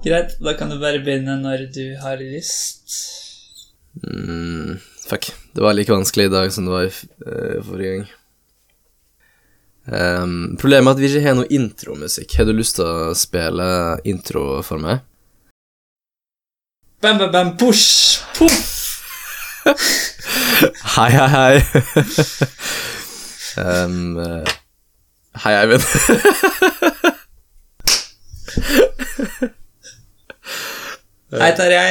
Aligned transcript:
Greit, 0.00 0.38
da 0.40 0.54
kan 0.56 0.70
du 0.72 0.78
bare 0.80 1.02
begynne 1.04 1.34
når 1.42 1.66
du 1.74 1.82
har 2.00 2.16
lyst. 2.24 2.94
Mm, 4.00 4.78
fuck. 5.04 5.28
Det 5.52 5.60
var 5.60 5.76
like 5.76 5.92
vanskelig 5.92 6.30
i 6.30 6.32
dag 6.32 6.52
som 6.54 6.64
det 6.64 6.72
var 6.72 6.86
i 6.86 6.92
eh, 7.26 7.58
forrige 7.66 7.90
gang. 7.98 8.06
Um, 9.90 10.56
problemet 10.60 10.88
er 10.88 10.96
at 10.96 11.02
vi 11.02 11.10
ikke 11.10 11.26
har 11.26 11.36
noe 11.36 11.52
intromusikk. 11.52 12.32
Har 12.38 12.48
du 12.48 12.54
lyst 12.56 12.78
til 12.78 12.88
å 12.88 13.12
spille 13.18 13.68
intro 14.08 14.62
for 14.64 14.80
meg? 14.80 15.04
Bam, 17.04 17.20
bam, 17.20 17.32
bam, 17.32 17.54
push, 17.60 18.22
poff! 18.38 18.76
Hei, 20.96 21.10
hei, 21.12 21.28
hei. 21.28 21.54
um, 23.60 24.16
eh, 24.24 24.52
hei, 25.44 25.54
Eivind. 25.60 27.16
Hei, 31.30 31.52
Tarjei. 31.54 31.90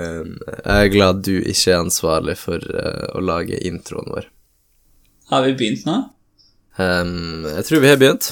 Ehm, 0.00 0.36
jeg 0.64 0.86
er 0.86 0.90
glad 0.92 1.18
du 1.26 1.34
ikke 1.36 1.74
er 1.74 1.82
ansvarlig 1.82 2.38
for 2.40 2.56
eh, 2.56 3.08
å 3.12 3.20
lage 3.20 3.58
introen 3.68 4.06
vår. 4.14 4.28
Har 5.28 5.42
vi 5.44 5.56
begynt 5.58 5.82
nå? 5.84 5.96
Um, 6.78 7.44
jeg 7.44 7.66
tror 7.68 7.82
vi 7.82 7.90
har 7.90 7.98
begynt. 8.00 8.30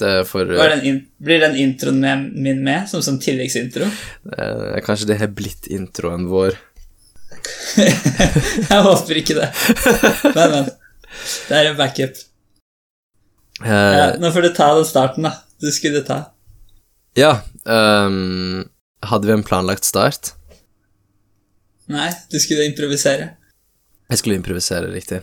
Det 0.00 0.12
for 0.28 0.48
den 0.48 1.02
blir 1.24 1.42
den 1.42 1.56
introen 1.60 1.98
med, 2.00 2.22
min 2.32 2.62
med, 2.64 2.86
som 2.88 3.02
sånn 3.04 3.18
tilleggsintro? 3.20 3.88
Uh, 4.32 4.78
Kanskje 4.84 5.10
det 5.10 5.18
har 5.20 5.32
blitt 5.36 5.68
introen 5.72 6.24
vår. 6.30 6.56
Jeg 8.70 8.80
håper 8.86 9.20
ikke 9.20 9.36
det. 9.36 9.50
Men, 10.30 10.54
men. 10.54 10.70
Det 11.50 11.58
er 11.58 11.68
en 11.72 11.76
backup. 11.76 12.22
Uh, 13.60 13.68
Ja, 13.68 14.08
nå 14.20 14.32
får 14.32 14.48
du 14.48 14.50
ta 14.56 14.70
den 14.78 14.88
starten, 14.88 15.28
da. 15.28 15.34
Du 15.60 15.68
skulle 15.72 16.00
ta. 16.04 16.22
Ja, 17.16 17.34
ehm, 17.68 18.64
hadde 19.10 19.28
vi 19.28 19.34
en 19.36 19.46
planlagt 19.46 19.86
start? 19.86 20.34
Nei, 21.92 22.10
du 22.30 22.38
skulle 22.42 22.66
improvisere. 22.66 23.30
Jeg 24.10 24.20
skulle 24.20 24.38
improvisere 24.38 24.90
riktig. 24.90 25.20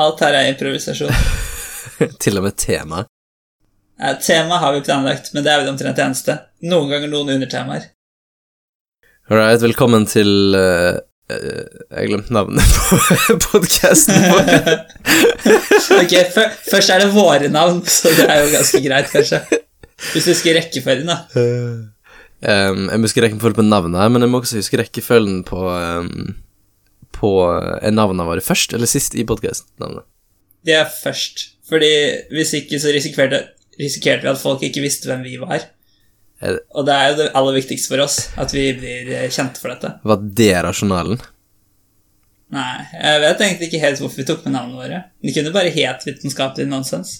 Alt 0.00 0.20
her 0.24 0.36
er 0.36 0.50
improvisasjon. 0.52 1.12
Til 2.22 2.40
og 2.40 2.46
med 2.48 2.56
tema. 2.60 3.04
Ja, 4.00 4.14
tema 4.18 4.58
har 4.58 4.74
vi 4.74 4.82
planlagt, 4.84 5.30
men 5.34 5.44
det 5.44 5.52
er 5.52 5.62
vel 5.62 5.70
omtrent 5.70 5.96
det 5.96 6.04
eneste. 6.04 6.38
Noen 6.66 6.90
ganger 6.90 7.12
noen 7.12 7.36
undertemaer. 7.36 7.90
All 9.30 9.38
right, 9.38 9.60
velkommen 9.62 10.04
til 10.04 10.52
uh, 10.52 10.98
eh, 11.32 11.62
Jeg 11.94 12.10
glemte 12.10 12.34
navnet 12.36 12.74
på 12.90 13.38
podkasten 13.46 14.26
vår. 14.28 14.50
ok, 16.02 16.14
fø- 16.34 16.50
først 16.66 16.92
er 16.92 17.04
det 17.04 17.12
våre 17.14 17.48
navn, 17.48 17.80
så 17.88 18.12
det 18.18 18.26
er 18.28 18.42
jo 18.42 18.52
ganske 18.58 18.82
greit, 18.84 19.08
kanskje. 19.14 19.40
Hvis 20.10 20.26
du 20.26 20.34
husker 20.34 20.58
rekkefølgen, 20.58 21.08
da. 21.08 21.93
Ehm, 22.44 22.88
jeg 22.90 23.00
må 23.00 23.06
huske 23.08 23.22
rekkefølgen 23.24 23.56
på 23.58 23.64
navnet, 23.66 24.00
her, 24.00 24.10
men 24.12 24.22
jeg 24.24 24.30
må 24.32 24.40
også 24.42 24.58
huske 24.60 24.80
rekkefølgen 24.80 25.42
på 25.48 25.60
um, 25.64 26.34
På 27.14 27.30
Er 27.80 27.94
navnene 27.94 28.26
våre 28.28 28.42
først 28.44 28.74
eller 28.76 28.90
sist 28.90 29.14
i 29.16 29.24
podkast-navnet? 29.24 30.04
Det 30.64 30.74
er 30.76 30.88
først. 30.90 31.50
Fordi 31.68 31.90
hvis 32.32 32.52
ikke 32.58 32.80
så 32.80 32.92
risikerte, 32.92 33.38
risikerte 33.80 34.26
vi 34.26 34.32
at 34.34 34.40
folk 34.42 34.62
ikke 34.66 34.82
visste 34.84 35.08
hvem 35.08 35.22
vi 35.24 35.36
var. 35.40 35.64
Det- 36.40 36.60
Og 36.74 36.84
det 36.86 36.94
er 36.94 37.08
jo 37.10 37.16
det 37.22 37.30
aller 37.34 37.54
viktigste 37.56 37.88
for 37.88 38.02
oss, 38.04 38.28
at 38.36 38.52
vi 38.52 38.72
blir 38.76 39.08
eh, 39.14 39.28
kjente 39.30 39.60
for 39.62 39.72
dette. 39.72 39.94
Var 40.04 40.16
det 40.40 40.50
rasjonalen? 40.66 41.20
Nei, 42.54 42.84
jeg 42.92 43.20
vet 43.22 43.40
egentlig 43.40 43.68
ikke 43.70 43.80
helt 43.82 44.00
hvorfor 44.02 44.20
vi 44.20 44.26
tok 44.28 44.44
med 44.44 44.52
navnene 44.54 44.82
våre. 44.82 44.98
Vi 45.24 45.32
kunne 45.34 45.52
bare 45.54 45.72
het 45.74 46.04
vitenskapelig 46.06 46.66
nonsens. 46.68 47.14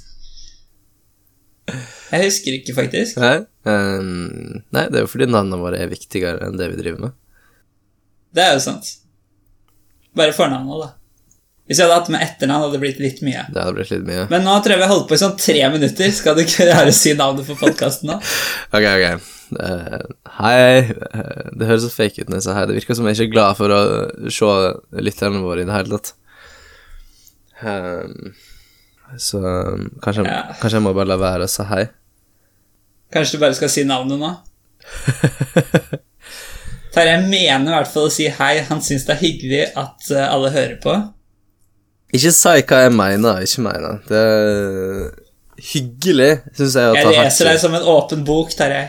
Jeg 1.71 2.27
husker 2.27 2.59
ikke, 2.59 2.75
faktisk. 2.77 3.21
Nei, 3.23 3.39
um, 3.69 4.61
nei 4.75 4.85
det 4.93 5.01
er 5.01 5.07
jo 5.07 5.11
fordi 5.11 5.31
navnene 5.31 5.61
våre 5.63 5.81
er 5.81 5.89
viktigere 5.93 6.45
enn 6.47 6.59
det 6.61 6.69
vi 6.75 6.81
driver 6.83 7.07
med. 7.07 7.17
Det 8.35 8.45
er 8.45 8.57
jo 8.59 8.63
sant. 8.67 8.91
Bare 10.15 10.35
fornavnet, 10.37 10.83
da. 10.83 10.93
Hvis 11.65 11.79
jeg 11.81 11.89
hadde 11.89 11.97
hatt 11.97 12.11
med 12.13 12.21
etternavn, 12.21 12.67
hadde 12.67 12.77
det 12.77 12.83
blitt 12.83 12.99
litt 13.01 13.21
mye. 13.25 13.47
Det 13.49 13.63
hadde 13.63 13.77
blitt 13.79 13.93
litt 13.95 14.05
mye. 14.05 14.27
Men 14.29 14.45
nå 14.45 14.59
tror 14.61 14.75
jeg 14.75 14.81
vi 14.83 14.85
har 14.85 14.93
holdt 14.93 15.07
på 15.09 15.17
i 15.17 15.21
sånn 15.23 15.39
tre 15.41 15.63
minutter. 15.73 16.11
Skal 16.13 16.37
du 16.37 16.43
ikke 16.43 16.67
klare 16.69 16.93
å 16.93 16.97
si 16.97 17.15
navnet 17.17 17.49
på 17.49 17.57
podkasten 17.63 18.13
nå? 18.13 18.19
Ok, 18.77 18.85
ok. 18.85 19.31
Uh, 19.55 20.03
hei. 20.41 20.59
Eh, 20.83 21.49
det 21.57 21.69
høres 21.71 21.87
så 21.87 21.93
fake 21.95 22.21
ut 22.21 22.29
når 22.29 22.43
jeg 22.43 22.47
sier 22.47 22.59
hei. 22.59 22.67
Det 22.69 22.77
virker 22.77 22.99
som 22.99 23.09
jeg 23.09 23.17
ikke 23.17 23.27
er 23.31 23.33
glad 23.33 23.59
for 23.63 23.73
å 23.73 23.81
se 24.29 24.53
lytterne 25.09 25.41
våre 25.45 25.65
i 25.65 25.69
det 25.69 25.79
hele 25.79 25.97
tatt. 25.97 26.13
Ehm, 27.65 28.35
så 29.19 29.39
um, 29.43 29.91
kanskje, 30.03 30.25
Ja. 30.29 30.43
kanskje 30.61 30.77
jeg 30.79 30.83
må 30.87 30.93
bare 30.97 31.09
la 31.13 31.17
være 31.21 31.45
å 31.47 31.51
si 31.51 31.63
hei. 31.71 31.85
Kanskje 33.15 33.37
du 33.37 33.41
bare 33.45 33.55
skal 33.55 33.69
si 33.71 33.85
navnet 33.87 34.19
nå? 34.19 34.31
Terje 36.95 37.17
mener 37.27 37.73
i 37.73 37.75
hvert 37.75 37.91
fall 37.91 38.07
å 38.09 38.13
si 38.13 38.29
hei. 38.31 38.55
Han 38.69 38.81
syns 38.85 39.05
det 39.07 39.13
er 39.17 39.21
hyggelig 39.23 39.65
at 39.81 40.11
eh, 40.15 40.29
alle 40.31 40.51
hører 40.55 40.77
på. 40.83 40.93
Ikke 42.15 42.31
si 42.35 42.49
hva 42.63 42.77
jeg 42.85 42.93
mener 42.95 43.41
ikke 43.43 43.63
mener. 43.67 43.93
Det 44.07 44.21
er 44.21 45.11
hyggelig, 45.73 46.33
syns 46.55 46.75
jeg. 46.79 46.87
Jeg 47.01 47.07
leser 47.17 47.45
deg 47.51 47.59
som 47.63 47.75
en 47.75 47.89
åpen 47.95 48.21
bok, 48.27 48.49
Terje. 48.55 48.85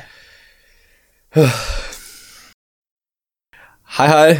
Hei, 3.96 4.08
hei. 4.12 4.32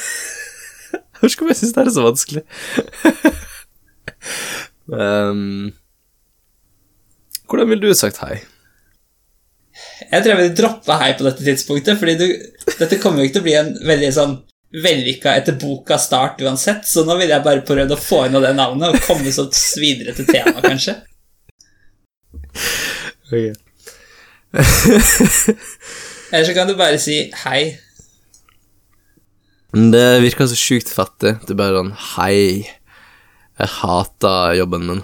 Hvorfor 1.20 1.42
om 1.44 1.48
jeg 1.50 1.56
synes 1.56 1.72
det 1.76 1.82
er 1.82 1.90
så 1.94 2.02
vanskelig. 2.04 2.42
um, 4.92 5.70
hvordan 7.50 7.70
ville 7.70 7.90
du 7.90 7.94
sagt 7.98 8.20
hei? 8.22 8.36
Jeg 10.10 10.22
tror 10.22 10.32
jeg 10.32 10.40
vil 10.40 10.56
droppe 10.58 10.96
hei 11.00 11.10
på 11.18 11.24
dette 11.26 11.44
tidspunktet, 11.46 11.98
fordi 11.98 12.14
du, 12.20 12.26
dette 12.78 12.98
kommer 13.02 13.20
jo 13.20 13.28
ikke 13.28 13.38
til 13.38 13.44
å 13.44 13.48
bli 13.48 13.56
en 13.58 13.72
veldig 13.88 14.12
sånn 14.14 14.36
vellykka 14.70 15.32
etter 15.34 15.56
boka 15.58 15.98
start 15.98 16.42
uansett, 16.46 16.86
så 16.86 17.02
nå 17.06 17.16
vil 17.18 17.32
jeg 17.32 17.42
bare 17.42 17.64
prøve 17.66 17.96
å 17.96 17.98
få 18.00 18.24
inn 18.28 18.38
av 18.38 18.44
det 18.46 18.52
navnet 18.58 18.94
og 18.94 19.06
komme 19.06 19.32
så 19.34 19.48
videre 19.82 20.14
til 20.14 20.26
temaet, 20.30 20.62
kanskje. 20.66 20.94
Eller 26.30 26.46
så 26.46 26.54
kan 26.54 26.70
du 26.70 26.74
bare 26.78 26.98
si 27.02 27.16
hei. 27.44 27.62
Det 29.70 30.22
virker 30.24 30.46
så 30.50 30.58
sjukt 30.58 30.90
fattig. 30.90 31.36
Det 31.46 31.54
er 31.54 31.58
bare 31.58 31.78
sånn 31.78 31.92
Hei, 32.16 32.66
jeg 33.60 33.70
hata 33.76 34.34
jobben 34.58 34.86
min. 34.88 35.02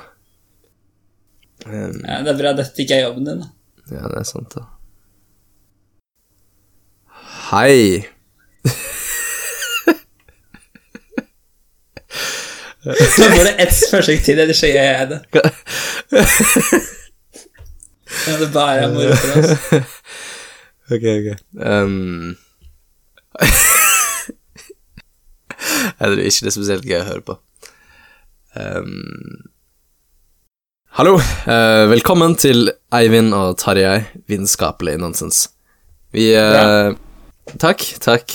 Um, 1.67 1.97
Ja, 2.07 2.21
det 2.23 2.31
er 2.35 2.39
bra 2.41 2.53
dette 2.59 2.83
ikke 2.85 2.95
er 2.99 3.07
jobben 3.09 3.25
din, 3.29 3.41
da. 3.43 3.49
ja, 3.95 4.03
det 4.13 4.19
er 4.23 4.29
sant, 4.29 4.55
da. 4.57 4.67
Hei. 7.51 8.05
Så 12.87 13.23
får 13.23 13.45
du 13.45 13.51
ett 13.65 13.79
forsøk 13.91 14.21
til, 14.27 14.39
ellers 14.43 14.61
gjør 14.63 14.77
jeg 14.79 15.09
det. 15.11 15.21
Ja, 18.27 18.37
det 18.41 18.49
bare 18.55 18.85
er 18.87 18.93
moro 18.95 19.17
for 19.19 19.31
oss. 19.41 19.51
Ok, 20.87 21.03
ok. 21.03 21.29
Um, 21.59 22.37
jeg 25.99 26.07
tror 26.07 26.23
ikke 26.23 26.45
det 26.47 26.51
er 26.53 26.55
spesielt 26.55 26.87
gøy 26.87 27.01
å 27.01 27.09
høre 27.09 27.25
på. 27.27 27.35
Um, 28.57 29.51
hallo, 30.97 31.19
Uh, 31.47 31.85
velkommen 31.91 32.33
til 32.41 32.71
Eivind 32.95 33.35
og 33.37 33.59
Tarjei, 33.61 34.07
vitenskapelig 34.27 34.97
nonsens. 34.99 35.43
Vi 36.11 36.31
eh, 36.35 36.95
Takk, 37.61 37.85
takk. 38.01 38.33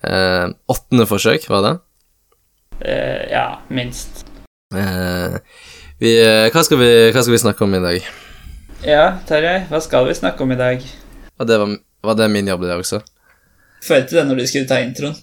Uh, 0.00 0.48
åttende 0.72 1.04
forsøk, 1.06 1.44
var 1.52 1.66
det? 1.66 1.74
Ja, 3.30 3.60
minst. 3.68 4.24
Vi, 4.72 6.14
hva, 6.48 6.62
skal 6.64 6.80
vi, 6.80 6.88
hva 7.12 7.20
skal 7.20 7.36
vi 7.36 7.42
snakke 7.42 7.66
om 7.66 7.76
i 7.76 7.82
dag? 7.84 8.08
Ja, 8.86 9.04
Tarjei, 9.28 9.66
hva 9.68 9.82
skal 9.84 10.08
vi 10.08 10.16
snakke 10.16 10.46
om 10.46 10.56
i 10.56 10.58
dag? 10.58 10.88
Og 11.36 11.50
det 11.50 11.60
var, 11.60 11.76
var 12.08 12.16
det 12.16 12.30
min 12.32 12.48
jobb, 12.48 12.64
det 12.64 12.80
også? 12.80 13.02
Følte 13.84 14.16
det 14.16 14.26
når 14.30 14.40
du 14.40 14.46
skulle 14.48 14.70
ta 14.70 14.80
introen. 14.80 15.14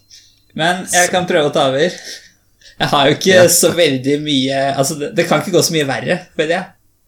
Men 0.54 0.86
jeg 0.94 1.10
kan 1.14 1.26
prøve 1.30 1.50
å 1.50 1.56
ta 1.58 1.68
over. 1.74 1.98
Jeg 2.78 2.90
har 2.92 3.08
jo 3.10 3.16
ikke 3.18 3.34
Ja. 3.34 3.48
så 3.50 3.72
veldig 3.74 4.18
mye 4.22 4.58
Altså, 4.78 4.98
det, 5.00 5.16
det 5.18 5.26
kan 5.28 5.40
ikke 5.42 5.56
gå 5.58 5.62
så 5.66 5.74
mye 5.74 5.88
verre, 5.90 6.20
føler 6.38 6.54
jeg. 6.58 6.66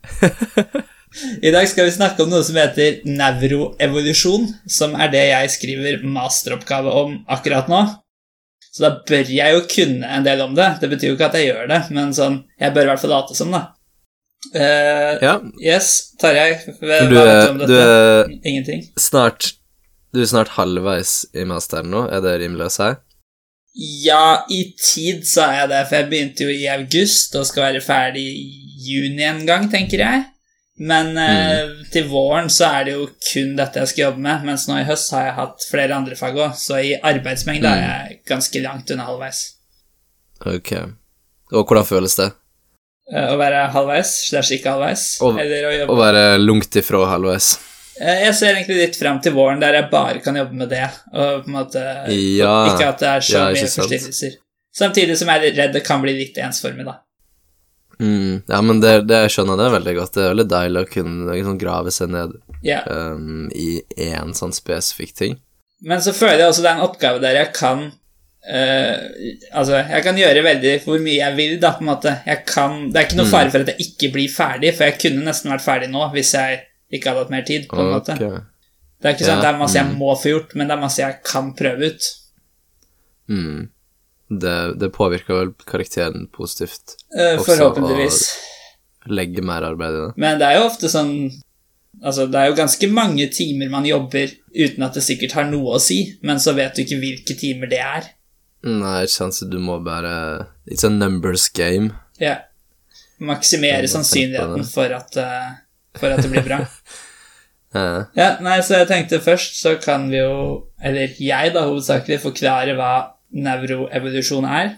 I 1.49 1.51
dag 1.53 1.65
skal 1.69 1.87
vi 1.87 1.91
snakke 1.95 2.21
om 2.23 2.29
noe 2.31 2.43
som 2.45 2.57
heter 2.59 2.99
nevroevolusjon, 3.09 4.45
som 4.69 4.93
er 5.01 5.09
det 5.13 5.23
jeg 5.31 5.49
skriver 5.55 6.03
masteroppgave 6.05 6.91
om 7.01 7.15
akkurat 7.33 7.69
nå. 7.71 7.81
Så 8.69 8.83
da 8.85 8.91
bør 9.09 9.29
jeg 9.33 9.55
jo 9.55 9.63
kunne 9.71 10.05
en 10.05 10.25
del 10.25 10.41
om 10.45 10.53
det. 10.57 10.67
Det 10.81 10.89
betyr 10.91 11.09
jo 11.11 11.15
ikke 11.17 11.29
at 11.31 11.37
jeg 11.39 11.49
gjør 11.49 11.69
det, 11.71 11.79
men 11.97 12.13
sånn, 12.13 12.43
jeg 12.61 12.73
bør 12.75 12.85
i 12.85 12.91
hvert 12.91 13.01
fall 13.01 13.13
late 13.15 13.37
som, 13.37 13.51
da. 13.55 13.63
Uh, 14.53 15.17
Ja, 15.25 15.33
Yes, 15.59 16.13
Tarjei, 16.21 16.53
hva 16.63 16.75
for 16.77 16.87
vet 16.87 17.09
du, 17.11 17.17
om 17.49 17.57
dette? 17.59 17.67
du 17.67 17.75
er 17.81 18.29
Ingenting. 18.47 18.85
snart 18.95 19.49
Du 20.15 20.21
er 20.23 20.29
snart 20.31 20.53
halvveis 20.55 21.25
i 21.35 21.43
masteren 21.49 21.89
nå, 21.91 22.05
er 22.09 22.21
det 22.23 22.37
rimelig 22.45 22.69
å 22.69 22.71
si? 22.77 22.87
Ja, 23.75 24.45
i 24.49 24.73
tid 24.81 25.23
så 25.29 25.43
er 25.45 25.53
jeg 25.61 25.69
det, 25.69 25.83
for 25.89 25.95
jeg 25.99 26.09
begynte 26.09 26.43
jo 26.47 26.49
i 26.51 26.65
august 26.73 27.35
og 27.37 27.45
skal 27.47 27.67
være 27.69 27.81
ferdig 27.85 28.23
i 28.25 28.49
juni 28.89 29.23
en 29.27 29.45
gang, 29.47 29.69
tenker 29.71 30.01
jeg. 30.03 30.25
Men 30.79 31.11
eh, 31.19 31.73
til 31.91 32.05
våren 32.07 32.47
så 32.49 32.69
er 32.79 32.85
det 32.87 32.93
jo 32.95 33.05
kun 33.33 33.55
dette 33.59 33.81
jeg 33.83 33.91
skal 33.91 34.03
jobbe 34.07 34.23
med, 34.23 34.45
mens 34.47 34.63
nå 34.69 34.77
i 34.79 34.85
høst 34.87 35.11
har 35.11 35.25
jeg 35.27 35.35
hatt 35.35 35.65
flere 35.69 35.95
andre 35.97 36.15
fag 36.15 36.37
òg, 36.39 36.53
så 36.55 36.79
i 36.79 36.93
arbeidsmengde 36.95 37.67
er 37.67 37.81
jeg 37.83 38.19
ganske 38.31 38.61
langt 38.63 38.91
unna 38.95 39.03
halvveis. 39.09 39.41
Ok. 40.47 40.71
Og 41.51 41.65
hvordan 41.67 41.85
føles 41.89 42.15
det? 42.15 42.29
Eh, 43.11 43.27
Å 43.33 43.35
være 43.41 43.65
halvveis 43.73 44.13
slash 44.29 44.55
ikke 44.55 44.71
halvveis, 44.71 45.05
Og- 45.21 45.39
eller 45.41 45.67
å 45.67 45.73
jobbe 45.81 45.93
Å 45.93 45.99
være 45.99 46.23
langt 46.39 46.75
ifra 46.79 47.05
halvveis. 47.11 47.57
Eh, 47.99 48.21
Jeg 48.25 48.35
ser 48.35 48.53
egentlig 48.55 48.77
litt 48.79 48.95
frem 48.99 49.19
til 49.21 49.33
våren 49.35 49.59
der 49.61 49.73
jeg 49.79 49.89
bare 49.91 50.19
kan 50.23 50.35
jobbe 50.39 50.55
med 50.55 50.69
det, 50.71 50.85
og 51.13 51.43
på 51.43 51.49
en 51.51 51.57
måte 51.57 51.83
Ja. 52.13 52.53
ikke 52.73 52.87
at 52.93 52.99
det 53.03 53.07
er 53.09 53.19
så 53.27 53.37
Ja, 53.37 53.49
mye 53.51 53.67
forstyrrelser. 53.67 54.37
Samtidig 54.79 55.17
som 55.17 55.27
jeg 55.27 55.49
er 55.49 55.55
redd 55.57 55.73
det 55.73 55.83
kan 55.83 56.01
bli 56.01 56.13
litt 56.13 56.37
ensformig, 56.37 56.85
da. 56.85 56.99
Mm. 57.99 58.43
Ja, 58.47 58.61
men 58.63 58.79
det, 58.79 58.93
det 59.09 59.17
jeg 59.25 59.31
skjønner 59.33 59.57
det 59.59 59.71
veldig 59.73 59.95
godt. 59.97 60.13
Det 60.15 60.23
er 60.23 60.29
veldig 60.33 60.47
deilig 60.53 60.83
å 60.85 60.89
kunne 60.93 61.33
liksom, 61.35 61.57
grave 61.59 61.91
seg 61.91 62.13
ned 62.13 62.35
yeah. 62.63 62.85
um, 62.87 63.49
i 63.51 63.81
én 63.97 64.31
sånn 64.37 64.53
spesifikk 64.55 65.11
ting. 65.17 65.35
Men 65.83 65.99
så 66.03 66.13
føler 66.15 66.39
jeg 66.45 66.53
også 66.53 66.63
det 66.63 66.69
er 66.71 66.77
en 66.79 66.85
oppgave 66.87 67.19
der 67.23 67.35
jeg 67.39 67.51
kan 67.55 67.83
uh, 67.89 68.95
Altså, 69.51 69.81
jeg 69.83 70.03
kan 70.05 70.17
gjøre 70.19 70.45
veldig 70.47 70.73
hvor 70.85 70.99
mye 71.03 71.17
jeg 71.19 71.35
vil, 71.35 71.57
da, 71.59 71.73
på 71.75 71.83
en 71.83 71.91
måte. 71.91 72.15
Kan, 72.47 72.79
det 72.93 73.01
er 73.01 73.07
ikke 73.09 73.17
Mm. 73.19 73.23
noe 73.25 73.31
fare 73.33 73.51
for 73.51 73.65
at 73.65 73.73
jeg 73.73 73.87
ikke 73.89 74.13
blir 74.15 74.31
ferdig, 74.31 74.73
for 74.77 74.87
jeg 74.87 74.99
kunne 75.03 75.25
nesten 75.27 75.51
vært 75.51 75.65
ferdig 75.67 75.91
nå 75.91 76.07
hvis 76.15 76.33
jeg 76.39 76.61
ikke 76.89 77.11
hadde 77.11 77.25
hatt 77.25 77.33
mer 77.33 77.45
tid, 77.47 77.67
på 77.69 77.81
en 77.81 77.91
måte. 77.93 78.15
Det 78.19 79.07
er 79.07 79.15
ikke 79.15 79.27
sånn 79.27 79.39
at 79.39 79.45
det 79.45 79.51
er 79.53 79.59
masse 79.59 79.79
jeg 79.79 79.95
må 79.95 80.13
få 80.19 80.33
gjort, 80.33 80.55
men 80.59 80.69
det 80.69 80.75
er 80.75 80.81
masse 80.81 81.01
jeg 81.03 81.19
kan 81.25 81.51
prøve 81.57 81.91
ut. 81.91 82.07
Mm. 83.29 83.59
Det, 84.29 84.55
det 84.81 84.89
påvirker 84.93 85.37
vel 85.37 85.51
karakteren 85.65 86.27
positivt. 86.33 86.97
Eh, 87.15 87.39
forhåpentligvis. 87.41 88.23
Legge 89.09 89.41
mer 89.45 89.65
arbeid 89.65 89.95
i 89.95 90.01
det. 90.03 90.09
Men 90.21 90.41
det 90.41 90.49
er 90.49 90.59
jo 90.59 90.65
ofte 90.69 90.91
sånn 90.91 91.13
Altså, 92.05 92.27
det 92.29 92.37
er 92.37 92.51
jo 92.51 92.55
ganske 92.55 92.87
mange 92.93 93.25
timer 93.33 93.71
man 93.73 93.83
jobber 93.83 94.29
uten 94.53 94.83
at 94.85 94.95
det 94.95 95.01
sikkert 95.03 95.33
har 95.35 95.47
noe 95.49 95.73
å 95.75 95.79
si, 95.83 95.97
men 96.23 96.37
så 96.39 96.53
vet 96.55 96.77
du 96.77 96.83
ikke 96.83 96.99
hvilke 97.01 97.35
timer 97.35 97.67
det 97.71 97.79
er. 97.83 98.05
Nei, 98.63 98.93
ikke 99.03 99.15
sant, 99.15 99.35
så 99.35 99.47
du 99.49 99.57
må 99.59 99.79
bare 99.83 100.13
It's 100.69 100.85
a 100.87 100.91
numbers 100.93 101.49
game. 101.49 101.89
Ja. 102.21 102.37
Maksimere 103.19 103.89
sannsynligheten 103.91 104.63
for 104.69 104.95
at, 104.95 105.17
eh, 105.19 105.49
for 105.99 106.11
at 106.15 106.23
det 106.23 106.31
blir 106.33 106.45
bra. 106.47 106.63
Ja, 107.69 108.31
nei, 108.41 108.55
så 108.65 108.79
jeg 108.79 108.87
tenkte 108.89 109.19
først 109.21 109.59
så 109.61 109.75
kan 109.77 110.07
vi 110.09 110.17
jo, 110.17 110.63
eller 110.81 111.11
jeg 111.21 111.51
da 111.53 111.67
hovedsakelig, 111.67 112.15
forklare 112.23 112.73
hva 112.73 113.11
nevroevolusjon 113.29 114.47
er. 114.49 114.71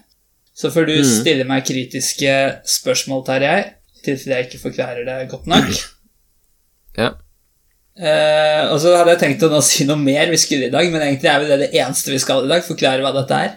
Så 0.51 0.68
får 0.75 0.89
du 0.89 0.97
Mm. 0.97 1.06
stille 1.07 1.45
meg 1.47 1.63
kritiske 1.63 2.33
spørsmål, 2.68 3.23
Tarjei, 3.29 3.62
i 3.71 4.03
tilfelle 4.03 4.41
jeg 4.41 4.50
ikke 4.50 4.59
forklarer 4.65 5.07
det 5.07 5.29
godt 5.31 5.47
nok. 5.47 5.71
ja. 7.00 7.13
Eh, 7.95 8.68
og 8.73 8.75
så 8.83 8.91
hadde 8.97 9.15
jeg 9.15 9.21
tenkt 9.23 9.47
å 9.47 9.53
nå 9.56 9.63
si 9.63 9.88
noe 9.88 9.95
mer 9.95 10.27
vi 10.27 10.41
skulle 10.44 10.68
i 10.68 10.73
dag, 10.75 10.91
men 10.91 11.01
egentlig 11.07 11.31
er 11.31 11.39
vel 11.45 11.53
det 11.56 11.59
det 11.71 11.79
eneste 11.79 12.12
vi 12.12 12.19
skal 12.19 12.44
i 12.44 12.51
dag, 12.51 12.68
forklare 12.68 13.00
hva 13.07 13.15
dette 13.21 13.39
er. 13.47 13.56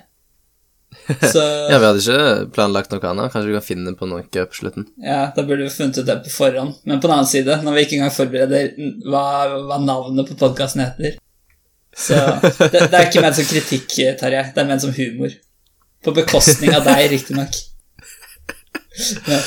Så 1.35 1.41
ja, 1.43 1.79
vi 1.79 1.85
hadde 1.85 2.01
ikke 2.01 2.47
planlagt 2.55 2.93
noe 2.95 3.09
annet. 3.11 3.33
Kanskje 3.33 3.51
vi 3.51 3.57
kan 3.59 3.67
finne 3.67 3.93
på 3.99 4.09
noe 4.09 4.25
på 4.25 4.57
slutten. 4.57 4.87
ja, 5.05 5.27
da 5.37 5.45
burde 5.45 5.67
vi 5.67 5.73
funnet 5.75 6.01
ut 6.01 6.09
det 6.09 6.17
på 6.25 6.33
forhånd. 6.33 6.79
Men 6.85 7.03
på 7.03 7.11
den 7.11 7.17
annen 7.19 7.29
side, 7.29 7.59
når 7.65 7.77
vi 7.77 7.85
ikke 7.87 7.99
engang 7.99 8.15
forbereder 8.15 8.73
hva, 9.05 9.27
hva 9.69 9.79
navnet 9.83 10.31
på 10.31 10.39
podkasten 10.41 10.85
heter 10.87 11.19
Så 11.95 12.17
det, 12.73 12.89
det 12.89 12.99
er 12.99 13.07
ikke 13.11 13.23
ment 13.25 13.39
som 13.39 13.49
kritikk, 13.51 13.93
Terje. 14.21 14.49
Det 14.55 14.65
er 14.65 14.71
ment 14.71 14.85
som 14.85 14.95
humor. 14.97 15.37
På 16.05 16.15
bekostning 16.17 16.75
av 16.75 16.85
deg, 16.89 17.07
riktignok. 17.13 17.61
Ja. 19.29 19.41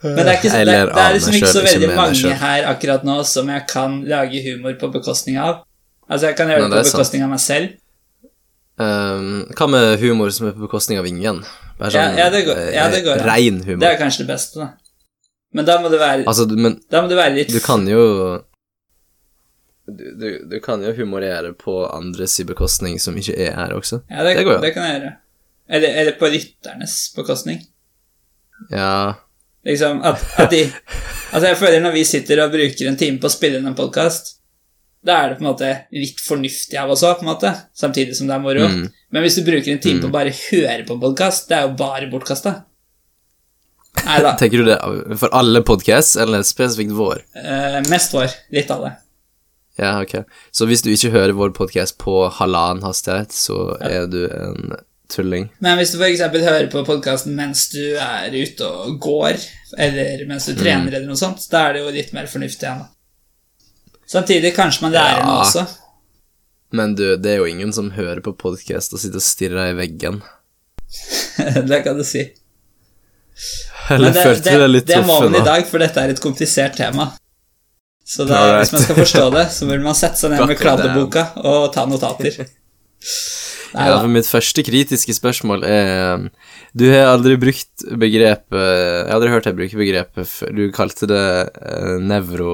Men 0.00 0.22
det 0.24 0.30
er, 0.30 0.36
ikke, 0.38 0.50
det, 0.64 0.64
det 0.64 1.02
er 1.02 1.12
liksom 1.12 1.34
ikke 1.36 1.52
så 1.52 1.62
veldig 1.64 1.88
mange 1.92 2.36
her 2.40 2.66
akkurat 2.70 3.02
nå 3.04 3.18
som 3.28 3.50
jeg 3.52 3.66
kan 3.68 3.98
lage 4.08 4.40
humor 4.46 4.78
på 4.80 4.88
bekostning 4.94 5.36
av. 5.36 5.60
Altså, 6.08 6.30
jeg 6.30 6.38
kan 6.38 6.48
gjøre 6.48 6.70
det 6.70 6.78
på 6.80 6.94
bekostning 6.94 7.24
av 7.26 7.34
meg 7.34 7.42
selv. 7.44 7.74
Um, 8.80 9.24
hva 9.58 9.66
med 9.68 9.98
humor 10.00 10.30
som 10.32 10.46
er 10.48 10.54
på 10.56 10.62
bekostning 10.64 10.96
av 11.00 11.04
ingen? 11.08 11.42
Bare 11.76 11.90
Ja, 11.92 12.04
sånn 12.06 12.16
ja, 12.20 12.28
det 12.32 12.44
går- 12.46 12.60
ja, 12.72 12.86
det 12.92 13.02
går, 13.04 13.18
ja. 13.20 13.26
rein 13.28 13.58
Det 13.66 13.88
er 13.90 13.98
kanskje 14.00 14.22
det 14.24 14.28
beste, 14.30 14.60
da. 14.62 14.70
Men 15.52 15.66
da 15.68 15.80
må 15.82 15.90
det 15.92 15.98
være, 16.00 16.24
Altså, 16.30 16.46
men 16.48 16.78
da 16.88 17.02
må 17.02 17.08
det 17.10 17.18
være 17.18 17.34
litt 17.34 17.50
du 17.52 17.58
kan 17.60 17.84
jo 17.90 18.04
du, 19.90 20.04
du, 20.20 20.26
du 20.50 20.60
kan 20.62 20.82
jo 20.84 20.92
humorere 20.94 21.52
på 21.58 21.74
andres 21.90 22.36
bekostning 22.46 22.98
som 23.02 23.16
ikke 23.18 23.34
er 23.36 23.56
her 23.58 23.72
også. 23.74 24.00
Ja, 24.08 24.22
det, 24.24 24.36
det 24.38 24.44
går 24.46 24.54
jo. 24.54 24.60
det 24.62 24.72
kan 24.76 24.86
jeg 24.86 25.00
gjøre. 25.00 25.12
Eller, 25.70 25.94
eller 26.02 26.16
på 26.20 26.30
rytternes 26.30 26.94
bekostning. 27.16 27.60
Ja 28.70 29.14
Liksom 29.64 30.00
at, 30.04 30.20
at 30.40 30.50
de 30.52 30.64
Altså, 31.32 31.46
jeg 31.48 31.56
føler 31.60 31.80
når 31.84 31.92
vi 31.94 32.04
sitter 32.04 32.40
og 32.44 32.50
bruker 32.52 32.88
en 32.90 32.96
time 32.98 33.20
på 33.22 33.28
å 33.28 33.32
spille 33.32 33.60
inn 33.60 33.66
en 33.70 33.76
podkast, 33.78 34.39
da 35.06 35.16
er 35.16 35.30
det 35.30 35.38
på 35.38 35.44
en 35.44 35.50
måte 35.50 35.68
litt 35.96 36.18
fornuftig 36.20 36.76
av 36.80 36.90
oss 36.92 37.04
òg, 37.06 37.20
på 37.20 37.24
en 37.24 37.32
måte, 37.32 37.52
samtidig 37.76 38.16
som 38.18 38.28
det 38.28 38.36
er 38.36 38.42
moro. 38.44 38.66
Mm. 38.68 38.88
Men 39.10 39.24
hvis 39.24 39.38
du 39.38 39.46
bruker 39.46 39.72
en 39.72 39.80
time 39.82 40.02
på 40.02 40.10
å 40.10 40.16
bare 40.16 40.34
høre 40.34 40.82
på 40.88 40.96
en 40.96 41.04
podkast, 41.04 41.48
det 41.48 41.56
er 41.56 41.68
jo 41.68 41.76
bare 41.80 42.10
bortkasta. 42.12 42.56
Nei 44.04 44.18
da. 44.24 44.34
Tenker 44.38 44.62
du 44.62 44.68
det 44.68 44.76
for 45.20 45.32
alle 45.36 45.64
podcasts, 45.66 46.18
eller 46.20 46.44
spesifikt 46.46 46.92
vår? 46.96 47.24
Eh, 47.40 47.80
mest 47.90 48.14
vår. 48.14 48.28
Litt 48.54 48.70
av 48.72 48.84
det. 48.86 48.92
Ja, 49.80 49.96
ok. 50.02 50.20
Så 50.52 50.68
hvis 50.68 50.84
du 50.84 50.92
ikke 50.92 51.14
hører 51.14 51.34
vår 51.36 51.54
podcast 51.56 51.96
på 52.00 52.22
halvannen 52.36 52.84
hastighet, 52.84 53.32
så 53.32 53.78
er 53.80 54.04
du 54.10 54.22
en 54.28 54.76
tulling. 55.10 55.48
Men 55.64 55.80
hvis 55.80 55.94
du 55.94 55.98
f.eks. 55.98 56.22
hører 56.28 56.68
på 56.70 56.84
podkasten 56.86 57.34
mens 57.38 57.68
du 57.72 57.82
er 57.96 58.30
ute 58.36 58.68
og 58.68 59.00
går, 59.02 59.40
eller 59.80 60.26
mens 60.28 60.46
du 60.46 60.54
trener, 60.58 60.92
eller 60.92 61.08
noe 61.08 61.18
sånt, 61.18 61.48
da 61.50 61.68
er 61.68 61.78
det 61.78 61.84
jo 61.84 61.94
litt 61.96 62.12
mer 62.16 62.28
fornuftig 62.30 62.68
igjen, 62.68 62.84
da. 62.84 62.92
Samtidig 64.10 64.52
kanskje 64.56 64.86
man 64.88 64.96
lærer 64.96 65.22
noe 65.22 65.38
Ja. 65.38 65.44
også. 65.46 65.66
Men 66.74 66.94
du, 66.98 67.16
det 67.18 67.32
er 67.32 67.40
jo 67.42 67.48
ingen 67.50 67.72
som 67.74 67.90
hører 67.94 68.20
på 68.22 68.32
podcast 68.38 68.92
og 68.94 69.00
sitter 69.02 69.18
og 69.18 69.26
stirrer 69.26 69.72
i 69.72 69.78
veggen. 69.78 70.20
det 71.70 71.80
kan 71.84 71.98
du 71.98 72.04
si. 72.06 72.28
Eller 73.90 74.14
det, 74.14 74.22
følte 74.22 74.54
du 74.54 74.62
deg 74.62 74.70
litt 74.70 74.86
det 74.90 75.00
må 75.06 75.16
man 75.24 75.34
i 75.34 75.42
dag, 75.46 75.64
for 75.66 75.82
dette 75.82 76.02
er 76.02 76.12
et 76.14 76.22
komplisert 76.22 76.76
tema. 76.78 77.08
Så 78.06 78.26
det, 78.26 78.34
Alright. 78.34 78.64
hvis 78.64 78.72
man 78.74 78.82
skal 78.84 78.98
forstå 78.98 79.24
det, 79.34 79.44
så 79.54 79.66
burde 79.70 79.86
man 79.86 79.98
sette 79.98 80.18
seg 80.18 80.32
ned 80.34 80.42
med 80.50 80.58
kladdeboka 80.58 81.24
og 81.46 81.68
ta 81.74 81.86
notater. 81.90 82.40
Nei 83.70 83.84
Ja, 83.86 84.00
for 84.02 84.10
mitt 84.10 84.26
første 84.26 84.64
kritiske 84.66 85.14
spørsmål 85.14 85.62
er 85.62 86.24
Du 86.74 86.88
har 86.90 87.12
aldri 87.12 87.36
brukt 87.38 87.84
begrepet 88.02 88.58
Jeg 88.58 89.04
har 89.06 89.14
aldri 89.14 89.30
hørt 89.30 89.46
deg 89.46 89.54
bruke 89.60 89.78
begrepet. 89.78 90.32
Du 90.58 90.64
kalte 90.74 91.06
det 91.10 91.22
eh, 91.54 91.94
nevro... 92.02 92.50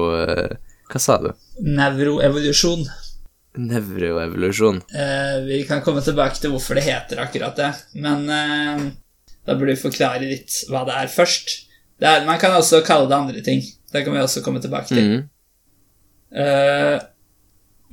hva 0.91 1.01
sa 1.01 1.17
du? 1.23 1.29
Nevroevolusjon. 1.63 2.85
Nevroevolusjon. 3.57 4.81
Eh, 4.93 5.37
vi 5.47 5.63
kan 5.67 5.81
komme 5.85 6.03
tilbake 6.05 6.39
til 6.41 6.53
hvorfor 6.53 6.77
det 6.77 6.85
heter 6.87 7.23
akkurat 7.23 7.57
det, 7.57 7.71
men 7.97 8.27
eh, 8.29 8.85
da 9.47 9.55
burde 9.55 9.73
vi 9.73 9.81
forklare 9.81 10.27
litt 10.27 10.63
hva 10.71 10.85
det 10.87 10.95
er 11.01 11.11
først. 11.11 11.55
Det 11.97 12.07
er, 12.07 12.25
man 12.27 12.39
kan 12.39 12.55
også 12.55 12.83
kalle 12.85 13.09
det 13.09 13.17
andre 13.17 13.43
ting. 13.45 13.63
Det 13.91 14.03
kan 14.05 14.13
vi 14.13 14.21
også 14.21 14.43
komme 14.45 14.61
tilbake 14.61 14.91
til. 14.91 15.07
Mm. 15.07 15.21
Eh, 16.43 16.97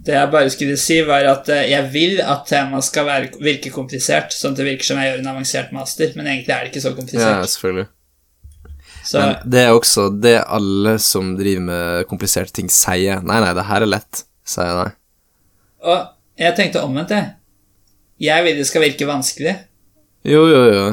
det 0.04 0.16
jeg 0.16 0.30
bare 0.32 0.50
skulle 0.50 0.76
si, 0.80 0.98
var 1.06 1.26
at 1.30 1.48
eh, 1.54 1.68
jeg 1.70 1.90
vil 1.94 2.18
at 2.20 2.46
temaet 2.50 2.86
skal 2.86 3.28
virke 3.38 3.72
komplisert, 3.72 4.34
sånn 4.34 4.56
at 4.56 4.60
det 4.60 4.68
virker 4.68 4.90
som 4.90 5.00
jeg 5.00 5.12
gjør 5.12 5.22
en 5.22 5.32
avansert 5.32 5.74
master, 5.76 6.10
men 6.18 6.28
egentlig 6.28 6.54
er 6.54 6.64
det 6.64 6.72
ikke 6.72 6.84
så 6.84 6.94
komplisert. 6.96 7.38
Ja, 7.38 7.52
selvfølgelig. 7.54 7.86
Så 9.04 9.20
Men 9.20 9.50
det 9.54 9.61
er 9.66 9.73
også 9.76 10.08
det 10.23 10.37
alle 10.46 10.96
som 11.02 11.34
driver 11.38 11.64
med 11.68 12.06
kompliserte 12.11 12.52
ting, 12.56 12.68
sier. 12.73 13.20
Nei, 13.23 13.40
nei, 13.44 13.52
det 13.56 13.66
her 13.68 13.84
er 13.84 13.90
lett, 13.90 14.25
sier 14.49 14.78
de. 14.80 14.92
Og 15.84 16.06
jeg 16.40 16.56
tenkte 16.56 16.82
omvendt, 16.84 17.11
jeg. 17.14 17.34
Jeg 18.25 18.44
vil 18.46 18.56
det 18.61 18.66
skal 18.68 18.84
virke 18.87 19.08
vanskelig. 19.08 19.56
Jo, 20.25 20.44
jo, 20.49 20.62
jo. 20.73 20.84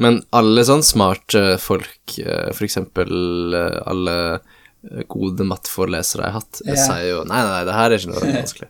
Men 0.00 0.20
alle 0.36 0.62
sånn 0.68 0.84
smarte 0.84 1.56
folk, 1.60 2.18
eh, 2.20 2.50
for 2.56 2.64
eksempel 2.66 3.54
eh, 3.56 3.78
alle 3.88 4.16
eh, 4.36 5.02
gode 5.08 5.44
matteforelesere 5.48 6.26
jeg 6.26 6.32
har 6.34 6.40
hatt, 6.42 6.60
Ja. 6.68 6.76
sier 6.80 7.06
jo 7.10 7.22
nei, 7.28 7.40
nei, 7.48 7.62
det 7.68 7.76
her 7.76 7.90
er 7.90 7.98
ikke 8.00 8.12
noe 8.12 8.32
vanskelig. 8.40 8.68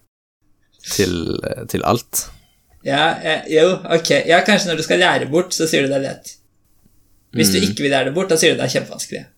Til, 0.86 1.16
til 1.72 1.82
alt. 1.82 2.26
Ja, 2.86 3.08
eh, 3.18 3.46
jo, 3.50 3.72
ok. 3.90 4.10
Ja, 4.30 4.38
kanskje 4.46 4.70
når 4.70 4.78
du 4.78 4.84
skal 4.86 5.00
lære 5.02 5.26
bort, 5.30 5.50
så 5.54 5.66
sier 5.66 5.82
du 5.86 5.90
det 5.90 5.98
er 5.98 6.04
lett. 6.04 6.34
Hvis 7.36 7.52
du 7.52 7.58
ikke 7.60 7.84
vil 7.84 7.94
lære 7.94 8.08
det 8.10 8.16
bort, 8.16 8.30
da 8.32 8.36
sier 8.40 8.54
du 8.54 8.60
det 8.60 8.66
er 8.66 8.74
kjempevanskelig. 8.76 9.22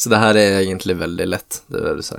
Så 0.00 0.06
det 0.12 0.20
her 0.22 0.34
er 0.40 0.60
egentlig 0.62 0.94
veldig 0.96 1.26
lett, 1.28 1.52
det 1.68 1.80
vil 1.84 1.98
du 2.00 2.04
si. 2.06 2.18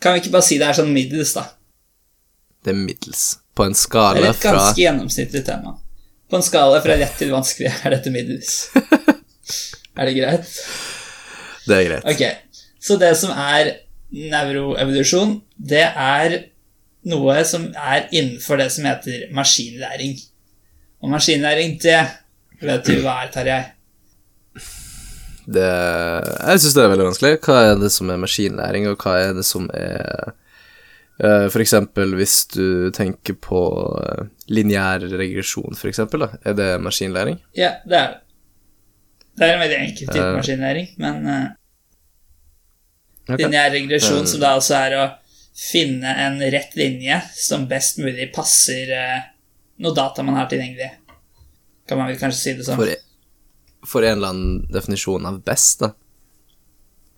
Kan 0.00 0.14
vi 0.14 0.18
ikke 0.22 0.32
bare 0.32 0.46
si 0.46 0.56
det 0.60 0.68
er 0.70 0.78
sånn 0.78 0.94
middels, 0.94 1.32
da? 1.36 1.44
Det 2.64 2.70
er 2.72 2.78
middels. 2.78 3.24
På 3.56 3.66
en 3.68 3.76
skala 3.76 4.14
fra 4.14 4.22
Det 4.22 4.28
er 4.28 4.36
et 4.36 4.44
fra 4.44 4.54
ganske 4.56 4.82
gjennomsnittlig 4.84 5.42
tema. 5.44 5.70
På 6.30 6.34
en 6.38 6.46
skala 6.46 6.80
fra 6.84 6.94
lett 6.96 7.16
til 7.20 7.30
vanskelig 7.34 7.70
er 7.84 7.90
dette 7.96 8.10
middels. 8.14 8.52
er 9.98 10.04
det 10.08 10.14
greit? 10.16 10.46
Det 11.66 11.74
er 11.76 11.84
greit. 11.90 12.04
Ok, 12.08 12.22
så 12.80 12.96
det 13.00 13.12
som 13.20 13.30
er 13.34 13.64
nevroevolusjon, 14.10 15.36
det 15.56 15.86
er 15.88 16.36
noe 17.10 17.36
som 17.48 17.68
er 17.76 18.08
innenfor 18.10 18.60
det 18.60 18.68
som 18.74 18.88
heter 18.88 19.28
maskinlæring. 19.36 20.16
Og 21.00 21.12
maskinlæring, 21.12 21.78
det 21.80 22.00
vet 22.60 22.88
du 22.88 23.00
hva 23.04 23.22
er, 23.24 23.30
Tarjei? 23.32 23.60
Det 25.50 25.66
Jeg 25.66 26.60
syns 26.60 26.76
det 26.76 26.82
er 26.84 26.92
veldig 26.92 27.08
vanskelig. 27.08 27.38
Hva 27.46 27.60
er 27.70 27.78
det 27.80 27.90
som 27.94 28.10
er 28.12 28.20
maskinlæring, 28.20 28.88
og 28.90 29.00
hva 29.00 29.16
er 29.24 29.32
det 29.38 29.46
som 29.48 29.70
er 29.74 30.34
eh, 31.22 31.46
For 31.48 31.62
eksempel 31.64 32.14
hvis 32.18 32.42
du 32.52 32.90
tenker 32.94 33.38
på 33.40 33.62
eh, 34.02 34.26
lineær 34.52 35.06
regresjon, 35.08 35.78
for 35.78 35.90
eksempel, 35.90 36.26
da. 36.26 36.42
Er 36.44 36.58
det 36.58 36.68
maskinlæring? 36.84 37.40
Ja, 37.56 37.78
det 37.86 37.96
er 37.96 38.12
det. 38.12 38.20
Det 39.40 39.46
er 39.46 39.54
en 39.54 39.62
veldig 39.62 39.76
enkel 39.80 40.08
type 40.10 40.26
uh, 40.26 40.36
maskinlæring, 40.36 40.88
men 41.00 41.20
uh, 41.24 41.44
okay. 43.24 43.38
lineær 43.40 43.70
regresjon, 43.72 44.26
som 44.28 44.42
da 44.42 44.50
altså 44.58 44.74
er 44.76 44.96
å 44.98 45.04
finne 45.56 46.12
en 46.24 46.40
rett 46.52 46.76
linje 46.76 47.20
som 47.36 47.66
best 47.70 48.00
mulig 48.00 48.30
passer 48.34 48.92
eh, 48.94 49.22
noe 49.80 49.94
data 49.96 50.22
man 50.26 50.36
har 50.38 50.48
tilgjengelig. 50.50 50.90
Kan 51.88 51.98
man 51.98 52.10
vel 52.10 52.18
kanskje 52.20 52.40
si 52.40 52.52
det 52.58 52.66
sånn? 52.68 52.78
For, 52.78 52.92
for 53.88 54.04
en 54.06 54.18
eller 54.18 54.34
annen 54.34 54.66
definisjon 54.72 55.26
av 55.26 55.40
best, 55.46 55.80
da. 55.82 55.92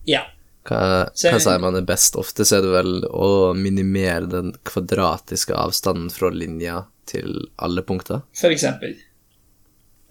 Ja. 0.09 0.23
Hva, 0.67 1.11
Så- 1.19 1.33
hva 1.35 1.41
sier 1.43 1.59
man 1.63 1.75
er 1.77 1.83
best? 1.87 2.15
Ofte 2.17 2.45
så 2.47 2.59
er 2.59 2.63
det 2.63 2.71
vel 2.73 2.93
å 3.11 3.29
minimere 3.59 4.29
den 4.31 4.53
kvadratiske 4.65 5.55
avstanden 5.59 6.11
fra 6.15 6.31
linja 6.31 6.85
til 7.11 7.49
alle 7.59 7.83
punkter. 7.83 8.23
For 8.39 8.55
eksempel. 8.55 8.95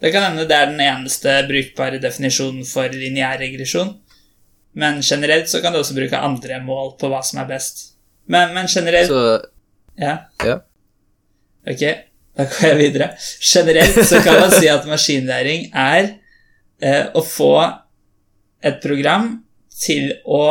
Det 0.02 0.10
kan 0.12 0.22
hende 0.26 0.44
det 0.50 0.56
er 0.58 0.66
den 0.72 0.80
eneste 0.82 1.34
brukbare 1.48 2.00
definisjonen 2.02 2.66
for 2.68 2.88
lineær 2.92 3.38
regresjon. 3.40 3.94
Men 4.74 5.00
generelt 5.04 5.48
så 5.48 5.60
kan 5.62 5.72
du 5.72 5.78
også 5.80 5.94
bruke 5.96 6.18
andre 6.18 6.60
mål 6.64 6.94
på 7.00 7.08
hva 7.12 7.22
som 7.24 7.40
er 7.42 7.48
best. 7.48 7.92
Men, 8.26 8.52
men 8.54 8.66
generelt 8.68 9.08
Så 9.08 9.46
Ja, 10.00 10.18
ja. 10.44 10.60
ok. 11.68 11.82
Da 12.38 12.46
går 12.48 12.68
jeg 12.70 12.80
videre. 12.80 13.08
Generelt 13.44 14.02
så 14.08 14.22
kan 14.24 14.40
man 14.40 14.52
si 14.54 14.68
at 14.72 14.88
maskinlæring 14.88 15.68
er 15.76 16.14
eh, 16.80 17.04
å 17.12 17.22
få 17.24 17.54
et 18.62 18.78
program 18.82 19.34
til 19.82 20.12
å 20.24 20.44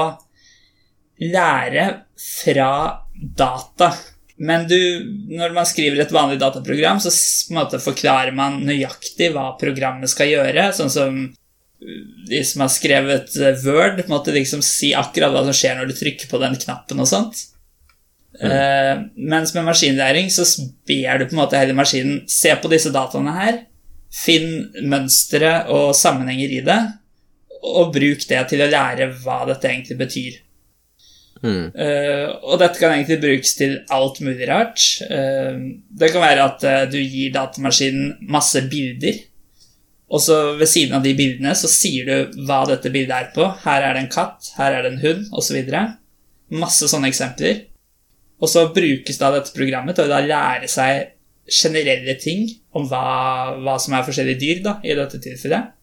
lære 1.22 1.86
fra 2.22 2.72
data. 3.14 3.92
Men 4.42 4.66
du, 4.70 4.78
når 5.30 5.54
man 5.54 5.68
skriver 5.70 6.02
et 6.02 6.14
vanlig 6.14 6.40
dataprogram, 6.42 7.02
så 7.02 7.12
måte 7.54 7.82
forklarer 7.82 8.34
man 8.34 8.62
nøyaktig 8.66 9.30
hva 9.36 9.52
programmet 9.62 10.10
skal 10.10 10.32
gjøre. 10.32 10.72
Sånn 10.74 10.90
som 10.94 11.20
uh, 11.30 12.02
de 12.30 12.42
som 12.48 12.66
har 12.66 12.72
skrevet 12.74 13.38
eh, 13.38 13.62
Word, 13.68 14.02
måtte 14.10 14.34
liksom 14.34 14.64
si 14.66 14.96
akkurat 14.98 15.34
hva 15.34 15.46
som 15.46 15.58
skjer 15.58 15.78
når 15.78 15.92
du 15.92 15.98
trykker 15.98 16.32
på 16.32 16.42
den 16.42 16.58
knappen 16.62 17.04
og 17.04 17.10
sånt. 17.10 17.46
Eh, 18.40 19.02
mens 19.16 19.52
med 19.54 19.66
maskinlæring 19.68 20.30
så 20.32 20.46
ber 20.88 21.20
du 21.20 21.28
på 21.28 21.36
en 21.36 21.42
måte 21.42 21.60
hele 21.60 21.76
maskinen 21.76 22.22
se 22.32 22.54
på 22.56 22.72
disse 22.72 22.94
dataene 22.94 23.34
her, 23.36 23.58
finn 24.12 24.72
mønstre 24.88 25.66
og 25.72 25.92
sammenhenger 25.98 26.56
i 26.60 26.62
det, 26.68 26.80
og 27.62 27.92
bruk 27.94 28.24
det 28.30 28.46
til 28.50 28.64
å 28.64 28.70
lære 28.72 29.12
hva 29.22 29.44
dette 29.50 29.70
egentlig 29.70 30.00
betyr. 30.00 30.40
Mm. 31.42 31.72
Uh, 31.74 32.28
og 32.46 32.60
dette 32.62 32.78
kan 32.78 32.94
egentlig 32.94 33.18
brukes 33.24 33.56
til 33.58 33.80
alt 33.90 34.20
mulig 34.22 34.46
rart. 34.50 34.84
Uh, 35.10 35.80
det 35.90 36.12
kan 36.14 36.22
være 36.22 36.46
at 36.46 36.66
uh, 36.68 36.84
du 36.90 37.00
gir 37.00 37.34
datamaskinen 37.34 38.28
masse 38.30 38.62
bilder, 38.70 39.24
og 40.12 40.22
så 40.22 40.38
ved 40.60 40.68
siden 40.68 40.98
av 40.98 41.06
de 41.06 41.16
bildene 41.16 41.54
så 41.56 41.70
sier 41.72 42.08
du 42.08 42.46
hva 42.46 42.62
dette 42.70 42.92
bildet 42.94 43.16
er 43.16 43.30
på. 43.36 43.48
Her 43.64 43.88
er 43.88 43.96
det 43.96 44.06
en 44.06 44.14
katt, 44.14 44.52
her 44.58 44.76
er 44.76 44.86
det 44.86 44.94
en 44.94 45.04
hund, 45.06 45.28
osv. 45.32 45.62
Masse 46.52 46.90
sånne 46.92 47.10
eksempler. 47.10 47.64
Og 48.42 48.50
så 48.50 48.68
brukes 48.74 49.20
da 49.22 49.30
dette 49.36 49.54
programmet 49.56 49.98
til 49.98 50.08
å 50.08 50.12
da 50.12 50.22
lære 50.26 50.70
seg 50.72 51.12
generelle 51.52 52.16
ting 52.22 52.48
om 52.78 52.88
hva, 52.90 53.58
hva 53.62 53.76
som 53.82 53.94
er 53.98 54.06
forskjellige 54.08 54.42
dyr, 54.42 54.64
da, 54.66 54.76
i 54.86 54.96
dette 54.98 55.20
tilfellet. 55.22 55.78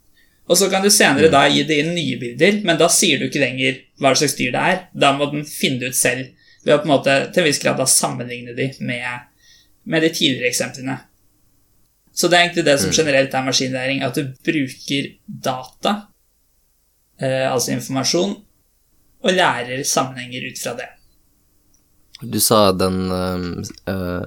Og 0.48 0.56
så 0.56 0.70
kan 0.72 0.82
du 0.82 0.88
senere 0.90 1.28
da 1.32 1.44
gi 1.50 1.62
det 1.68 1.76
inn 1.82 1.92
nye 1.92 2.16
bilder, 2.20 2.62
men 2.64 2.78
da 2.80 2.88
sier 2.92 3.20
du 3.20 3.26
ikke 3.28 3.42
lenger 3.42 3.82
hva 4.00 4.14
slags 4.16 4.36
dyr 4.38 4.54
det 4.54 4.64
er. 4.72 4.80
Da 4.96 5.12
må 5.16 5.28
den 5.32 5.44
finne 5.48 5.82
det 5.82 5.92
ut 5.92 5.98
selv, 5.98 6.32
ved 6.64 6.74
å 6.74 6.80
på 6.80 6.88
en 6.88 6.94
måte 6.94 7.16
til 7.34 7.42
en 7.42 7.48
viss 7.50 7.60
grad 7.62 7.78
da 7.78 7.86
sammenligne 7.88 8.56
de 8.56 8.70
med, 8.80 9.28
med 9.84 10.04
de 10.06 10.10
tidligere 10.14 10.50
eksemplene. 10.50 10.96
Så 12.18 12.26
det 12.26 12.38
er 12.38 12.46
egentlig 12.48 12.64
det 12.66 12.78
som 12.82 12.94
generelt 12.96 13.34
er 13.36 13.44
maskinlæring, 13.46 14.00
at 14.02 14.16
du 14.16 14.32
bruker 14.48 15.12
data, 15.28 15.94
eh, 17.20 17.46
altså 17.46 17.76
informasjon, 17.76 18.34
og 19.18 19.34
lærer 19.36 19.84
sammenhenger 19.86 20.48
ut 20.48 20.58
fra 20.62 20.74
det. 20.80 20.88
Du 22.20 22.40
sa 22.42 22.72
den 22.72 23.12
uh, 23.12 23.38
uh, 23.90 24.26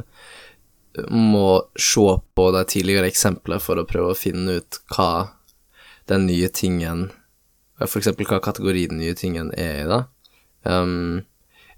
må 1.12 1.48
se 1.80 2.08
på 2.36 2.46
de 2.56 2.66
tidligere 2.68 3.10
eksemplene 3.12 3.64
for 3.64 3.80
å 3.80 3.88
prøve 3.88 4.14
å 4.14 4.18
finne 4.18 4.60
ut 4.60 4.80
hva 4.96 5.12
den 6.12 6.28
nye 6.28 6.50
tingen 6.52 7.10
eksempel 7.82 8.28
hva 8.30 8.42
kategori 8.44 8.88
den 8.92 9.02
nye 9.02 9.16
tingen 9.18 9.52
er 9.58 9.84
i, 9.84 9.90
da. 9.90 10.04
Um, 10.64 11.24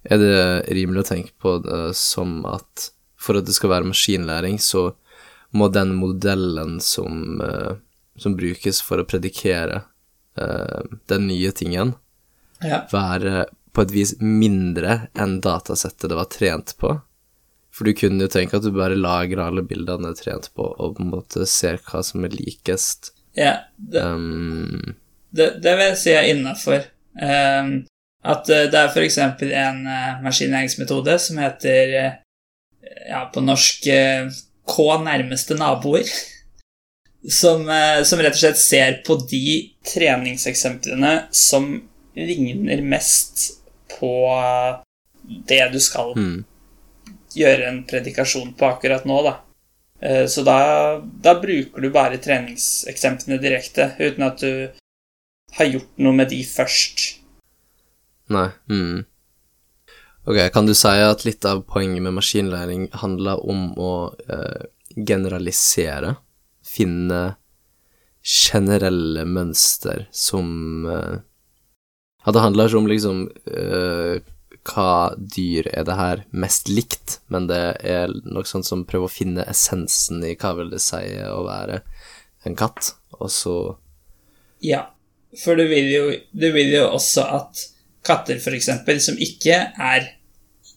er 0.03 0.20
det 0.20 0.74
rimelig 0.75 1.03
å 1.03 1.10
tenke 1.13 1.32
på 1.39 1.58
det 1.63 1.93
som 1.96 2.41
at 2.50 2.89
for 3.24 3.39
at 3.39 3.48
det 3.48 3.55
skal 3.55 3.72
være 3.72 3.88
maskinlæring, 3.88 4.58
så 4.60 4.91
må 5.55 5.70
den 5.72 5.93
modellen 5.96 6.79
som, 6.84 7.39
uh, 7.39 7.77
som 8.20 8.36
brukes 8.36 8.82
for 8.84 9.00
å 9.00 9.08
predikere 9.08 9.84
uh, 10.39 10.82
den 11.12 11.29
nye 11.32 11.53
tingen, 11.55 11.96
Ja. 12.63 12.86
være 12.91 13.48
på 13.74 13.84
et 13.84 13.94
vis 13.94 14.13
mindre 14.22 15.08
enn 15.20 15.39
datasettet 15.44 16.10
det 16.12 16.18
var 16.18 16.30
trent 16.32 16.75
på. 16.80 16.96
For 17.74 17.89
du 17.89 17.96
kunne 17.98 18.27
jo 18.27 18.32
tenke 18.32 18.60
at 18.60 18.65
du 18.65 18.70
bare 18.75 18.98
lagrer 18.98 19.48
alle 19.48 19.63
bildene 19.65 20.12
det 20.12 20.20
er 20.20 20.24
trent 20.24 20.51
på, 20.53 20.68
og 20.77 20.98
på 20.98 21.06
en 21.06 21.13
måte 21.15 21.48
ser 21.50 21.80
hva 21.88 22.03
som 22.06 22.25
er 22.25 22.36
likest. 22.38 23.13
ja 23.34 23.65
det, 23.77 24.03
Um, 24.03 24.94
det, 25.34 25.56
det 25.63 25.74
vil 25.77 25.88
jeg 25.89 25.98
si 25.98 26.12
er 26.13 26.30
innafor. 26.30 26.86
at 28.24 28.50
eh, 28.50 28.68
det 28.72 28.80
er 28.80 28.92
f.eks. 28.94 29.18
en 29.18 29.82
uh, 29.88 30.22
maskinlæringsmetode 30.24 31.18
som 31.20 31.42
heter 31.42 31.96
eh, 31.98 32.13
ja, 33.10 33.25
på 33.34 33.42
norsk 33.42 33.88
eh, 33.88 34.30
K 34.68 34.86
nærmeste 35.03 35.58
naboer. 35.60 36.06
Som, 37.24 37.70
eh, 37.72 38.01
som 38.03 38.20
rett 38.20 38.36
og 38.36 38.42
slett 38.42 38.58
ser 38.60 38.98
på 39.08 39.15
de 39.32 39.70
treningseksemplene 39.88 41.30
som 41.32 41.70
ligner 42.20 42.82
mest 42.84 43.62
på 44.04 44.12
eh, 44.36 44.84
det 45.48 45.64
du 45.72 45.80
skal 45.80 46.12
mm. 46.20 46.38
gjøre 47.40 47.72
en 47.72 47.82
predikasjon 47.88 48.52
på 48.60 48.68
akkurat 48.68 49.08
nå, 49.08 49.22
da. 49.24 49.38
Eh, 50.04 50.26
Så 50.28 50.44
da, 50.44 51.00
da 51.00 51.38
bruker 51.40 51.82
du 51.82 51.90
bare 51.94 52.20
treningseksemplene 52.20 53.40
direkte, 53.42 53.94
uten 54.00 54.28
at 54.28 54.44
du 54.44 54.68
har 55.58 55.70
gjort 55.70 56.04
noe 56.04 56.18
med 56.18 56.32
de 56.34 56.42
først. 56.44 57.06
Nei. 58.34 58.50
Mm. 58.72 59.06
Ok, 60.24 60.40
kan 60.56 60.68
du 60.68 60.74
si 60.76 60.92
at 61.04 61.26
litt 61.28 61.46
av 61.46 61.66
poenget 61.68 62.04
med 62.04 62.16
maskinlæring 62.16 62.88
handler 63.02 63.44
om 63.44 63.72
å 63.80 63.94
eh, 64.28 64.68
generalisere? 64.96 66.16
Finne 66.64 67.36
generelle 68.24 69.26
mønster 69.28 70.08
som 70.16 70.88
eh, 70.88 71.20
At 72.24 72.36
det 72.36 72.44
handler 72.44 72.70
ikke 72.70 72.80
om 72.80 72.89
liksom 72.89 73.25
uh, 73.51 74.22
hva 74.63 75.13
dyr 75.18 75.68
er 75.74 75.84
det 75.88 75.96
her 76.00 76.24
mest 76.32 76.70
likt, 76.72 77.20
men 77.27 77.50
det 77.50 77.62
er 77.84 78.12
noe 78.24 78.48
sånt 78.48 78.68
som 78.68 78.86
prøver 78.88 79.10
å 79.10 79.12
finne 79.12 79.46
essensen 79.51 80.24
i 80.24 80.36
hva 80.39 80.53
vil 80.60 80.72
det 80.72 80.80
si 80.84 81.03
å 81.27 81.44
være 81.46 81.82
en 82.48 82.56
katt, 82.60 82.94
og 83.20 83.32
så 83.32 83.58
Ja, 84.63 84.86
for 85.44 85.60
du 85.60 85.65
vil 85.68 85.89
jo, 85.92 86.03
du 86.32 86.50
vil 86.56 86.72
jo 86.77 86.88
også 86.94 87.25
at 87.39 87.65
katter, 88.06 88.39
f.eks., 88.39 88.70
som 89.03 89.20
ikke 89.20 89.60
er 89.72 90.08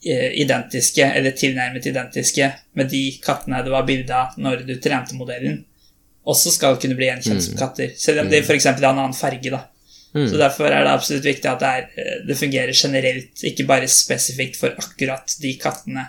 eh, 0.06 0.32
identiske 0.42 1.06
eller 1.06 1.36
tilnærmet 1.38 1.86
identiske 1.86 2.50
med 2.78 2.90
de 2.90 3.04
kattene 3.22 3.62
det 3.66 3.74
var 3.74 3.86
bilde 3.86 4.14
av 4.14 4.34
når 4.38 4.66
du 4.66 4.76
trente 4.82 5.14
modellen, 5.18 5.62
også 6.26 6.50
skal 6.54 6.78
kunne 6.82 6.98
bli 6.98 7.06
gjenkjent 7.10 7.44
som 7.44 7.58
katter, 7.58 7.94
selv 7.98 8.24
om 8.24 8.30
de 8.30 8.42
f.eks. 8.42 8.66
har 8.66 8.82
en 8.82 8.92
annen 8.96 9.14
farge. 9.14 9.50
da. 9.54 9.62
Mm. 10.16 10.26
Så 10.30 10.38
Derfor 10.40 10.70
er 10.72 10.86
det 10.86 10.92
absolutt 10.96 11.26
viktig 11.28 11.48
at 11.50 11.60
det, 11.60 11.70
er, 11.78 11.88
eh, 12.00 12.18
det 12.24 12.38
fungerer 12.40 12.72
generelt, 12.72 13.42
ikke 13.44 13.66
bare 13.68 13.88
spesifikt 13.90 14.56
for 14.56 14.76
akkurat 14.80 15.34
de 15.42 15.52
kattene 15.60 16.06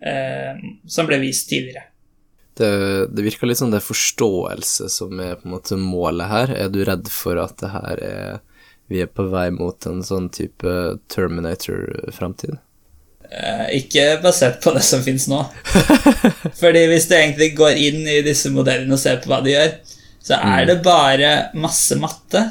eh, 0.00 0.62
som 0.88 1.08
ble 1.10 1.20
vist 1.20 1.50
tidligere. 1.50 1.90
det, 2.56 2.72
det 3.12 3.26
virker 3.28 3.48
litt 3.48 3.60
som 3.60 3.70
det 3.72 3.82
er 3.82 3.86
forståelse 3.90 4.88
som 4.92 5.20
er 5.20 5.36
på 5.36 5.48
en 5.48 5.54
måte 5.58 5.76
målet 5.80 6.32
her. 6.32 6.56
Er 6.64 6.72
du 6.72 6.82
redd 6.88 7.12
for 7.12 7.40
at 7.42 7.58
det 7.60 7.74
her 7.76 8.02
er 8.08 8.40
Vi 8.90 9.00
er 9.00 9.08
på 9.08 9.24
vei 9.30 9.46
mot 9.54 9.86
en 9.88 10.02
sånn 10.04 10.26
type 10.34 10.72
Terminator-framtid? 11.08 12.58
Eh, 13.32 13.78
ikke 13.78 14.18
basert 14.20 14.58
på 14.60 14.74
det 14.74 14.82
som 14.84 15.00
fins 15.04 15.24
nå. 15.30 15.38
Fordi 16.60 16.82
hvis 16.90 17.06
du 17.08 17.14
egentlig 17.16 17.54
går 17.56 17.78
inn 17.80 18.02
i 18.04 18.18
disse 18.26 18.52
modellene 18.52 18.92
og 18.92 19.00
ser 19.00 19.22
på 19.22 19.30
hva 19.32 19.38
de 19.44 19.54
gjør, 19.54 19.72
så 20.22 20.38
er 20.38 20.66
det 20.68 20.82
bare 20.84 21.32
masse 21.58 21.96
matte 21.98 22.44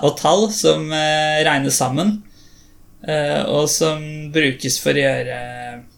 og 0.00 0.12
tall 0.20 0.46
som 0.54 0.86
eh, 0.94 1.42
regnes 1.46 1.78
sammen, 1.78 2.12
eh, 3.06 3.42
og 3.50 3.66
som 3.70 4.02
brukes 4.34 4.78
for 4.82 4.94
å 4.94 5.02
gjøre 5.02 5.40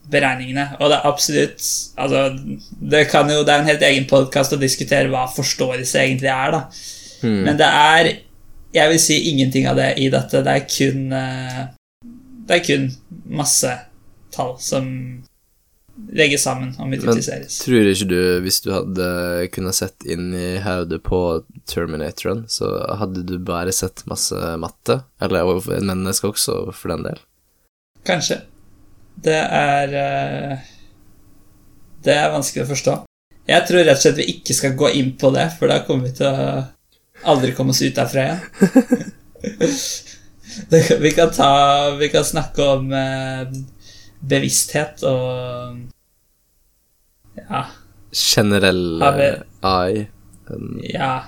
beregningene. 0.09 0.71
Og 0.81 0.89
det 0.89 0.97
er 0.97 1.11
absolutt 1.11 1.67
Altså, 2.01 2.23
det, 2.81 3.05
kan 3.13 3.29
jo, 3.29 3.43
det 3.45 3.53
er 3.53 3.61
en 3.61 3.69
helt 3.69 3.85
egen 3.91 4.09
podkast 4.09 4.57
å 4.57 4.61
diskutere 4.61 5.13
hva 5.13 5.27
forståelse 5.29 6.01
egentlig 6.01 6.33
er, 6.33 6.57
da. 6.57 6.65
Men 7.29 7.59
det 7.59 7.67
er 7.67 8.11
jeg 8.75 8.93
vil 8.93 9.01
si 9.01 9.19
ingenting 9.31 9.69
av 9.69 9.79
det 9.79 9.95
i 10.01 10.09
dette. 10.13 10.43
Det 10.45 10.55
er 10.55 10.67
kun 10.69 11.13
eh, 11.13 11.61
Det 12.49 12.59
er 12.59 12.65
kun 12.65 12.89
masse 13.29 13.73
tall 14.33 14.57
som 14.61 14.87
legges 16.15 16.45
sammen 16.47 16.71
og 16.79 16.91
multipliseres. 16.91 17.59
Tror 17.65 17.89
ikke 17.91 18.09
du, 18.11 18.21
hvis 18.45 18.61
du 18.65 18.71
hadde 18.73 19.09
kunnet 19.55 19.77
sett 19.79 20.07
inn 20.09 20.31
i 20.37 20.59
hodet 20.65 21.01
på 21.07 21.21
Terminatoren, 21.69 22.45
så 22.51 22.71
hadde 23.01 23.25
du 23.29 23.37
bare 23.43 23.75
sett 23.75 24.05
masse 24.11 24.37
matte? 24.63 25.01
Eller 25.23 25.51
en 25.77 25.91
menneske 25.91 26.31
også, 26.31 26.61
for 26.77 26.95
den 26.95 27.07
del? 27.11 27.21
Kanskje. 28.09 28.43
Det 29.19 29.35
er 29.35 29.95
eh, 29.99 30.67
Det 32.05 32.15
er 32.15 32.31
vanskelig 32.31 32.65
å 32.65 32.73
forstå. 32.73 32.97
Jeg 33.49 33.65
tror 33.67 33.83
rett 33.83 33.97
og 33.97 34.03
slett 34.05 34.21
vi 34.21 34.29
ikke 34.37 34.55
skal 34.55 34.77
gå 34.79 34.93
inn 35.01 35.15
på 35.19 35.33
det, 35.35 35.49
for 35.59 35.73
da 35.73 35.81
kommer 35.87 36.09
vi 36.09 36.19
til 36.21 36.29
å 36.29 36.61
aldri 37.29 37.55
komme 37.57 37.75
oss 37.75 37.83
ut 37.83 37.97
derfra 37.97 38.29
igjen. 38.29 39.09
vi, 41.01 41.11
kan 41.17 41.33
ta, 41.35 41.91
vi 41.99 42.09
kan 42.13 42.25
snakke 42.25 42.63
om 42.63 42.93
eh, 42.93 43.49
bevissthet 44.29 45.03
og 45.03 45.79
Ja. 47.39 47.65
Generell 48.13 48.99
vi- 48.99 49.23
eh, 49.25 49.43
AI. 49.63 50.07
En 50.51 50.81
ja 50.95 51.21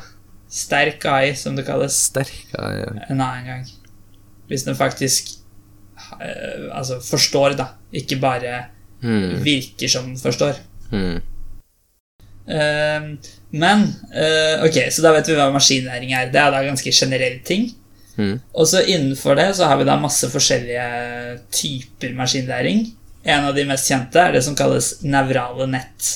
sterk 0.51 1.05
AI, 1.05 1.35
som 1.35 1.55
det 1.57 1.67
kalles, 1.67 1.93
sterk 1.93 2.33
AI. 2.59 2.79
ja. 2.81 3.05
en 3.11 3.21
annen 3.21 3.45
gang. 3.47 3.67
Hvis 4.49 4.65
den 4.65 4.75
faktisk 4.75 5.29
eh, 6.21 6.67
altså 6.73 6.99
forstår, 7.01 7.57
da. 7.57 7.67
Ikke 7.93 8.17
bare 8.21 8.65
Hmm. 9.03 9.45
virker 9.45 9.89
som 9.89 10.05
den 10.05 10.19
forstår. 10.19 10.55
Hmm. 10.91 11.21
Uh, 12.51 13.17
men 13.53 13.83
uh, 14.11 14.65
Ok, 14.67 14.77
så 14.91 15.03
da 15.03 15.13
vet 15.15 15.29
vi 15.29 15.35
hva 15.39 15.51
maskinlæring 15.55 16.13
er. 16.13 16.27
Det 16.33 16.41
er 16.41 16.51
da 16.51 16.63
ganske 16.67 16.91
generell 16.93 17.39
ting. 17.47 17.71
Hmm. 18.21 18.41
Og 18.53 18.69
så 18.69 18.83
innenfor 18.85 19.39
det 19.39 19.55
så 19.57 19.69
har 19.71 19.81
vi 19.81 19.89
da 19.89 19.97
masse 20.01 20.29
forskjellige 20.29 20.87
typer 21.57 22.13
maskinlæring. 22.19 22.85
En 23.25 23.47
av 23.49 23.57
de 23.57 23.65
mest 23.69 23.89
kjente 23.89 24.21
er 24.21 24.37
det 24.37 24.43
som 24.45 24.57
kalles 24.57 24.99
nevrale 25.05 25.69
nett. 25.71 26.11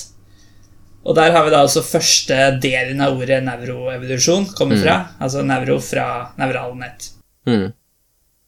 Og 1.05 1.17
der 1.17 1.33
har 1.35 1.45
vi 1.45 1.53
da 1.53 1.61
også 1.65 1.85
første 1.85 2.37
delen 2.61 3.01
av 3.05 3.17
ordet 3.17 3.43
nevroevolusjon 3.45 4.47
kommer 4.57 4.79
fra. 4.81 4.95
Altså 5.21 5.43
nevro 5.45 5.77
fra 5.83 6.07
nevrale 6.39 6.79
nett. 6.81 7.11
Mm. 7.45 7.67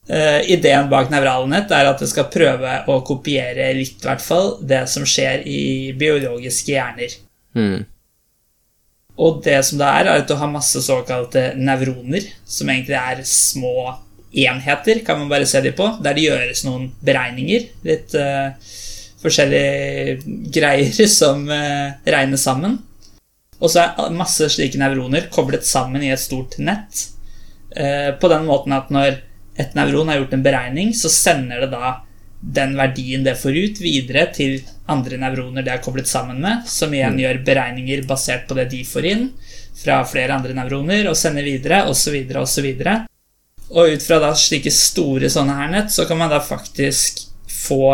Uh, 0.07 0.39
ideen 0.49 0.87
bak 0.89 1.11
nevrale 1.11 1.49
nett 1.51 1.73
er 1.75 1.89
at 1.89 2.01
det 2.01 2.07
skal 2.09 2.29
prøve 2.31 2.79
å 2.87 3.01
kopiere 3.05 3.67
litt, 3.75 3.99
i 3.99 4.07
hvert 4.07 4.23
fall, 4.23 4.53
det 4.63 4.85
som 4.89 5.05
skjer 5.05 5.43
i 5.45 5.61
biologiske 5.99 6.73
hjerner. 6.73 7.17
Hmm. 7.57 7.81
Og 9.17 9.39
det 9.45 9.57
som 9.65 9.79
det 9.79 9.87
er, 9.87 10.07
er 10.07 10.21
at 10.21 10.29
du 10.29 10.35
har 10.37 10.51
masse 10.51 10.81
såkalte 10.85 11.49
nevroner, 11.57 12.25
som 12.45 12.69
egentlig 12.69 12.97
er 12.99 13.23
små 13.25 13.95
enheter, 14.37 15.01
kan 15.05 15.17
man 15.19 15.31
bare 15.31 15.47
se 15.49 15.61
de 15.65 15.71
på, 15.73 15.87
der 16.05 16.17
det 16.17 16.27
gjøres 16.27 16.63
noen 16.67 16.91
beregninger. 17.05 17.65
Litt 17.87 18.13
uh, 18.13 18.53
forskjellige 19.23 20.19
greier 20.53 21.09
som 21.19 21.47
uh, 21.49 21.97
regnes 22.05 22.45
sammen. 22.45 22.77
Og 23.57 23.73
så 23.73 23.87
er 23.87 24.13
masse 24.13 24.51
slike 24.53 24.77
nevroner 24.77 25.31
koblet 25.33 25.65
sammen 25.65 26.05
i 26.05 26.13
et 26.13 26.21
stort 26.21 26.59
nett. 26.61 27.07
Uh, 27.73 28.13
på 28.21 28.29
den 28.29 28.45
måten 28.45 28.77
at 28.77 28.93
når 28.93 29.23
et 29.57 29.73
nevron 29.73 30.11
har 30.11 30.21
gjort 30.21 30.35
en 30.37 30.45
beregning, 30.45 30.93
så 30.93 31.09
sender 31.09 31.65
det 31.65 31.71
da 31.73 31.95
den 32.39 32.75
verdien 32.77 33.23
det 33.25 33.35
får 33.41 33.57
ut, 33.57 33.79
videre 33.81 34.27
til 34.33 34.59
andre 34.87 35.17
nevroner 35.19 35.65
det 35.65 35.73
er 35.73 35.83
koblet 35.83 36.07
sammen 36.07 36.39
med, 36.43 36.67
som 36.69 36.93
igjen 36.93 37.17
gjør 37.19 37.41
beregninger 37.47 38.05
basert 38.07 38.45
på 38.47 38.57
det 38.57 38.69
de 38.71 38.83
får 38.87 39.07
inn 39.09 39.25
fra 39.77 39.99
flere 40.09 40.35
andre 40.37 40.55
nevroner, 40.57 41.09
og 41.09 41.17
sender 41.17 41.45
videre, 41.45 41.83
osv., 41.89 42.15
osv. 42.41 42.67
Og 43.67 43.93
ut 43.93 44.05
fra 44.05 44.19
da 44.23 44.31
slike 44.37 44.71
store 44.73 45.29
sånne 45.29 45.57
her 45.57 45.73
nett, 45.73 45.91
så 45.93 46.07
kan 46.09 46.17
man 46.17 46.31
da 46.31 46.39
faktisk 46.41 47.25
få 47.51 47.91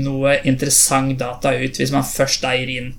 noe 0.00 0.36
interessant 0.46 1.18
data 1.18 1.52
ut 1.58 1.78
hvis 1.80 1.92
man 1.94 2.06
først 2.06 2.44
da 2.44 2.54
gir 2.54 2.70
inn 2.76 2.92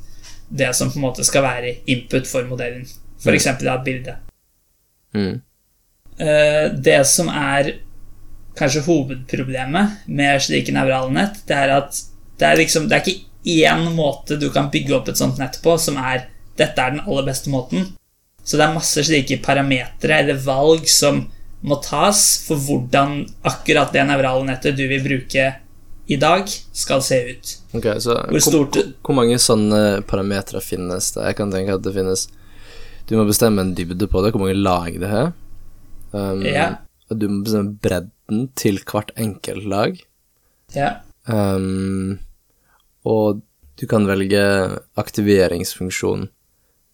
det 0.51 0.73
som 0.75 0.89
på 0.91 0.99
en 0.99 1.05
måte 1.05 1.23
skal 1.23 1.45
være 1.45 1.77
input 1.91 2.27
for 2.27 2.47
modellen. 2.49 2.83
F.eks. 3.21 3.47
da 3.61 3.77
et 3.77 3.85
bilde. 3.85 4.17
Hmm. 5.15 5.39
Eh, 6.19 6.67
Det 6.75 6.99
som 7.07 7.29
er 7.29 7.77
kanskje 8.59 8.83
hovedproblemet 8.85 10.07
med 10.07 10.41
slike 10.43 10.73
nevrale 10.75 11.13
nett, 11.15 11.41
det 11.47 11.57
er 11.57 11.75
at 11.77 12.01
det 12.41 12.47
er 12.47 12.57
liksom 12.57 12.87
Det 12.89 12.97
er 12.97 13.05
ikke 13.05 13.61
én 13.61 13.83
måte 13.93 14.37
du 14.41 14.47
kan 14.53 14.71
bygge 14.73 14.95
opp 14.97 15.09
et 15.11 15.19
sånt 15.19 15.37
nett 15.37 15.59
på 15.63 15.75
som 15.77 15.97
er 16.01 16.27
dette 16.57 16.81
er 16.81 16.95
den 16.95 17.03
aller 17.05 17.25
beste 17.25 17.49
måten. 17.53 17.91
Så 18.43 18.57
det 18.57 18.65
er 18.65 18.75
masse 18.75 19.03
slike 19.05 19.37
parametere 19.45 20.21
eller 20.23 20.41
valg 20.41 20.89
som 20.89 21.23
må 21.61 21.77
tas 21.85 22.21
for 22.47 22.57
hvordan 22.57 23.21
akkurat 23.45 23.93
det 23.93 24.05
nevrale 24.09 24.47
nettet 24.47 24.77
du 24.77 24.87
vil 24.89 25.03
bruke 25.05 25.51
i 26.11 26.17
dag, 26.19 26.49
skal 26.73 27.01
se 27.05 27.17
ut. 27.29 27.51
Ok, 27.77 27.85
så 28.03 28.17
Hvor 28.27 28.43
stort 28.43 28.75
hvor, 28.75 28.87
hvor 29.05 29.15
mange 29.21 29.37
sånne 29.39 30.01
parametere 30.09 30.59
finnes 30.65 31.13
det? 31.15 31.27
Jeg 31.29 31.37
kan 31.37 31.53
tenke 31.53 31.77
at 31.77 31.85
det 31.85 31.93
finnes 31.95 32.25
Du 33.07 33.13
må 33.15 33.23
bestemme 33.29 33.63
en 33.63 33.75
dybde 33.77 34.09
på 34.09 34.23
det, 34.23 34.33
hvor 34.33 34.43
mange 34.43 34.57
lag 34.57 34.97
det 34.99 35.11
har. 35.11 35.31
Um, 36.11 36.43
Ja. 36.45 36.81
Og 37.11 37.19
du 37.19 37.27
må 37.27 37.41
bestemme 37.43 37.75
bredden 37.83 38.45
til 38.55 38.79
hvert 38.87 39.11
enkelt 39.19 39.67
lag. 39.67 39.97
Ja. 40.75 40.91
Um, 41.27 42.19
og 43.03 43.41
du 43.81 43.87
kan 43.89 44.07
velge 44.07 44.41
aktiveringsfunksjon, 45.01 46.29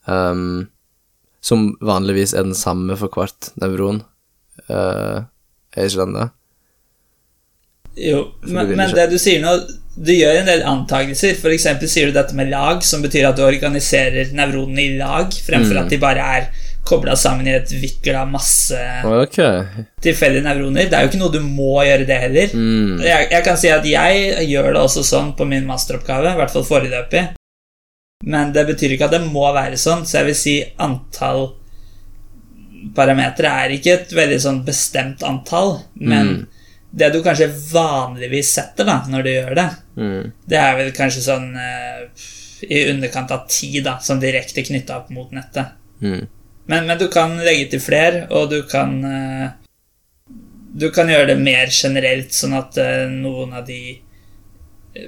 um, 0.08 0.67
som 1.43 1.69
vanligvis 1.86 2.34
er 2.34 2.47
den 2.47 2.58
samme 2.58 2.97
for 2.97 3.13
hvert 3.13 3.51
nevron. 3.62 4.01
Uh, 4.65 5.27
er 5.77 5.86
ikke 5.86 6.01
den 6.01 6.17
det? 6.17 6.30
Jo, 7.97 8.23
men, 8.45 8.73
men 8.77 8.93
det 8.93 9.08
du 9.10 9.17
sier 9.17 9.41
nå 9.41 9.51
Du 9.97 10.12
gjør 10.13 10.43
en 10.43 10.49
del 10.49 10.63
antakelser. 10.69 11.39
Eksempel 11.49 11.89
sier 11.89 12.10
du 12.10 12.13
dette 12.13 12.36
med 12.38 12.51
lag, 12.51 12.84
som 12.86 13.01
betyr 13.01 13.25
at 13.32 13.38
du 13.38 13.41
organiserer 13.45 14.34
nevronene 14.38 14.84
i 14.84 14.97
lag, 14.99 15.34
fremfor 15.34 15.73
Mm. 15.73 15.80
at 15.82 15.93
de 15.93 15.97
bare 16.01 16.25
er 16.38 16.49
kobla 16.88 17.15
sammen 17.19 17.47
i 17.50 17.54
et 17.58 17.71
vikkel 17.82 18.15
av 18.15 18.30
masse 18.32 18.80
okay. 19.04 19.84
tilfeldige 20.02 20.45
nevroner. 20.45 20.88
Det 20.88 20.95
er 20.97 21.04
jo 21.06 21.12
ikke 21.12 21.19
noe 21.21 21.34
du 21.36 21.41
må 21.43 21.82
gjøre 21.84 22.08
det 22.08 22.19
heller. 22.23 22.54
Mm. 22.56 23.02
Jeg, 23.04 23.28
jeg 23.36 23.43
kan 23.45 23.60
si 23.60 23.71
at 23.73 23.86
jeg 23.91 24.47
gjør 24.47 24.71
det 24.73 24.82
også 24.86 25.04
sånn 25.04 25.34
på 25.38 25.47
min 25.50 25.67
masteroppgave, 25.67 26.32
i 26.32 26.39
hvert 26.39 26.56
fall 26.56 26.65
foreløpig. 26.67 27.26
Men 28.26 28.52
det 28.56 28.63
betyr 28.71 28.95
ikke 28.95 29.12
at 29.12 29.17
det 29.19 29.26
må 29.28 29.45
være 29.54 29.78
sånn, 29.78 30.06
så 30.08 30.21
jeg 30.21 30.30
vil 30.32 30.38
si 30.39 30.56
antall 30.82 31.50
parametere 32.95 33.50
er 33.65 33.73
ikke 33.76 33.93
et 33.97 34.13
veldig 34.15 34.38
sånn 34.41 34.62
bestemt 34.65 35.23
antall, 35.28 35.80
men 35.95 36.28
Mm. 36.28 36.47
det 36.97 37.12
du 37.13 37.19
kanskje 37.23 37.50
vanligvis 37.71 38.54
setter 38.54 38.86
da, 38.86 39.04
når 39.10 39.23
du 39.23 39.30
gjør 39.30 39.56
det, 39.56 39.69
Mm. 39.97 40.32
det 40.47 40.58
er 40.58 40.76
vel 40.78 40.91
kanskje 40.91 41.21
sånn 41.26 41.56
eh, 41.58 42.08
i 42.69 42.89
underkant 42.91 43.32
av 43.32 43.47
ti, 43.47 43.82
da, 43.82 43.97
som 44.00 44.19
direkte 44.19 44.63
knytta 44.63 44.97
opp 44.97 45.10
mot 45.10 45.32
nettet. 45.32 45.67
Mm. 46.02 46.28
Men, 46.67 46.88
men 46.88 46.99
du 46.99 47.08
kan 47.12 47.38
legge 47.39 47.69
til 47.71 47.82
flere, 47.84 48.25
og 48.30 48.51
du 48.51 48.60
kan 48.67 48.97
eh, 49.08 49.47
Du 50.77 50.89
kan 50.93 51.10
gjøre 51.10 51.32
det 51.32 51.38
mer 51.41 51.71
generelt, 51.73 52.34
sånn 52.36 52.53
at 52.58 52.77
eh, 52.82 53.08
noen 53.10 53.56
av 53.56 53.63
de 53.65 53.97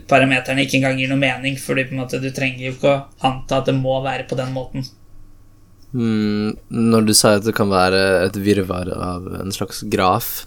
parameterne 0.09 0.63
ikke 0.63 0.79
engang 0.79 0.99
gir 1.01 1.09
noe 1.11 1.19
mening, 1.19 1.57
fordi 1.59 1.87
på 1.89 1.95
en 1.95 2.01
måte 2.03 2.21
du 2.21 2.29
trenger 2.33 2.67
jo 2.67 2.73
ikke 2.75 2.93
å 2.93 3.27
anta 3.29 3.59
at 3.59 3.69
det 3.69 3.75
må 3.77 3.99
være 4.05 4.27
på 4.29 4.37
den 4.39 4.51
måten. 4.55 4.85
Mm, 5.93 6.57
når 6.69 7.07
du 7.07 7.13
sier 7.17 7.39
at 7.39 7.45
det 7.47 7.55
kan 7.57 7.71
være 7.71 8.01
et 8.27 8.37
virvar 8.37 8.91
av 8.93 9.25
en 9.39 9.49
slags 9.49 9.81
graf 9.89 10.43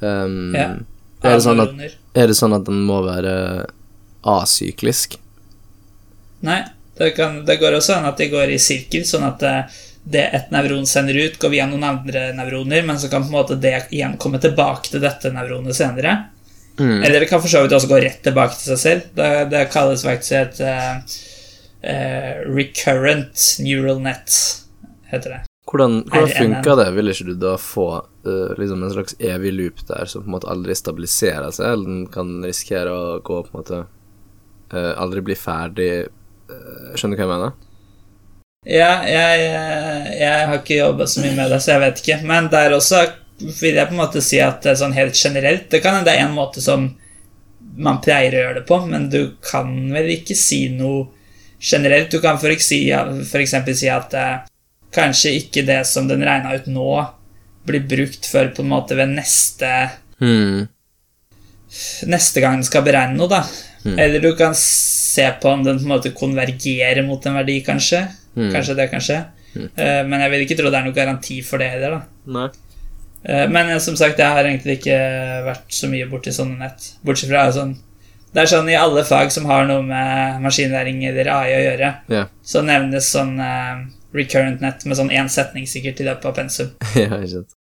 um, 0.00 0.50
Ja. 0.56 0.72
er, 1.22 1.36
det 1.36 1.44
sånn 1.44 1.62
at, 1.62 1.76
er 2.18 2.26
det 2.26 2.34
sånn 2.34 2.56
at 2.56 2.64
den 2.66 2.80
må 2.88 2.96
være 3.06 3.36
asyklisk? 4.26 5.14
Nei, 6.42 6.58
det, 6.98 7.12
kan, 7.14 7.44
det 7.46 7.60
går 7.62 7.78
også 7.78 8.00
an 8.00 8.10
at 8.10 8.18
de 8.18 8.26
går 8.32 8.50
i 8.54 8.58
sirkel, 8.62 9.06
sånn 9.06 9.28
at 9.28 9.46
eh, 9.46 9.78
det 10.04 10.24
et 10.34 10.50
nevron 10.54 10.86
sender 10.88 11.16
ut, 11.18 11.38
går 11.40 11.52
via 11.52 11.66
noen 11.68 11.84
andre 11.84 12.28
nevroner, 12.36 12.84
men 12.86 12.98
så 13.00 13.10
kan 13.12 13.24
på 13.24 13.32
en 13.32 13.38
måte 13.38 13.58
det 13.60 13.88
igjen 13.90 14.16
komme 14.20 14.40
tilbake 14.40 14.92
til 14.92 15.02
dette 15.04 15.32
nevronet 15.34 15.76
senere. 15.76 16.14
Mm. 16.78 17.02
Eller 17.02 17.20
det 17.20 17.28
kan 17.30 17.42
for 17.42 17.50
så 17.50 17.64
vidt 17.64 17.74
også 17.74 17.90
gå 17.90 17.98
rett 18.04 18.22
tilbake 18.24 18.56
til 18.56 18.72
seg 18.72 18.80
selv. 18.82 19.10
Det, 19.18 19.32
det 19.52 19.66
kalles 19.74 20.04
faktisk 20.06 20.36
et 20.38 20.60
uh, 20.62 21.18
uh, 21.82 22.32
recurrent 22.54 23.44
neural 23.64 24.00
net, 24.04 24.38
heter 25.10 25.34
det. 25.34 25.42
Hvordan, 25.68 26.00
hvordan 26.08 26.32
funka 26.32 26.78
det? 26.80 26.88
Vil 26.96 27.12
ikke 27.12 27.28
du 27.28 27.34
da 27.42 27.56
få 27.60 27.88
uh, 28.00 28.54
liksom 28.56 28.86
en 28.86 28.94
slags 28.94 29.18
evig 29.18 29.52
loop 29.58 29.82
der 29.90 30.08
som 30.08 30.24
på 30.24 30.30
en 30.30 30.36
måte 30.38 30.48
aldri 30.48 30.76
stabiliserer 30.78 31.50
seg, 31.52 31.74
eller 31.74 31.90
den 31.90 32.04
kan 32.14 32.38
risikere 32.46 32.94
å 32.94 33.18
gå 33.20 33.42
på 33.44 33.52
en 33.52 33.62
måte 33.62 33.84
Aldri 34.68 35.22
bli 35.24 35.32
ferdig 35.32 35.92
Skjønner 36.92 37.16
du 37.16 37.20
hva 37.22 37.24
jeg 37.24 37.30
mener? 37.30 37.52
Ja, 38.68 38.90
jeg, 39.08 39.44
jeg, 39.46 40.14
jeg 40.20 40.46
har 40.48 40.58
ikke 40.58 40.80
jobba 40.82 41.06
så 41.08 41.22
mye 41.24 41.36
med 41.38 41.52
det, 41.54 41.60
så 41.64 41.74
jeg 41.74 41.82
vet 41.86 42.00
ikke. 42.02 42.18
Men 42.28 42.50
der 42.52 42.74
også 42.76 43.04
vil 43.38 43.78
jeg 43.78 43.88
på 43.88 43.94
en 43.94 44.02
måte 44.02 44.22
si 44.24 44.40
at 44.42 44.60
det 44.64 44.72
er 44.72 44.80
sånn 44.80 44.96
helt 44.96 45.14
generelt 45.14 45.68
Det 45.70 45.78
kan 45.78 45.94
hende 45.94 46.08
det 46.10 46.16
er 46.18 46.24
en 46.26 46.34
måte 46.34 46.60
som 46.60 46.88
man 47.78 48.00
pleier 48.02 48.34
å 48.34 48.40
gjøre 48.42 48.56
det 48.58 48.66
på, 48.66 48.80
men 48.90 49.06
du 49.12 49.20
kan 49.44 49.70
vel 49.94 50.10
ikke 50.16 50.34
si 50.36 50.64
noe 50.74 51.06
generelt. 51.62 52.10
Du 52.10 52.18
kan 52.22 52.40
for, 52.42 52.54
si, 52.58 52.80
at 52.90 54.16
eh, 54.18 54.34
kanskje 54.94 55.36
ikke 55.38 55.62
det 55.68 55.84
som 55.86 56.08
den 56.10 56.24
regna 56.26 56.56
ut 56.58 56.66
nå, 56.70 56.90
blir 57.68 57.86
brukt 57.86 58.26
for 58.26 58.50
på 58.50 58.64
en 58.64 58.72
måte 58.72 58.98
ved 58.98 59.14
neste 59.14 59.70
Hmm. 60.18 60.66
Neste 62.10 62.40
gang 62.42 62.58
den 62.58 62.66
skal 62.66 62.82
beregne 62.86 63.14
noe, 63.18 63.28
da. 63.30 63.42
Eller 63.86 64.22
du 64.22 64.32
kan 64.36 64.54
se 64.58 65.28
på 65.40 65.52
om 65.52 65.64
den 65.64 65.78
på 65.78 65.86
en 65.86 65.92
måte 65.92 66.14
konvergerer 66.16 67.04
mot 67.06 67.24
en 67.26 67.36
verdi, 67.38 67.60
kanskje. 67.66 68.02
Kanskje 68.36 68.76
det 68.78 68.88
kan 68.92 69.02
skje. 69.02 69.18
Eh, 69.56 70.02
men 70.06 70.20
jeg 70.22 70.32
vil 70.32 70.44
ikke 70.44 70.56
tro 70.58 70.70
det 70.70 70.78
er 70.78 70.86
noen 70.86 70.96
garanti 70.96 71.40
for 71.46 71.62
det 71.62 71.70
heller, 71.72 71.96
da. 71.98 72.32
Nei. 72.38 72.48
Eh, 73.22 73.48
Men 73.50 73.80
som 73.80 73.96
sagt, 73.96 74.18
jeg 74.18 74.36
har 74.36 74.46
egentlig 74.46 74.78
ikke 74.78 74.98
vært 75.46 75.74
så 75.74 75.90
mye 75.90 76.08
borti 76.10 76.32
sånne 76.34 76.58
nett. 76.60 76.92
Bortsett 77.04 77.32
fra 77.32 77.48
sånn 77.52 77.76
Det 78.28 78.42
er 78.42 78.50
sånn 78.50 78.68
i 78.68 78.76
alle 78.76 79.02
fag 79.08 79.32
som 79.32 79.46
har 79.48 79.64
noe 79.66 79.82
med 79.82 80.42
maskinlæring 80.44 81.00
eller 81.08 81.30
AI 81.32 81.52
å 81.56 81.62
gjøre, 81.64 81.92
yeah. 82.12 82.26
så 82.44 82.60
nevnes 82.60 83.08
sånn 83.08 83.38
eh, 83.40 83.86
recurrent 84.12 84.60
nett 84.60 84.84
med 84.84 84.98
sånn 84.98 85.10
én 85.10 85.30
setning 85.32 85.64
sikkert 85.66 86.02
i 86.02 86.08
løpet 86.10 86.28
av 86.28 86.34
pensum. 86.36 86.74
ja, 86.94 87.08
ikke 87.08 87.38
sant. 87.38 87.56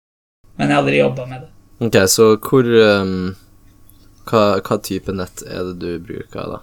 Men 0.55 0.71
jeg 0.71 0.77
har 0.77 0.85
aldri 0.85 1.01
jobba 1.01 1.27
med 1.27 1.43
det. 1.43 1.51
Ok, 1.83 1.99
så 2.07 2.29
hvor 2.39 2.69
um, 2.79 3.33
hva, 4.31 4.45
hva 4.63 4.79
type 4.87 5.15
nett 5.19 5.43
er 5.49 5.73
det 5.73 5.81
du 5.83 6.07
bruker, 6.07 6.55
da? 6.55 6.63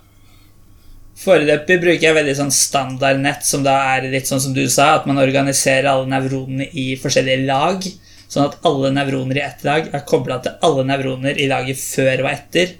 Foreløpig 1.19 1.79
bruker 1.81 2.05
jeg 2.05 2.15
veldig 2.15 2.35
sånn 2.37 2.51
standard 2.55 3.19
nett, 3.19 3.43
som 3.43 3.63
da 3.65 3.73
er 3.97 4.05
litt 4.11 4.29
sånn 4.29 4.39
som 4.39 4.53
du 4.55 4.61
sa, 4.71 4.93
at 4.99 5.07
man 5.09 5.19
organiserer 5.19 5.89
alle 5.91 6.07
nevronene 6.07 6.69
i 6.79 6.93
forskjellige 7.01 7.43
lag, 7.49 7.83
sånn 8.29 8.45
at 8.45 8.59
alle 8.69 8.91
nevroner 8.95 9.39
i 9.39 9.43
ett 9.43 9.63
lag 9.67 9.89
er 9.91 10.05
kobla 10.07 10.37
til 10.45 10.55
alle 10.63 10.85
nevroner 10.87 11.35
i 11.41 11.49
laget 11.51 11.81
før 11.81 12.23
og 12.23 12.29
etter, 12.31 12.77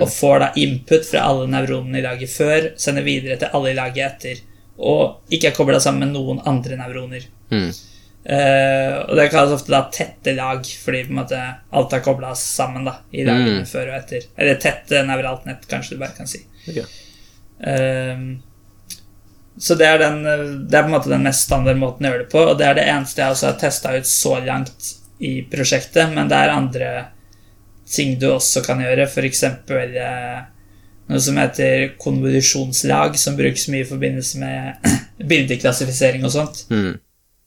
og 0.00 0.08
får 0.14 0.38
da 0.38 0.48
input 0.62 1.04
fra 1.04 1.24
alle 1.26 1.48
nevronene 1.50 1.98
i 1.98 2.04
laget 2.04 2.30
før, 2.30 2.68
sender 2.78 3.02
videre 3.02 3.36
til 3.40 3.50
alle 3.52 3.72
i 3.72 3.74
laget 3.76 4.04
etter, 4.06 4.42
og 4.78 5.32
ikke 5.34 5.50
er 5.50 5.56
kobla 5.56 5.80
sammen 5.82 6.06
med 6.06 6.14
noen 6.16 6.38
andre 6.46 6.78
nevroner. 6.78 7.26
Mm. 7.50 7.72
Uh, 8.22 9.02
og 9.10 9.16
det 9.18 9.24
kalles 9.32 9.52
ofte 9.56 9.72
da 9.74 9.80
tette 9.90 10.36
lag, 10.38 10.62
fordi 10.62 11.00
på 11.08 11.10
en 11.10 11.18
måte 11.18 11.40
alt 11.74 11.92
er 11.98 12.04
kobla 12.06 12.30
sammen 12.38 12.86
da, 12.86 13.00
i 13.10 13.24
lagene 13.26 13.64
Mm. 13.64 13.66
før 13.66 13.90
og 13.90 13.96
etter. 13.98 14.28
Eller 14.38 14.60
tette 14.62 15.02
nevralt 15.04 15.44
nett, 15.50 15.66
kanskje 15.68 15.96
du 15.96 16.04
bare 16.04 16.14
kan 16.16 16.30
si. 16.30 16.44
Ok. 16.70 16.86
Ehm, 17.66 18.42
så 19.56 19.76
det 19.78 19.86
er, 19.86 20.00
den, 20.00 20.22
det 20.68 20.78
er 20.78 20.84
på 20.84 20.90
en 20.90 20.96
måte 20.96 21.12
den 21.12 21.26
mest 21.26 21.46
standard 21.46 21.78
måten 21.78 22.06
å 22.06 22.12
gjøre 22.12 22.24
det 22.24 22.32
på, 22.32 22.44
og 22.50 22.58
det 22.58 22.66
er 22.66 22.78
det 22.78 22.86
eneste 22.88 23.22
jeg 23.22 23.36
har 23.44 23.58
testa 23.60 23.92
ut 23.94 24.08
så 24.08 24.38
langt 24.42 24.94
i 25.22 25.34
prosjektet, 25.46 26.10
men 26.14 26.30
det 26.30 26.38
er 26.40 26.54
andre 26.54 26.92
ting 27.92 28.16
du 28.18 28.30
også 28.32 28.62
kan 28.64 28.80
gjøre, 28.82 29.06
f.eks. 29.06 29.42
Eh, 29.44 30.40
noe 31.12 31.22
som 31.22 31.38
heter 31.38 31.92
konvolusjonslag, 32.00 33.18
som 33.20 33.36
brukes 33.38 33.68
mye 33.70 33.84
i 33.84 33.88
forbindelse 33.88 34.40
med 34.42 34.92
bildeklassifisering 35.30 36.24
og 36.26 36.34
sånt. 36.34 36.64
Mm. 36.72 36.96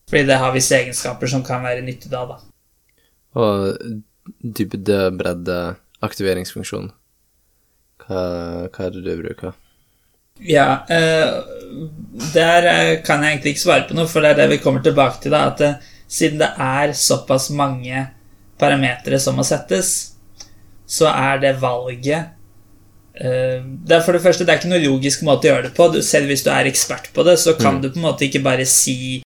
Fordi 0.05 0.27
det 0.29 0.37
har 0.39 0.53
visse 0.53 0.77
egenskaper 0.77 1.31
som 1.31 1.43
kan 1.43 1.65
være 1.65 1.83
nyttig 1.83 2.11
da, 2.13 2.23
da. 2.29 2.39
Og 3.35 3.75
dybde, 4.39 4.99
bredde, 5.17 5.59
aktiveringsfunksjon. 6.05 6.91
Hva, 8.05 8.21
hva 8.69 8.85
er 8.85 8.93
det 8.93 9.03
du 9.03 9.13
bruker? 9.23 9.55
Ja, 10.39 10.85
eh, 10.89 11.43
der 12.33 12.65
eh, 12.67 13.03
kan 13.03 13.23
jeg 13.23 13.35
egentlig 13.37 13.55
ikke 13.55 13.63
svare 13.65 13.87
på 13.87 13.95
noe, 13.97 14.07
for 14.11 14.21
det 14.21 14.33
er 14.33 14.41
det 14.43 14.49
vi 14.55 14.63
kommer 14.63 14.83
tilbake 14.83 15.21
til. 15.23 15.31
da, 15.35 15.45
at 15.51 15.61
eh, 15.61 15.75
Siden 16.07 16.37
det 16.37 16.51
er 16.61 16.91
såpass 16.93 17.49
mange 17.49 18.03
parametere 18.61 19.17
som 19.19 19.35
må 19.39 19.43
settes, 19.43 20.13
så 20.87 21.07
er 21.09 21.39
det 21.41 21.55
valget 21.61 22.31
det 23.15 23.95
er 23.95 24.01
For 24.03 24.11
det 24.11 24.21
første, 24.21 24.43
det 24.43 24.51
er 24.51 24.57
ikke 24.59 24.69
noe 24.73 24.83
logisk 24.83 25.21
måte 25.23 25.47
å 25.47 25.53
gjøre 25.53 25.69
det 25.69 25.73
på. 25.77 25.85
Du, 25.93 26.01
selv 26.03 26.27
hvis 26.27 26.41
du 26.43 26.49
er 26.51 26.67
ekspert 26.67 27.07
på 27.15 27.23
det, 27.23 27.37
så 27.39 27.53
kan 27.55 27.77
Mm. 27.77 27.81
du 27.81 27.89
på 27.89 27.95
en 28.01 28.03
måte 28.09 28.25
ikke 28.27 28.41
bare 28.43 28.65
si 28.67 29.21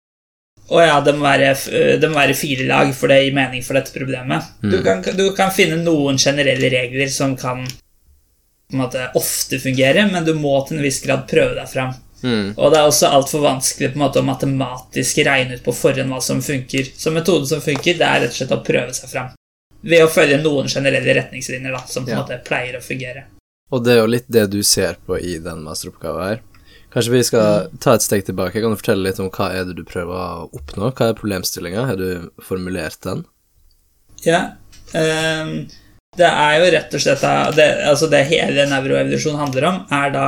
å 0.70 0.82
ja, 0.84 1.00
det 1.02 1.14
må, 1.16 1.24
være, 1.24 1.54
det 1.98 2.10
må 2.12 2.20
være 2.20 2.36
fire 2.36 2.66
lag, 2.68 2.92
for 2.94 3.08
det 3.08 3.22
gir 3.24 3.34
mening 3.34 3.64
for 3.64 3.74
dette 3.80 3.94
problemet. 3.96 4.44
Du, 4.62 4.84
kan, 4.84 5.00
du 5.02 5.32
kan 5.34 5.50
finne 5.56 5.80
noen 5.80 6.18
generelle 6.20 6.68
regler 6.70 7.08
som 7.08 7.38
kan 7.40 7.64
måte 8.74 9.12
ofte 9.16 9.60
fungere, 9.64 10.04
men 10.12 10.26
du 10.26 10.34
må 10.36 10.58
til 10.68 10.78
en 10.78 10.84
viss 10.84 11.00
grad 11.06 11.28
prøve 11.30 11.56
deg 11.56 11.70
fram. 11.72 11.94
Mm. 12.24 12.56
Og 12.58 12.72
det 12.74 12.80
er 12.80 12.88
også 12.90 13.12
altfor 13.14 13.44
vanskelig 13.46 13.92
på 13.94 14.00
en 14.00 14.04
måte 14.04 14.20
å 14.20 14.26
matematisk 14.26 15.22
regne 15.28 15.56
ut 15.56 15.64
på 15.64 15.74
forhånd 15.76 16.10
hva 16.12 16.20
som 16.22 16.42
funker. 16.42 16.90
Så 16.98 17.14
metoden 17.14 17.48
som 17.48 17.62
funker, 17.62 18.00
det 18.00 18.08
er 18.08 18.24
rett 18.26 18.34
og 18.34 18.40
slett 18.42 18.56
å 18.58 18.64
prøve 18.66 18.94
seg 18.98 19.12
fram. 19.12 19.30
Ved 19.88 20.04
å 20.04 20.10
følge 20.12 20.42
noen 20.42 20.68
generelle 20.68 21.14
retningslinjer 21.20 21.72
da, 21.78 21.84
som 21.88 22.04
på 22.04 22.12
en 22.12 22.18
Ja. 22.18 22.24
måte 22.24 22.42
pleier 22.44 22.78
å 22.80 22.84
fungere. 22.84 23.26
Og 23.72 23.84
det 23.84 23.94
er 23.94 24.00
jo 24.02 24.08
litt 24.08 24.28
det 24.32 24.50
du 24.50 24.64
ser 24.64 24.96
på 25.06 25.20
i 25.20 25.38
den 25.38 25.62
masteroppgaven 25.64 26.28
her. 26.28 26.42
Kanskje 26.92 27.12
vi 27.12 27.24
skal 27.24 27.70
ta 27.80 27.94
et 27.94 28.02
steg 28.02 28.26
tilbake. 28.26 28.62
Kan 28.62 28.72
du 28.72 28.78
fortelle 28.80 29.04
litt 29.04 29.20
om 29.20 29.30
hva 29.30 29.52
er 29.54 29.66
det 29.66 29.76
du 29.76 29.84
prøver 29.84 30.16
å 30.16 30.50
oppnå? 30.56 30.92
Hva 30.96 31.10
er 31.10 31.14
problemstillinga? 31.20 31.86
Har 31.86 31.96
du 31.96 32.32
formulert 32.42 33.00
den? 33.04 33.26
Ja, 34.26 34.54
ehm, 34.94 35.70
det 36.18 36.28
er 36.28 36.56
jo 36.60 36.72
rett 36.74 36.96
og 36.98 37.04
slett 37.04 37.26
det, 37.56 37.68
altså 37.88 38.10
det 38.12 38.24
hele 38.30 38.66
nevroevolusjon 38.70 39.38
handler 39.40 39.68
om, 39.70 39.84
er 39.94 40.14
da 40.16 40.28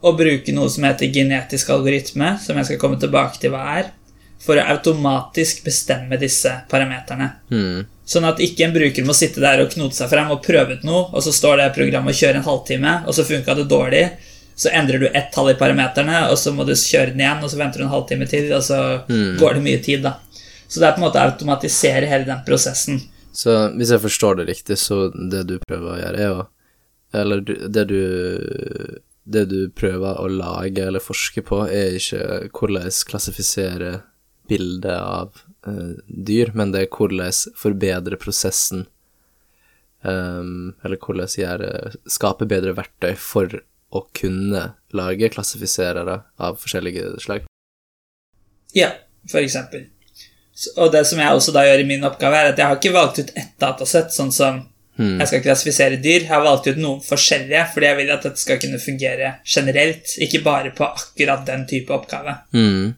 å 0.00 0.12
bruke 0.16 0.52
noe 0.56 0.70
som 0.72 0.84
heter 0.88 1.12
genetisk 1.12 1.70
algoritme, 1.74 2.34
som 2.40 2.56
jeg 2.56 2.70
skal 2.70 2.78
komme 2.80 3.00
tilbake 3.00 3.40
til 3.40 3.52
hva 3.52 3.64
er, 3.80 3.90
for 4.40 4.56
å 4.56 4.64
automatisk 4.72 5.64
bestemme 5.66 6.16
disse 6.20 6.52
parameterne. 6.70 7.26
Mm. 7.52 7.84
Sånn 8.10 8.24
at 8.26 8.40
ikke 8.42 8.64
en 8.66 8.72
bruker 8.74 9.04
må 9.06 9.14
sitte 9.14 9.42
der 9.42 9.60
og 9.62 9.70
knote 9.74 9.94
seg 9.98 10.08
frem 10.10 10.32
og 10.32 10.40
prøve 10.42 10.78
ut 10.78 10.86
noe, 10.88 11.02
og 11.12 11.22
så 11.22 11.32
står 11.36 11.60
det 11.60 11.68
programmet 11.76 12.16
og 12.16 12.20
kjører 12.22 12.40
en 12.40 12.48
halvtime, 12.48 12.94
og 13.06 13.14
så 13.14 13.26
funka 13.28 13.54
det 13.58 13.68
dårlig. 13.70 14.06
Så 14.60 14.72
endrer 14.76 15.00
du 15.00 15.06
ett 15.08 15.30
tall 15.32 15.52
i 15.52 15.58
parameterne, 15.60 16.24
og 16.32 16.36
så 16.40 16.52
må 16.52 16.64
du 16.68 16.72
kjøre 16.74 17.12
den 17.12 17.22
igjen, 17.22 17.44
og 17.44 17.52
så 17.52 17.60
venter 17.60 17.80
du 17.80 17.86
en 17.86 17.92
halvtime 17.92 18.26
til, 18.28 18.50
og 18.56 18.64
så 18.64 18.80
Mm. 19.08 19.38
går 19.38 19.54
det 19.54 19.62
mye 19.68 19.82
tid, 19.84 20.02
da. 20.02 20.16
Så 20.68 20.80
det 20.80 20.88
er 20.88 20.92
på 20.96 21.00
en 21.00 21.06
måte 21.08 21.20
å 21.20 21.28
automatisere 21.30 22.06
hele 22.06 22.24
den 22.24 22.42
prosessen. 22.46 23.00
Så 23.32 23.54
hvis 23.78 23.92
jeg 23.94 24.02
forstår 24.02 24.40
det 24.40 24.48
riktig, 24.48 24.78
så 24.78 25.08
det 25.14 25.44
du 25.48 25.58
prøver 25.62 25.92
å 25.92 26.00
gjøre, 26.00 26.24
er 26.24 26.34
å 26.38 26.48
Eller 27.12 27.40
det 27.42 27.84
du 27.90 28.02
Det 29.24 29.44
du 29.50 29.70
prøver 29.70 30.18
å 30.18 30.28
lage 30.28 30.82
eller 30.82 31.02
forske 31.02 31.42
på, 31.42 31.62
er 31.68 31.98
ikke 31.98 32.50
hvordan 32.50 32.90
klassifisere 33.06 34.00
bildet 34.48 34.96
av 34.98 35.42
uh, 35.66 35.94
dyr, 36.06 36.50
men 36.54 36.72
det 36.72 36.80
er 36.82 36.90
hvordan 36.90 37.30
forbedre 37.54 38.18
prosessen 38.18 38.86
um, 40.02 40.72
Eller 40.82 40.98
hvordan 40.98 41.30
gjøre 41.36 41.92
Skape 42.10 42.48
bedre 42.50 42.74
verktøy 42.74 43.14
for 43.14 43.60
å 43.90 44.04
kunne 44.14 44.64
lage 44.94 45.30
klassifiserere 45.34 46.20
av 46.38 46.58
forskjellige 46.62 47.16
slag. 47.22 47.46
Ja, 48.74 48.92
for 49.26 49.42
eksempel. 49.42 49.88
Og 50.76 50.92
det 50.92 51.06
som 51.08 51.18
jeg 51.22 51.32
også 51.38 51.52
da 51.56 51.64
gjør 51.64 51.80
i 51.84 51.88
min 51.88 52.04
oppgave, 52.04 52.36
er 52.36 52.52
at 52.52 52.58
jeg 52.60 52.66
har 52.68 52.76
ikke 52.76 52.92
valgt 52.96 53.18
ut 53.22 53.32
ett 53.36 53.54
datasett, 53.60 54.12
sånn 54.16 54.32
som 54.32 54.66
Hmm. 55.00 55.16
jeg 55.18 55.28
skal 55.30 55.40
klassifisere 55.40 55.96
dyr. 55.96 56.26
Jeg 56.26 56.28
har 56.28 56.42
valgt 56.44 56.66
ut 56.68 56.76
noen 56.76 57.00
forskjellige, 57.00 57.62
fordi 57.72 57.86
jeg 57.86 57.96
vil 57.96 58.10
at 58.12 58.22
dette 58.26 58.36
skal 58.42 58.58
kunne 58.60 58.80
fungere 58.82 59.30
generelt, 59.48 60.10
ikke 60.20 60.42
bare 60.44 60.72
på 60.76 60.84
akkurat 60.84 61.46
den 61.46 61.62
type 61.70 61.94
oppgave. 61.94 62.34
Hmm. 62.52 62.90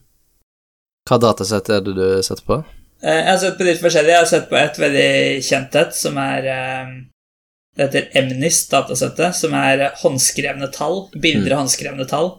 Hva 1.07 1.19
datasett 1.21 1.69
er 1.71 1.79
det 1.85 1.93
du 1.95 2.03
setter 2.25 2.43
på? 2.43 2.57
Eh, 3.03 3.21
Jeg 3.21 3.29
har 3.29 3.37
sett 3.37 3.57
på 3.57 3.63
litt 3.63 3.79
forskjellig. 3.79 4.09
Jeg 4.09 4.19
har 4.19 4.25
sett 4.25 4.49
på 4.49 4.59
et 4.59 4.79
veldig 4.83 5.43
kjent 5.47 5.75
et, 5.75 5.95
som 5.95 6.17
er 6.17 6.45
eh, 6.45 6.93
Det 7.77 7.87
heter 7.87 8.09
Emnis 8.19 8.67
datasettet, 8.69 9.33
som 9.35 9.53
er 9.53 9.93
håndskrevne 10.03 10.71
tall. 10.71 11.07
Bilder 11.15 11.55
av 11.55 11.63
håndskrevne 11.63 12.05
tall 12.07 12.33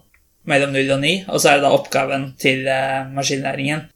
mellom 0.46 0.72
0 0.76 0.92
og 0.94 1.00
9. 1.00 1.24
Og 1.28 1.40
så 1.40 1.48
er 1.50 1.58
det 1.58 1.64
da 1.64 1.72
oppgaven 1.74 2.34
til 2.38 2.68
eh, 2.68 3.08
maskinlæringen 3.16 3.88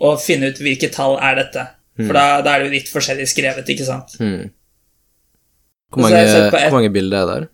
å 0.00 0.14
finne 0.20 0.50
ut 0.50 0.58
hvilke 0.58 0.90
tall 0.92 1.18
er 1.22 1.34
dette. 1.42 1.66
For 1.96 2.12
da, 2.16 2.40
da 2.42 2.54
er 2.56 2.62
det 2.64 2.66
jo 2.70 2.74
litt 2.74 2.88
forskjellig 2.90 3.26
skrevet, 3.30 3.68
ikke 3.70 3.86
sant. 3.86 4.16
Mm. 4.18 4.48
Hvor 5.94 6.02
mange, 6.02 6.22
et- 6.24 6.50
hvor 6.50 6.72
mange 6.80 6.90
bilder 6.92 7.20
er 7.22 7.26
der? 7.34 7.48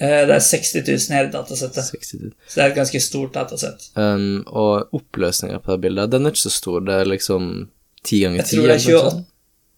Eh, 0.00 0.26
Det 0.26 0.34
er 0.34 0.40
60 0.40 0.82
000 0.86 1.10
i 1.10 1.14
hele 1.18 1.30
datasettet, 1.30 1.84
60 1.92 2.12
000. 2.20 2.32
så 2.48 2.54
det 2.54 2.64
er 2.64 2.70
et 2.70 2.76
ganske 2.76 3.00
stort 3.02 3.32
datasett. 3.34 3.88
Um, 3.96 4.44
og 4.46 4.88
oppløsninga 4.94 5.58
på 5.62 5.72
det 5.74 5.80
bildet, 5.86 6.10
den 6.10 6.26
er 6.26 6.30
ikke 6.34 6.44
så 6.46 6.54
stor. 6.54 6.80
Det 6.86 6.94
er 6.94 7.04
liksom 7.10 7.68
10 8.04 8.20
ganger 8.24 8.42
10. 8.42 8.44
Jeg 8.44 8.58
tror 8.58 8.66
det 8.66 8.74
er 8.74 8.78
eller 8.78 9.02
noe 9.02 9.24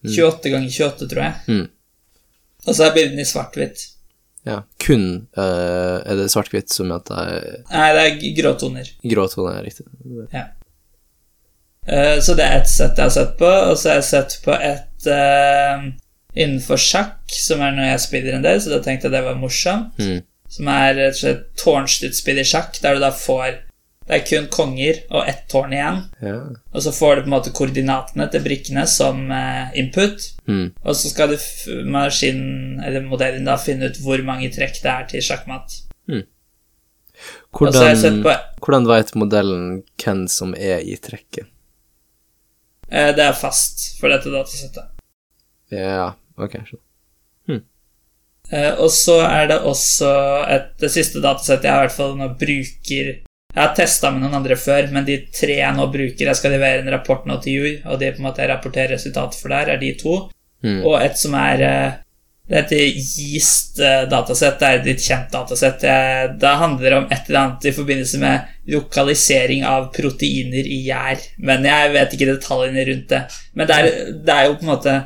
28, 0.05 0.13
28 0.17 0.51
ganger 0.55 0.71
28, 0.71 1.09
tror 1.09 1.23
jeg. 1.23 1.35
Mm. 1.49 1.69
Og 2.67 2.75
så 2.77 2.85
er 2.87 2.95
bildene 2.95 3.21
i 3.25 3.29
svart-hvitt. 3.31 3.87
Ja. 4.49 4.63
Kun 4.81 5.27
uh, 5.37 6.01
Er 6.01 6.17
det 6.17 6.31
svart-hvitt 6.33 6.73
som 6.73 6.93
at 6.93 7.05
det 7.11 7.17
er 7.21 7.65
Nei, 7.73 7.89
det 7.93 8.05
er 8.07 8.43
gråtoner. 8.43 8.89
gråtoner. 9.05 9.59
er 9.59 9.67
riktig? 9.69 9.85
Eh, 10.33 10.47
Så 11.87 12.35
det 12.37 12.45
er 12.45 12.61
et 12.61 12.69
sett 12.69 12.99
jeg 12.99 13.09
har 13.09 13.15
sett 13.15 13.33
på, 13.41 13.49
og 13.49 13.79
så 13.79 13.89
har 13.89 13.97
jeg 14.01 14.09
sett 14.11 14.37
på 14.45 14.53
et 14.53 15.07
uh, 15.09 15.87
innenfor 16.37 16.79
sjakk, 16.79 17.25
som 17.33 17.63
er 17.65 17.73
når 17.75 17.89
jeg 17.93 18.03
spiller 18.05 18.37
en 18.37 18.45
del, 18.45 18.61
så 18.63 18.75
da 18.75 18.83
tenkte 18.85 19.09
jeg 19.09 19.17
det 19.17 19.25
var 19.27 19.41
morsomt. 19.41 19.99
Mm. 19.99 20.21
Som 20.51 20.69
er 20.71 20.95
rett 20.99 21.17
og 21.17 21.21
slett 21.23 21.43
tårnstuttspill 21.63 22.41
i 22.43 22.47
sjakk, 22.47 22.79
der 22.83 22.99
du 22.99 23.05
da 23.05 23.13
får 23.15 23.67
Det 24.11 24.17
er 24.17 24.25
kun 24.27 24.47
konger 24.51 24.97
og 25.15 25.29
ett 25.31 25.45
tårn 25.53 25.71
igjen, 25.71 25.99
Ja. 26.19 26.39
og 26.75 26.83
så 26.83 26.91
får 26.91 27.15
du 27.15 27.21
på 27.21 27.29
en 27.29 27.35
måte 27.37 27.53
koordinatene 27.55 28.25
til 28.33 28.43
brikkene 28.43 28.83
som 28.91 29.21
uh, 29.31 29.71
input. 29.79 30.25
Mm. 30.51 30.73
Og 30.83 30.97
så 30.99 31.13
skal 31.13 31.31
du 31.31 31.37
maskinen, 31.87 32.81
eller 32.83 33.07
modellen, 33.07 33.47
da 33.47 33.55
finne 33.57 33.87
ut 33.87 34.01
hvor 34.03 34.19
mange 34.27 34.51
trekk 34.51 34.83
det 34.83 34.91
er 34.91 35.07
til 35.13 35.23
sjakkmatt. 35.23 35.79
Sett 36.11 36.27
Hvordan, 37.53 38.25
hvordan 38.59 38.87
vet 38.89 39.15
modellen 39.15 39.65
hvem 40.01 40.27
som 40.33 40.55
er 40.57 40.81
i 40.83 40.97
trekket? 40.97 41.47
Eh, 42.91 43.11
det 43.17 43.25
er 43.25 43.39
fast 43.39 44.01
for 44.01 44.13
dette 44.13 44.33
datasettet. 44.33 44.95
Ja, 45.71 46.13
ok. 46.37 46.59
skjønner. 46.67 46.87
Eh, 48.51 48.73
og 48.83 48.91
så 48.91 49.21
er 49.23 49.47
det 49.47 49.61
også 49.63 50.11
et, 50.51 50.73
det 50.83 50.91
siste 50.91 51.23
datasettet 51.23 51.69
jeg 51.69 51.77
i 51.77 51.83
hvert 51.85 51.95
fall 51.95 52.17
nå 52.19 52.33
bruker 52.35 53.11
Jeg 53.13 53.59
har 53.61 53.77
testa 53.79 54.11
med 54.11 54.25
noen 54.25 54.41
andre 54.41 54.57
før, 54.59 54.89
men 54.91 55.07
de 55.07 55.21
tre 55.35 55.61
jeg 55.61 55.77
nå 55.77 55.87
bruker 55.93 56.27
Jeg 56.27 56.39
skal 56.39 56.55
levere 56.57 56.83
en 56.83 56.91
rapport 56.91 57.27
nå 57.31 57.37
til 57.45 57.61
jul, 57.61 57.77
og 57.87 58.01
det 58.03 58.17
på 58.17 58.23
en 58.23 58.27
måte 58.27 58.43
jeg 58.43 58.51
rapporterer 58.51 58.95
resultatet 58.97 59.39
for 59.39 59.55
der, 59.55 59.71
er 59.75 59.79
de 59.79 59.93
to. 59.99 60.17
Mm. 60.67 60.83
Og 60.83 60.97
et 60.99 61.19
som 61.19 61.35
er 61.39 61.63
eh, 62.51 62.57
Det 62.57 62.59
heter 62.59 62.81
Yeast-datasett. 63.23 64.59
Det 64.59 64.67
er 64.67 64.81
et 64.81 64.89
litt 64.91 65.05
kjent 65.05 65.31
datasett. 65.33 65.79
Det, 65.85 65.95
det 66.43 66.57
handler 66.65 66.99
om 66.99 67.07
et 67.07 67.31
eller 67.31 67.41
annet 67.45 67.71
i 67.71 67.75
forbindelse 67.77 68.21
med 68.23 68.75
lokalisering 68.75 69.65
av 69.67 69.89
proteiner 69.95 70.67
i 70.67 70.83
gjær. 70.89 71.23
Men 71.39 71.65
jeg 71.69 71.95
vet 71.95 72.17
ikke 72.17 72.33
detaljene 72.35 72.85
rundt 72.91 73.09
det. 73.15 73.23
Men 73.55 73.71
det 73.71 73.79
er, 73.79 73.91
det 74.27 74.37
er 74.37 74.49
jo 74.49 74.59
på 74.59 74.67
en 74.67 74.75
måte 74.75 74.99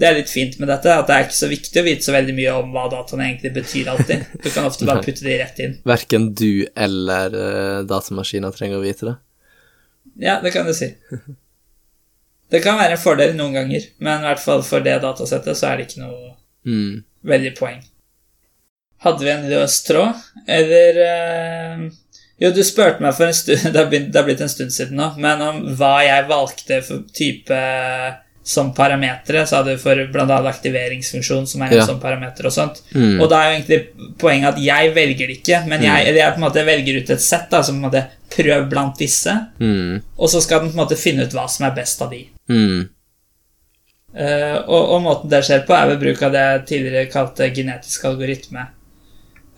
det 0.00 0.06
er 0.08 0.16
litt 0.16 0.30
fint 0.32 0.54
med 0.60 0.70
dette, 0.70 0.92
at 0.94 1.08
det 1.08 1.16
er 1.16 1.26
ikke 1.26 1.36
så 1.36 1.48
viktig 1.50 1.80
å 1.80 1.84
vite 1.84 2.06
så 2.06 2.14
veldig 2.14 2.32
mye 2.32 2.52
om 2.56 2.70
hva 2.72 2.86
dataene 2.88 3.26
egentlig 3.26 3.50
betyr 3.58 3.90
alltid. 3.92 4.22
Du 4.40 4.48
kan 4.48 4.64
ofte 4.64 4.86
bare 4.88 5.02
putte 5.06 5.26
de 5.26 5.36
rett 5.36 5.60
inn. 5.60 5.74
Verken 5.84 6.30
du 6.38 6.64
eller 6.72 7.36
uh, 7.36 7.82
datamaskiner 7.84 8.54
trenger 8.56 8.78
å 8.78 8.84
vite 8.84 9.10
det. 9.10 9.16
Ja, 10.24 10.38
det 10.40 10.54
kan 10.54 10.64
du 10.64 10.72
si. 10.76 10.88
Det 12.50 12.62
kan 12.64 12.80
være 12.80 12.96
en 12.96 13.02
fordel 13.02 13.36
noen 13.36 13.58
ganger, 13.58 13.84
men 14.02 14.24
i 14.24 14.30
hvert 14.30 14.42
fall 14.42 14.64
for 14.66 14.82
det 14.84 14.96
datasettet 15.04 15.58
så 15.58 15.68
er 15.68 15.78
det 15.78 15.90
ikke 15.90 16.06
noe 16.06 16.32
Mm. 16.66 17.02
veldig 17.24 17.54
poeng. 17.58 17.80
Hadde 19.00 19.24
vi 19.24 19.30
en 19.32 19.46
løs 19.48 19.78
tråd, 19.86 20.14
eller 20.46 20.98
eh, 21.06 21.84
Jo, 22.40 22.50
du 22.56 22.62
spurte 22.64 23.00
meg 23.04 23.14
for 23.16 23.26
en 23.28 23.36
stund 23.36 23.62
Det 23.72 23.76
har 23.80 23.86
blitt, 23.88 24.10
det 24.12 24.18
har 24.20 24.26
blitt 24.28 24.40
en 24.44 24.48
stund 24.52 24.72
siden 24.72 24.96
nå, 25.00 25.06
men 25.20 25.40
om 25.44 25.62
hva 25.78 25.94
jeg 26.04 26.26
valgte 26.28 26.82
for 26.84 27.06
type 27.16 27.60
som 28.50 28.70
parametere, 28.74 29.42
så 29.46 29.58
hadde 29.60 29.74
du 29.76 29.80
for 29.82 30.00
annet 30.00 30.46
aktiveringsfunksjon, 30.48 31.44
som 31.46 31.60
er 31.62 31.66
en 31.74 31.76
Ja. 31.78 31.84
sånn 31.86 32.00
parameter 32.00 32.46
og 32.48 32.52
sånt. 32.54 32.80
Mm. 32.96 33.20
Og 33.20 33.28
da 33.30 33.36
er 33.42 33.50
jo 33.50 33.56
egentlig 33.58 34.16
poenget 34.18 34.54
at 34.54 34.62
jeg 34.64 34.94
velger 34.96 35.26
det 35.28 35.36
ikke, 35.38 35.58
men 35.68 35.82
jeg, 35.84 36.06
eller 36.08 36.18
jeg 36.22 36.32
på 36.32 36.40
en 36.40 36.46
måte 36.46 36.64
velger 36.66 36.96
ut 37.02 37.10
et 37.10 37.20
sett, 37.20 37.50
da, 37.52 37.60
som 37.62 37.76
på 37.76 37.84
en 37.84 37.90
måte 37.90 38.06
prøv 38.32 38.64
blant 38.72 38.96
disse, 38.98 39.34
Mm. 39.60 40.00
og 40.18 40.28
så 40.32 40.40
skal 40.42 40.60
den 40.64 40.72
på 40.72 40.78
en 40.80 40.82
måte 40.86 40.96
finne 40.98 41.24
ut 41.28 41.32
hva 41.36 41.44
som 41.48 41.66
er 41.68 41.76
best 41.76 42.00
av 42.02 42.10
de. 42.10 42.22
Mm. 42.48 42.88
Eh, 44.10 44.56
og, 44.66 44.92
og 44.96 45.00
måten 45.04 45.30
det 45.30 45.44
skjer 45.46 45.64
på, 45.68 45.76
er 45.76 45.92
ved 45.92 46.02
bruk 46.02 46.22
av 46.26 46.34
det 46.34 46.44
jeg 46.44 46.66
tidligere 46.72 47.12
kalte 47.12 47.50
genetisk 47.54 48.06
algoritme. 48.10 48.68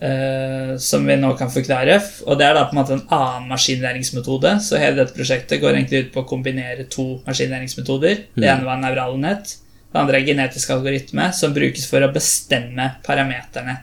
Uh, 0.03 0.73
som 0.83 1.05
vi 1.07 1.15
nå 1.15 1.29
kan 1.39 1.47
forklare. 1.47 1.93
Og 2.27 2.35
det 2.35 2.43
er 2.43 2.57
da 2.57 2.65
på 2.67 2.75
en 2.75 2.79
måte 2.81 2.95
en 2.97 3.05
annen 3.13 3.45
maskinlæringsmetode. 3.53 4.57
Så 4.65 4.81
hele 4.81 4.97
dette 4.99 5.15
prosjektet 5.15 5.61
går 5.61 5.77
egentlig 5.77 6.01
ut 6.01 6.09
på 6.11 6.25
å 6.25 6.27
kombinere 6.27 6.89
to 6.91 7.05
maskinlæringsmetoder. 7.23 8.25
Det 8.35 8.49
ene 8.49 8.67
var 8.67 8.81
nevrale 8.81 9.15
nett. 9.21 9.53
Det 9.93 10.01
andre 10.01 10.19
er 10.19 10.27
genetisk 10.27 10.73
algoritme, 10.75 11.29
som 11.37 11.53
brukes 11.55 11.85
for 11.87 12.03
å 12.03 12.11
bestemme 12.11 12.89
parameterne 13.05 13.77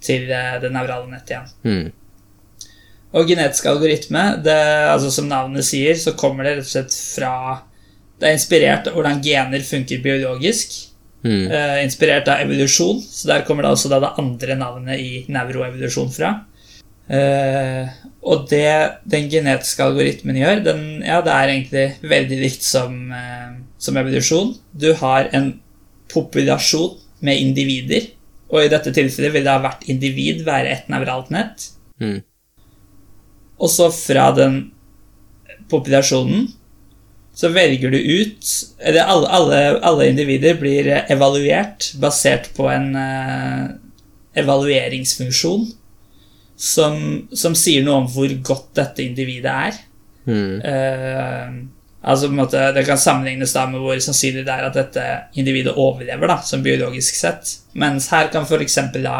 til 0.00 0.30
eh, 0.30 0.56
det 0.62 0.70
nevrale 0.72 1.10
nettet 1.10 1.34
igjen. 1.34 1.50
Mm. 1.66 2.68
Og 3.18 3.26
genetisk 3.28 3.66
algoritme, 3.66 4.22
det, 4.46 4.60
altså 4.86 5.10
som 5.12 5.26
navnet 5.28 5.66
sier, 5.66 5.98
så 5.98 6.14
kommer 6.16 6.46
det 6.46 6.60
rett 6.60 6.68
og 6.68 6.72
slett 6.72 6.94
fra 6.94 7.32
Det 8.20 8.28
er 8.28 8.36
inspirert 8.36 8.88
av 8.90 8.96
hvordan 8.96 9.22
gener 9.24 9.64
funker 9.64 10.02
biologisk. 10.04 10.76
Mm. 11.24 11.50
Uh, 11.52 11.78
inspirert 11.84 12.28
av 12.32 12.40
evolusjon, 12.46 13.00
så 13.04 13.28
der 13.28 13.42
kommer 13.44 13.66
det 13.66 13.74
også 13.74 13.90
da 13.92 13.98
det 14.00 14.14
andre 14.20 14.56
navnet 14.56 15.02
i 15.02 15.24
nevroevolusjon 15.32 16.12
fra. 16.14 16.30
Uh, 17.10 17.90
og 18.22 18.46
det 18.52 19.00
den 19.10 19.26
genetiske 19.32 19.84
algoritmen 19.84 20.38
gjør, 20.38 20.62
den, 20.64 20.84
ja, 21.04 21.18
det 21.24 21.34
er 21.34 21.52
egentlig 21.52 21.84
veldig 22.12 22.38
likt 22.44 22.64
som, 22.64 22.96
uh, 23.12 23.58
som 23.80 24.00
evolusjon. 24.00 24.54
Du 24.72 24.92
har 25.00 25.28
en 25.36 25.52
populasjon 26.12 26.96
med 27.26 27.40
individer, 27.40 28.08
og 28.50 28.64
i 28.64 28.72
dette 28.72 28.92
tilfellet 28.94 29.34
vil 29.36 29.46
da 29.46 29.58
hvert 29.62 29.84
individ 29.92 30.44
være 30.46 30.72
et 30.72 30.88
nevralt 30.92 31.28
nett. 31.34 31.68
Mm. 32.00 32.20
Og 33.60 33.68
så 33.68 33.90
fra 33.92 34.30
den 34.34 34.62
populasjonen 35.70 36.48
så 37.40 37.48
velger 37.48 37.92
du 37.94 37.96
ut 37.98 38.48
Eller 38.78 39.06
alle, 39.08 39.28
alle, 39.28 39.60
alle 39.86 40.08
individer 40.10 40.58
blir 40.60 40.90
evaluert 41.08 41.92
basert 42.02 42.50
på 42.56 42.68
en 42.68 42.90
eh, 43.00 43.68
evalueringsfunksjon 44.40 45.70
som, 46.60 46.96
som 47.32 47.56
sier 47.56 47.84
noe 47.86 48.02
om 48.02 48.08
hvor 48.12 48.32
godt 48.44 48.74
dette 48.76 49.00
individet 49.00 49.48
er. 49.50 49.78
Mm. 50.28 50.60
Eh, 50.60 51.54
altså 52.04 52.28
på 52.28 52.34
en 52.34 52.42
måte, 52.42 52.64
Det 52.76 52.84
kan 52.84 53.00
sammenlignes 53.00 53.54
da 53.56 53.64
med 53.70 53.80
hvor 53.80 53.96
sannsynlig 54.04 54.44
det 54.44 54.52
er 54.52 54.66
at 54.68 54.76
dette 54.76 55.06
individet 55.40 55.72
overlever, 55.72 56.28
da, 56.28 56.36
som 56.44 56.64
biologisk 56.64 57.16
sett. 57.16 57.54
Mens 57.72 58.10
her 58.12 58.28
kan 58.32 58.44
f.eks. 58.44 58.76
da 59.00 59.16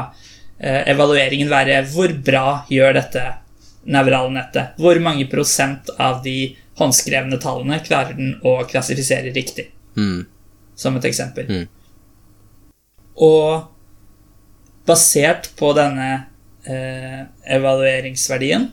eh, 0.60 0.82
evalueringen 0.92 1.48
være 1.48 1.80
hvor 1.94 2.12
bra 2.28 2.66
gjør 2.68 3.00
dette 3.00 3.24
nevrale 3.88 4.34
nettet? 4.36 4.76
Hvor 4.76 5.00
mange 5.00 5.24
prosent 5.32 5.88
av 5.96 6.20
de 6.26 6.52
håndskrevne 6.80 7.38
tallene 7.42 7.80
klarer 7.84 8.16
den 8.18 8.34
å 8.46 8.60
klassifisere 8.68 9.32
riktig? 9.34 9.68
Mm. 9.96 10.24
Som 10.78 10.96
et 10.96 11.06
eksempel. 11.10 11.50
Mm. 11.50 11.66
Og 13.20 13.68
basert 14.88 15.50
på 15.60 15.72
denne 15.76 16.10
eh, 16.64 17.22
evalueringsverdien 17.56 18.70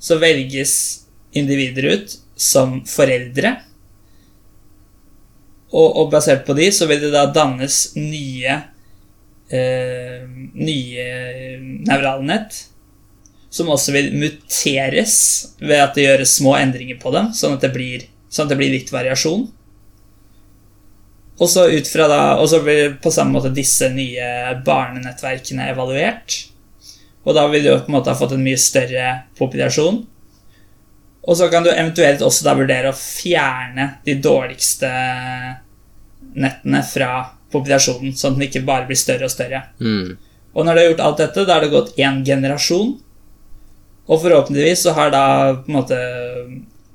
så 0.00 0.18
velges 0.20 0.74
individer 1.36 1.90
ut 1.94 2.16
som 2.36 2.80
foreldre. 2.88 3.54
Og, 5.74 5.88
og 5.88 6.12
basert 6.12 6.44
på 6.46 6.56
de 6.56 6.70
så 6.74 6.88
vil 6.90 7.02
det 7.02 7.12
da 7.14 7.26
dannes 7.34 7.78
nye 7.98 8.60
eh, 9.48 10.24
nye 10.54 11.06
nevrale 11.60 12.24
nett. 12.28 12.60
Som 13.54 13.70
også 13.70 13.94
vil 13.94 14.10
muteres 14.18 15.16
ved 15.62 15.78
at 15.78 15.94
det 15.94 16.08
gjøres 16.08 16.38
små 16.40 16.56
endringer 16.58 16.98
på 16.98 17.12
dem, 17.14 17.30
sånn 17.36 17.54
at 17.54 17.62
det 17.62 17.70
blir, 17.74 18.08
sånn 18.26 18.48
at 18.48 18.54
det 18.54 18.58
blir 18.58 18.72
litt 18.74 18.90
variasjon. 18.90 19.44
Og 21.34 21.50
så 21.50 21.66
ut 21.70 21.88
fra 21.90 22.06
da, 22.10 22.22
og 22.38 22.48
så 22.50 22.60
blir 22.62 22.96
på 23.02 23.12
samme 23.14 23.34
måte 23.34 23.52
disse 23.54 23.88
nye 23.94 24.56
barnenettverkene 24.66 25.70
evaluert. 25.72 26.40
Og 27.24 27.34
da 27.34 27.46
vil 27.50 27.64
du 27.64 27.70
på 27.72 27.90
en 27.90 27.96
måte 27.96 28.12
ha 28.12 28.18
fått 28.18 28.34
en 28.36 28.44
mye 28.44 28.60
større 28.60 29.06
populasjon. 29.38 30.02
Og 31.24 31.38
så 31.38 31.48
kan 31.50 31.64
du 31.64 31.70
eventuelt 31.72 32.22
også 32.22 32.44
da 32.44 32.54
vurdere 32.58 32.90
å 32.92 32.98
fjerne 32.98 33.94
de 34.04 34.18
dårligste 34.22 34.90
nettene 36.34 36.82
fra 36.84 37.10
populasjonen, 37.54 38.12
sånn 38.18 38.34
at 38.34 38.40
den 38.40 38.48
ikke 38.48 38.64
bare 38.66 38.88
blir 38.88 38.98
større 38.98 39.28
og 39.28 39.32
større. 39.32 39.62
Mm. 39.80 40.14
Og 40.54 40.66
når 40.66 40.74
du 40.74 40.80
har 40.80 40.88
gjort 40.90 41.04
alt 41.06 41.22
dette, 41.22 41.46
da 41.46 41.56
har 41.56 41.64
det 41.64 41.72
gått 41.72 41.96
én 41.98 42.20
generasjon. 42.26 42.92
Og 44.08 44.20
forhåpentligvis 44.20 44.82
så 44.84 44.92
har 44.96 45.10
da 45.14 45.24
på 45.64 45.70
en 45.72 45.78
måte 45.78 45.98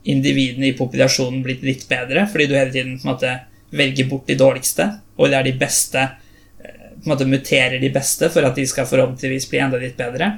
individene 0.09 0.69
i 0.69 0.75
populasjonen 0.77 1.41
blitt 1.45 1.63
litt 1.65 1.87
bedre, 1.89 2.27
fordi 2.29 2.47
du 2.49 2.55
hele 2.57 2.73
tiden 2.73 2.97
på 2.99 3.07
en 3.07 3.13
måte 3.13 3.33
velger 3.75 4.07
bort 4.09 4.27
de 4.29 4.37
dårligste, 4.39 4.85
og 5.17 5.29
det 5.29 5.37
er 5.39 5.47
de 5.49 5.55
beste 5.59 6.03
eh, 6.05 6.93
på 6.95 7.05
en 7.07 7.11
måte 7.13 7.27
muterer 7.29 7.79
de 7.81 7.89
beste 7.93 8.29
for 8.33 8.45
at 8.47 8.55
de 8.57 8.65
skal 8.69 8.87
forhåpentligvis 8.89 9.49
bli 9.51 9.61
enda 9.61 9.81
litt 9.81 9.97
bedre. 9.99 10.31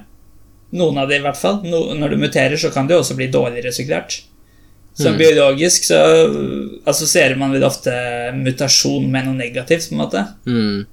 Noen 0.71 0.97
av 1.01 1.10
de 1.12 1.17
i 1.19 1.23
hvert 1.23 1.39
fall. 1.39 1.62
No, 1.67 1.89
når 1.95 2.13
du 2.15 2.21
muterer, 2.21 2.55
så 2.60 2.71
kan 2.71 2.88
du 2.88 2.95
også 2.95 3.15
bli 3.19 3.27
dårligere, 3.31 3.73
så 3.75 3.84
klart. 3.88 4.21
Så 4.95 5.10
Mm. 5.12 5.17
biologisk 5.19 5.84
så 5.88 5.99
assosierer 6.86 7.36
man 7.39 7.51
vel 7.51 7.63
ofte 7.63 7.91
mutasjon 8.36 9.10
med 9.12 9.25
noe 9.27 9.36
negativt, 9.36 9.89
på 9.89 9.95
en 9.95 10.01
måte. 10.03 10.23
Mm. 10.47 10.86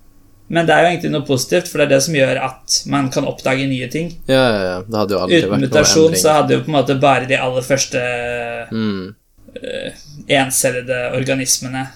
Men 0.49 0.65
det 0.69 0.73
er 0.75 0.85
jo 0.85 0.91
egentlig 0.93 1.11
noe 1.13 1.27
positivt, 1.29 1.69
for 1.69 1.81
det 1.81 1.87
er 1.89 1.95
det 1.97 2.03
som 2.07 2.15
gjør 2.17 2.39
at 2.47 2.77
man 2.89 3.11
kan 3.13 3.27
oppdage 3.29 3.67
nye 3.69 3.89
ting. 3.93 4.15
Ja, 4.31 4.41
ja, 4.41 4.61
ja. 4.65 4.77
Det 4.87 4.97
hadde 5.03 5.15
jo 5.15 5.21
aldri 5.25 5.41
Uten 5.43 5.51
vært 5.53 5.65
mutasjon 5.67 6.17
så 6.17 6.37
hadde 6.39 6.57
jo 6.57 6.63
på 6.65 6.73
en 6.73 6.77
måte 6.79 6.97
bare 7.03 7.29
de 7.29 7.37
aller 7.37 7.67
første 7.67 8.05
Mm. 8.73 9.15
encellede 10.29 10.97
organismene 11.17 11.87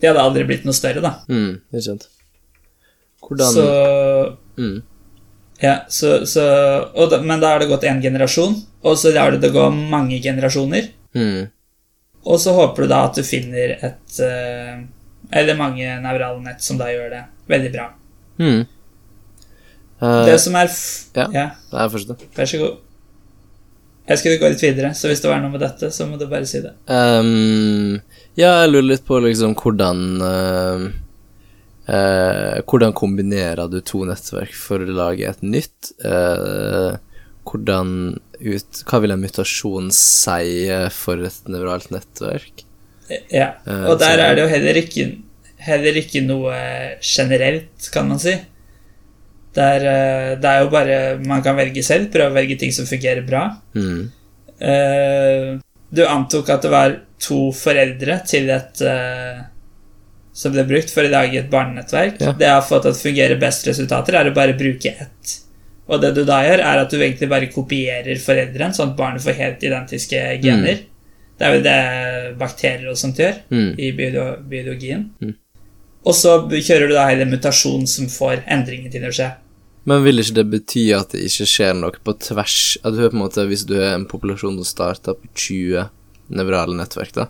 De 0.00 0.06
hadde 0.06 0.22
aldri 0.22 0.44
blitt 0.46 0.64
noe 0.66 0.76
større, 0.76 1.02
da. 1.02 1.16
Mm. 1.28 1.60
Ikke 1.72 1.84
sant. 1.88 2.08
Hvordan 3.24 3.54
Så 3.54 3.66
mm. 4.58 4.76
Ja, 5.62 5.74
så, 5.88 6.26
så 6.26 6.44
da, 7.10 7.20
Men 7.22 7.40
da 7.40 7.54
har 7.54 7.62
det 7.62 7.70
gått 7.70 7.86
én 7.88 8.02
generasjon, 8.02 8.56
og 8.82 8.98
så 8.98 9.14
lar 9.14 9.32
du 9.32 9.38
det 9.42 9.52
gå 9.54 9.68
mange 9.70 10.18
generasjoner. 10.22 10.90
Mm. 11.14 11.46
Og 12.24 12.40
så 12.40 12.54
håper 12.56 12.84
du 12.84 12.90
da 12.90 13.04
at 13.06 13.18
du 13.18 13.22
finner 13.26 13.76
et 13.78 14.18
eh, 14.24 14.82
Eller 15.32 15.56
mange 15.58 15.98
nevrale 16.02 16.42
nett 16.44 16.62
som 16.62 16.78
da 16.80 16.90
gjør 16.92 17.12
det 17.12 17.22
veldig 17.50 17.70
bra. 17.74 17.90
Mm. 18.40 18.64
Uh, 20.02 20.24
Det 20.26 20.38
som 20.42 20.56
er 20.58 20.72
ja. 21.14 21.28
ja, 21.32 21.46
Det 21.70 21.78
er 21.80 21.92
første. 21.92 22.16
vær 22.36 22.50
så 22.50 22.58
god. 22.60 22.80
Jeg 24.04 24.20
skulle 24.20 24.40
gå 24.42 24.48
litt 24.52 24.60
videre, 24.60 24.90
så 24.92 25.08
hvis 25.08 25.22
det 25.24 25.30
var 25.30 25.40
noe 25.40 25.54
med 25.54 25.62
dette, 25.64 25.88
så 25.94 26.04
må 26.04 26.18
du 26.20 26.26
bare 26.28 26.44
si 26.48 26.60
det. 26.60 26.74
Um, 26.92 28.02
ja, 28.36 28.50
jeg 28.60 28.74
lurer 28.74 28.90
litt 28.90 29.06
på 29.08 29.16
liksom 29.24 29.54
hvordan 29.56 30.02
uh, 30.20 30.84
uh, 31.88 32.58
Hvordan 32.68 32.92
kombinerer 32.92 33.70
du 33.72 33.78
to 33.80 34.02
nettverk 34.04 34.52
for 34.58 34.84
å 34.84 34.98
lage 34.98 35.30
et 35.30 35.40
nytt? 35.40 35.94
Hvordan 37.44 37.88
ut 38.44 38.84
Hva 38.90 39.00
vil 39.00 39.14
en 39.14 39.24
mutasjon 39.24 39.88
si 39.94 40.68
for 40.92 41.24
et 41.24 41.48
nevralt 41.48 41.88
nettverk? 41.94 42.66
Ja, 43.30 43.54
Eh, 43.66 43.84
og 43.90 43.98
der 44.00 44.18
er 44.18 44.34
det 44.34 44.42
jo 44.44 44.48
heller 44.48 44.78
ikke, 44.80 45.06
heller 45.66 45.96
ikke 46.00 46.22
noe 46.24 46.54
generelt, 47.00 47.90
kan 47.92 48.08
man 48.08 48.18
si. 48.18 48.34
Der, 49.54 49.84
eh, 49.86 50.30
det 50.40 50.50
er 50.50 50.62
jo 50.64 50.70
bare 50.72 51.18
Man 51.22 51.42
kan 51.42 51.56
velge 51.56 51.82
selv, 51.84 52.10
prøve 52.10 52.32
å 52.32 52.34
velge 52.34 52.58
ting 52.58 52.72
som 52.72 52.86
fungerer 52.86 53.22
bra. 53.26 53.44
Mm. 53.74 54.10
Eh, 54.60 55.58
Du 55.94 56.02
antok 56.06 56.48
at 56.50 56.62
det 56.62 56.70
var 56.72 56.96
to 57.20 57.52
foreldre 57.52 58.16
til 58.26 58.50
et 58.50 58.80
som 60.34 60.50
ble 60.50 60.64
brukt 60.66 60.90
for 60.90 61.06
å 61.06 61.10
lage 61.12 61.38
et 61.38 61.50
barnenettverk. 61.50 62.16
Ja. 62.20 62.32
Det 62.34 62.48
jeg 62.48 62.54
har 62.56 62.64
fått 62.66 62.82
til 62.82 62.90
å 62.90 62.98
fungere 62.98 63.38
best 63.38 63.68
resultater, 63.68 64.16
er 64.18 64.30
å 64.30 64.34
bare 64.34 64.56
bruke 64.58 64.90
ett. 64.90 65.36
Og 65.86 66.00
det 66.02 66.14
du 66.16 66.24
da 66.24 66.40
gjør, 66.42 66.58
er 66.64 66.80
at 66.82 66.90
du 66.90 66.96
egentlig 66.98 67.28
bare 67.30 67.46
kopierer 67.52 68.18
foreldrene, 68.18 68.74
sånn 68.74 68.90
at 68.90 68.96
barnet 68.98 69.22
får 69.22 69.36
helt 69.38 69.62
identiske 69.62 70.40
gener. 70.42 70.80
Det 71.38 71.46
er 71.46 71.52
vel 71.56 71.64
det 71.64 72.38
bakterier 72.38 72.90
og 72.92 72.96
sånt 73.00 73.18
gjør 73.18 73.40
Mm. 73.50 73.72
i 73.78 73.88
biologien. 74.48 75.10
Mm. 75.20 75.34
Og 76.06 76.14
så 76.14 76.36
kjører 76.50 76.88
du 76.88 76.94
da 76.94 77.06
hele 77.08 77.24
mutasjonen 77.26 77.86
som 77.88 78.06
får 78.06 78.44
endringer 78.46 78.90
til 78.92 79.02
å 79.08 79.10
skje. 79.12 79.30
Men 79.86 80.04
vil 80.04 80.18
ikke 80.22 80.34
det 80.38 80.50
bety 80.50 80.84
at 80.96 81.10
det 81.12 81.24
ikke 81.26 81.44
skjer 81.48 81.74
noe 81.76 81.92
på 82.04 82.14
tvers 82.18 82.78
At 82.84 82.94
du 82.96 83.02
på 83.02 83.12
en 83.12 83.20
måte 83.20 83.44
Hvis 83.46 83.66
du 83.68 83.74
er 83.76 83.90
en 83.98 84.06
populasjon 84.08 84.54
som 84.56 84.64
starter 84.64 85.12
på 85.12 85.28
20 85.34 85.90
nevrale 86.30 86.72
nettverk, 86.78 87.12
da, 87.12 87.26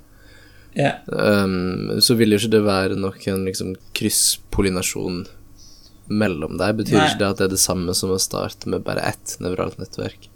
Ja. 0.77 0.93
um, 1.09 2.01
så 2.01 2.15
vil 2.17 2.31
jo 2.31 2.39
ikke 2.39 2.51
det 2.51 2.63
være 2.63 2.95
noen 2.97 3.45
liksom 3.45 3.75
krysspollinasjon 3.95 5.27
mellom 6.09 6.57
deg. 6.59 6.77
Betyr 6.79 6.99
Nei. 6.99 7.09
ikke 7.09 7.19
det 7.19 7.29
at 7.31 7.39
det 7.39 7.45
er 7.49 7.53
det 7.55 7.59
samme 7.63 7.95
som 7.97 8.11
å 8.15 8.21
starte 8.21 8.69
med 8.71 8.85
bare 8.85 9.03
ett 9.09 9.37
nevralt 9.41 9.79
nettverk? 9.81 10.29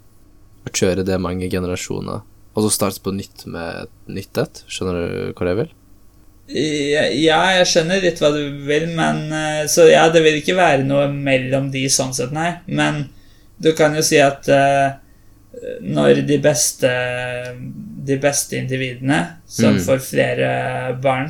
Og 0.65 0.71
kjøre 0.75 1.05
det 1.05 1.19
mange 1.21 1.49
generasjoner, 1.49 2.21
og 2.55 2.63
så 2.65 2.69
starte 2.73 3.01
på 3.05 3.13
nytt 3.15 3.45
med 3.47 3.83
et 3.85 4.13
nytt 4.19 4.37
et? 4.41 4.63
Skjønner 4.67 4.97
du 4.99 5.33
hva 5.37 5.51
jeg 5.51 5.59
vil? 5.61 5.73
Ja, 6.49 7.03
jeg 7.59 7.67
skjønner 7.69 8.01
litt 8.01 8.17
hva 8.23 8.31
du 8.33 8.41
vil, 8.65 8.87
men 8.97 9.27
eh, 9.31 9.67
Så 9.69 9.85
ja, 9.85 10.07
det 10.09 10.23
vil 10.25 10.39
ikke 10.39 10.55
være 10.57 10.81
noe 10.87 11.05
mellom 11.13 11.67
de 11.73 11.83
sånn 11.93 12.13
sett, 12.17 12.31
nei. 12.33 12.55
Men 12.65 13.03
du 13.61 13.69
kan 13.77 13.93
jo 13.93 14.01
si 14.01 14.17
at 14.23 14.47
uh, 14.49 14.95
når 15.83 16.23
de 16.25 16.37
beste 16.41 16.89
De 18.07 18.17
beste 18.23 18.57
individene 18.57 19.19
som 19.45 19.75
Mm. 19.75 19.81
får 19.85 19.99
flere 20.01 20.49
barn, 21.03 21.29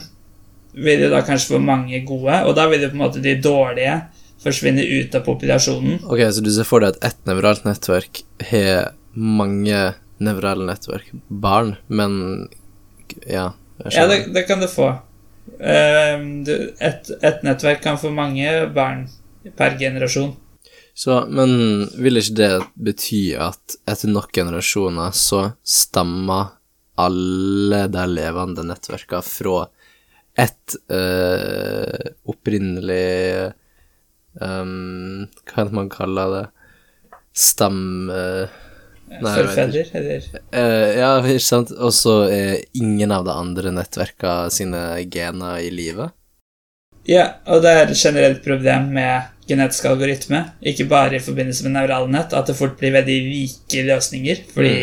vil 0.73 1.01
jo 1.03 1.09
da 1.11 1.19
kanskje 1.25 1.55
få 1.55 1.59
mange 1.59 1.99
gode, 2.07 2.37
og 2.45 2.53
da 2.55 2.67
vil 2.69 2.85
jo 2.85 2.89
på 2.93 2.95
en 2.95 3.01
måte 3.03 3.21
de 3.23 3.33
dårlige 3.41 3.95
forsvinne 4.43 4.85
ut 4.85 5.15
av 5.17 5.25
populasjonen. 5.25 5.97
Ok, 6.05 6.21
så 6.31 6.43
du 6.45 6.51
ser 6.53 6.63
for 6.69 6.79
deg 6.79 6.93
at 6.95 7.03
ett 7.09 7.25
nevralt 7.27 7.65
nettverk 7.67 8.21
har 8.51 8.93
mange 9.17 9.81
nevrale 10.19 10.67
nettverk, 10.67 11.13
barn, 11.27 11.75
men 11.87 12.49
Ja, 13.25 13.53
Ja, 13.91 14.07
det, 14.07 14.33
det 14.33 14.43
kan 14.43 14.59
du 14.59 14.67
få. 14.67 14.89
Eh, 15.59 16.19
et, 16.83 17.09
et 17.23 17.43
nettverk 17.47 17.81
kan 17.83 17.97
få 17.97 18.11
mange 18.11 18.67
barn 18.75 19.07
per 19.57 19.77
generasjon. 19.79 20.33
Så, 20.93 21.21
men 21.31 21.87
vil 21.95 22.19
ikke 22.19 22.35
det 22.35 22.51
bety 22.75 23.21
at 23.39 23.77
etter 23.87 24.11
nok 24.11 24.33
generasjoner 24.35 25.15
så 25.15 25.45
stammer 25.63 26.57
alle 26.99 27.85
de 27.87 28.03
levende 28.11 28.65
nettverka 28.67 29.21
fra 29.23 29.61
ett 30.39 30.75
øh, 30.91 32.11
opprinnelig 32.27 33.07
øh, 34.43 34.67
Hva 35.47 35.55
er 35.55 35.69
det 35.69 35.77
man 35.79 35.91
kaller 35.91 36.35
det? 36.35 36.45
Stam... 37.31 38.09
jeg 39.09 39.89
eller 39.97 40.27
Uh, 40.53 40.89
ja, 40.99 41.09
ikke 41.23 41.43
sant? 41.43 41.73
Og 41.73 41.93
så 41.95 42.21
er 42.29 42.61
ingen 42.77 43.11
av 43.11 43.25
de 43.27 43.33
andre 43.33 43.73
nettverka 43.73 44.47
sine 44.53 44.83
gener 45.11 45.59
i 45.65 45.71
live. 45.73 46.11
Ja, 47.09 47.25
og 47.49 47.63
det 47.63 47.71
er 47.73 47.87
et 47.87 47.97
generelt 47.97 48.43
problem 48.45 48.91
med 48.93 49.29
genetisk 49.49 49.87
algoritme, 49.89 50.43
ikke 50.61 50.85
bare 50.89 51.17
i 51.17 51.23
forbindelse 51.23 51.65
med 51.65 51.73
nevrale 51.73 52.11
nett, 52.11 52.35
at 52.37 52.49
det 52.49 52.57
fort 52.57 52.77
blir 52.77 52.93
veldig 52.93 53.17
like 53.25 53.85
løsninger, 53.87 54.43
fordi 54.53 54.75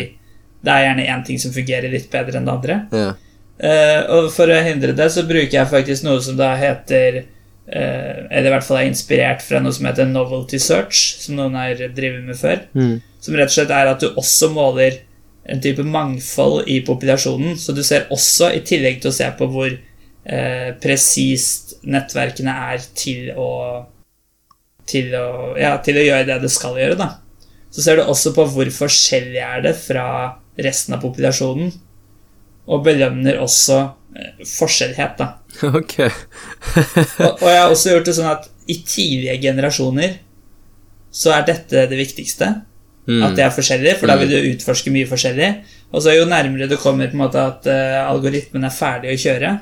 det 0.65 0.73
er 0.73 0.83
gjerne 0.83 1.07
én 1.13 1.23
ting 1.27 1.39
som 1.39 1.53
fungerer 1.55 1.93
litt 1.93 2.09
bedre 2.11 2.39
enn 2.39 2.49
det 2.49 2.55
andre. 2.57 2.77
Ja. 2.91 3.13
Uh, 3.57 4.01
og 4.17 4.29
for 4.35 4.51
å 4.53 4.59
hindre 4.65 4.93
det, 4.97 5.07
så 5.13 5.23
bruker 5.25 5.55
jeg 5.55 5.71
faktisk 5.71 6.05
noe 6.05 6.19
som 6.21 6.35
da 6.37 6.51
heter 6.59 7.23
uh, 7.23 8.27
Eller 8.29 8.51
i 8.51 8.51
hvert 8.53 8.65
fall 8.67 8.83
er 8.83 8.89
inspirert 8.91 9.41
fra 9.41 9.57
noe 9.63 9.73
som 9.73 9.87
heter 9.89 10.05
novelty 10.11 10.59
search, 10.61 11.15
som 11.23 11.39
noen 11.39 11.57
har 11.57 11.79
drevet 11.95 12.27
med 12.27 12.37
før. 12.37 12.61
Mm. 12.77 12.99
Som 13.23 13.35
rett 13.37 13.49
og 13.49 13.55
slett 13.57 13.73
er 13.73 13.91
at 13.91 14.03
du 14.03 14.09
også 14.13 14.51
måler 14.53 15.01
en 15.47 15.61
type 15.63 15.83
mangfold 15.83 16.67
i 16.69 16.81
populasjonen. 16.85 17.55
Så 17.59 17.75
du 17.75 17.83
ser 17.85 18.09
også, 18.13 18.51
i 18.53 18.63
tillegg 18.67 19.01
til 19.01 19.11
å 19.11 19.17
se 19.17 19.27
på 19.39 19.47
hvor 19.51 19.69
eh, 19.71 20.71
presist 20.83 21.77
nettverkene 21.87 22.57
er 22.71 22.89
til 22.97 23.31
å 23.35 23.51
til 24.87 25.11
å, 25.19 25.53
ja, 25.59 25.75
til 25.83 25.99
å 25.99 26.05
gjøre 26.05 26.27
det 26.29 26.37
det 26.45 26.51
skal 26.51 26.77
gjøre, 26.79 26.97
da. 26.99 27.09
Så 27.73 27.83
ser 27.83 27.99
du 27.99 28.05
også 28.07 28.33
på 28.35 28.45
hvor 28.53 28.69
forskjellig 28.71 29.41
er 29.43 29.65
det 29.65 29.73
fra 29.79 30.07
resten 30.63 30.95
av 30.95 31.03
populasjonen, 31.03 31.73
og 32.67 32.85
belønner 32.85 33.39
også 33.43 33.81
eh, 34.15 34.45
forskjellhet, 34.47 35.19
da. 35.19 35.33
Ok. 35.81 35.99
Og, 37.25 37.41
og 37.41 37.47
jeg 37.49 37.59
har 37.59 37.71
også 37.73 37.93
gjort 37.93 38.07
det 38.07 38.15
sånn 38.17 38.31
at 38.31 38.47
i 38.67 38.75
tidlige 38.83 39.37
generasjoner 39.47 40.17
så 41.17 41.31
er 41.33 41.45
dette 41.47 41.85
det 41.89 41.97
viktigste. 41.97 42.49
Mm. 43.07 43.23
At 43.23 43.37
det 43.37 43.45
er 43.45 43.55
forskjellig, 43.55 43.95
for 44.01 44.11
da 44.11 44.17
vil 44.19 44.31
du 44.33 44.49
utforske 44.51 44.91
mye 44.91 45.07
forskjellig. 45.07 45.51
Og 45.95 46.03
så 46.03 46.17
jo 46.17 46.27
nærmere 46.27 46.67
du 46.67 46.75
kommer 46.79 47.07
på 47.07 47.15
en 47.15 47.23
måte 47.23 47.39
at 47.39 47.67
uh, 47.71 48.03
algoritmen 48.03 48.67
er 48.67 48.73
ferdig 48.75 49.13
å 49.13 49.19
kjøre, 49.21 49.53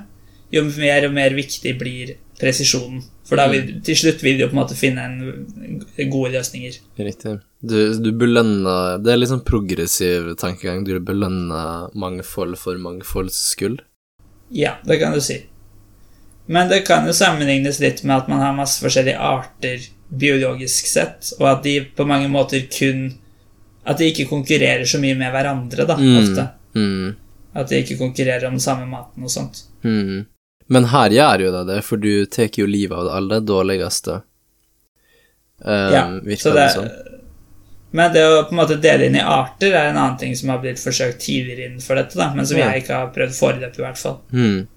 jo 0.53 0.63
mer 0.71 1.05
og 1.05 1.13
mer 1.13 1.35
viktig 1.37 1.75
blir 1.77 2.15
presisjonen. 2.39 3.03
For 3.25 3.39
da 3.39 3.47
vil, 3.49 3.79
til 3.85 3.97
slutt 3.97 4.21
vil 4.21 4.37
du 4.37 4.45
på 4.45 4.53
en 4.53 4.61
måte 4.61 4.77
finne 4.77 5.05
en, 5.05 5.81
gode 6.11 6.33
løsninger. 6.35 6.77
Riktig. 7.01 7.39
Du, 7.65 7.77
du 7.97 8.11
belønner 8.13 8.99
Det 9.01 9.09
er 9.09 9.17
litt 9.17 9.31
sånn 9.31 9.45
progressiv 9.45 10.35
tankegang. 10.37 10.83
Du 10.85 10.93
belønner 11.01 11.89
mangfold 11.97 12.57
for 12.61 12.77
mangfolds 12.81 13.39
skyld. 13.53 13.81
Ja, 14.53 14.75
det 14.85 14.99
kan 15.01 15.15
du 15.15 15.21
si. 15.25 15.39
Men 16.45 16.69
det 16.69 16.83
kan 16.85 17.07
jo 17.09 17.13
sammenlignes 17.17 17.81
litt 17.81 18.03
med 18.05 18.19
at 18.19 18.29
man 18.29 18.43
har 18.43 18.57
masse 18.57 18.81
forskjellige 18.83 19.17
arter 19.17 19.87
biologisk 20.13 20.85
sett, 20.85 21.31
og 21.39 21.47
at 21.49 21.63
de 21.65 21.79
på 21.97 22.05
mange 22.05 22.29
måter 22.29 22.67
kun 22.69 23.07
At 23.85 23.97
de 24.01 24.11
ikke 24.11 24.27
konkurrerer 24.29 24.85
så 24.89 24.97
mye 24.99 25.15
med 25.17 25.31
hverandre, 25.31 25.85
da, 25.87 25.95
Mm. 25.95 26.17
ofte. 26.21 26.47
Mm. 26.75 27.15
At 27.55 27.69
de 27.69 27.75
ikke 27.83 27.97
konkurrerer 27.99 28.47
om 28.47 28.53
den 28.57 28.59
samme 28.59 28.85
maten 28.89 29.23
og 29.23 29.29
sånt. 29.29 29.63
Mm. 29.83 30.25
Men 30.67 30.85
her 30.85 31.09
gjør 31.13 31.39
jo 31.45 31.51
det 31.51 31.67
det, 31.75 31.83
for 31.85 31.97
du 32.01 32.25
tar 32.25 32.49
jo 32.57 32.65
livet 32.65 32.97
av 32.97 33.05
det 33.05 33.13
aller 33.13 33.39
dårligste. 33.41 34.21
Um, 35.61 35.93
Ja, 35.93 36.07
virker 36.23 36.41
så 36.49 36.53
det, 36.53 36.63
det, 36.65 36.71
sånn. 36.75 36.89
men 37.95 38.11
det 38.13 38.23
å 38.27 38.41
på 38.49 38.51
en 38.51 38.57
måte 38.59 38.75
dele 38.81 39.05
inn 39.07 39.15
i 39.15 39.21
arter 39.23 39.71
er 39.71 39.89
en 39.91 39.97
annen 39.97 40.17
ting 40.19 40.33
som 40.35 40.49
har 40.49 40.57
blitt 40.59 40.81
forsøkt 40.81 41.21
tidligere 41.23 41.69
innenfor 41.69 41.95
dette, 41.95 42.17
da, 42.19 42.33
men 42.35 42.45
som 42.45 42.57
Ja. 42.57 42.71
jeg 42.71 42.83
ikke 42.83 42.93
har 42.97 43.07
prøvd 43.15 43.37
foreløpig, 43.39 43.79
i 43.79 43.85
hvert 43.85 43.97
fall. 44.01 44.17
Mm. 44.33 44.67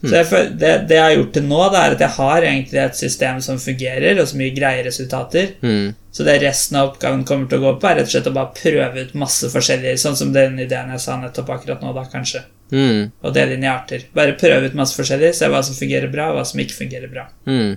Så 0.00 0.14
jeg 0.16 0.52
det, 0.56 0.70
det 0.88 0.96
jeg 0.96 1.04
har 1.04 1.16
gjort 1.18 1.34
til 1.36 1.44
nå, 1.44 1.58
det 1.72 1.80
er 1.80 1.94
at 1.96 2.04
jeg 2.04 2.14
har 2.16 2.46
egentlig 2.48 2.78
et 2.80 2.96
system 2.96 3.40
som 3.44 3.58
fungerer, 3.60 4.20
og 4.20 4.30
som 4.30 4.40
gir 4.40 4.54
greie 4.56 4.84
resultater. 4.86 5.52
Mm. 5.60 5.90
Så 6.10 6.24
det 6.26 6.38
resten 6.42 6.78
av 6.80 6.92
oppgaven 6.92 7.26
kommer 7.28 7.50
til 7.50 7.60
å 7.60 7.66
gå 7.66 7.74
på, 7.76 7.90
er 7.90 8.00
rett 8.00 8.08
og 8.08 8.14
slett 8.14 8.30
å 8.30 8.34
bare 8.38 8.56
prøve 8.56 9.04
ut 9.04 9.12
masse 9.20 9.50
forskjellige, 9.52 10.00
sånn 10.00 10.16
som 10.18 10.32
den 10.34 10.56
ideen 10.62 10.94
jeg 10.96 11.04
sa 11.04 11.18
nettopp 11.20 11.52
akkurat 11.56 11.84
nå, 11.84 11.92
da, 11.96 12.06
kanskje. 12.10 12.46
Mm. 12.72 13.10
Og 13.20 13.36
dele 13.36 13.58
inn 13.58 13.66
i 13.66 13.70
arter. 13.70 14.08
Bare 14.16 14.38
prøve 14.40 14.70
ut 14.70 14.78
masse 14.78 14.96
forskjellig, 14.96 15.34
se 15.36 15.52
hva 15.52 15.60
som 15.66 15.76
fungerer 15.76 16.10
bra, 16.12 16.30
og 16.30 16.40
hva 16.40 16.48
som 16.48 16.64
ikke 16.64 16.80
fungerer 16.80 17.12
bra. 17.12 17.28
Mm. 17.50 17.76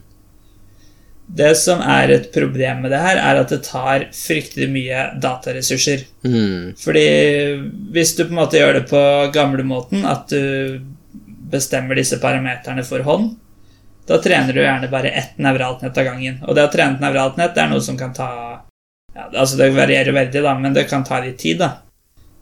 Det 1.34 1.54
som 1.58 1.80
er 1.88 2.12
et 2.12 2.26
problem 2.36 2.84
med 2.84 2.92
det 2.94 3.00
her, 3.04 3.20
er 3.20 3.40
at 3.40 3.52
det 3.54 3.62
tar 3.66 4.08
fryktelig 4.16 4.68
mye 4.72 5.06
dataressurser. 5.24 6.04
Mm. 6.28 6.74
Fordi 6.80 7.06
hvis 7.96 8.16
du 8.18 8.26
på 8.26 8.34
en 8.34 8.42
måte 8.42 8.60
gjør 8.60 8.80
det 8.80 8.84
på 8.92 9.04
gamlemåten, 9.36 10.04
at 10.10 10.28
du 10.34 10.84
bestemmer 11.52 12.00
disse 12.00 12.20
parameterne 12.22 12.86
for 12.88 13.04
hånd, 13.06 13.34
da 14.08 14.20
trener 14.20 14.54
du 14.54 14.60
gjerne 14.62 14.90
bare 14.92 15.10
ett 15.10 15.38
nevralt 15.40 15.82
nett 15.82 15.98
av 15.98 16.08
gangen. 16.10 16.42
Og 16.44 16.56
det 16.56 16.66
å 16.68 16.72
trene 16.72 16.98
et 16.98 17.04
nevralt 17.04 17.40
nett 17.40 17.58
er 17.58 17.70
noe 17.72 17.84
som 17.84 17.98
kan 18.00 18.14
ta 18.16 18.30
ja, 19.14 19.28
altså 19.30 19.60
Det 19.60 19.70
varierer 19.76 20.12
veldig, 20.12 20.42
da, 20.42 20.56
men 20.60 20.74
det 20.74 20.88
kan 20.90 21.04
ta 21.06 21.20
litt 21.22 21.38
tid. 21.40 21.60
da. 21.62 21.84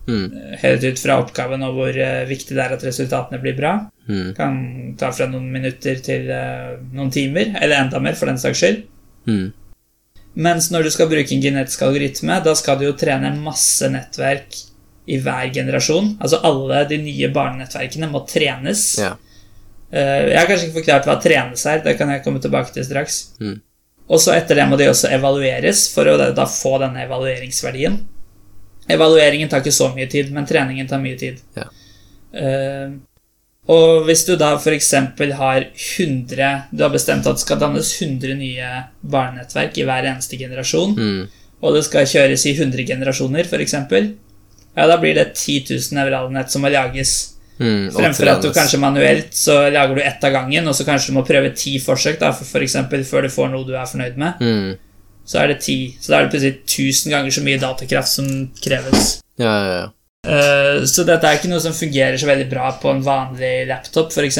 Mm. 0.08 0.56
Helt 0.62 0.84
ut 0.84 1.00
fra 1.00 1.18
oppgaven 1.22 1.64
og 1.68 1.76
hvor 1.78 1.98
eh, 2.00 2.24
viktig 2.30 2.56
det 2.56 2.64
er 2.64 2.76
at 2.78 2.86
resultatene 2.88 3.42
blir 3.44 3.58
bra. 3.58 3.74
Mm. 4.08 4.30
Kan 4.38 4.56
ta 5.00 5.12
fra 5.14 5.28
noen 5.30 5.50
minutter 5.52 6.00
til 6.04 6.32
uh, 6.32 6.80
noen 6.96 7.12
timer, 7.14 7.52
eller 7.60 7.84
enda 7.84 8.00
mer, 8.00 8.16
for 8.18 8.32
den 8.32 8.40
saks 8.42 8.64
skyld. 8.64 8.86
Mm. 9.28 9.52
Mens 10.42 10.72
når 10.72 10.88
du 10.88 10.94
skal 10.96 11.12
bruke 11.12 11.36
en 11.36 11.44
genetisk 11.44 11.84
algoritme, 11.86 12.40
da 12.44 12.56
skal 12.56 12.80
du 12.80 12.88
jo 12.88 12.96
trene 12.98 13.34
masse 13.44 13.92
nettverk 13.92 14.56
i 15.08 15.18
hver 15.20 15.50
generasjon. 15.54 16.18
Altså 16.22 16.40
alle 16.44 16.84
de 16.90 16.98
nye 17.02 17.30
barnenettverkene 17.34 18.10
må 18.12 18.22
trenes. 18.30 18.98
Ja. 19.00 19.16
Eh, 19.92 20.30
Jeg 20.30 20.38
har 20.40 20.48
kanskje 20.48 20.68
ikke 20.70 20.80
forklart 20.84 21.06
hva 21.10 21.18
trenes 21.22 21.66
er, 21.66 21.82
det 21.84 21.98
kan 21.98 22.10
jeg 22.10 22.24
komme 22.24 22.40
tilbake 22.40 22.72
til 22.74 22.84
straks. 22.86 23.22
Mm. 23.42 23.60
Og 24.12 24.20
så 24.20 24.34
etter 24.36 24.56
det 24.56 24.68
må 24.70 24.78
de 24.78 24.90
også 24.92 25.10
evalueres 25.12 25.88
for 25.94 26.06
å 26.06 26.18
da- 26.18 26.32
da 26.32 26.46
få 26.46 26.78
denne 26.80 27.06
evalueringsverdien. 27.08 28.00
Evalueringen 28.90 29.50
tar 29.50 29.62
ikke 29.62 29.72
så 29.72 29.94
mye 29.96 30.10
tid, 30.10 30.32
men 30.34 30.46
treningen 30.46 30.88
tar 30.90 31.00
mye 31.00 31.18
tid. 31.18 31.40
Ja. 31.56 31.68
Uh, 32.34 32.92
Og 33.70 34.06
hvis 34.08 34.26
du 34.26 34.36
da 34.36 34.56
f.eks. 34.58 34.92
har 35.38 35.66
100 35.76 36.64
Du 36.74 36.82
har 36.84 36.90
bestemt 36.90 37.28
at 37.28 37.36
det 37.38 37.44
skal 37.44 37.60
dannes 37.60 37.92
100 38.02 38.34
nye 38.40 38.70
barnenettverk 39.04 39.78
i 39.78 39.84
hver 39.86 40.04
eneste 40.10 40.38
generasjon, 40.40 40.96
Mm. 40.98 41.28
og 41.62 41.74
det 41.76 41.84
skal 41.86 42.06
kjøres 42.06 42.46
i 42.50 42.56
100 42.58 42.84
generasjoner, 42.88 43.46
f.eks., 43.46 43.76
ja, 44.76 44.88
da 44.88 44.98
blir 45.02 45.16
det 45.18 45.34
10 45.36 45.66
000 45.74 45.98
nevralnett 46.00 46.52
som 46.52 46.64
må 46.64 46.72
lages. 46.72 47.16
Mm. 47.62 47.92
Fremfor 47.94 48.30
at 48.32 48.42
du 48.42 48.50
kanskje 48.56 48.80
manuelt 48.82 49.36
så 49.38 49.58
lager 49.70 50.00
du 50.00 50.02
ett 50.02 50.24
av 50.26 50.32
gangen, 50.34 50.68
og 50.68 50.74
så 50.74 50.86
kanskje 50.88 51.12
du 51.12 51.18
må 51.20 51.26
prøve 51.28 51.52
ti 51.54 51.76
forsøk 51.84 52.18
da, 52.22 52.32
for, 52.34 52.48
for 52.56 52.66
eksempel, 52.66 53.04
før 53.06 53.28
du 53.28 53.34
får 53.34 53.52
noe 53.54 53.68
du 53.68 53.76
er 53.76 53.90
fornøyd 53.90 54.18
med. 54.22 54.42
mm. 54.42 54.72
Så 55.32 55.38
er 55.38 55.52
det 55.52 55.60
ti. 55.62 55.76
Så 56.02 56.10
da 56.10 56.18
er 56.18 56.26
det 56.26 56.32
plutselig 56.34 56.56
1000 56.66 57.12
ganger 57.14 57.34
så 57.36 57.44
mye 57.46 57.60
datakraft 57.62 58.10
som 58.10 58.30
kreves. 58.58 59.12
Ja, 59.40 59.52
ja, 59.54 59.76
ja. 59.78 59.84
Uh, 60.22 60.84
så 60.90 61.06
dette 61.08 61.30
er 61.30 61.38
ikke 61.38 61.50
noe 61.50 61.62
som 61.64 61.74
fungerer 61.78 62.18
så 62.20 62.28
veldig 62.30 62.48
bra 62.50 62.72
på 62.82 62.90
en 62.92 63.04
vanlig 63.06 63.68
laptop, 63.70 64.12
f.eks. 64.12 64.38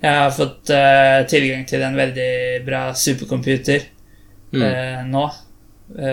Jeg 0.00 0.16
har 0.16 0.32
fått 0.32 0.70
uh, 0.72 1.26
tilgang 1.28 1.66
til 1.68 1.82
en 1.86 1.98
veldig 1.98 2.32
bra 2.66 2.90
supercomputer 2.96 3.88
Mm. 4.50 4.62
uh, 4.66 5.02
nå, 5.06 5.20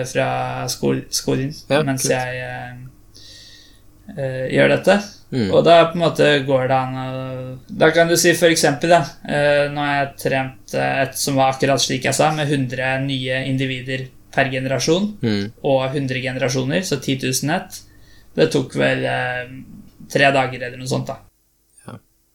fra 0.04 0.28
skol 0.68 1.04
skolen, 1.14 1.52
Ja, 1.70 1.82
mens 1.86 2.02
kult. 2.02 2.12
jeg 2.12 2.40
eh, 2.42 2.74
eh, 4.16 4.44
gjør 4.56 4.68
dette. 4.76 4.98
Mm. 5.28 5.50
Og 5.52 5.64
da 5.66 5.74
på 5.90 5.98
en 5.98 6.04
måte 6.06 6.26
går 6.48 6.68
det 6.70 6.76
an 6.78 6.94
å 6.96 7.08
Da 7.68 7.90
kan 7.92 8.08
du 8.08 8.14
si 8.16 8.30
eksempel, 8.32 8.88
da 8.88 9.02
eh, 9.28 9.66
Nå 9.68 9.82
har 9.84 9.98
jeg 9.98 10.14
trent 10.22 10.72
eh, 10.72 11.02
et 11.02 11.18
som 11.20 11.36
var 11.36 11.52
akkurat 11.52 11.82
slik 11.84 12.06
jeg 12.08 12.16
sa, 12.16 12.30
med 12.32 12.48
100 12.48 13.02
nye 13.04 13.42
individer 13.50 14.06
per 14.32 14.48
generasjon 14.48 15.18
Mm. 15.20 15.52
og 15.62 15.84
100 15.94 16.22
generasjoner, 16.22 16.80
så 16.80 16.96
10 16.96 17.20
000 17.28 17.48
nett. 17.52 17.82
Det 18.34 18.48
tok 18.52 18.72
vel 18.80 19.04
eh, 19.04 19.52
tre 20.08 20.32
dager 20.32 20.62
eller 20.62 20.78
noe 20.80 20.88
sånt, 20.88 21.06
da. 21.12 21.18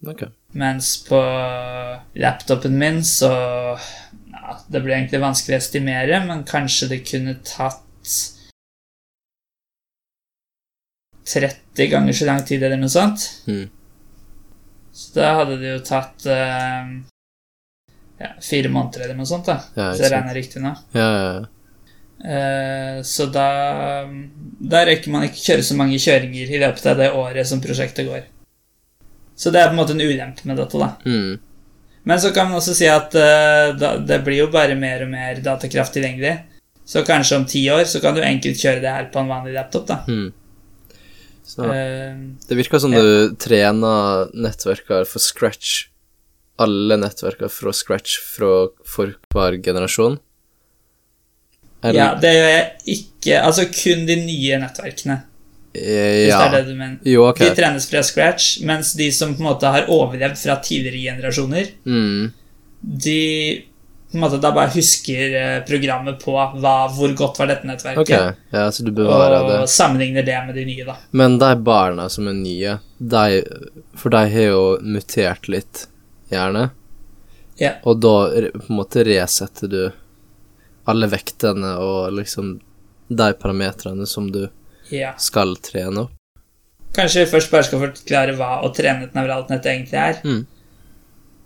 Ok. 0.06 0.26
Mens 0.60 0.98
på 1.08 1.18
laptopen 2.20 2.74
min 2.78 2.98
så 3.08 3.30
Det 4.68 4.82
ble 4.84 4.97
egentlig 4.97 5.22
vanskelig 5.24 5.58
å 5.58 5.62
estimere, 5.62 6.20
men 6.28 6.45
kanskje 6.47 6.89
det 6.91 7.04
kunne 7.08 7.38
tatt 7.47 7.82
30 11.34 11.88
ganger 11.91 12.14
så 12.14 12.28
lang 12.28 12.43
tid 12.45 12.64
eller 12.64 12.80
noe 12.82 12.91
sånt. 12.91 13.26
Mm. 13.47 13.66
Så 14.93 15.16
da 15.16 15.34
hadde 15.39 15.58
det 15.62 15.72
jo 15.72 15.80
tatt 15.88 16.28
uh, 16.30 16.91
ja, 18.22 18.30
fire 18.43 18.70
måneder 18.70 19.08
eller 19.08 19.18
noe 19.18 19.30
sånt, 19.30 19.49
da. 19.49 19.58
Ja, 19.74 19.89
ikke 19.93 20.06
jeg 20.06 20.14
regner 20.14 20.38
riktig 20.38 20.64
nå. 20.64 20.76
Ja, 20.93 21.10
ja, 21.10 21.34
ja. 21.34 21.49
Eh, 22.24 23.01
så 23.04 23.26
da 23.26 24.06
Da 24.64 24.84
rekker 24.88 25.12
man 25.12 25.26
ikke 25.28 25.41
kjøre 25.43 25.64
så 25.68 25.76
mange 25.76 25.97
kjøringer 25.99 26.54
i 26.56 26.60
løpet 26.62 26.86
av 26.88 27.01
det 27.01 27.10
året 27.20 27.49
som 27.49 27.60
prosjektet 27.64 28.08
går. 28.08 28.22
Så 29.36 29.51
det 29.51 29.60
er 29.60 29.68
på 29.68 29.76
en 29.76 29.82
måte 29.82 29.95
en 29.97 30.04
ulempe 30.06 30.47
med 30.47 30.62
dette, 30.62 30.80
da. 30.80 30.93
Mm. 31.04 31.41
Men 32.04 32.20
så 32.20 32.34
kan 32.36 32.49
man 32.49 32.60
også 32.60 32.76
si 32.76 32.88
at 32.91 33.16
uh, 33.16 33.99
det 34.04 34.20
blir 34.26 34.43
jo 34.43 34.49
bare 34.51 34.76
mer 34.80 35.06
og 35.06 35.12
mer 35.14 35.39
datakraft 35.43 35.95
tilgjengelig. 35.95 36.36
Så 36.86 37.06
kanskje 37.08 37.39
om 37.39 37.45
ti 37.47 37.64
år 37.72 37.86
så 37.88 38.01
kan 38.04 38.16
du 38.16 38.24
enkelt 38.24 38.60
kjøre 38.60 38.84
det 38.84 38.91
her 38.91 39.08
på 39.14 39.22
en 39.22 39.32
vanlig 39.32 39.56
laptop, 39.56 39.88
da. 39.88 40.01
Mm. 40.08 40.34
Så 41.47 41.64
uh, 41.70 42.20
det 42.49 42.60
virker 42.60 42.84
som 42.84 42.95
ja. 42.95 42.99
du 42.99 43.38
trener 43.39 44.30
nettverker 44.36 45.08
for 45.08 45.24
scratch. 45.24 45.88
Alle 46.62 46.99
nettverker 46.99 47.49
fra 47.49 47.74
scratch 47.74 48.20
fra, 48.36 48.54
for 48.86 49.16
hver 49.34 49.58
generasjon. 49.64 50.20
Eller- 51.84 51.99
ja, 51.99 52.10
det 52.16 52.30
gjør 52.32 52.45
jeg 52.47 52.68
ikke 52.93 53.39
Altså 53.43 53.66
kun 53.68 54.06
de 54.08 54.16
nye 54.16 54.60
nettverkene, 54.62 55.18
Eh, 55.18 55.33
hvis 55.74 56.30
ja. 56.30 56.38
det 56.40 56.46
er 56.48 56.56
det 56.60 56.70
du 56.70 56.78
mener. 56.78 56.98
Jo, 57.10 57.24
okay. 57.32 57.50
De 57.50 57.56
trenes 57.58 57.88
fra 57.90 58.04
scratch, 58.06 58.60
mens 58.62 58.94
de 59.00 59.08
som 59.12 59.34
på 59.34 59.42
en 59.42 59.48
måte 59.52 59.72
har 59.74 59.88
overlevd 59.90 60.38
fra 60.38 60.60
tidligere 60.62 61.02
generasjoner, 61.16 61.72
Mm. 61.90 62.32
de 62.82 63.20
på 64.12 64.18
en 64.18 64.22
måte 64.22 64.38
da 64.38 64.52
bare 64.54 64.70
husker 64.76 65.34
eh, 65.40 65.60
programmet 65.66 66.20
på 66.22 66.36
hva, 66.38 66.74
hvor 66.94 67.16
godt 67.18 67.40
var 67.42 67.48
dette 67.50 67.66
nettverket, 67.66 68.04
Ok, 68.04 68.36
ja, 68.54 68.68
så 68.72 68.84
du 68.86 68.92
bevarer 68.94 69.40
og 69.42 69.50
det. 69.50 69.70
sammenligner 69.74 70.22
det 70.28 70.36
med 70.46 70.54
de 70.60 70.66
nye, 70.68 70.86
da. 70.86 70.96
Men 71.18 71.40
de 71.42 71.50
barna 71.66 72.06
som 72.14 72.28
er 72.30 72.38
nye, 72.38 72.76
de, 73.00 73.42
for 73.98 74.14
de 74.14 74.22
har 74.36 74.46
jo 74.52 74.62
mutert 74.86 75.50
litt, 75.50 75.88
gjerne. 76.30 76.68
Ja. 77.58 77.72
Og 77.90 77.98
da 78.06 78.14
på 78.54 78.68
en 78.70 78.78
måte 78.78 79.02
resetter 79.06 79.68
du 79.74 79.82
alle 80.86 81.08
vektene 81.10 81.74
og 81.82 82.14
liksom 82.14 82.60
de 83.10 83.32
parametrene 83.42 84.06
som 84.10 84.30
du 84.34 84.44
Ja. 84.94 85.16
skal 85.18 85.56
trene 85.64 86.06
opp. 86.06 86.18
Kanskje 86.94 87.24
vi 87.24 87.32
først 87.32 87.50
bare 87.50 87.66
skal 87.66 87.82
forklare 87.82 88.36
hva 88.38 88.60
å 88.62 88.70
trene 88.76 89.08
et 89.08 89.16
nevralt 89.18 89.50
nett 89.50 89.66
egentlig 89.66 89.98
er. 89.98 90.20
Mm. 90.22 90.44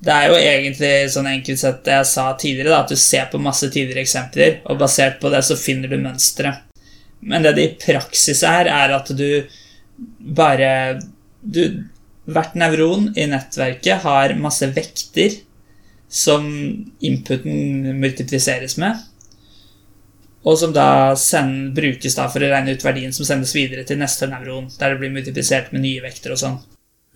Det 0.03 0.13
er 0.13 0.27
jo 0.27 0.37
egentlig 0.37 0.91
sånn 1.13 1.29
enkelt 1.31 1.61
sett 1.61 1.79
det 1.87 1.95
jeg 1.95 2.09
sa 2.09 2.25
tidligere, 2.37 2.73
da, 2.73 2.81
at 2.83 2.91
du 2.91 2.99
ser 2.99 3.29
på 3.31 3.39
masse 3.41 3.69
tidligere 3.71 4.03
eksempler, 4.03 4.59
og 4.67 4.81
basert 4.81 5.21
på 5.21 5.31
det 5.33 5.41
så 5.47 5.57
finner 5.57 5.89
du 5.89 5.97
mønstre. 6.01 6.51
Men 7.25 7.47
det 7.47 7.55
det 7.57 7.65
i 7.65 7.75
praksis 7.81 8.43
er, 8.45 8.69
er 8.69 8.93
at 8.93 9.09
du 9.17 9.29
bare 10.19 10.99
du, 11.41 11.83
Hvert 12.27 12.57
nevron 12.59 13.13
i 13.15 13.23
nettverket 13.31 14.03
har 14.03 14.33
masse 14.35 14.67
vekter 14.75 15.37
som 16.11 16.43
inputen 16.99 17.85
multipliseres 18.01 18.75
med, 18.81 18.99
og 20.45 20.57
som 20.59 20.73
da 20.73 21.15
send, 21.19 21.73
brukes 21.75 22.15
da 22.15 22.27
for 22.31 22.43
å 22.43 22.49
regne 22.51 22.75
ut 22.77 22.85
verdien 22.85 23.13
som 23.13 23.25
sendes 23.27 23.55
videre 23.55 23.83
til 23.87 23.99
neste 23.99 24.29
nevron, 24.29 24.69
der 24.79 24.93
det 24.93 24.99
blir 25.01 25.13
multiplisert 25.15 25.73
med 25.73 25.83
nye 25.83 26.03
vekter 26.05 26.35
og 26.35 26.41
sånn. 26.41 26.59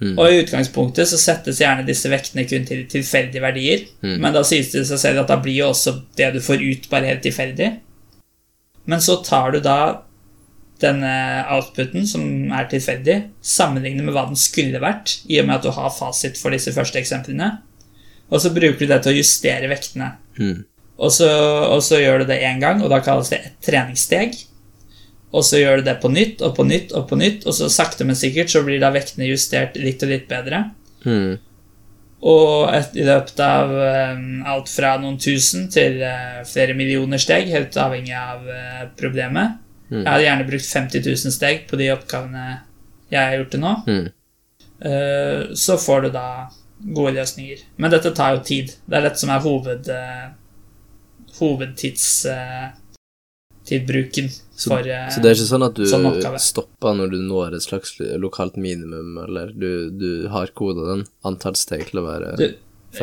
Mm. 0.01 0.15
Og 0.17 0.25
i 0.25 0.39
utgangspunktet 0.41 1.07
så 1.07 1.19
settes 1.21 1.59
gjerne 1.61 1.85
disse 1.85 2.09
vektene 2.09 2.47
kun 2.49 2.65
til 2.65 2.87
tilfeldige 2.89 3.43
verdier, 3.43 3.85
Mm. 4.01 4.17
men 4.19 4.33
da 4.33 4.41
sies 4.43 4.71
det 4.71 4.87
seg 4.89 4.97
selv 4.97 5.19
at 5.21 5.27
da 5.27 5.37
blir 5.37 5.59
jo 5.61 5.69
også 5.69 6.01
det 6.17 6.33
du 6.33 6.39
får 6.41 6.61
ut, 6.61 6.89
bare 6.89 7.05
helt 7.05 7.21
tilfeldig. 7.21 7.79
Men 8.85 8.99
så 8.99 9.23
tar 9.23 9.51
du 9.51 9.59
da 9.59 10.01
denne 10.81 11.45
outputen, 11.53 12.07
som 12.07 12.23
er 12.51 12.65
tilfeldig, 12.65 13.29
sammenlignet 13.45 14.03
med 14.03 14.15
hva 14.15 14.25
den 14.25 14.39
skulle 14.39 14.81
vært, 14.81 15.19
i 15.29 15.37
og 15.39 15.45
med 15.45 15.59
at 15.59 15.67
du 15.67 15.71
har 15.75 15.93
fasit 15.93 16.39
for 16.41 16.49
disse 16.49 16.73
første 16.73 16.97
eksemplene, 16.97 17.59
og 18.31 18.41
så 18.41 18.49
bruker 18.49 18.79
du 18.79 18.87
det 18.87 19.03
til 19.03 19.13
å 19.13 19.19
justere 19.19 19.69
vektene. 19.69 20.15
Mm. 20.39 20.65
Og 21.01 21.11
så, 21.13 21.29
og 21.65 21.81
så 21.83 21.97
gjør 22.01 22.21
du 22.21 22.29
det 22.29 22.41
én 22.45 22.61
gang, 22.61 22.81
og 22.83 22.91
da 22.93 23.01
kalles 23.01 23.31
det 23.33 23.41
et 23.41 23.61
treningssteg. 23.65 24.35
Og 25.31 25.45
så 25.47 25.61
gjør 25.61 25.79
du 25.79 25.87
det 25.87 25.95
på 26.03 26.11
nytt 26.11 26.43
og 26.45 26.53
på 26.57 26.65
nytt 26.67 26.91
og 26.97 27.07
på 27.09 27.17
nytt, 27.17 27.47
og 27.47 27.55
så 27.55 27.69
sakte, 27.71 28.05
men 28.05 28.19
sikkert 28.19 28.51
så 28.51 28.61
blir 28.65 28.81
da 28.83 28.91
vektene 28.93 29.29
justert 29.29 29.79
litt 29.79 30.03
og 30.03 30.11
litt 30.11 30.27
bedre. 30.29 30.65
Mm. 31.07 31.39
Og 32.21 32.69
et, 32.69 32.91
i 32.99 33.05
løpet 33.07 33.39
av 33.41 33.71
um, 33.71 34.41
alt 34.45 34.69
fra 34.69 34.93
noen 35.01 35.17
tusen 35.21 35.65
til 35.73 35.97
uh, 36.03 36.43
flere 36.45 36.75
millioner 36.77 37.21
steg, 37.21 37.49
helt 37.49 37.77
avhengig 37.81 38.13
av 38.13 38.43
uh, 38.45 38.83
problemet. 38.99 39.57
Mm. 39.89 40.03
Jeg 40.03 40.09
hadde 40.11 40.27
gjerne 40.27 40.49
brukt 40.51 40.67
50 40.67 41.07
000 41.07 41.35
steg 41.37 41.63
på 41.69 41.79
de 41.81 41.89
oppgavene 41.95 42.43
jeg 43.11 43.21
har 43.23 43.39
gjort 43.39 43.55
til 43.55 43.63
nå. 43.63 43.73
Mm. 43.87 44.05
Uh, 44.81 45.55
så 45.57 45.79
får 45.81 46.05
du 46.05 46.11
da 46.13 46.27
gode 46.91 47.15
løsninger. 47.17 47.65
Men 47.81 47.95
dette 47.95 48.13
tar 48.17 48.35
jo 48.35 48.45
tid. 48.45 48.75
Det 48.85 48.99
er 48.99 49.07
dette 49.07 49.21
som 49.21 49.33
er 49.33 49.41
hoved, 49.41 49.89
eh, 51.31 51.37
hovedtids... 51.39 52.07
for 54.61 54.79
uh, 54.79 54.87
Så, 54.87 54.89
eh, 54.89 55.09
så 55.09 55.21
det 55.21 55.29
er 55.29 55.37
ikke 55.37 55.49
sånn 55.49 55.65
at 55.65 55.77
du 55.77 55.85
sånn 55.89 56.09
stopper 56.41 56.97
når 56.97 57.13
du 57.13 57.21
når 57.25 57.55
et 57.57 57.65
slags 57.65 57.95
lokalt 58.21 58.57
minimum, 58.57 59.15
eller 59.23 59.53
du, 59.53 59.89
du 59.89 60.27
har 60.33 60.51
koda 60.57 60.89
den 60.95 61.05
antall 61.25 61.55
steg 61.57 61.87
til 61.89 62.01
å 62.01 62.05
være 62.07 62.35
Du, 62.41 62.47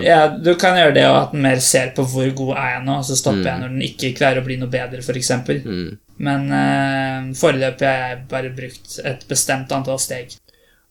ja, 0.04 0.28
du 0.28 0.52
kan 0.60 0.76
gjøre 0.76 0.94
det, 0.98 1.06
og 1.08 1.16
at 1.22 1.32
den 1.32 1.46
mer 1.46 1.62
ser 1.64 1.94
på 1.96 2.04
hvor 2.10 2.28
god 2.42 2.52
er 2.60 2.74
jeg 2.74 2.82
nå, 2.84 2.98
og 3.00 3.06
så 3.08 3.16
stopper 3.16 3.40
Mm. 3.40 3.48
jeg 3.48 3.60
når 3.62 3.72
den 3.74 3.86
ikke 3.86 4.12
klarer 4.18 4.42
å 4.42 4.44
bli 4.44 4.58
noe 4.60 4.68
bedre, 4.68 5.00
f.eks. 5.00 5.30
mm. 5.64 5.88
Men 6.18 6.50
eh, 6.50 7.32
foreløpig 7.38 7.86
har 7.86 7.98
jeg 8.10 8.22
bare 8.28 8.50
brukt 8.54 8.98
et 9.06 9.24
bestemt 9.30 9.72
antall 9.72 10.00
steg. 10.02 10.34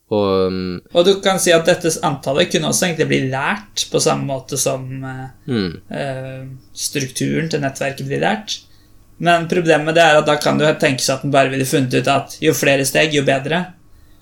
Og 0.10 0.54
Og 0.94 1.06
du 1.06 1.18
kan 1.24 1.40
si 1.40 1.52
at 1.52 1.68
dette 1.68 1.92
antallet 2.08 2.52
kunne 2.52 2.70
også 2.72 2.88
egentlig 2.88 3.10
bli 3.10 3.22
lært 3.32 3.88
på 3.92 4.00
samme 4.00 4.24
måte 4.30 4.60
som 4.60 4.86
eh, 5.04 5.26
mm. 5.52 5.72
uh, 5.92 6.46
strukturen 6.72 7.50
til 7.52 7.64
nettverket 7.64 8.08
blir 8.08 8.24
lært. 8.24 8.62
Men 9.18 9.50
problemet 9.50 9.98
det 9.98 10.04
er 10.06 10.20
at 10.20 10.30
da 10.30 10.38
kan 10.40 10.60
du 10.60 10.66
tenke 10.80 11.04
seg 11.04 11.18
at 11.18 11.26
den 11.26 11.34
bare 11.34 11.52
ville 11.52 11.66
funnet 11.68 11.96
ut 11.98 12.08
at 12.14 12.38
jo 12.40 12.54
flere 12.56 12.86
steg, 12.86 13.16
jo 13.18 13.26
bedre. 13.28 13.66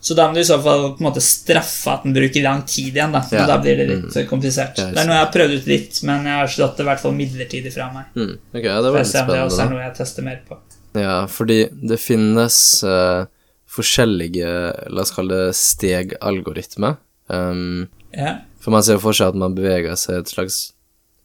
Så 0.05 0.13
da 0.13 0.27
må 0.29 0.38
du 0.38 0.39
i 0.43 0.45
så 0.45 0.59
fall 0.61 0.91
på 0.93 1.01
en 1.01 1.07
måte 1.07 1.21
straffe 1.23 1.89
at 1.89 2.03
den 2.05 2.13
bruker 2.13 2.43
lang 2.45 2.61
tid 2.69 2.93
igjen. 2.93 3.13
Da, 3.15 3.23
Ja. 3.31 3.47
da 3.49 3.57
blir 3.57 3.77
det 3.79 3.88
litt 3.89 4.15
eh, 4.15 4.27
komplisert. 4.29 4.77
Ja, 4.77 4.91
det 4.93 5.01
er 5.01 5.07
noe 5.09 5.17
jeg 5.17 5.25
har 5.25 5.31
prøvd 5.33 5.55
ut 5.57 5.69
litt, 5.71 6.01
men 6.05 6.27
jeg 6.29 6.39
har 6.41 6.51
slått 6.55 6.77
det 6.77 6.86
i 6.86 6.89
hvert 6.91 7.01
fall 7.01 7.15
midlertidig 7.17 7.73
fra 7.73 7.88
meg. 7.93 8.11
Mm. 8.13 8.36
Okay, 8.53 8.69
ja, 8.69 8.81
det 8.86 8.91
var 8.93 9.01
litt 9.01 9.15
om 9.21 9.31
det 9.33 9.39
også 9.47 9.63
er 9.63 9.71
noe 9.73 9.81
jeg 9.81 9.95
tester 9.97 10.27
mer 10.27 10.43
på. 10.45 10.59
Ja, 10.95 11.15
fordi 11.27 11.57
det 11.89 11.97
finnes 11.99 12.57
eh, 12.86 13.25
forskjellige, 13.76 14.49
la 14.89 15.03
oss 15.03 15.13
kalle 15.15 15.43
det 15.47 15.57
stegalgoritmer. 15.59 16.97
Um, 17.28 17.88
Ja. 18.15 18.45
for 18.61 18.71
man 18.71 18.84
ser 18.86 18.95
jo 18.95 19.01
for 19.03 19.17
seg 19.17 19.34
at 19.34 19.36
man 19.41 19.55
beveger 19.57 19.97
seg 19.99 20.15
i 20.15 20.19
et 20.21 20.30
slags 20.32 20.57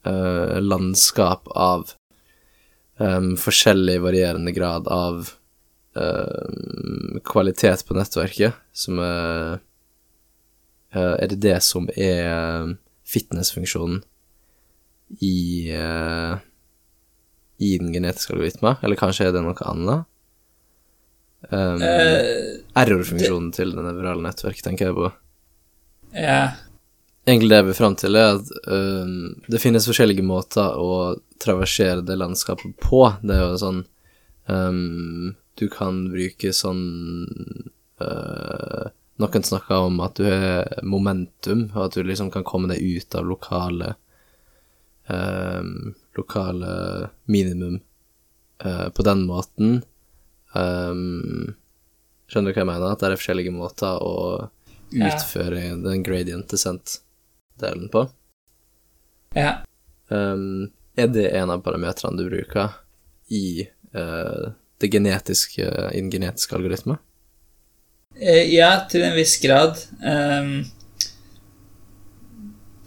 uh, 0.08 0.56
landskap 0.58 1.46
av 1.54 1.92
um, 2.98 3.36
forskjellig 3.38 4.00
varierende 4.02 4.50
grad 4.56 4.88
av 4.88 5.28
uh, 5.94 7.20
kvalitet 7.22 7.84
på 7.86 7.94
nettverket, 7.94 8.56
som 8.72 8.98
er 8.98 9.60
uh, 10.96 11.16
Er 11.20 11.28
det 11.30 11.38
det 11.44 11.60
som 11.62 11.84
er 11.94 12.24
eh, 12.26 12.70
fitnessfunksjonen 13.06 14.00
i 15.22 15.70
I 17.60 17.68
den 17.78 17.92
genetiske 17.94 18.34
algoritma, 18.34 18.72
eller 18.82 18.98
kanskje 18.98 19.28
er 19.28 19.36
det 19.36 19.44
noe 19.44 19.68
annet? 19.70 20.08
Um, 21.48 21.80
uh, 21.80 22.58
Error-funksjonen 22.76 23.52
til 23.56 23.72
det 23.72 23.84
nevrale 23.86 24.24
nettverket, 24.24 24.66
tenker 24.66 24.90
jeg 24.90 24.98
på. 24.98 25.12
ja. 26.16 26.42
Egentlig 27.28 27.50
det 27.52 27.58
jeg 27.58 27.66
vil 27.68 27.76
fram 27.76 27.94
til, 28.00 28.16
er 28.16 28.38
at 28.38 28.48
um, 28.72 29.34
det 29.52 29.60
finnes 29.60 29.86
forskjellige 29.86 30.24
måter 30.24 30.78
å 30.80 31.16
traversere 31.40 32.02
det 32.04 32.16
landskapet 32.18 32.72
på. 32.80 33.02
Det 33.22 33.36
er 33.36 33.44
jo 33.44 33.58
sånn 33.60 33.82
um, 34.48 35.34
Du 35.60 35.66
kan 35.70 36.06
bruke 36.10 36.52
sånn 36.56 36.80
uh, 38.00 38.88
Noen 39.20 39.44
snakker 39.44 39.84
om 39.84 40.00
at 40.00 40.16
du 40.16 40.24
har 40.24 40.80
momentum, 40.82 41.66
og 41.74 41.90
at 41.90 41.98
du 41.98 42.08
liksom 42.08 42.32
kan 42.32 42.46
komme 42.48 42.72
deg 42.72 42.80
ut 42.80 43.14
av 43.18 43.28
lokale 43.28 43.92
øhm, 45.12 45.92
Lokale 46.16 46.72
minimum 47.28 47.82
uh, 48.64 48.88
på 48.88 49.04
den 49.04 49.26
måten. 49.28 49.82
Øhm, 50.56 51.54
skjønner 52.30 52.50
du 52.50 52.56
hva 52.56 52.62
jeg 52.64 52.70
mener? 52.72 52.92
At 52.92 53.02
det 53.02 53.10
er 53.10 53.20
forskjellige 53.20 53.54
måter 53.54 54.00
å 54.02 54.50
Ja. 54.90 55.06
utføre 55.06 55.60
den 55.84 56.02
gradient 56.02 56.48
descent-delen 56.50 57.90
på. 57.92 58.08
ja. 59.36 59.60
Um, 60.10 60.72
er 60.98 61.06
det 61.06 61.28
en 61.38 61.50
av 61.54 61.60
parametrene 61.62 62.18
du 62.18 62.24
bruker 62.28 62.72
i 63.30 63.68
uh, 63.94 64.50
det 64.82 64.88
genetiske, 64.90 65.62
i 65.94 66.00
den 66.00 66.10
genetiske 66.10 66.56
algoritmen? 66.56 66.98
Eh, 68.18 68.50
Ja, 68.52 68.88
til 68.90 69.04
en 69.06 69.14
viss 69.14 69.36
grad. 69.38 69.78
Um, 70.02 70.64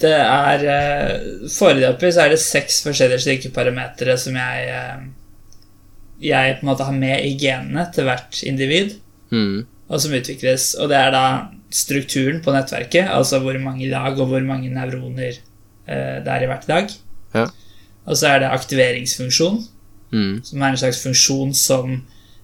det 0.03 0.11
er 0.19 0.65
eh, 0.67 1.47
Foreløpig 1.47 2.11
så 2.11 2.25
er 2.25 2.33
det 2.33 2.41
seks 2.43 2.81
forskjellige 2.83 3.23
slike 3.23 3.51
parametere 3.55 4.17
som 4.19 4.35
jeg 4.35 4.67
Jeg 6.23 6.57
på 6.59 6.63
en 6.65 6.69
måte 6.71 6.85
har 6.87 6.95
med 6.95 7.25
i 7.25 7.33
genene 7.39 7.87
til 7.93 8.07
hvert 8.07 8.43
individ, 8.47 8.99
Mm. 9.33 9.65
og 9.89 9.99
som 10.01 10.13
utvikles. 10.13 10.75
Og 10.79 10.89
det 10.89 10.97
er 10.97 11.11
da 11.11 11.23
strukturen 11.73 12.39
på 12.45 12.53
nettverket, 12.53 13.07
altså 13.09 13.39
hvor 13.41 13.57
mange 13.59 13.89
lag 13.89 14.19
og 14.19 14.27
hvor 14.29 14.43
mange 14.45 14.69
nevroner 14.69 15.33
eh, 15.87 16.17
det 16.23 16.27
er 16.29 16.43
i 16.43 16.49
hvert 16.51 16.67
lag. 16.69 16.91
Ja. 17.33 17.47
Og 18.05 18.15
så 18.19 18.27
er 18.29 18.39
det 18.43 18.51
aktiveringsfunksjon, 18.53 19.63
Mm. 20.13 20.43
som 20.45 20.61
er 20.61 20.67
en 20.69 20.77
slags 20.77 21.01
funksjon 21.03 21.53
som 21.57 22.03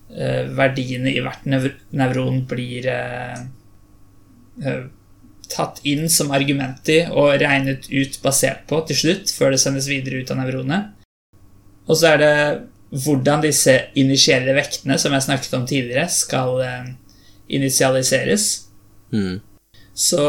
eh, 0.09 0.47
verdiene 0.57 1.11
i 1.13 1.19
hvert 1.21 1.45
nev 1.45 1.67
nevron 1.93 2.39
blir 2.49 2.87
eh, 2.89 3.43
eh, 4.65 4.83
tatt 5.49 5.79
inn 5.85 6.09
som 6.09 6.31
argument 6.33 6.89
i 6.89 7.03
og 7.09 7.35
regnet 7.41 7.85
ut 7.91 8.17
basert 8.23 8.65
på 8.69 8.81
til 8.87 8.97
slutt, 8.97 9.29
før 9.33 9.51
det 9.53 9.61
sendes 9.61 9.87
videre 9.89 10.23
ut 10.23 10.31
av 10.33 10.37
nevronet. 10.41 10.89
Og 11.87 11.97
så 11.97 12.15
er 12.15 12.17
det 12.17 12.33
hvordan 12.91 13.43
disse 13.43 13.75
initielle 14.01 14.53
vektene, 14.57 14.97
som 14.97 15.13
jeg 15.13 15.25
snakket 15.27 15.53
om 15.59 15.65
tidligere, 15.69 16.07
skal 16.09 16.61
eh, 16.65 16.87
initialiseres. 17.59 18.47
Mm. 19.13 19.39
Så 19.93 20.23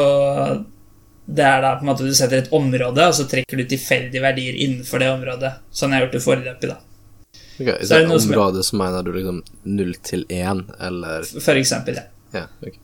det 1.31 1.45
er 1.47 1.63
da 1.63 1.77
på 1.79 1.85
en 1.85 1.91
måte 1.93 2.05
du 2.07 2.13
setter 2.17 2.43
et 2.43 2.53
område, 2.57 3.07
og 3.07 3.15
så 3.15 3.27
trekker 3.31 3.61
du 3.61 3.65
tilfeldige 3.71 4.23
verdier 4.25 4.57
innenfor 4.65 5.03
det 5.03 5.11
området. 5.13 5.53
Sånn 5.73 5.93
jeg 5.95 6.01
har 6.01 6.07
gjort 6.09 6.17
det 6.19 6.25
foreløpig, 6.27 6.71
da. 6.73 6.79
Ok, 7.61 7.67
Så 7.67 7.71
er 7.71 7.89
det 7.89 7.99
det 8.01 8.09
noe 8.09 8.21
som 8.21 8.33
er- 8.33 8.79
mener 8.85 9.03
du 9.05 9.13
liksom 9.13 9.43
0 9.65 9.95
til 10.03 10.25
1, 10.29 10.65
eller 10.81 11.23
For 11.41 11.55
eksempel 11.61 11.95
ja. 12.01 12.07
Ja, 12.35 12.47
ok. 12.63 12.79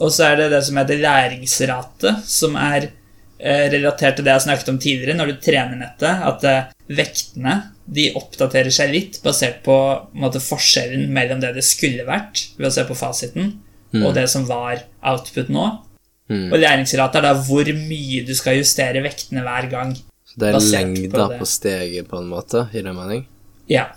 Og 0.00 0.10
så 0.14 0.24
er 0.32 0.36
det 0.36 0.50
det 0.50 0.64
som 0.64 0.76
heter 0.76 1.00
læringsrate, 1.02 2.22
som 2.24 2.56
er 2.56 2.90
eh, 3.38 3.68
relatert 3.70 4.16
til 4.16 4.24
det 4.24 4.32
jeg 4.32 4.46
snakket 4.46 4.68
om 4.68 4.78
tidligere 4.78 5.16
når 5.18 5.26
du 5.32 5.40
trener 5.42 5.76
nettet, 5.76 6.22
at 6.26 6.44
eh, 6.44 6.64
vektene 6.88 7.54
de 7.84 8.08
oppdaterer 8.16 8.72
seg 8.72 8.92
litt 8.92 9.18
basert 9.24 9.60
på, 9.64 9.76
på 10.12 10.22
måte, 10.22 10.40
forskjellen 10.42 11.08
mellom 11.12 11.42
det 11.42 11.54
det 11.56 11.64
skulle 11.66 12.06
vært, 12.08 12.48
ved 12.56 12.70
å 12.70 12.74
se 12.74 12.84
på 12.88 12.96
fasiten, 12.96 13.52
og 13.96 14.10
det 14.16 14.26
som 14.28 14.44
var 14.48 14.82
output 15.00 15.52
nå. 15.52 15.68
Mm. 16.28 16.50
Og 16.52 16.58
læringsrate 16.60 17.20
er 17.20 17.24
da 17.24 17.32
hvor 17.40 17.68
mye 17.72 18.24
du 18.28 18.34
skal 18.36 18.58
justere 18.58 19.00
vektene 19.04 19.44
hver 19.46 19.70
gang. 19.72 19.94
Så 20.28 20.40
det 20.40 20.50
er 20.50 20.58
lengda 20.60 21.08
på 21.14 21.30
det. 21.32 21.38
på, 21.40 21.48
steget, 21.48 22.08
på 22.10 22.20
en 22.20 22.28
måte, 22.28 22.66
i 22.76 22.84
det 22.84 22.92
mening? 22.96 23.24
Ja. 23.70 23.88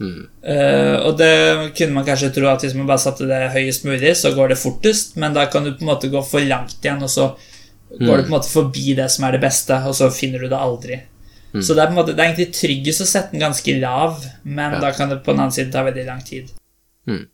Mm. 0.00 0.22
Uh, 0.40 0.96
og 1.04 1.18
det 1.18 1.32
kunne 1.76 1.98
man 1.98 2.06
kanskje 2.06 2.30
tro 2.32 2.46
at 2.48 2.62
hvis 2.64 2.76
man 2.78 2.88
bare 2.88 3.02
satte 3.02 3.26
det 3.28 3.50
høyest 3.52 3.84
mulig, 3.88 4.14
så 4.16 4.32
går 4.36 4.54
det 4.54 4.60
fortest, 4.62 5.18
men 5.20 5.34
da 5.36 5.48
kan 5.50 5.66
du 5.66 5.74
på 5.74 5.84
en 5.84 5.90
måte 5.90 6.12
gå 6.12 6.22
for 6.24 6.46
langt 6.46 6.78
igjen, 6.78 7.02
og 7.04 7.10
så 7.10 7.32
går 7.90 8.22
du 8.22 8.22
på 8.22 8.30
en 8.30 8.36
måte 8.36 8.52
forbi 8.52 8.94
det 8.96 9.10
som 9.10 9.26
er 9.26 9.34
det 9.34 9.42
beste, 9.42 9.82
og 9.90 9.96
så 9.98 10.12
finner 10.14 10.46
du 10.46 10.50
det 10.52 10.62
aldri. 10.62 11.00
Så 11.50 11.74
det 11.74 11.82
er 11.82 11.90
måte, 11.94 12.14
det 12.14 12.22
er 12.22 12.30
egentlig 12.30 12.52
tryggest 12.54 13.02
å 13.02 13.08
sette 13.10 13.34
den 13.34 13.42
ganske 13.42 13.74
lav, 13.80 14.22
men 14.44 14.76
Ja. 14.76 14.80
da 14.80 14.92
kan 14.94 15.10
det 15.10 15.22
på 15.24 15.32
den 15.32 15.40
annen 15.40 15.54
side 15.54 15.72
ta 15.72 15.82
veldig 15.82 16.06
lang 16.06 16.22
tid. 16.22 16.52
Mm. 17.10 17.26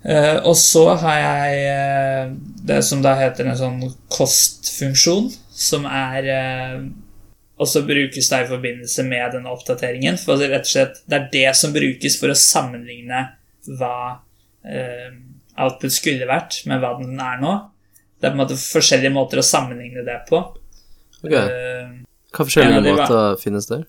Uh, 0.00 0.38
og 0.48 0.56
så 0.56 0.94
har 0.96 1.18
jeg 1.20 1.58
uh, 1.68 2.36
det 2.64 2.78
som 2.84 3.02
da 3.04 3.12
heter 3.18 3.50
en 3.50 3.58
sånn 3.58 3.82
kostfunksjon, 4.08 5.28
som 5.52 5.84
er 5.84 6.28
uh, 6.32 6.86
også 7.60 7.82
brukes 7.84 8.30
da 8.32 8.40
i 8.40 8.48
forbindelse 8.48 9.04
med 9.04 9.36
denne 9.36 9.52
oppdateringen. 9.52 10.16
For 10.16 10.40
rett 10.40 10.64
og 10.64 10.72
slett 10.72 11.02
det 11.04 11.18
er 11.18 11.28
det 11.34 11.56
som 11.60 11.74
brukes 11.76 12.16
for 12.16 12.32
å 12.32 12.38
sammenligne 12.38 13.26
hva 13.76 14.22
output 15.60 15.92
skulle 15.92 16.28
vært, 16.28 16.62
med 16.68 16.80
hva 16.80 16.94
den 16.98 17.20
er 17.20 17.40
nå. 17.40 17.52
Det 18.20 18.28
er 18.28 18.32
på 18.32 18.38
en 18.38 18.42
måte 18.42 18.56
forskjellige 18.60 19.12
måter 19.12 19.40
å 19.40 19.44
sammenligne 19.44 20.04
det 20.06 20.18
på. 20.28 20.40
Ok, 21.20 21.32
Eh, 21.32 21.90
Hva 22.30 22.46
forskjellige 22.46 22.84
de 22.84 22.92
måter 22.94 23.40
finnes 23.42 23.66
der? 23.70 23.86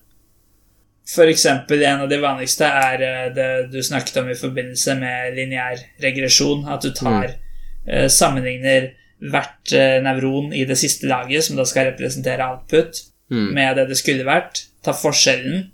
For 1.12 1.30
eksempel, 1.30 1.82
en 1.82 2.04
av 2.04 2.10
de 2.10 2.18
vanligste 2.22 2.66
er 2.66 3.02
eh, 3.06 3.28
det 3.34 3.50
du 3.72 3.80
snakket 3.82 4.20
om 4.22 4.30
i 4.30 4.38
forbindelse 4.38 4.96
med 4.98 5.38
lineær 5.38 5.80
regresjon. 6.02 6.66
At 6.70 6.84
du 6.86 6.92
tar 6.94 7.32
mm. 7.86 8.10
sammenligner 8.10 8.92
hvert 9.22 9.72
eh, 9.74 9.98
nevron 10.02 10.52
i 10.54 10.64
det 10.66 10.78
siste 10.78 11.06
laget, 11.10 11.44
som 11.46 11.58
da 11.58 11.66
skal 11.68 11.92
representere 11.92 12.46
output, 12.50 13.08
Mm. 13.32 13.54
med 13.54 13.76
det 13.76 13.86
det 13.88 13.96
skulle 13.96 14.26
vært. 14.28 14.66
Ta 14.84 14.92
forskjellen, 14.92 15.70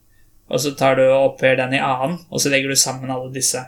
og 0.48 0.60
så 0.62 0.74
tar 0.78 0.94
du 0.94 1.02
og 1.08 1.32
opphøyer 1.32 1.56
den 1.58 1.74
i 1.74 1.82
annen, 1.82 2.18
og 2.30 2.40
så 2.40 2.52
legger 2.52 2.70
du 2.70 2.78
sammen 2.78 3.10
alle 3.10 3.32
disse. 3.34 3.64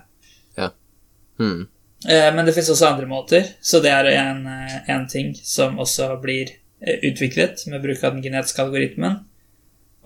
Mm. 1.41 1.67
Eh, 2.09 2.35
Men 2.35 2.45
det 2.47 2.55
finnes 2.55 2.71
også 2.71 2.87
andre 2.87 3.07
måter, 3.07 3.47
så 3.61 3.81
det 3.81 3.91
er 3.91 4.05
en, 4.13 4.47
en 4.89 5.07
ting 5.09 5.33
som 5.35 5.79
også 5.79 6.21
blir 6.21 6.53
utviklet 6.81 7.67
med 7.69 7.83
bruk 7.85 8.03
av 8.05 8.15
den 8.17 8.25
genetiske 8.25 8.63
algoritmen. 8.63 9.21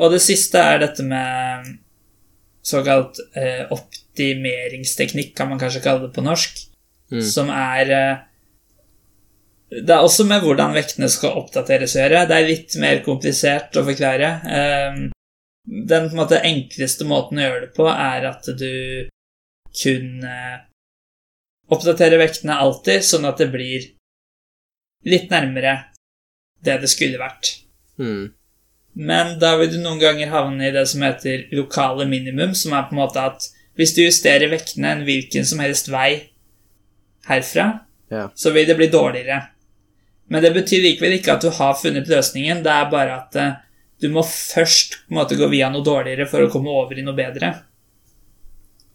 Og 0.02 0.10
det 0.10 0.22
siste 0.24 0.58
er 0.58 0.80
dette 0.82 1.04
med 1.06 1.74
såkalt 2.64 3.20
eh, 3.36 3.66
optimeringsteknikk, 3.70 5.34
kan 5.36 5.50
man 5.52 5.60
kanskje 5.60 5.84
kalle 5.84 6.08
det 6.08 6.14
på 6.16 6.24
norsk, 6.24 6.64
Mm. 7.12 7.20
som 7.22 7.50
er 7.52 7.90
eh, 7.92 8.16
Det 9.70 9.90
er 9.90 10.00
også 10.02 10.24
med 10.24 10.40
hvordan 10.40 10.72
vektene 10.72 11.08
skal 11.12 11.36
oppdateres 11.36 11.92
å 11.96 12.00
gjøre. 12.00 12.22
Det 12.30 12.36
er 12.36 12.46
litt 12.48 12.76
mer 12.80 13.02
komplisert 13.04 13.76
å 13.76 13.84
forklare. 13.84 14.30
Eh, 14.48 14.96
Den 15.66 16.08
på 16.08 16.14
en 16.14 16.20
måte 16.20 16.40
enkleste 16.44 17.04
måten 17.04 17.38
å 17.38 17.44
gjøre 17.44 17.60
det 17.66 17.74
på, 17.76 17.86
er 17.88 18.26
at 18.28 18.48
du 18.58 19.08
kun 19.82 20.24
eh, 20.24 20.58
oppdaterer 21.68 22.18
vektene 22.18 22.56
alltid, 22.56 23.04
sånn 23.04 23.24
at 23.28 23.38
det 23.38 23.50
blir 23.52 23.86
litt 25.04 25.30
nærmere 25.30 25.76
det 26.64 26.80
det 26.82 26.90
skulle 26.92 27.20
vært. 27.20 27.54
Mm. 28.00 28.32
Men 28.94 29.38
da 29.42 29.56
vil 29.58 29.72
du 29.72 29.80
noen 29.82 29.98
ganger 30.02 30.30
havne 30.30 30.68
i 30.68 30.74
det 30.74 30.84
som 30.90 31.02
heter 31.02 31.48
lokale 31.54 32.06
minimum, 32.06 32.54
som 32.54 32.72
er 32.76 32.86
på 32.88 32.94
en 32.94 33.02
måte 33.02 33.22
at 33.22 33.48
hvis 33.74 33.94
du 33.96 34.04
justerer 34.04 34.52
vektene 34.52 34.92
en 34.94 35.02
hvilken 35.06 35.46
som 35.48 35.58
helst 35.64 35.90
vei 35.90 36.30
herfra, 37.26 37.80
Ja. 38.10 38.28
så 38.34 38.52
vil 38.54 38.66
det 38.68 38.76
bli 38.76 38.86
dårligere. 38.92 39.40
Men 40.28 40.42
det 40.42 40.54
betyr 40.54 40.82
likevel 40.82 41.18
ikke 41.18 41.32
at 41.34 41.42
du 41.42 41.50
har 41.50 41.74
funnet 41.74 42.08
løsningen, 42.08 42.62
det 42.62 42.70
er 42.70 42.90
bare 42.90 43.16
at 43.16 43.36
eh, 43.36 43.56
du 44.00 44.08
må 44.12 44.22
først 44.22 44.98
på 45.06 45.14
en 45.14 45.18
måte 45.18 45.36
gå 45.36 45.48
via 45.50 45.70
noe 45.72 45.84
dårligere 45.84 46.26
for 46.30 46.44
å 46.44 46.50
komme 46.52 46.70
over 46.70 46.98
i 46.98 47.02
noe 47.02 47.16
bedre. 47.16 47.50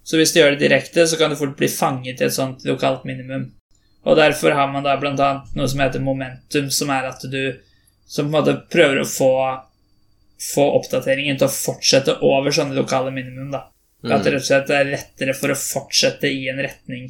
Så 0.04 0.18
hvis 0.18 0.32
du 0.34 0.40
gjør 0.40 0.56
det 0.56 0.64
direkte, 0.64 1.06
så 1.08 1.18
kan 1.20 1.30
du 1.30 1.36
fort 1.38 1.58
bli 1.58 1.68
fanget 1.68 2.22
i 2.22 2.26
et 2.26 2.34
sånt 2.34 2.64
lokalt 2.66 3.04
minimum. 3.06 3.52
Og 4.08 4.16
derfor 4.16 4.56
har 4.56 4.70
man 4.72 4.86
da 4.86 4.96
annet 4.96 5.56
noe 5.58 5.68
som 5.68 5.82
heter 5.84 6.04
momentum, 6.04 6.70
som 6.72 6.92
er 6.94 7.10
at 7.10 7.26
du 7.28 7.60
som 8.10 8.26
på 8.26 8.30
en 8.30 8.38
måte 8.40 8.56
prøver 8.72 9.02
å 9.02 9.08
få, 9.08 9.34
få 10.54 10.64
oppdateringen 10.80 11.38
til 11.38 11.46
å 11.46 11.54
fortsette 11.54 12.16
over 12.26 12.56
sånne 12.56 12.78
lokale 12.78 13.12
minimum. 13.14 13.52
da. 13.54 13.68
At 14.08 14.24
det 14.24 14.34
rett 14.34 14.42
og 14.42 14.48
slett 14.48 14.72
er 14.74 14.90
lettere 14.94 15.36
for 15.38 15.52
å 15.52 15.60
fortsette 15.60 16.32
i 16.32 16.48
en 16.50 16.62
retning 16.64 17.10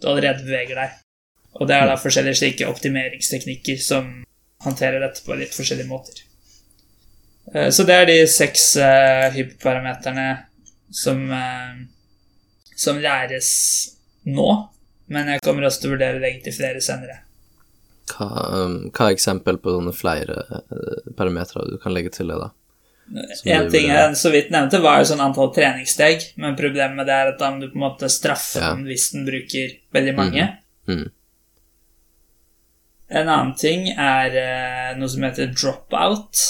du 0.00 0.08
allerede 0.10 0.44
beveger 0.44 0.76
deg. 0.82 1.00
Og 1.54 1.70
det 1.70 1.78
er 1.78 1.88
da 1.88 1.96
forskjellige 1.96 2.40
slike 2.42 2.68
optimeringsteknikker 2.68 3.78
som 3.80 4.10
håndterer 4.66 5.00
dette 5.00 5.22
på 5.24 5.36
litt 5.38 5.54
forskjellige 5.54 5.88
måter. 5.88 6.24
Eh, 7.54 7.70
Så 7.70 7.86
det 7.86 7.94
er 7.94 8.10
de 8.10 8.18
seks 8.28 8.74
eh, 8.76 9.30
hyperparameterne 9.36 10.28
som, 10.90 11.24
eh, 11.32 11.74
som 12.76 13.00
læres 13.00 13.50
nå, 14.26 14.50
men 15.12 15.30
jeg 15.32 15.42
kommer 15.44 15.66
også 15.68 15.82
til 15.82 15.90
å 15.90 15.94
vurdere 15.96 16.18
å 16.18 16.22
legge 16.22 16.44
til 16.46 16.56
flere 16.56 16.82
senere. 16.84 17.20
Hva, 18.12 18.28
um, 18.52 18.76
hva 18.92 19.08
er 19.08 19.16
eksempel 19.16 19.58
på 19.62 19.72
sånne 19.72 19.94
flere 19.96 20.44
uh, 20.52 21.08
parametere 21.16 21.64
du 21.72 21.78
kan 21.80 21.94
legge 21.94 22.12
til 22.14 22.32
det, 22.32 22.38
da? 22.40 22.50
Som 23.36 23.50
En 23.52 23.66
ting 23.72 23.90
jeg 23.90 24.16
så 24.16 24.30
vidt 24.32 24.52
nevnte, 24.52 24.80
var 24.80 25.00
jo 25.00 25.10
sånn 25.10 25.22
antall 25.24 25.50
treningssteg, 25.52 26.22
men 26.40 26.56
problemet 26.56 26.96
med 26.96 27.08
det 27.08 27.16
er 27.16 27.32
at 27.34 27.40
da 27.40 27.50
må 27.52 27.60
du 27.60 27.68
på 27.68 27.76
en 27.76 27.84
måte 27.84 28.08
straffe 28.12 28.60
Ja. 28.60 28.72
den 28.72 28.86
hvis 28.88 29.10
den 29.12 29.26
bruker 29.28 29.76
veldig 29.92 30.14
mange. 30.16 30.48
Mhm. 30.88 31.10
En 33.14 33.28
annen 33.28 33.54
ting 33.60 33.90
er 33.92 34.32
uh, 34.32 34.98
noe 34.98 35.08
som 35.12 35.24
heter 35.26 35.52
dropout. 35.52 36.40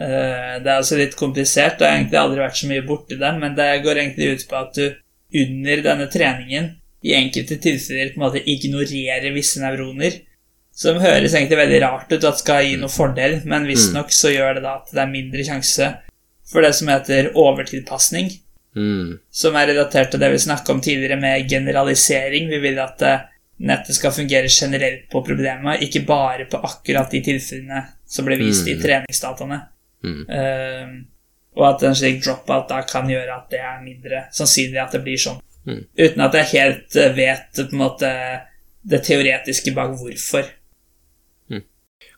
Uh, 0.00 0.60
det 0.60 0.68
er 0.68 0.76
altså 0.76 1.00
litt 1.00 1.16
komplisert, 1.16 1.80
og 1.80 1.86
jeg 1.86 1.92
har 1.92 1.98
egentlig 2.02 2.20
aldri 2.20 2.44
vært 2.44 2.60
så 2.60 2.68
mye 2.68 2.84
borti 2.86 3.20
det, 3.20 3.32
men 3.40 3.56
det 3.56 3.70
går 3.84 4.04
egentlig 4.04 4.34
ut 4.36 4.46
på 4.48 4.60
at 4.60 4.76
du 4.76 4.84
under 5.40 5.82
denne 5.84 6.06
treningen 6.10 6.70
i 7.02 7.14
enkelte 7.16 7.56
tilfeller 7.62 8.12
på 8.12 8.20
en 8.20 8.26
måte 8.26 8.42
ignorerer 8.44 9.32
visse 9.34 9.60
nevroner. 9.62 10.20
Som 10.76 11.00
høres 11.02 11.34
egentlig 11.34 11.58
veldig 11.58 11.80
rart 11.82 12.12
ut 12.12 12.24
at 12.24 12.38
skal 12.40 12.64
gi 12.64 12.76
noen 12.76 12.92
fordel, 12.92 13.40
men 13.44 13.66
visstnok 13.68 14.12
så 14.14 14.30
gjør 14.32 14.54
det 14.54 14.62
da 14.64 14.76
at 14.78 14.92
det 14.94 15.00
er 15.02 15.10
mindre 15.10 15.44
sjanse 15.44 15.88
for 16.50 16.62
det 16.64 16.74
som 16.74 16.88
heter 16.92 17.32
overtilpasning 17.34 18.30
Mm. 18.76 19.18
som 19.34 19.56
er 19.58 19.66
relatert 19.66 20.12
til 20.12 20.20
det 20.22 20.28
vi 20.30 20.38
snakket 20.38 20.68
om 20.70 20.80
tidligere 20.80 21.16
med 21.18 21.48
generalisering. 21.50 22.48
Vi 22.48 22.58
vil 22.62 22.78
at 22.78 23.02
eh, 23.02 23.24
nettet 23.66 23.96
skal 23.96 24.12
fungere 24.14 24.46
generelt 24.46 25.08
på 25.10 25.24
problemet, 25.26 25.82
ikke 25.82 26.04
bare 26.06 26.46
på 26.46 26.60
akkurat 26.62 27.10
de 27.10 27.20
tilfellene 27.20 27.80
som 28.06 28.24
ble 28.24 28.36
vist 28.38 28.68
i 28.68 28.76
Mm. 28.76 28.82
treningsdataene. 28.82 29.58
Mm. 30.04 30.22
Uh, 30.30 31.02
og 31.56 31.66
at 31.74 31.82
en 31.82 31.94
slik 31.98 32.22
dropout 32.24 32.68
da 32.68 32.82
kan 32.82 33.08
gjøre 33.10 33.34
at 33.36 33.50
det 33.50 33.58
er 33.58 33.82
mindre 33.82 34.22
sannsynlig 34.32 34.78
at 34.80 34.92
det 34.92 35.02
blir 35.02 35.18
sånn. 35.18 35.42
Mm. 35.68 35.82
Uten 35.98 36.24
at 36.24 36.38
jeg 36.38 36.50
helt 36.54 36.96
eh, 36.96 37.12
vet 37.16 37.60
på 37.60 37.68
en 37.74 37.82
måte 37.82 38.10
det 38.90 39.02
teoretiske 39.04 39.74
bak 39.76 39.98
hvorfor. 40.00 40.48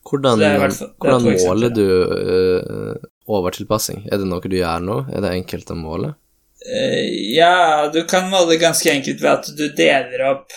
Hvordan, 0.03 0.40
det 0.40 0.51
fall- 0.59 0.88
hvordan 0.99 1.26
måler 1.47 1.70
du 1.70 1.84
uh, 1.86 2.95
overtilpassing? 3.30 4.09
Er 4.11 4.18
det 4.18 4.26
noe 4.26 4.43
du 4.51 4.57
gjør 4.59 4.82
nå? 4.82 4.97
Er 5.14 5.22
det 5.22 5.30
enkelt 5.36 5.70
å 5.70 5.76
måle? 5.78 6.14
Uh, 6.62 7.07
ja, 7.36 7.86
du 7.93 8.01
kan 8.11 8.26
måle 8.30 8.59
ganske 8.59 8.90
enkelt 8.90 9.22
ved 9.22 9.30
at 9.30 9.51
du 9.59 9.68
deler 9.78 10.24
opp 10.32 10.51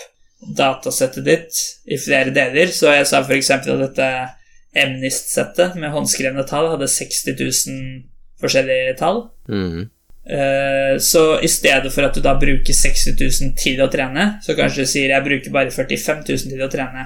datasettet 0.57 1.25
ditt 1.25 1.61
i 1.85 1.97
flere 2.01 2.33
deler. 2.33 2.73
Så 2.73 2.89
jeg 2.93 3.05
sa 3.09 3.21
f.eks. 3.21 3.51
at 3.53 3.69
dette 3.69 4.09
Emnist-settet 4.75 5.77
med 5.79 5.93
håndskrevne 5.93 6.43
tall 6.49 6.73
hadde 6.73 6.89
60 6.91 7.37
000 7.37 7.83
forskjellige 8.41 8.97
tall. 8.99 9.27
Mm. 9.47 9.85
Eh, 10.25 10.97
Så 10.99 11.39
i 11.43 11.47
stedet 11.47 11.91
for 11.93 12.07
at 12.07 12.15
du 12.15 12.21
da 12.21 12.33
bruker 12.39 12.73
60 12.73 13.13
000 13.19 13.53
til 13.61 13.81
å 13.83 13.89
trene, 13.91 14.39
så 14.41 14.55
kanskje 14.57 14.81
du 14.85 14.89
sier 14.89 15.09
jeg 15.13 15.23
bruker 15.27 15.51
bare 15.53 15.71
45 15.71 16.23
000 16.25 16.49
til 16.55 16.63
å 16.65 16.71
trene. 16.71 17.05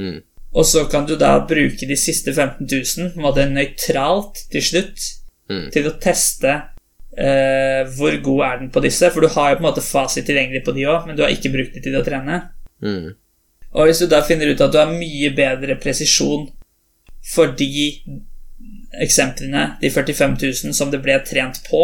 Mm. 0.00 0.18
Og 0.54 0.66
så 0.66 0.84
kan 0.90 1.06
du 1.06 1.14
da 1.16 1.36
bruke 1.46 1.86
de 1.86 1.96
siste 1.96 2.32
15 2.34 2.66
000 2.66 3.12
på 3.14 3.20
en 3.20 3.26
måte 3.28 3.46
nøytralt 3.50 4.46
til 4.50 4.62
slutt 4.62 5.16
Mm. 5.50 5.64
til 5.74 5.86
å 5.88 5.96
teste 5.98 6.50
eh, 7.18 7.80
hvor 7.96 8.14
god 8.22 8.42
er 8.46 8.58
den 8.60 8.68
på 8.70 8.80
disse. 8.84 9.08
For 9.10 9.20
du 9.20 9.26
har 9.34 9.48
jo 9.50 9.56
på 9.58 9.64
en 9.64 9.66
måte 9.66 9.82
fasit 9.82 10.26
tilgjengelig 10.28 10.60
på 10.62 10.74
de 10.76 10.84
òg, 10.86 11.08
men 11.08 11.16
du 11.18 11.24
har 11.24 11.32
ikke 11.34 11.50
brukt 11.50 11.74
de 11.74 11.80
til 11.82 11.96
å 11.98 12.04
trene. 12.06 12.36
Mm. 12.78 13.08
Og 13.74 13.88
hvis 13.88 13.98
du 13.98 14.06
da 14.06 14.20
finner 14.22 14.46
ut 14.52 14.60
at 14.62 14.70
du 14.70 14.78
har 14.78 14.92
mye 14.94 15.32
bedre 15.34 15.74
presisjon 15.82 16.46
for 17.34 17.50
de 17.58 17.98
eksemplene, 19.02 19.76
de 19.82 19.90
45 19.90 20.36
000 20.38 20.74
som 20.76 20.90
det 20.90 21.02
ble 21.02 21.18
trent 21.26 21.60
på, 21.68 21.82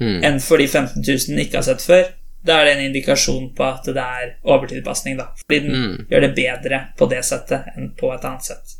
Mm. 0.00 0.22
enn 0.24 0.40
for 0.40 0.56
de 0.58 0.66
15 0.66 1.02
000 1.04 1.38
ikke 1.44 1.58
har 1.60 1.66
sett 1.66 1.82
før, 1.84 2.06
da 2.42 2.60
er 2.60 2.64
det 2.64 2.76
en 2.78 2.84
indikasjon 2.88 3.50
på 3.54 3.64
at 3.66 3.84
det 3.84 4.00
er 4.00 4.30
overtilpasning, 4.48 5.18
da. 5.18 5.26
Fordi 5.42 5.58
den 5.66 5.74
Mm. 5.76 6.06
gjør 6.10 6.20
det 6.24 6.34
bedre 6.38 6.78
på 6.96 7.08
det 7.10 7.24
settet 7.24 7.66
enn 7.76 7.90
på 7.98 8.12
et 8.14 8.24
annet 8.24 8.42
sett. 8.48 8.78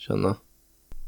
Skjønner. 0.00 0.40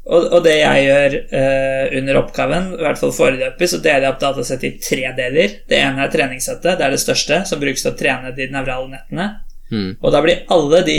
Og, 0.07 0.29
og 0.37 0.43
det 0.45 0.53
jeg 0.61 0.85
gjør 0.85 1.15
eh, 1.35 1.97
under 1.99 2.19
oppgaven, 2.21 2.69
i 2.77 2.83
hvert 2.85 2.97
fall 3.01 3.11
foreløpig, 3.11 3.67
så 3.67 3.81
deler 3.83 4.05
jeg 4.05 4.13
opp 4.13 4.21
datasettet 4.21 4.63
i 4.69 4.79
tre 4.79 5.09
deler. 5.17 5.57
Det 5.67 5.81
ene 5.83 6.05
er 6.05 6.13
treningssettet, 6.13 6.77
det 6.79 6.85
er 6.87 6.95
det 6.95 7.01
største, 7.03 7.41
som 7.49 7.59
brukes 7.59 7.83
til 7.83 7.91
å 7.91 7.97
trene 7.99 8.31
de 8.37 8.47
nevrale 8.53 8.87
nettene. 8.93 9.27
Mm. 9.67 9.97
Og 9.99 10.13
da 10.15 10.21
blir 10.23 10.45
alle 10.55 10.79
de 10.87 10.95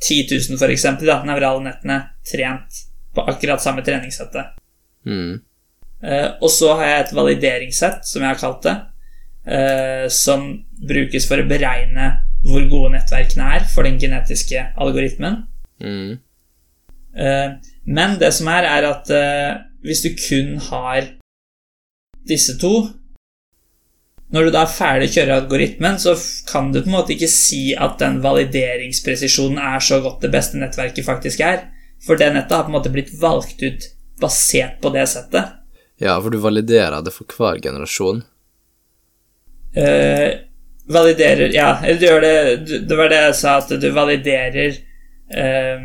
10 0.00 0.32
000 0.48 0.56
for 0.56 0.72
eksempel, 0.72 1.10
da, 1.12 1.18
nevrale 1.28 1.60
nettene 1.66 1.98
trent 2.24 2.80
på 3.12 3.26
akkurat 3.28 3.60
samme 3.60 3.84
treningssettet. 3.84 4.56
Mm. 5.04 5.42
Eh, 6.00 6.28
og 6.40 6.48
så 6.52 6.72
har 6.78 6.86
jeg 6.88 7.02
et 7.02 7.14
valideringssett, 7.16 8.08
som 8.08 8.24
jeg 8.24 8.32
har 8.32 8.40
kalt 8.40 8.64
det, 8.64 8.76
uh, 9.50 10.06
som 10.12 10.46
brukes 10.88 11.26
for 11.28 11.40
å 11.40 11.48
beregne 11.48 12.10
hvor 12.44 12.64
gode 12.72 12.94
nettverkene 12.94 13.50
er 13.58 13.66
for 13.68 13.84
den 13.84 13.98
genetiske 14.00 14.62
algoritmen. 14.80 15.42
Mm. 15.80 16.16
Uh, 17.16 17.58
men 17.84 18.16
det 18.20 18.30
som 18.36 18.48
er, 18.52 18.68
er 18.68 18.86
at 18.88 19.12
hvis 19.84 20.02
du 20.04 20.10
kun 20.16 20.56
har 20.70 21.16
disse 22.28 22.58
to 22.60 22.90
Når 24.30 24.44
du 24.46 24.50
da 24.54 24.60
er 24.62 24.70
ferdig 24.70 25.06
å 25.08 25.14
kjøre 25.16 25.36
algoritmen, 25.40 25.96
så 25.98 26.12
kan 26.46 26.68
du 26.70 26.76
på 26.78 26.86
en 26.86 26.94
måte 26.94 27.16
ikke 27.16 27.26
si 27.26 27.72
at 27.74 27.96
den 27.98 28.20
valideringspresisjonen 28.22 29.58
er 29.58 29.82
så 29.82 29.98
godt 30.04 30.22
det 30.22 30.30
beste 30.30 30.60
nettverket 30.60 31.02
faktisk 31.02 31.42
er. 31.42 31.64
For 32.06 32.14
det 32.14 32.28
nettet 32.36 32.54
har 32.54 32.68
på 32.68 32.70
en 32.70 32.76
måte 32.76 32.92
blitt 32.94 33.10
valgt 33.18 33.58
ut 33.66 33.88
basert 34.22 34.78
på 34.84 34.92
det 34.94 35.08
settet. 35.10 35.59
Ja, 36.00 36.14
for 36.20 36.30
du 36.32 36.38
validerer 36.40 37.02
det 37.04 37.12
for 37.12 37.24
hver 37.36 37.60
generasjon. 37.62 38.22
Eh, 39.76 40.32
validerer 40.90 41.52
Ja, 41.54 41.76
du 41.86 42.02
gjør 42.06 42.20
det 42.24 42.86
Det 42.88 42.96
var 42.98 43.08
det 43.12 43.20
jeg 43.20 43.34
sa, 43.38 43.58
at 43.60 43.68
du 43.80 43.90
validerer 43.94 44.78
eh, 45.30 45.84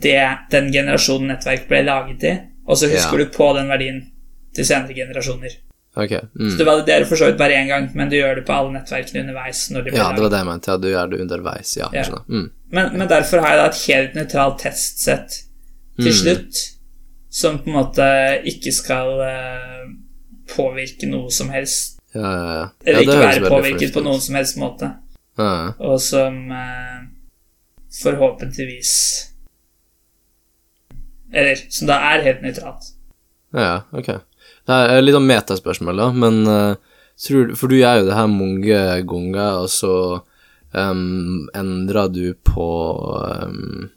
det 0.00 0.20
den 0.52 0.70
generasjonen 0.72 1.28
nettverk 1.34 1.66
ble 1.68 1.82
laget 1.84 2.24
i, 2.24 2.32
og 2.68 2.76
så 2.78 2.88
husker 2.88 3.18
Ja. 3.18 3.24
du 3.24 3.30
på 3.34 3.48
den 3.56 3.68
verdien 3.68 4.00
til 4.54 4.64
senere 4.64 4.94
generasjoner. 4.94 5.56
Ok. 5.96 6.10
Så 6.10 6.28
Mm. 6.38 6.56
du 6.58 6.64
validerer 6.64 7.04
for 7.06 7.16
så 7.16 7.26
vidt 7.26 7.38
bare 7.38 7.52
én 7.58 7.66
gang, 7.68 7.90
men 7.94 8.08
du 8.08 8.16
gjør 8.16 8.36
det 8.36 8.46
på 8.46 8.52
alle 8.54 8.72
nettverkene 8.78 9.20
underveis. 9.24 9.68
Ja, 9.70 9.80
det 9.82 9.92
laget. 9.92 10.20
var 10.20 10.28
det 10.30 10.38
jeg 10.38 10.46
mente. 10.46 10.66
Ja, 10.70 10.76
du 10.76 10.88
gjør 10.88 11.10
det 11.10 11.20
underveis. 11.20 11.76
Ja, 11.76 11.88
Ja. 11.92 12.04
Mm. 12.28 12.50
Men, 12.72 12.98
men 12.98 13.08
derfor 13.08 13.40
har 13.40 13.48
jeg 13.48 13.58
da 13.58 13.66
et 13.66 13.86
helt 13.88 14.14
nøytralt 14.14 14.58
testsett 14.60 15.28
til 15.98 16.12
Mm. 16.12 16.12
slutt, 16.12 16.54
som 17.30 17.60
på 17.62 17.70
en 17.70 17.76
måte 17.78 18.06
ikke 18.50 18.72
skal 18.74 19.20
eh, 19.22 19.84
påvirke 20.50 21.08
noe 21.10 21.30
som 21.32 21.52
helst. 21.54 22.00
Ja, 22.14 22.26
ja, 22.26 22.54
ja. 22.58 22.66
Eller 22.84 23.06
ikke 23.06 23.20
være 23.22 23.52
påvirket 23.52 23.94
på 23.94 24.02
noen 24.02 24.22
som 24.22 24.38
helst 24.38 24.58
måte. 24.58 24.90
Ja, 25.38 25.50
ja. 25.50 25.68
og 25.78 26.00
som 26.02 26.50
eh, 26.52 26.96
forhåpentligvis 28.02 28.92
Eller 31.32 31.60
som 31.70 31.86
da 31.88 32.00
er 32.10 32.24
helt 32.26 32.42
nøytralt. 32.42 32.90
Ja, 33.54 33.62
ja, 33.62 33.76
ok. 33.94 34.10
Det 34.66 34.78
er 34.90 35.04
litt 35.04 35.18
om 35.18 35.26
metaspørsmål, 35.26 36.02
da, 36.02 36.08
men 36.14 36.40
uh, 36.50 36.98
tror 37.22 37.54
For 37.58 37.70
du 37.70 37.78
gjør 37.78 38.00
jo 38.00 38.08
det 38.08 38.18
her 38.18 38.28
mange 38.30 38.82
ganger, 39.06 39.62
og 39.62 39.70
så 39.70 39.94
um, 40.74 41.46
endrer 41.54 42.10
du 42.10 42.24
på 42.46 42.68
um, 43.46 43.88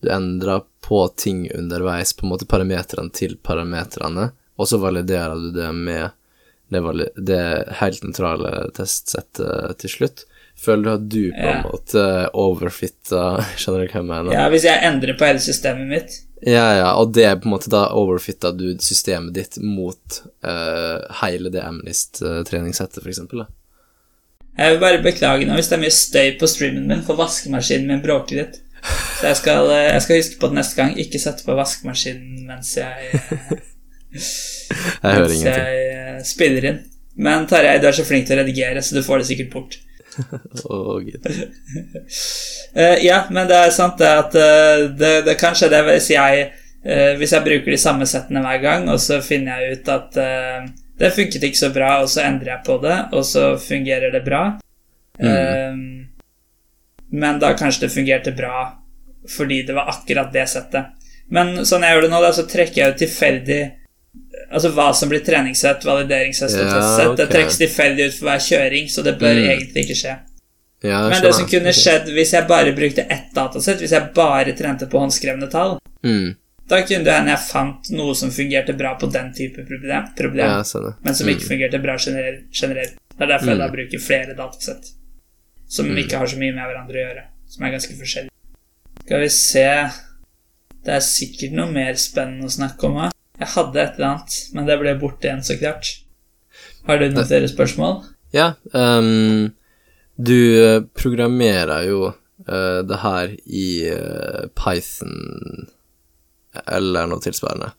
Du 0.00 0.08
endrer 0.12 0.62
på 0.84 1.02
ting 1.16 1.44
underveis, 1.52 2.12
på 2.16 2.26
en 2.26 2.32
måte 2.32 2.48
parametrene 2.48 3.12
til 3.14 3.36
parametrene, 3.42 4.30
og 4.56 4.68
så 4.68 4.80
validerer 4.80 5.36
du 5.36 5.50
det 5.54 5.68
med 5.76 6.16
det, 6.70 7.08
det 7.16 7.42
helt 7.80 8.04
nøytrale 8.04 8.70
testsettet 8.76 9.78
til 9.82 9.92
slutt. 9.92 10.24
Føler 10.60 10.84
du 10.84 10.90
at 10.92 11.04
du 11.10 11.22
på 11.32 11.46
en 11.50 11.62
måte 11.64 12.02
overfitta 12.36 13.20
Skjønner 13.58 13.86
du 13.86 13.86
hva 13.86 14.00
jeg 14.02 14.08
mener? 14.10 14.34
Ja, 14.34 14.48
Hvis 14.52 14.66
jeg 14.68 14.82
endrer 14.84 15.16
på 15.16 15.24
hele 15.24 15.40
systemet 15.40 15.88
mitt 15.88 16.18
Ja, 16.44 16.66
ja, 16.76 16.90
og 17.00 17.14
det 17.16 17.24
er 17.24 17.38
på 17.40 17.48
en 17.48 17.54
måte 17.54 17.72
da 17.72 17.86
overfitta 17.96 18.52
du 18.52 18.66
systemet 18.84 19.32
ditt 19.36 19.56
mot 19.64 20.20
uh, 20.44 21.00
hele 21.22 21.52
det 21.52 21.60
Amnist-treningssettet, 21.64 23.00
for 23.00 23.12
eksempel. 23.12 23.44
Jeg 24.56 24.74
vil 24.74 24.80
bare 24.80 25.02
beklage 25.04 25.48
nå 25.48 25.56
hvis 25.58 25.68
det 25.68 25.76
er 25.76 25.82
mye 25.82 25.96
støy 25.96 26.30
på 26.40 26.48
streamen 26.48 26.88
min, 26.88 27.04
for 27.04 27.20
vaskemaskinen 27.20 27.92
min 27.92 28.00
bråker 28.04 28.40
litt. 28.40 28.56
Så 29.20 29.26
jeg 29.28 29.36
skal, 29.36 29.70
eh, 29.74 29.90
jeg 29.92 30.02
skal 30.02 30.16
huske 30.16 30.38
på 30.40 30.48
det 30.48 30.56
neste 30.56 30.78
gang. 30.78 30.94
Ikke 30.96 31.20
sette 31.20 31.44
på 31.44 31.56
vaskemaskinen 31.58 32.46
mens 32.48 32.72
jeg, 32.78 33.10
eh, 33.12 33.52
Jeg 35.02 35.12
hører 35.12 35.28
mens 35.28 35.44
jeg 35.44 35.82
eh, 35.92 36.22
spiller 36.24 36.68
inn. 36.70 36.80
Men 37.20 37.44
Tarjei, 37.50 37.76
du 37.82 37.86
er 37.90 37.96
så 37.96 38.06
flink 38.08 38.26
til 38.26 38.38
å 38.38 38.40
redigere, 38.40 38.80
så 38.80 38.96
du 38.96 39.04
får 39.04 39.20
det 39.20 39.28
sikkert 39.28 39.52
bort. 39.52 39.76
oh, 40.72 40.96
gud. 41.04 41.26
uh, 42.74 42.96
ja, 43.10 43.20
men 43.30 43.46
det 43.50 43.60
er 43.60 43.74
sant 43.76 44.00
det 44.00 44.08
at 44.08 44.34
uh, 44.34 44.88
det, 44.98 45.12
det 45.28 45.36
kanskje 45.38 45.68
det 45.70 45.84
hvis 45.86 46.08
jeg 46.10 46.48
uh, 46.50 47.12
Hvis 47.20 47.30
jeg 47.36 47.44
bruker 47.46 47.70
de 47.70 47.78
samme 47.78 48.08
settene 48.10 48.42
hver 48.42 48.58
gang, 48.64 48.88
og 48.90 48.98
så 49.04 49.20
finner 49.22 49.60
jeg 49.60 49.78
ut 49.78 49.92
at 49.92 50.18
det 51.00 51.12
funket 51.16 51.44
ikke 51.44 51.60
så 51.60 51.70
bra, 51.72 51.92
og 52.02 52.10
så 52.12 52.24
endrer 52.26 52.54
jeg 52.56 52.64
på 52.66 52.80
det, 52.82 52.96
og 53.16 53.24
så 53.24 53.54
fungerer 53.60 54.12
det 54.12 54.24
bra. 54.24 54.42
Eh, 55.20 55.76
men 57.10 57.38
da 57.40 57.52
kanskje 57.56 57.86
det 57.86 57.94
fungerte 57.94 58.32
bra 58.36 58.79
fordi 59.28 59.62
det 59.66 59.74
var 59.76 59.88
akkurat 59.92 60.32
det 60.32 60.46
settet. 60.48 60.86
Men 61.30 61.64
sånn 61.66 61.82
jeg 61.86 61.94
gjør 61.94 62.02
det 62.02 62.10
nå, 62.10 62.20
da, 62.20 62.32
så 62.32 62.46
trekker 62.48 62.82
jeg 62.82 62.94
ut 62.94 62.98
tilfeldig 63.04 63.60
Altså 64.50 64.72
hva 64.74 64.88
som 64.96 65.06
blir 65.08 65.20
treningssett, 65.22 65.84
valideringssett 65.86 66.50
og 66.56 66.64
Ja, 66.64 66.70
testsett. 66.74 67.16
Det 67.16 67.26
ok. 67.28 67.30
trekkes 67.30 67.58
tilfeldig 67.60 68.06
ut 68.08 68.14
for 68.16 68.26
hver 68.26 68.40
kjøring, 68.42 68.88
så 68.90 69.04
det 69.06 69.12
bør 69.20 69.34
Mm. 69.38 69.50
egentlig 69.50 69.84
ikke 69.84 69.94
skje. 70.00 70.14
Ja, 70.82 71.08
Men 71.08 71.22
det 71.22 71.34
som 71.34 71.46
kunne 71.46 71.72
skjedd 71.76 72.08
hvis 72.08 72.32
jeg 72.32 72.48
bare 72.48 72.72
brukte 72.72 73.04
ett 73.08 73.28
datasett, 73.34 73.78
hvis 73.78 73.92
jeg 73.92 74.12
bare 74.14 74.52
trente 74.56 74.88
på 74.90 74.98
håndskrevne 74.98 75.48
tall, 75.50 75.78
mm. 76.02 76.34
da 76.68 76.80
kunne 76.82 77.04
det 77.04 77.12
hende 77.12 77.30
jeg 77.30 77.44
fant 77.52 77.90
noe 77.90 78.14
som 78.14 78.30
fungerte 78.30 78.76
bra 78.76 78.96
på 78.98 79.06
den 79.12 79.32
type 79.36 79.62
problem, 79.68 80.08
problem 80.16 80.46
Ja, 80.46 80.94
men 81.04 81.14
som 81.14 81.28
ikke 81.28 81.46
fungerte 81.46 81.82
bra 81.82 81.96
generelt. 81.98 82.50
generelt. 82.52 82.96
Det 83.16 83.22
er 83.22 83.26
derfor 83.36 83.46
jeg 83.52 83.58
da 83.58 83.68
bruker 83.68 83.98
flere 84.00 84.34
datasett, 84.34 84.90
som 85.68 85.86
ikke 85.86 86.16
har 86.16 86.26
så 86.26 86.36
mye 86.40 86.54
med 86.54 86.64
hverandre 86.64 86.96
å 86.96 87.04
gjøre, 87.06 87.22
som 87.46 87.64
er 87.64 87.70
ganske 87.76 87.94
forskjellige. 87.94 88.30
Skal 89.10 89.24
vi 89.24 89.30
se 89.34 89.66
Det 90.86 90.92
er 90.94 91.00
sikkert 91.02 91.54
noe 91.58 91.66
mer 91.74 91.96
spennende 91.98 92.46
å 92.46 92.52
snakke 92.54 92.86
om 92.86 93.00
her. 93.00 93.16
Jeg 93.40 93.50
hadde 93.56 93.80
et 93.82 93.96
eller 93.98 94.06
annet, 94.06 94.36
men 94.54 94.68
det 94.68 94.76
ble 94.78 94.92
borte 95.00 95.26
igjen, 95.26 95.42
så 95.42 95.56
klart. 95.58 95.90
Har 96.86 97.00
du 97.00 97.08
noen 97.08 97.26
flere 97.26 97.48
spørsmål? 97.50 97.98
Ja, 98.30 98.52
Um, 98.70 99.50
du 100.14 100.38
eh, 100.62 100.78
programmerer 100.94 101.88
jo 101.88 101.98
uh, 102.12 102.80
det 102.86 103.02
her 103.02 103.34
i 103.50 103.66
uh, 103.90 104.46
Python 104.54 105.66
eller 106.62 107.10
noe 107.10 107.24
tilsvarende. 107.24 107.74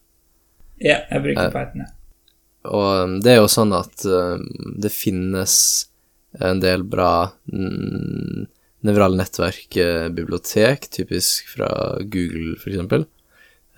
Ja, 0.84 1.00
jeg 1.08 1.30
bruker 1.30 1.48
uh, 1.48 1.56
Python, 1.56 1.86
ja. 1.86 1.92
Og 2.76 2.90
um, 3.06 3.20
det 3.24 3.38
er 3.38 3.40
jo 3.40 3.52
sånn 3.56 3.72
at 3.78 4.04
um, 4.04 4.50
det 4.84 4.92
finnes 4.92 5.56
en 6.44 6.60
del 6.60 6.84
bra 6.84 7.32
mm, 7.48 8.52
nevrale 8.88 9.20
nettverk-bibliotek, 9.20 10.90
typisk 10.94 11.50
fra 11.54 11.70
Google, 12.02 12.56
for 12.60 12.72
eksempel, 12.74 13.06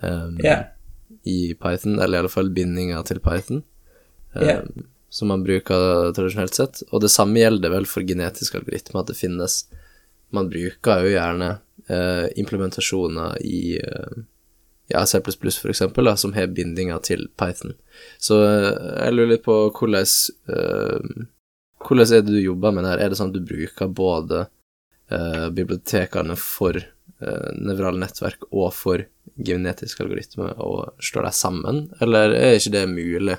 um, 0.00 0.38
yeah. 0.40 0.66
i 1.22 1.54
Python, 1.60 1.98
eller 1.98 2.18
i 2.18 2.22
alle 2.24 2.32
fall 2.32 2.50
bindinga 2.54 3.02
til 3.08 3.20
Python, 3.24 3.62
um, 4.32 4.42
yeah. 4.42 4.62
som 5.12 5.32
man 5.32 5.44
bruker 5.44 6.12
tradisjonelt 6.16 6.56
sett. 6.56 6.82
Og 6.90 7.04
det 7.04 7.12
samme 7.12 7.42
gjelder 7.42 7.74
vel 7.74 7.88
for 7.90 8.06
genetisk 8.06 8.56
algoritme, 8.60 9.02
at 9.02 9.12
det 9.12 9.20
finnes 9.20 9.64
Man 10.34 10.48
bruker 10.50 11.04
jo 11.04 11.10
gjerne 11.12 11.48
eh, 11.86 12.24
implementasjoner 12.42 13.36
i 13.46 13.76
eh, 13.78 14.16
ja, 14.88 15.06
C++ 15.06 15.20
for 15.20 15.70
eksempel, 15.70 16.04
da, 16.04 16.16
som 16.16 16.32
har 16.32 16.46
bindinga 16.46 16.98
til 16.98 17.28
Python. 17.38 17.76
Så 18.18 18.40
eh, 18.42 18.72
jeg 19.04 19.14
lurer 19.14 19.30
litt 19.34 19.44
på 19.46 19.58
hvordan 19.70 20.10
eh, 20.50 21.22
Hvordan 21.84 22.14
er 22.16 22.22
det 22.24 22.32
du 22.32 22.40
jobber 22.40 22.72
med 22.72 22.86
det 22.86 22.90
her? 22.94 23.00
Er 23.04 23.10
det 23.12 23.18
sånn 23.18 23.28
at 23.28 23.36
du 23.36 23.44
bruker 23.44 23.90
både 23.92 24.46
eh, 25.10 25.48
bibliotekene 25.54 26.36
for 26.40 26.76
uh, 26.78 27.50
nevrale 27.58 28.00
nettverk 28.00 28.46
og 28.52 28.72
for 28.74 29.04
genetisk 29.44 30.00
algoritme 30.04 30.52
og 30.62 30.94
slår 31.02 31.28
dem 31.28 31.32
sammen, 31.34 31.82
eller 32.04 32.34
er 32.36 32.56
ikke 32.58 32.72
det 32.76 32.84
mulig? 32.88 33.36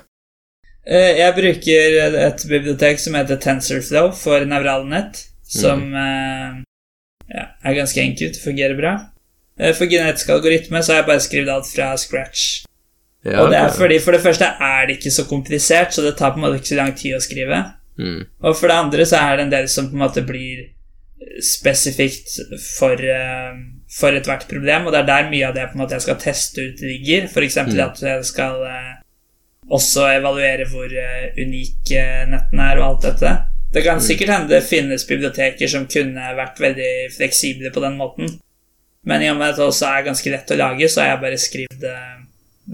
Eh, 0.86 1.16
Jeg 1.18 1.34
bruker 1.34 1.98
et 2.28 2.44
bibliotek 2.48 3.00
som 3.02 3.14
heter 3.18 3.40
TensorFlow 3.42 4.12
for 4.14 4.44
nevrale 4.46 4.86
nett, 4.90 5.24
som 5.42 5.82
eh, 5.94 6.62
ja, 7.32 7.46
er 7.64 7.78
ganske 7.80 8.00
enkelt, 8.02 8.36
fungerer 8.42 8.76
bra. 8.78 8.94
For 9.56 9.88
genetisk 9.88 10.28
algoritme 10.34 10.82
så 10.84 10.92
har 10.92 10.98
jeg 11.00 11.08
bare 11.08 11.24
skrevet 11.24 11.48
alt 11.48 11.68
fra 11.72 11.94
scratch. 11.96 12.42
Ja, 13.24 13.40
Og 13.42 13.48
det 13.50 13.56
er 13.58 13.70
fordi 13.72 13.96
For 14.04 14.12
det 14.12 14.20
første 14.20 14.44
er 14.44 14.86
det 14.86 14.98
ikke 14.98 15.10
så 15.10 15.24
komplisert, 15.26 15.94
så 15.96 16.02
det 16.04 16.12
tar 16.18 16.34
på 16.34 16.38
en 16.38 16.44
måte 16.44 16.60
ikke 16.60 16.74
så 16.74 16.76
lang 16.78 16.92
tid 16.94 17.16
å 17.16 17.22
skrive. 17.24 17.62
mm. 17.98 18.20
Og 18.44 18.56
for 18.56 18.68
det 18.68 18.76
andre 18.76 19.06
så 19.08 19.16
er 19.16 19.36
det 19.36 19.46
en 19.46 19.54
del 19.54 19.68
som 19.72 19.88
på 19.88 19.96
en 19.96 20.04
måte 20.04 20.22
blir 20.28 20.66
spesifikt 21.42 22.36
for, 22.62 23.00
eh, 23.00 23.58
for 23.98 24.16
ethvert 24.16 24.46
problem, 24.50 24.86
og 24.86 24.94
det 24.94 25.02
er 25.02 25.10
der 25.10 25.30
mye 25.32 25.48
av 25.48 25.56
det 25.56 25.66
på 25.70 25.78
en 25.78 25.82
måte 25.84 25.98
jeg 25.98 26.06
skal 26.06 26.20
teste 26.22 26.68
ut 26.68 26.84
ligger. 26.84 27.28
F.eks. 27.30 27.58
Mm. 27.66 27.80
at 27.88 28.02
jeg 28.02 28.24
skal 28.28 28.62
eh, 28.70 28.94
også 29.66 30.06
evaluere 30.14 30.68
hvor 30.70 30.86
unik 30.86 31.36
unike 31.42 32.02
nettene 32.30 32.70
er 32.70 32.80
og 32.80 32.88
alt 32.88 33.06
dette. 33.08 33.36
Det 33.74 33.82
kan 33.84 34.00
sikkert 34.00 34.30
hende 34.32 34.54
det 34.54 34.64
finnes 34.64 35.04
biblioteker 35.04 35.68
som 35.68 35.88
kunne 35.90 36.34
vært 36.38 36.60
veldig 36.62 36.92
fleksible 37.16 37.72
på 37.74 37.82
den 37.82 37.98
måten, 37.98 38.30
men 39.06 39.22
i 39.22 39.30
og 39.30 39.38
med 39.38 39.52
at 39.52 39.58
det 39.58 39.66
også 39.66 39.90
er 39.90 40.06
ganske 40.06 40.30
lett 40.32 40.50
å 40.50 40.58
lage, 40.58 40.88
så 40.90 41.02
har 41.02 41.12
jeg 41.12 41.22
bare 41.22 41.40
skrevet 41.40 41.84
eh, 41.90 42.14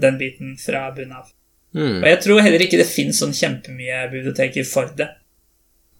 den 0.05 0.19
biten 0.21 0.55
fra 0.61 0.87
bunnen 0.95 1.17
av. 1.19 1.27
Mm. 1.73 1.99
Og 1.99 2.07
jeg 2.09 2.21
tror 2.25 2.41
heller 2.45 2.63
ikke 2.65 2.79
det 2.79 2.89
finnes 2.89 3.19
sånn 3.21 3.33
kjempemye 3.37 4.05
biblioteker 4.11 4.65
for 4.67 4.93
det. 4.97 5.09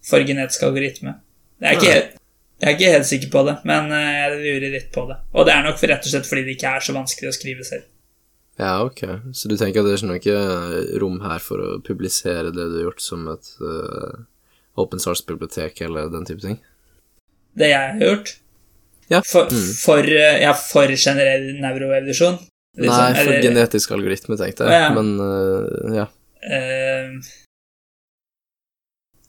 For 0.04 0.22
genetisk 0.26 0.66
algoritme. 0.66 1.16
Det 1.58 1.68
er 1.70 1.78
ikke, 1.78 1.92
helt, 1.92 2.16
jeg 2.64 2.70
er 2.70 2.76
ikke 2.78 2.92
helt 2.94 3.08
sikker 3.10 3.30
på 3.34 3.40
det, 3.44 3.54
men 3.68 3.90
eh, 3.92 4.12
jeg 4.16 4.36
lurer 4.40 4.70
litt 4.72 4.86
på 4.94 5.02
det. 5.10 5.18
Og 5.36 5.44
det 5.44 5.52
er 5.52 5.66
nok 5.66 5.82
rett 5.84 6.06
og 6.06 6.12
slett 6.14 6.28
fordi 6.30 6.44
det 6.46 6.54
ikke 6.56 6.70
er 6.78 6.84
så 6.86 6.94
vanskelig 6.96 7.28
å 7.28 7.34
skrive 7.36 7.66
selv. 7.68 7.84
Ja, 8.56 8.76
ok. 8.86 9.02
Så 9.34 9.50
du 9.50 9.56
tenker 9.58 9.82
at 9.82 9.88
det 9.90 9.96
er 9.98 10.04
ikke 10.16 10.36
noe 10.38 11.00
rom 11.02 11.18
her 11.26 11.42
for 11.42 11.60
å 11.60 11.68
publisere 11.84 12.52
det 12.54 12.68
du 12.70 12.76
har 12.78 12.86
gjort 12.86 13.02
som 13.02 13.26
et 13.32 13.48
uh, 13.60 14.22
open 14.80 15.02
source-bibliotek 15.02 15.82
eller 15.88 16.08
den 16.12 16.24
type 16.28 16.40
ting? 16.44 16.60
Det 17.58 17.68
jeg 17.72 17.92
har 17.98 18.00
gjort 18.08 18.34
Ja. 19.10 19.20
For, 19.26 19.50
Mm. 19.52 19.66
for, 19.82 19.98
eh, 20.08 20.38
ja, 20.40 20.54
for 20.56 20.88
generell 20.96 21.50
nevroevolusjon. 21.60 22.38
liksom, 22.78 23.02
Nei, 23.02 23.14
for 23.18 23.32
eller, 23.34 23.42
genetisk 23.42 23.90
algoritme, 23.92 24.38
tenkte 24.40 24.64
jeg. 24.64 24.72
Ja. 24.80 24.88
Men 24.96 25.10
uh, 25.20 25.94
ja. 25.98 26.06
eh, 26.48 27.12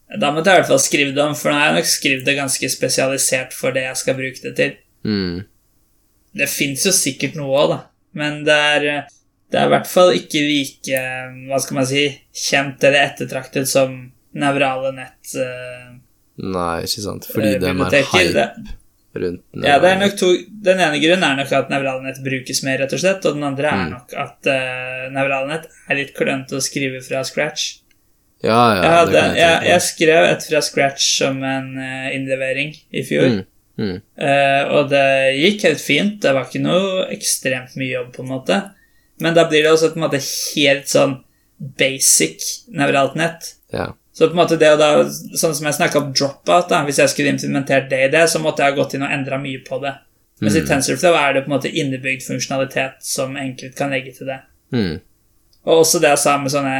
Da 0.05 0.29
måtte 0.31 0.51
jeg 0.51 0.59
i 0.59 0.61
hvert 0.61 0.69
fall 0.69 0.83
skrive 0.83 1.15
det 1.15 1.23
om, 1.23 1.33
for 1.37 1.49
nå 1.49 1.57
har 1.57 1.71
jeg 1.71 1.79
nok 1.79 1.89
skrevet 1.89 2.27
det 2.27 2.35
ganske 2.37 2.69
spesialisert 2.69 3.55
for 3.57 3.73
det 3.73 3.87
jeg 3.87 3.97
skal 4.03 4.17
bruke 4.19 4.43
det 4.43 4.53
til. 4.59 4.75
Mm. 5.05 5.39
Det 6.35 6.47
fins 6.51 6.85
jo 6.85 6.93
sikkert 6.93 7.37
noe 7.39 7.57
òg, 7.63 7.71
da. 7.73 7.79
Men 8.15 8.43
det 8.47 8.55
er, 8.55 8.85
det 9.51 9.59
er 9.59 9.67
i 9.67 9.73
hvert 9.73 9.89
fall 9.89 10.13
ikke 10.15 10.39
like 10.45 10.99
Hva 11.49 11.57
skal 11.59 11.75
man 11.81 11.87
si 11.89 12.05
kjent 12.31 12.83
eller 12.85 13.09
ettertraktet 13.09 13.67
som 13.71 13.97
nevrale 14.35 14.93
nett 14.95 15.35
Uh, 15.35 15.95
Nei, 16.35 16.83
ikke 16.83 17.01
sant. 17.03 17.25
Fordi 17.31 17.53
uh, 17.55 17.59
det 17.63 17.69
er 17.69 17.77
mer 17.79 17.93
hype 17.95 18.33
Det, 18.35 18.73
rundt 19.23 19.63
ja, 19.63 19.77
er 19.79 20.15
to, 20.19 20.27
Den 20.67 20.81
ene 20.83 20.99
grunnen 20.99 21.23
er 21.23 21.37
nok 21.39 21.53
at 21.55 21.71
nevrale 21.71 22.03
nett 22.03 22.19
brukes 22.23 22.59
mer, 22.67 22.81
rett 22.83 22.93
og 22.95 23.01
slett. 23.01 23.25
Og 23.25 23.37
den 23.37 23.47
andre 23.47 23.71
er 23.71 23.81
Mm. 23.85 23.93
nok 23.95 24.13
at 24.25 24.49
uh, 24.51 25.05
nevrale 25.15 25.47
nett 25.53 25.69
er 25.89 25.99
litt 26.01 26.13
klønete 26.17 26.59
å 26.59 26.63
skrive 26.63 27.01
fra 27.05 27.23
scratch. 27.27 27.79
Ja, 28.45 28.61
ja, 28.75 28.79
jeg, 28.83 28.93
hadde, 28.99 29.17
jeg 29.17 29.41
jeg, 29.41 29.67
jeg 29.71 29.83
skrev 29.87 30.29
et 30.29 30.45
fra 30.45 30.61
scratch 30.61 31.09
som 31.17 31.41
en 31.43 31.69
eh, 31.81 32.07
innlevering 32.15 32.73
i 32.93 33.03
fjor. 33.07 33.27
Mm. 33.33 33.43
Mm. 33.75 33.95
Uh, 34.15 34.63
og 34.77 34.89
det 34.93 35.05
gikk 35.35 35.65
helt 35.67 35.81
fint. 35.83 36.17
Det 36.23 36.31
var 36.31 36.45
ikke 36.47 36.61
noe 36.63 37.07
ekstremt 37.11 37.73
mye 37.79 37.91
jobb, 37.91 38.13
på 38.15 38.23
en 38.23 38.31
måte. 38.31 38.59
Men 39.23 39.35
da 39.35 39.47
blir 39.49 39.65
det 39.65 39.73
også 39.73 39.91
på 39.91 39.99
en 39.99 40.05
måte 40.05 40.21
helt 40.23 40.87
sånn 40.91 41.17
basic 41.79 42.45
nevralt 42.75 43.17
nett. 43.19 43.53
Ja. 43.73 43.89
Så 44.15 44.29
på 44.29 44.35
en 44.35 44.39
måte 44.39 44.59
det 44.59 44.69
og 44.75 44.79
da, 44.79 44.89
sånn 45.09 45.55
som 45.57 45.67
jeg 45.67 45.75
snakka 45.75 45.99
om 45.99 46.13
dropout, 46.15 46.69
da, 46.71 46.83
hvis 46.87 47.01
jeg 47.01 47.11
skulle 47.11 47.33
implementert 47.35 47.89
det 47.91 48.01
i 48.05 48.11
det, 48.13 48.23
så 48.31 48.39
måtte 48.43 48.63
jeg 48.63 48.75
ha 48.75 48.77
gått 48.77 48.95
inn 48.95 49.03
og 49.03 49.11
endra 49.11 49.39
mye 49.41 49.59
på 49.65 49.81
det. 49.83 49.91
Mens 50.43 50.55
i 50.55 50.61
Mm. 50.63 50.67
TensorFlow 50.67 51.15
er 51.15 51.33
det 51.33 51.43
på 51.43 51.51
en 51.51 51.55
måte 51.55 51.71
innebygd 51.71 52.23
funksjonalitet 52.23 53.03
som 53.03 53.35
enkelt 53.39 53.75
kan 53.75 53.91
legge 53.91 54.11
til 54.15 54.27
det. 54.27 54.39
Mm. 54.75 54.99
Og 55.65 55.81
også 55.81 55.99
det 56.03 56.11
jeg 56.13 56.23
sa 56.23 56.37
med 56.37 56.51
sånne 56.51 56.75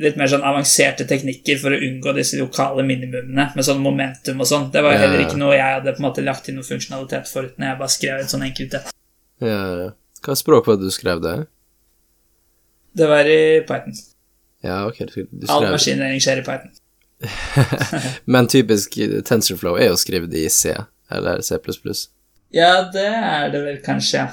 litt 0.00 0.16
mer 0.18 0.30
sånn 0.30 0.44
avanserte 0.46 1.06
teknikker 1.08 1.58
for 1.60 1.74
å 1.74 1.80
unngå 1.86 2.14
disse 2.16 2.38
lokale 2.40 2.84
minimumene, 2.86 3.50
med 3.54 3.66
sånn 3.66 3.82
momentum 3.84 4.42
og 4.42 4.48
sånn. 4.48 4.68
Det 4.74 4.82
var 4.84 4.98
heller 4.98 5.24
ikke 5.24 5.38
noe 5.40 5.56
jeg 5.56 5.78
hadde 5.78 5.94
på 5.96 6.02
en 6.02 6.08
måte 6.08 6.24
lagt 6.24 6.48
inn 6.48 6.58
noe 6.60 6.66
funksjonalitet 6.66 7.30
for 7.30 7.50
når 7.56 7.72
jeg 7.72 7.80
bare 7.82 7.94
skrev 7.96 8.22
et 8.22 8.32
sånn 8.32 8.46
enkelt 8.48 8.76
et. 8.80 8.92
ja, 9.44 9.62
ja. 9.84 9.90
Hva 10.20 10.36
språk 10.36 10.66
var 10.68 10.76
det 10.76 10.90
du 10.90 10.92
skrev 10.92 11.22
det? 11.24 11.34
Det 12.92 13.06
var 13.08 13.28
i 13.30 13.62
Python. 13.64 13.94
Ja, 14.60 14.82
ok, 14.84 14.98
du, 15.08 15.22
du 15.30 15.46
All 15.48 15.64
maskinregning 15.72 16.20
skjer 16.20 16.42
i 16.42 16.44
Python. 16.44 16.74
Men 18.32 18.48
typisk 18.48 18.98
TensorFlow 19.28 19.78
er 19.80 19.92
jo 19.92 19.98
skrevet 20.00 20.34
i 20.36 20.44
C 20.52 20.74
eller 21.10 21.40
C++. 21.40 21.56
Ja, 22.52 22.90
det 22.92 23.06
er 23.08 23.50
det 23.52 23.64
vel 23.64 23.80
kanskje. 23.84 24.26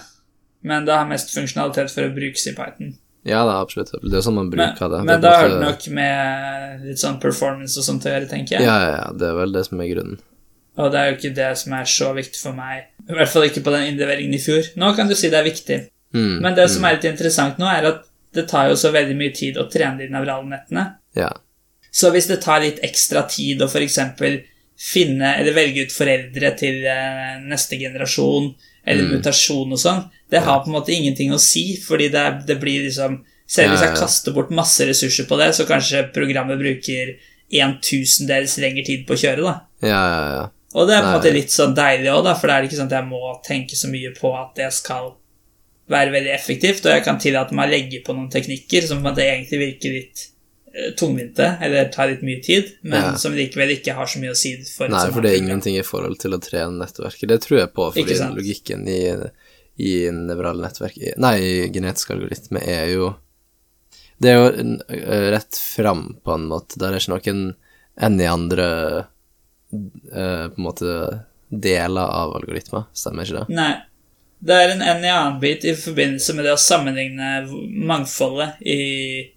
Men 0.68 0.88
det 0.88 0.96
har 0.96 1.08
mest 1.08 1.32
funksjonalitet 1.32 1.94
for 1.94 2.08
å 2.08 2.14
brukes 2.16 2.48
i 2.50 2.56
Python. 2.58 2.96
Ja 3.28 3.44
det 3.44 3.54
er 3.54 3.60
absolutt. 3.60 3.92
Det 4.00 4.16
er 4.16 4.24
sånn 4.24 4.38
man 4.38 4.50
bruker 4.52 4.92
det. 4.94 5.04
men 5.04 5.12
det. 5.12 5.20
da 5.26 5.34
har 5.42 5.52
det 5.52 5.60
nok 5.60 5.86
med 5.98 6.88
litt 6.88 7.02
sånn 7.02 7.20
performance 7.20 7.76
og 7.80 7.86
sånt 7.86 8.08
å 8.08 8.14
gjøre, 8.14 8.30
tenker 8.32 8.58
jeg. 8.58 8.68
Ja, 8.68 8.78
ja, 8.86 8.92
ja, 9.02 9.08
det 9.20 9.30
er 9.30 9.38
vel 9.42 9.56
det 9.56 9.66
som 9.68 9.84
er 9.84 9.92
grunnen. 9.92 10.22
Og 10.78 10.92
det 10.94 11.00
er 11.00 11.10
jo 11.10 11.16
ikke 11.18 11.34
det 11.36 11.52
som 11.58 11.74
er 11.74 11.90
så 11.90 12.12
viktig 12.16 12.40
for 12.40 12.56
meg. 12.56 12.86
I 13.10 13.16
hvert 13.18 13.32
fall 13.34 13.48
ikke 13.48 13.64
på 13.66 13.74
den 13.74 13.88
innleveringen 13.90 14.38
i 14.38 14.42
fjor. 14.42 14.70
Nå 14.78 14.92
kan 14.98 15.10
du 15.10 15.16
si 15.18 15.32
det 15.34 15.40
er 15.40 15.48
viktig. 15.48 15.80
Mm. 16.16 16.38
Men 16.46 16.56
det 16.58 16.68
som 16.72 16.86
er 16.86 16.96
litt 16.96 17.08
interessant 17.10 17.58
nå, 17.60 17.68
er 17.68 17.90
at 17.90 18.06
det 18.38 18.46
tar 18.52 18.70
jo 18.70 18.78
så 18.80 18.92
veldig 18.94 19.16
mye 19.18 19.34
tid 19.36 19.58
å 19.58 19.66
trene 19.72 20.04
de 20.04 20.12
nevrale 20.14 20.46
nettene. 20.52 20.86
Ja. 21.18 21.32
Så 21.92 22.12
hvis 22.14 22.30
det 22.30 22.40
tar 22.44 22.62
litt 22.62 22.80
ekstra 22.86 23.26
tid 23.32 23.64
å 23.64 23.70
f.eks. 23.72 23.98
finne 24.78 25.34
eller 25.40 25.56
velge 25.58 25.88
ut 25.88 25.96
foreldre 25.96 26.54
til 26.60 26.84
eh, 26.86 27.40
neste 27.42 27.80
generasjon, 27.82 28.52
eller 28.88 29.04
Mm. 29.04 29.18
mutasjon 29.18 29.72
og 29.76 29.80
sånn, 29.82 30.06
det 30.32 30.40
har 30.46 30.62
på 30.64 30.72
en 30.72 30.78
måte 30.80 30.94
ingenting 30.96 31.32
å 31.36 31.40
si, 31.40 31.76
fordi 31.78 32.10
det, 32.12 32.26
det 32.48 32.60
blir 32.62 32.88
liksom 32.88 33.24
Selv 33.48 33.72
hvis 33.72 33.80
jeg 33.86 33.96
kaster 33.96 34.34
bort 34.36 34.50
masse 34.52 34.84
ressurser 34.84 35.24
på 35.24 35.38
det, 35.40 35.54
så 35.56 35.64
kanskje 35.64 36.02
programmet 36.12 36.60
bruker 36.60 37.14
en 37.62 37.78
tusendels 37.80 38.58
lengre 38.60 38.84
tid 38.84 39.06
på 39.08 39.16
å 39.16 39.22
kjøre, 39.22 39.40
da. 39.46 39.54
Ja, 39.88 40.02
ja, 40.04 40.26
ja. 40.34 40.42
Og 40.76 40.86
det 40.90 40.98
er 40.98 41.06
på 41.06 41.08
en 41.08 41.16
måte 41.16 41.32
litt 41.32 41.54
sånn 41.56 41.74
deilig 41.78 42.12
òg, 42.12 42.28
for 42.42 42.48
da 42.52 42.58
er 42.58 42.66
det 42.66 42.68
ikke 42.68 42.82
sånn 42.82 42.92
at 42.92 42.98
jeg 42.98 43.08
må 43.08 43.22
tenke 43.48 43.80
så 43.80 43.88
mye 43.88 44.12
på 44.20 44.34
at 44.36 44.52
det 44.60 44.68
skal 44.76 45.14
være 45.88 46.12
veldig 46.12 46.34
effektivt, 46.36 46.84
og 46.86 46.92
jeg 46.92 47.06
kan 47.06 47.18
tillate 47.24 47.56
meg 47.56 47.70
å 47.70 47.72
legge 47.72 48.02
på 48.04 48.18
noen 48.18 48.28
teknikker 48.30 48.84
som 48.84 49.00
på 49.00 49.06
en 49.06 49.14
måte 49.14 49.24
egentlig 49.24 49.62
virker 49.64 49.96
litt 49.96 50.26
tungvinte, 51.00 51.46
eller 51.62 51.86
tar 51.94 52.12
litt 52.12 52.22
mye 52.26 52.42
tid, 52.44 52.72
men 52.82 53.02
Ja. 53.02 53.18
som 53.18 53.34
likevel 53.34 53.72
ikke 53.78 53.96
har 53.98 54.06
så 54.06 54.20
mye 54.22 54.34
å 54.34 54.38
si 54.38 54.56
for 54.64 54.90
Nei, 54.92 55.04
for 55.12 55.22
det 55.26 55.32
er 55.32 55.42
ingenting 55.42 55.78
i 55.80 55.86
forhold 55.86 56.20
til 56.22 56.36
å 56.38 56.42
trene 56.44 56.78
nettverket. 56.78 57.28
Det 57.30 57.40
tror 57.42 57.60
jeg 57.60 57.74
på, 57.74 57.88
fordi 57.96 58.18
logikken 58.36 58.88
i, 58.88 59.00
i 59.82 59.94
nevrale 60.14 60.62
nettverk 60.66 60.98
Nei, 61.18 61.36
i 61.42 61.70
genetisk 61.74 62.12
algoritme 62.14 62.62
er 62.62 62.92
jo 62.94 63.16
Det 64.22 64.32
er 64.32 64.38
jo 64.38 64.78
øh, 64.90 65.28
rett 65.34 65.58
fram, 65.62 66.16
på 66.26 66.34
en 66.34 66.48
måte. 66.50 66.80
Der 66.82 66.94
er 66.94 67.02
ikke 67.02 67.14
noen 67.14 67.44
enn 68.02 68.22
i 68.22 68.26
andre 68.30 68.66
øh, 69.74 70.48
på 70.50 70.58
en 70.58 70.64
måte 70.66 70.96
deler 71.50 72.10
av 72.10 72.34
algoritmer. 72.40 72.88
Stemmer 72.98 73.26
ikke 73.26 73.44
det? 73.44 73.56
Nei. 73.56 73.74
Det 74.40 74.54
er 74.54 74.70
en 74.76 74.82
enn 74.86 75.06
i 75.06 75.10
annen 75.10 75.40
bit 75.42 75.64
i 75.66 75.74
forbindelse 75.74 76.36
med 76.38 76.46
det 76.46 76.54
å 76.54 76.62
sammenligne 76.62 77.30
mangfoldet 77.90 78.60
i, 78.62 79.32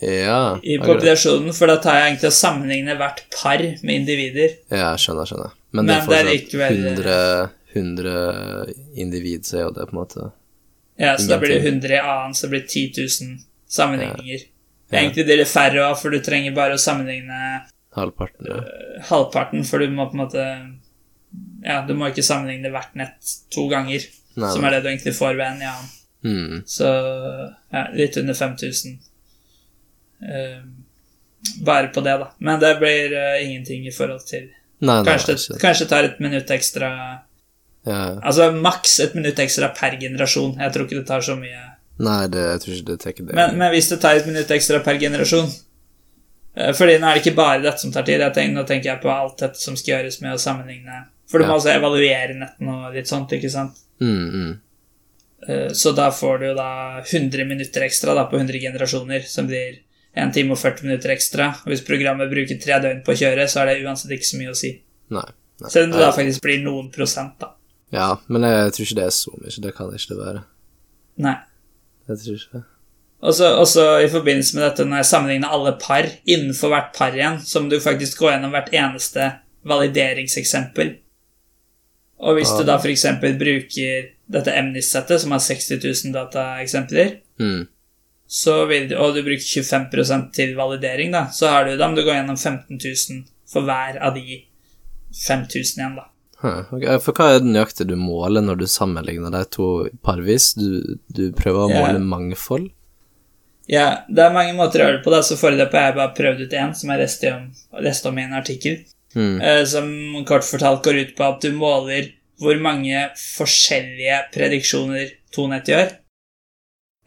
Ja. 0.00 0.58
i 0.62 0.78
populasjonen, 0.80 1.52
for 1.56 1.66
da 1.70 1.76
tar 1.82 1.98
jeg 1.98 2.12
egentlig 2.12 2.30
å 2.30 2.36
sammenligne 2.36 2.94
hvert 2.96 3.22
par 3.34 3.58
med 3.82 3.94
individer. 3.94 4.54
Ja, 4.72 4.94
skjønner, 4.96 5.28
skjønner. 5.28 5.50
Men 5.72 5.86
det 5.86 5.94
er 5.94 6.00
Men 6.00 6.08
det 6.08 6.18
er 6.18 6.24
fortsatt 6.24 6.30
likevel- 6.34 6.84
100, 6.86 7.50
100 7.74 8.74
individ, 8.96 9.44
så 9.46 9.58
er 9.58 9.62
jo 9.66 9.70
det 9.76 9.86
på 9.90 9.94
en 9.94 10.00
måte 10.00 10.32
Ja, 10.98 11.16
så 11.16 11.28
da 11.28 11.38
blir 11.38 11.54
det 11.54 11.62
100 11.64 11.94
i 11.94 12.00
annen, 12.00 12.34
så 12.34 12.48
det 12.48 12.50
blir 12.50 12.66
10 12.66 12.92
000 12.96 13.38
sammenligninger. 13.68 14.40
Ja. 14.90 14.98
Egentlig 14.98 15.24
blir 15.24 15.36
det 15.38 15.48
færre 15.48 15.84
òg, 15.86 15.96
for 16.00 16.10
du 16.10 16.18
trenger 16.20 16.54
bare 16.54 16.74
å 16.74 16.82
sammenligne 16.82 17.62
halvparten. 17.96 18.46
Ja. 18.46 18.56
eh, 18.56 19.02
halvparten, 19.08 19.64
for 19.66 19.78
du 19.78 19.88
må 19.88 20.10
på 20.10 20.18
en 20.18 20.24
måte 20.26 20.44
Ja, 21.64 21.82
du 21.86 21.94
må 21.94 22.08
ikke 22.10 22.24
sammenligne 22.26 22.70
hvert 22.72 22.94
nett 22.96 23.36
to 23.50 23.68
ganger, 23.68 24.00
Nei, 24.36 24.50
som 24.52 24.64
er 24.64 24.70
det 24.70 24.82
du 24.82 24.88
egentlig 24.88 25.14
får 25.14 25.36
ved 25.36 25.46
en 25.46 25.62
i 25.62 25.68
annen. 25.70 25.90
Mm. 26.24 26.62
Så 26.66 26.88
ja, 27.72 27.86
litt 27.94 28.16
under 28.16 28.34
5000. 28.34 28.98
Eh, 30.22 30.60
bare 31.64 31.88
på 31.94 32.00
det, 32.04 32.18
da. 32.20 32.30
Men 32.38 32.60
det 32.60 32.74
blir 32.80 33.14
eh, 33.16 33.44
ingenting 33.46 33.86
i 33.88 33.92
forhold 33.94 34.26
til 34.28 34.50
Nei, 34.80 35.02
nei, 35.02 35.04
Kanskje, 35.04 35.34
det 35.52 35.60
kanskje 35.60 35.86
tar 35.88 36.06
et 36.08 36.20
minutt 36.24 36.50
ekstra 36.50 36.90
Ja. 37.86 38.02
Altså 38.20 38.50
maks 38.52 38.98
et 39.00 39.14
minutt 39.16 39.38
ekstra 39.40 39.68
per 39.76 39.96
generasjon. 40.00 40.54
Jeg 40.60 40.72
tror 40.72 40.86
ikke 40.86 40.98
det 41.00 41.06
tar 41.08 41.24
så 41.24 41.36
mye. 41.36 41.62
Nei, 42.00 42.26
det, 42.32 42.44
jeg 42.54 42.60
tror 42.62 42.74
ikke 42.76 42.88
det 42.90 43.00
tar 43.00 43.12
det. 43.18 43.34
Men, 43.36 43.56
men 43.60 43.72
hvis 43.74 43.88
det 43.92 44.00
tar 44.00 44.16
et 44.20 44.28
minutt 44.28 44.50
ekstra 44.56 44.80
per 44.84 44.96
generasjon 45.00 45.48
eh, 46.56 46.72
Fordi 46.76 46.96
nå 47.00 47.08
er 47.10 47.16
det 47.18 47.24
ikke 47.24 47.36
bare 47.40 47.60
dette 47.64 47.84
som 47.84 47.92
tar 47.92 48.04
tid. 48.08 48.24
Tenker, 48.36 48.54
nå 48.56 48.64
tenker 48.68 48.92
jeg 48.92 49.02
på 49.04 49.12
alt 49.12 49.36
dette 49.44 49.60
som 49.60 49.76
skal 49.76 49.98
gjøres 49.98 50.20
med 50.24 50.36
å 50.36 50.40
sammenligne 50.40 51.02
For 51.28 51.40
du 51.40 51.46
må 51.48 51.54
Ja. 51.54 51.60
også 51.60 51.72
evaluere 51.76 52.36
nettene 52.36 52.78
og 52.86 52.96
litt 52.96 53.08
sånt, 53.08 53.32
ikke 53.36 53.52
sant? 53.52 53.80
mm, 54.00 54.26
mm. 54.32 54.58
Så 55.72 55.92
da 55.96 56.10
får 56.12 56.38
du 56.38 56.46
jo 56.50 56.54
da 56.56 56.70
100 57.00 57.46
minutter 57.48 57.86
ekstra 57.86 58.12
da, 58.14 58.26
på 58.28 58.36
100 58.36 58.58
generasjoner, 58.60 59.24
som 59.24 59.46
blir 59.48 59.78
1 60.16 60.32
time 60.34 60.54
og 60.56 60.58
40 60.58 60.88
minutter 60.88 61.12
ekstra. 61.14 61.50
Og 61.62 61.70
hvis 61.72 61.84
programmet 61.86 62.30
bruker 62.32 62.58
tre 62.62 62.80
døgn 62.82 63.04
på 63.06 63.14
å 63.14 63.20
kjøre, 63.20 63.46
så 63.50 63.62
er 63.62 63.70
det 63.70 63.84
uansett 63.84 64.16
ikke 64.16 64.30
så 64.30 64.40
mye 64.40 64.54
å 64.54 64.58
si. 64.58 64.72
Nei. 65.14 65.26
nei. 65.62 65.70
Selv 65.70 65.88
om 65.88 65.94
det 65.94 66.02
da 66.02 66.10
faktisk 66.16 66.42
blir 66.44 66.62
noen 66.64 66.90
prosent, 66.94 67.36
da. 67.42 67.52
Ja, 67.94 68.08
men 68.30 68.46
jeg 68.46 68.74
tror 68.74 68.86
ikke 68.86 68.98
det 69.00 69.06
er 69.06 69.14
så 69.14 69.32
mye. 69.36 69.54
Det 69.66 69.72
kan 69.76 69.94
ikke 69.94 70.12
det 70.14 70.18
være. 70.20 70.42
Nei. 71.26 71.36
Jeg 72.10 72.22
tror 72.24 72.40
ikke 72.40 72.58
det. 72.58 72.64
Og 73.20 73.34
så 73.36 73.50
også 73.60 73.82
i 74.00 74.08
forbindelse 74.08 74.56
med 74.56 74.64
dette, 74.64 74.84
når 74.88 75.02
jeg 75.02 75.08
sammenligner 75.10 75.52
alle 75.52 75.74
par 75.82 76.06
innenfor 76.24 76.72
hvert 76.72 76.94
par 76.96 77.16
igjen, 77.16 77.36
så 77.44 77.60
må 77.60 77.68
du 77.68 77.76
faktisk 77.82 78.22
gå 78.22 78.30
gjennom 78.30 78.54
hvert 78.54 78.70
eneste 78.72 79.26
valideringseksempel. 79.68 80.94
Og 82.20 82.36
hvis 82.36 82.52
du 82.56 82.64
da 82.68 82.78
f.eks. 82.80 83.04
bruker 83.20 84.08
dette 84.30 84.54
Emnis-settet, 84.56 85.20
som 85.22 85.34
har 85.36 85.42
60 85.44 85.78
000 85.84 86.16
dataeksempler, 86.16 87.18
Mm. 87.40 87.68
Så 88.30 88.60
vil 88.70 88.86
du, 88.90 88.94
og 89.02 89.16
du 89.16 89.24
bruker 89.26 89.42
25% 89.42 90.30
til 90.36 90.54
validering, 90.58 91.10
da, 91.14 91.26
så 91.34 91.50
har 91.50 91.66
du 91.66 91.74
dem. 91.76 91.96
du 91.98 92.04
går 92.04 92.20
gjennom 92.20 92.38
15 92.38 92.78
000 92.78 93.24
for 93.50 93.66
hver 93.66 93.98
av 93.98 94.14
de 94.14 94.44
5000 95.26 95.80
igjen, 95.82 95.96
da. 95.98 96.06
Huh, 96.40 96.70
ok, 96.72 96.84
For 97.04 97.12
hva 97.12 97.26
er 97.34 97.42
det 97.42 97.50
nøyaktig 97.52 97.88
du 97.90 97.96
måler 98.00 98.44
når 98.44 98.62
du 98.62 98.68
sammenligner 98.70 99.34
de 99.34 99.42
to 99.52 99.66
parvis? 100.06 100.54
Du, 100.56 100.96
du 101.10 101.26
prøver 101.36 101.66
å 101.66 101.72
måle 101.72 101.98
måle 101.98 102.04
mangfold? 102.06 102.70
Ja, 103.70 104.06
det 104.08 104.22
er 104.24 104.34
mange 104.34 104.54
måter 104.58 104.80
å 104.80 104.86
gjøre 104.86 104.98
det 105.00 105.04
på. 105.04 105.12
da, 105.12 105.20
så 105.26 105.36
Foreløpig 105.38 105.78
har 105.78 105.90
jeg 105.90 105.98
bare 105.98 106.16
prøvd 106.16 106.46
ut 106.46 106.56
én, 106.62 106.72
som 106.74 106.94
jeg 106.94 107.02
leste 107.02 107.34
om, 107.34 107.44
leste 107.84 108.10
om 108.10 108.18
i 108.18 108.24
en 108.24 108.38
artikkel. 108.38 108.80
Mm. 109.10 109.40
eh, 109.42 109.64
som 109.66 109.90
kort 110.22 110.46
fortalt 110.46 110.84
går 110.86 111.00
ut 111.02 111.16
på 111.18 111.26
at 111.26 111.42
du 111.42 111.50
måler 111.58 112.12
hvor 112.40 112.54
mange 112.62 113.08
forskjellige 113.18 114.20
prediksjoner 114.34 115.10
to 115.34 115.48
nett 115.50 115.68
gjør. 115.68 115.90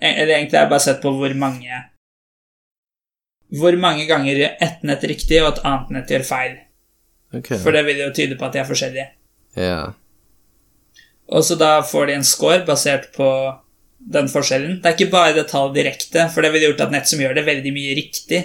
Eh, 0.04 0.20
Eller 0.20 0.36
egentlig 0.36 0.60
har 0.60 0.68
jeg 0.68 0.74
bare 0.76 0.86
sett 0.86 1.02
på 1.04 1.16
hvor 1.16 1.34
mange 1.40 1.82
Hvor 3.54 3.76
mange 3.80 4.06
ganger 4.10 4.46
ett 4.60 4.84
nett 4.84 5.04
riktig, 5.08 5.40
og 5.44 5.54
et 5.54 5.66
annet 5.70 5.92
nett 5.94 6.10
gjør 6.12 6.24
feil. 6.26 6.56
Okay. 7.34 7.60
For 7.62 7.74
det 7.74 7.84
vil 7.86 8.00
jo 8.02 8.14
tyde 8.14 8.38
på 8.38 8.48
at 8.48 8.56
de 8.56 8.62
er 8.62 8.70
forskjellige. 8.70 9.06
Ja. 9.58 9.94
Og 11.30 11.46
så 11.46 11.58
da 11.58 11.76
får 11.86 12.10
de 12.10 12.16
en 12.18 12.26
score 12.26 12.64
basert 12.66 13.12
på 13.14 13.28
den 14.14 14.28
forskjellen. 14.30 14.80
Det 14.82 14.90
er 14.90 14.98
ikke 14.98 15.14
bare 15.14 15.36
det 15.38 15.48
tallet 15.52 15.78
direkte, 15.78 16.28
for 16.34 16.42
det 16.42 16.52
ville 16.54 16.72
gjort 16.72 16.82
at 16.88 16.94
nett 16.94 17.10
som 17.10 17.22
gjør 17.22 17.38
det 17.38 17.46
veldig 17.48 17.74
mye 17.76 17.96
riktig. 17.98 18.42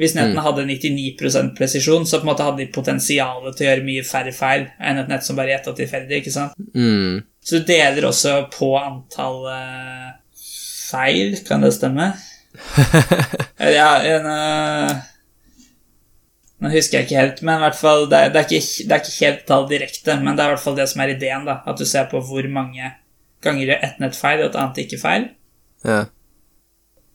Hvis 0.00 0.14
nettene 0.16 0.42
hadde 0.44 0.64
99% 0.64 1.52
presisjon, 1.56 2.06
så 2.08 2.18
på 2.18 2.26
en 2.26 2.30
måte 2.32 2.46
hadde 2.46 2.62
de 2.62 2.72
potensialet 2.72 3.54
til 3.56 3.66
å 3.66 3.70
gjøre 3.70 3.86
mye 3.86 4.04
færre 4.08 4.32
feil 4.34 4.66
enn 4.80 5.02
et 5.02 5.10
nett 5.10 5.26
som 5.26 5.36
bare 5.36 5.52
gjetta 5.52 5.74
tilfeldig. 5.76 6.22
ikke 6.22 6.32
sant? 6.32 6.56
Mm. 6.74 7.20
Så 7.44 7.60
du 7.60 7.68
deler 7.68 8.06
også 8.08 8.38
på 8.54 8.72
antall 8.80 9.44
eh, 9.52 10.10
feil, 10.92 11.34
kan 11.48 11.64
det 11.64 11.74
stemme? 11.78 12.12
Ja, 13.76 13.90
en, 14.04 14.26
uh, 14.28 14.90
Nå 16.62 16.70
husker 16.70 17.00
jeg 17.00 17.08
ikke 17.08 17.20
helt, 17.20 17.40
men 17.42 17.58
i 17.58 17.64
hvert 17.64 17.78
fall, 17.78 18.04
det 18.10 18.18
er, 18.18 18.32
det 18.32 18.40
er, 18.40 18.48
ikke, 18.48 18.86
det 18.86 18.94
er 18.94 19.00
ikke 19.02 19.24
helt 19.24 19.46
tall 19.48 19.64
direkte, 19.70 20.16
men 20.22 20.36
det 20.36 20.44
er 20.44 20.50
i 20.50 20.54
hvert 20.54 20.62
fall 20.62 20.76
det 20.78 20.88
som 20.92 21.02
er 21.02 21.14
ideen. 21.16 21.46
da, 21.48 21.58
At 21.66 21.80
du 21.80 21.86
ser 21.88 22.06
på 22.10 22.20
hvor 22.22 22.46
mange 22.54 22.92
ganger 23.42 23.64
gjør 23.66 23.86
ett 23.88 24.02
nett 24.02 24.18
feil, 24.18 24.42
og 24.42 24.50
et 24.52 24.58
annet 24.60 24.82
ikke 24.84 25.00
feil. 25.02 25.24
Ja. 25.82 26.04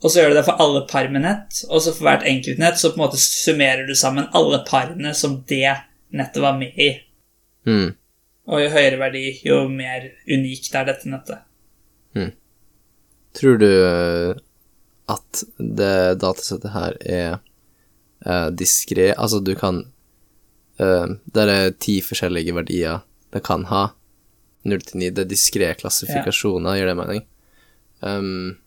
Og 0.03 0.11
så 0.11 0.19
gjør 0.19 0.33
du 0.33 0.37
det 0.37 0.45
for 0.45 0.61
alle 0.61 0.83
par 0.89 1.07
med 1.13 1.23
nett, 1.23 1.61
og 1.71 1.81
så 1.81 1.93
for 1.95 2.09
hvert 2.09 2.27
enkelt 2.27 2.59
nett 2.61 2.77
så 2.77 2.91
på 2.91 2.99
en 2.99 3.05
måte 3.05 3.21
summerer 3.21 3.87
du 3.87 3.95
sammen 3.97 4.27
alle 4.37 4.59
parene 4.67 5.13
som 5.17 5.39
det 5.49 5.77
nettet 6.13 6.43
var 6.43 6.59
med 6.59 6.75
i. 6.75 6.91
Mm. 7.67 7.95
Og 8.47 8.61
jo 8.63 8.73
høyere 8.75 8.99
verdi, 8.99 9.23
jo 9.47 9.63
mer 9.71 10.11
unikt 10.27 10.75
er 10.75 10.91
dette 10.91 11.09
nettet. 11.11 11.41
Tror 13.37 13.59
du 13.61 13.69
eh, 13.69 14.35
at 15.07 15.43
det 15.57 16.19
datasettet 16.23 16.73
her 16.73 16.97
er 17.05 17.37
uh, 18.25 18.49
diskré? 18.49 19.11
Altså, 19.13 19.39
du 19.39 19.53
kan 19.55 19.85
uh, 20.81 21.07
Der 21.35 21.51
er 21.53 21.75
ti 21.79 21.99
forskjellige 22.03 22.55
verdier 22.57 23.03
det 23.33 23.43
kan 23.45 23.65
ha. 23.69 23.89
0 24.67 24.83
til 24.83 25.01
9. 25.03 25.09
Det 25.15 25.25
er 25.25 25.29
diskré 25.29 25.71
klassifikasjoner, 25.79 26.77
gir 26.79 26.89
det 26.89 26.95
mening? 26.97 27.25
Um, 27.99 28.57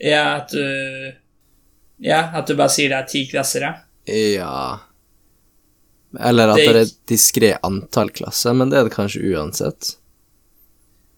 Ja, 0.00 0.42
at 0.42 0.52
du 0.52 1.12
Ja, 2.02 2.30
at 2.34 2.48
du 2.48 2.56
bare 2.58 2.72
sier 2.72 2.90
det 2.90 2.98
er 2.98 3.10
ti 3.10 3.26
klasser, 3.30 3.66
ja. 3.66 3.74
ja 4.08 4.80
Eller 6.18 6.50
at 6.50 6.58
Det 6.58 6.66
det, 6.66 6.74
er 6.74 6.80
et 6.82 6.96
diskré 7.08 7.52
antall 7.62 8.10
klasser, 8.10 8.56
men 8.56 8.72
det 8.72 8.80
er 8.80 8.88
det 8.88 8.96
kanskje 8.96 9.22
uansett. 9.32 9.96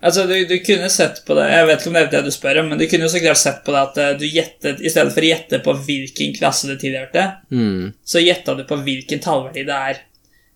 Altså, 0.02 0.24
du, 0.28 0.34
du 0.44 0.58
kunne 0.60 0.88
sett 0.92 1.22
på 1.24 1.34
det 1.38 1.44
Jeg 1.48 1.66
vet 1.68 1.80
ikke 1.80 1.88
om 1.88 1.94
det 1.96 2.00
er 2.02 2.08
det 2.12 2.22
du 2.26 2.30
spør 2.34 2.58
om, 2.60 2.66
men 2.68 2.78
du 2.80 2.86
kunne 2.90 3.06
jo 3.06 3.12
så 3.12 3.20
klart 3.22 3.40
sett 3.40 3.60
på 3.64 3.72
det 3.72 3.82
at 3.86 4.00
eh, 4.02 4.10
du 4.20 4.24
gjettet 4.28 4.82
I 4.84 4.90
stedet 4.92 5.14
for 5.14 5.24
å 5.24 5.30
gjette 5.30 5.60
på 5.64 5.74
hvilken 5.86 6.34
klasse 6.36 6.68
det 6.68 6.80
tilhørte, 6.82 7.22
Mm. 7.54 7.92
så 8.04 8.20
gjetta 8.20 8.56
du 8.58 8.64
på 8.68 8.76
hvilken 8.84 9.22
tallverdi 9.24 9.64
det 9.64 9.78
er. 9.92 10.02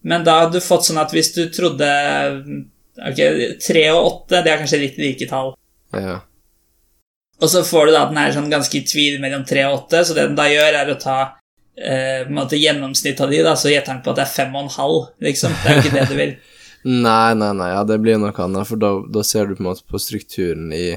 Men 0.08 0.24
da 0.26 0.40
hadde 0.42 0.58
du 0.58 0.64
fått 0.64 0.84
sånn 0.88 1.00
at 1.00 1.14
hvis 1.14 1.32
du 1.36 1.46
trodde 1.54 1.88
Ok, 2.98 3.20
tre 3.62 3.84
og 3.94 4.04
åtte, 4.08 4.42
det 4.42 4.50
er 4.52 4.58
kanskje 4.58 4.80
litt 4.82 4.96
like 4.98 5.26
tall. 5.30 5.52
Ja. 5.94 6.16
Og 7.38 7.48
så 7.52 7.60
får 7.62 7.86
du 7.86 7.92
da 7.94 8.00
at 8.04 8.10
den 8.10 8.18
er 8.18 8.32
sånn 8.34 8.50
ganske 8.50 8.74
i 8.74 8.86
tvil 8.86 9.20
mellom 9.22 9.44
tre 9.46 9.62
og 9.68 9.76
åtte, 9.84 10.00
så 10.04 10.16
det 10.16 10.24
den 10.26 10.38
da 10.38 10.48
gjør, 10.50 10.74
er 10.80 10.90
å 10.90 10.96
ta 10.98 11.18
eh, 11.78 12.26
gjennomsnittet 12.26 13.22
av 13.22 13.30
de, 13.30 13.42
da, 13.46 13.54
så 13.54 13.70
gjetter 13.70 13.94
den 13.94 14.02
på 14.02 14.10
at 14.10 14.18
det 14.18 14.24
er 14.26 14.32
fem 14.34 14.56
og 14.56 14.64
en 14.66 14.74
halv, 14.74 14.98
liksom. 15.22 15.54
Det 15.62 15.70
er 15.70 15.76
jo 15.78 15.84
ikke 15.84 15.94
det 15.94 16.08
du 16.10 16.16
vil. 16.18 16.32
Nei, 16.86 17.34
nei, 17.34 17.50
nei, 17.58 17.70
ja, 17.72 17.82
det 17.84 17.98
blir 18.02 18.18
noe 18.20 18.32
annet, 18.32 18.68
for 18.68 18.80
da, 18.80 18.92
da 19.10 19.24
ser 19.26 19.48
du 19.48 19.56
på 19.56 19.64
en 19.64 19.70
måte 19.70 19.84
på 19.88 19.98
strukturen 20.00 20.70
i 20.72 20.92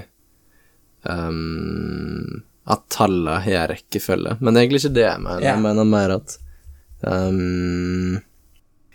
um, 1.04 2.44
At 2.70 2.86
tallene 2.94 3.40
har 3.42 3.72
rekkefølge. 3.74 4.38
Men 4.40 4.54
det 4.54 4.60
er 4.62 4.68
egentlig 4.68 4.84
ikke 4.84 4.94
det 5.00 5.08
jeg 5.08 5.24
mener. 5.26 5.42
Ja. 5.42 5.56
Jeg 5.56 5.64
mener 5.66 5.90
mer 5.90 6.16
at 6.20 6.38
um, 7.02 8.22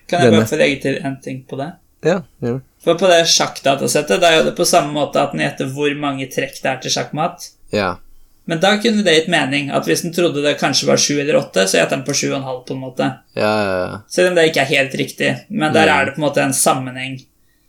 Kan 0.06 0.22
jeg 0.22 0.30
Denne. 0.30 0.38
bare 0.38 0.50
få 0.52 0.60
legge 0.62 0.80
til 0.86 1.02
en 1.02 1.18
ting 1.22 1.42
på 1.50 1.58
det? 1.60 1.72
Ja, 2.06 2.20
ja. 2.44 2.56
For 2.86 2.94
på 3.00 3.08
det 3.10 3.24
sjakkdatasettet, 3.32 4.20
da 4.22 4.30
jo 4.36 4.44
det 4.46 4.54
på 4.54 4.64
samme 4.68 4.94
måte 4.94 5.18
at 5.18 5.32
den 5.34 5.42
gjetter 5.42 5.72
hvor 5.74 5.90
mange 5.98 6.28
trekk 6.30 6.60
det 6.62 6.70
er 6.70 6.82
til 6.84 6.94
sjakkmatt. 6.94 7.50
ja. 7.74 7.96
Men 8.46 8.60
da 8.62 8.76
kunne 8.78 9.02
det 9.02 9.14
gitt 9.16 9.28
mening 9.32 9.70
at 9.74 9.86
hvis 9.88 10.04
den 10.04 10.12
trodde 10.14 10.42
det 10.44 10.52
kanskje 10.60 10.86
var 10.86 11.00
sju 11.02 11.16
eller 11.18 11.36
åtte, 11.40 11.64
så 11.66 11.80
gjetter 11.80 11.96
den 11.96 12.04
på 12.06 12.14
sju 12.14 12.28
og 12.30 12.36
en 12.38 12.44
halv, 12.46 12.60
på 12.68 12.76
en 12.76 12.82
måte. 12.84 13.08
Ja, 13.34 13.52
ja, 13.66 13.72
ja. 13.80 13.96
Selv 14.12 14.30
om 14.30 14.36
det 14.38 14.44
ikke 14.52 14.62
er 14.62 14.70
helt 14.70 14.94
riktig. 15.00 15.30
Men 15.50 15.72
der 15.74 15.88
Mm. 15.90 15.94
er 15.96 16.04
det 16.06 16.14
på 16.14 16.20
en 16.22 16.26
måte 16.28 16.42
en 16.44 16.54
sammenheng 16.54 17.16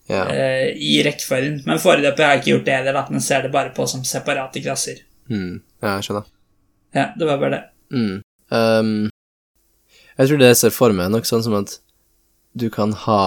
ja. 0.07 0.23
eh, 0.29 0.69
i 0.77 1.01
rekkefølgen. 1.03 1.63
Men 1.65 1.81
foreløpig 1.81 2.23
har 2.23 2.35
jeg 2.35 2.43
ikke 2.43 2.51
gjort 2.53 2.65
det 2.69 2.75
heller, 2.77 2.99
at 3.01 3.09
den 3.09 3.21
ser 3.25 3.41
det 3.41 3.51
bare 3.51 3.73
på 3.73 3.87
som 3.89 4.03
separate 4.05 4.61
klasser. 4.61 5.01
Mm. 5.29 5.61
ja 5.81 5.95
jeg 5.97 6.03
skjønner. 6.07 6.29
Ja, 6.95 7.07
det 7.17 7.27
var 7.27 7.37
bare 7.41 7.51
det. 7.57 7.63
Mm. 7.91 8.21
Um, 8.49 9.09
jeg 10.17 10.27
tror 10.29 10.37
det 10.39 10.47
jeg 10.53 10.57
ser 10.61 10.69
for 10.77 10.93
meg, 10.93 11.05
er 11.09 11.09
nok 11.17 11.25
sånn 11.27 11.43
som 11.43 11.57
at 11.57 11.79
du 12.57 12.69
kan 12.73 12.93
ha 12.93 13.23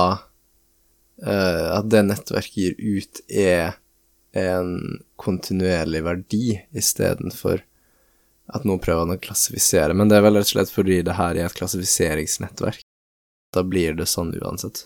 uh, 1.26 1.66
At 1.78 1.90
det 1.92 2.00
nettverket 2.08 2.56
gir 2.56 2.74
ut, 2.80 3.20
er 3.28 3.74
en 4.38 5.00
kontinuerlig 5.20 6.02
verdi 6.06 6.44
istedenfor 6.76 7.62
at 8.50 8.66
noen 8.66 8.82
prøver 8.82 9.14
å 9.14 9.20
klassifisere. 9.22 9.94
Men 9.94 10.10
det 10.10 10.18
er 10.18 10.24
vel 10.26 10.38
rett 10.40 10.48
og 10.48 10.54
slett 10.54 10.72
fordi 10.74 11.00
det 11.06 11.16
her 11.18 11.38
er 11.38 11.46
et 11.46 11.58
klassifiseringsnettverk. 11.58 12.82
Da 13.54 13.62
blir 13.66 13.94
det 13.98 14.08
sånn 14.10 14.32
uansett. 14.38 14.84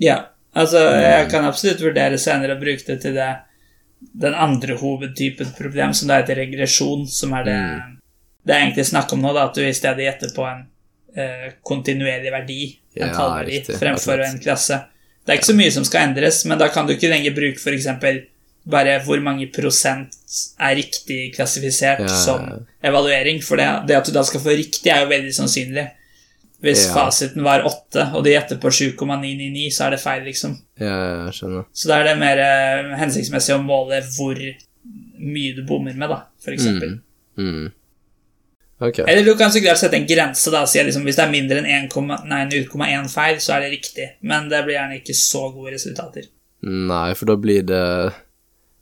Ja, 0.00 0.30
altså 0.56 0.80
jeg 0.96 1.28
kan 1.32 1.44
absolutt 1.48 1.82
vurdere 1.84 2.18
senere 2.20 2.56
å 2.56 2.60
bruke 2.60 2.86
det 2.86 3.00
til 3.04 3.16
det 3.16 3.30
den 4.00 4.32
andre 4.32 4.78
hovedtypen 4.80 5.52
problem, 5.58 5.92
som 5.96 6.08
da 6.08 6.22
heter 6.22 6.38
regresjon, 6.40 7.06
som 7.08 7.34
er 7.36 7.44
det 7.44 7.56
Mm. 7.60 7.96
det 8.46 8.54
er 8.54 8.60
egentlig 8.62 8.86
snakk 8.88 9.12
om 9.12 9.20
nå, 9.20 9.34
da, 9.36 9.44
at 9.48 9.54
du 9.54 9.60
i 9.60 9.74
stedet 9.76 10.06
gjetter 10.06 10.32
på 10.32 10.46
en 10.48 10.62
eh, 11.16 11.52
kontinuerlig 11.62 12.32
verdi, 12.32 12.78
en 12.96 13.08
Ja, 13.08 13.14
tallverdi, 13.14 13.60
fremfor 13.76 14.22
en 14.24 14.38
klasse. 14.40 14.78
Det 15.26 15.34
er 15.34 15.38
ikke 15.38 15.52
så 15.52 15.56
mye 15.58 15.70
som 15.74 15.84
skal 15.84 16.08
endres, 16.08 16.44
men 16.48 16.58
da 16.58 16.68
kan 16.72 16.86
du 16.86 16.94
ikke 16.94 17.10
lenger 17.12 17.34
bruke 17.36 17.60
f.eks. 17.60 17.86
bare 18.68 18.98
hvor 19.04 19.20
mange 19.24 19.46
prosent 19.52 20.12
er 20.60 20.76
riktig 20.76 21.34
klassifisert 21.34 22.04
Ja, 22.04 22.08
som 22.08 22.66
evaluering, 22.84 23.40
for 23.42 23.56
det, 23.56 23.66
det 23.88 23.96
at 23.96 24.06
du 24.06 24.12
da 24.12 24.22
skal 24.26 24.40
få 24.44 24.52
riktig, 24.56 24.90
er 24.92 25.04
jo 25.04 25.10
veldig 25.10 25.32
sannsynlig. 25.34 25.86
Hvis 26.60 26.86
Ja. 26.86 26.92
fasiten 26.92 27.42
var 27.42 27.64
8, 27.64 28.10
og 28.14 28.24
de 28.24 28.34
gjetter 28.34 28.58
på 28.60 28.68
7,999, 28.68 29.70
så 29.72 29.86
er 29.86 29.90
det 29.90 30.00
feil, 30.00 30.22
liksom. 30.28 30.58
Ja, 30.78 31.24
jeg 31.26 31.32
skjønner. 31.38 31.64
Så 31.72 31.88
da 31.88 32.00
er 32.00 32.04
det 32.10 32.18
mer 32.20 32.38
eh, 32.38 32.96
hensiktsmessig 33.00 33.54
å 33.56 33.62
måle 33.64 34.02
hvor 34.16 34.36
mye 35.20 35.54
du 35.56 35.62
bommer 35.64 35.94
med, 35.96 36.08
da, 36.12 36.22
for 36.44 36.52
eksempel. 36.52 36.98
Mm. 37.38 37.48
Mm. 37.48 37.72
Okay. 38.80 39.04
Eller 39.08 39.24
du 39.24 39.34
kan 39.36 39.50
så 39.52 39.60
klart 39.60 39.80
sette 39.80 39.96
en 39.96 40.06
grense, 40.08 40.50
da, 40.52 40.62
og 40.64 40.68
si 40.68 40.80
liksom, 40.84 41.04
hvis 41.04 41.16
det 41.16 41.24
er 41.26 41.32
mindre 41.32 41.60
enn 41.60 41.88
1,1 41.88 42.28
0,1 42.52 43.08
feil, 43.12 43.40
så 43.40 43.56
er 43.56 43.66
det 43.66 43.72
riktig. 43.74 44.06
Men 44.24 44.48
det 44.52 44.62
blir 44.64 44.76
gjerne 44.78 45.00
ikke 45.00 45.16
så 45.16 45.46
gode 45.52 45.74
resultater. 45.74 46.28
Nei, 46.64 47.12
for 47.16 47.28
da 47.28 47.36
blir 47.40 47.64
det 47.68 48.12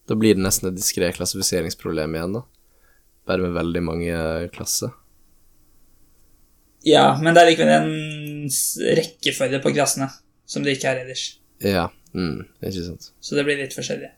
Da 0.08 0.16
blir 0.16 0.38
det 0.38 0.44
nesten 0.44 0.70
et 0.70 0.78
diskré 0.78 1.10
klassifiseringsproblem 1.12 2.16
igjen, 2.16 2.38
da. 2.38 2.44
Bare 3.28 3.44
med 3.44 3.56
veldig 3.58 3.82
mange 3.84 4.20
klasser. 4.54 4.94
Ja, 6.86 7.10
men 7.20 7.34
det 7.34 7.42
er 7.42 7.50
likevel 7.50 7.74
en 7.74 8.48
rekkefølge 8.96 9.60
på 9.60 9.74
klassene 9.74 10.08
som 10.48 10.64
det 10.64 10.78
ikke 10.78 10.94
er 10.94 11.02
ellers. 11.02 11.24
Ja, 11.60 11.88
mm, 12.16 12.46
ikke 12.62 12.86
sant. 12.86 13.10
Så 13.20 13.36
det 13.36 13.44
blir 13.44 13.60
litt 13.60 13.76
forskjellig. 13.76 14.14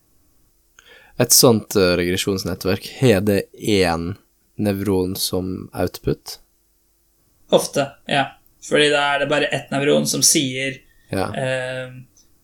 Et 1.21 1.35
sånt 1.35 1.75
eh, 1.77 1.95
regresjonsnettverk, 1.99 2.87
har 3.01 3.25
det 3.27 3.43
én 3.59 4.13
nevron 4.61 5.17
som 5.19 5.69
output? 5.75 6.39
Ofte, 7.51 7.89
ja. 8.09 8.29
Fordi 8.63 8.91
da 8.93 9.03
er 9.15 9.23
det 9.25 9.31
bare 9.33 9.49
ett 9.51 9.73
nevron 9.73 10.07
som 10.07 10.23
sier 10.23 10.79
Ja, 11.11 11.27
eh, 11.35 11.91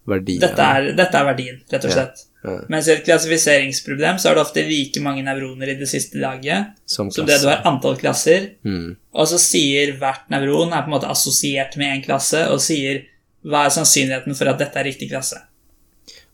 verdi. 0.07 0.39
dette, 0.43 0.63
er, 0.63 0.93
dette 0.97 1.19
er 1.21 1.29
verdien, 1.29 1.61
rett 1.73 1.87
og 1.89 1.95
slett. 1.95 2.23
Ja. 2.47 2.55
Mens 2.71 2.87
i 2.87 2.93
et 2.95 3.03
klassifiseringsproblem 3.07 4.21
så 4.23 4.31
er 4.31 4.37
det 4.37 4.45
ofte 4.45 4.63
like 4.69 5.03
mange 5.03 5.25
nevroner 5.27 5.73
i 5.73 5.79
det 5.81 5.89
siste 5.91 6.21
laget 6.23 6.77
Som 6.87 7.11
som 7.11 7.27
det 7.27 7.41
du 7.43 7.49
har 7.51 7.67
antall 7.67 7.99
klasser. 7.99 8.53
Mm. 8.63 8.95
Og 9.19 9.29
så 9.33 9.41
sier 9.43 9.97
hvert 9.99 10.31
nevron 10.31 10.71
er 10.71 10.85
på 10.87 10.93
en 10.93 10.95
måte 10.95 11.11
assosiert 11.11 11.75
med 11.81 11.97
en 11.97 12.07
klasse 12.07 12.45
og 12.53 12.63
sier 12.63 13.03
hva 13.47 13.67
er 13.67 13.75
sannsynligheten 13.75 14.39
for 14.39 14.51
at 14.51 14.63
dette 14.63 14.79
er 14.79 14.89
riktig 14.89 15.11
klasse. 15.11 15.41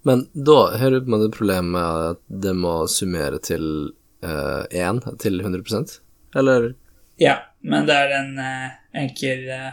Men 0.03 0.27
da 0.35 0.73
har 0.77 0.93
du 0.93 1.01
på 1.01 1.09
en 1.09 1.17
måte 1.17 1.33
problemet 1.33 1.73
med 1.73 2.07
at 2.13 2.23
det 2.45 2.55
må 2.59 2.75
summere 2.91 3.41
til 3.45 3.65
én, 4.23 5.01
til 5.19 5.41
100% 5.43 5.99
Eller 6.37 6.75
Ja, 7.19 7.37
men 7.61 7.87
det 7.87 7.95
er 7.95 8.13
en 8.17 8.39
uh, 8.39 8.71
enkel 8.95 9.49
uh, 9.51 9.73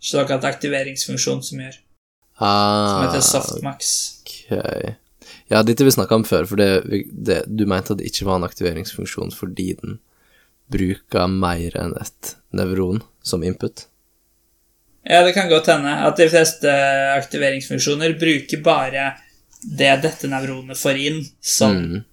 såkalt 0.00 0.44
aktiveringsfunksjon 0.44 1.42
som 1.44 1.60
gjør. 1.60 1.78
Som 2.42 2.48
ah, 2.48 3.04
heter 3.06 3.22
softmax. 3.22 3.90
Okay. 4.26 4.94
Ja, 5.52 5.60
dette 5.62 5.84
vi 5.86 5.92
snakka 5.94 6.16
om 6.18 6.24
før, 6.26 6.46
for 6.48 6.58
det, 6.58 6.82
det, 7.12 7.42
du 7.46 7.66
mente 7.70 7.92
at 7.94 8.00
det 8.00 8.08
ikke 8.08 8.26
var 8.26 8.40
en 8.40 8.46
aktiveringsfunksjon 8.48 9.30
fordi 9.36 9.68
den 9.78 9.98
bruker 10.72 11.28
mer 11.30 11.76
enn 11.78 11.92
ett 12.00 12.36
nevron 12.56 13.02
som 13.22 13.44
input? 13.46 13.84
Ja, 15.04 15.22
det 15.26 15.34
kan 15.36 15.50
godt 15.50 15.68
hende 15.70 15.92
at 16.06 16.16
de 16.18 16.28
fleste 16.30 16.72
aktiveringsfunksjoner 17.18 18.14
bruker 18.20 18.62
bare 18.64 19.12
det 19.62 19.92
dette 20.02 20.30
nevronet 20.30 20.78
får 20.78 20.98
inn 20.98 21.20
som 21.40 21.76
Mm. 21.76 22.04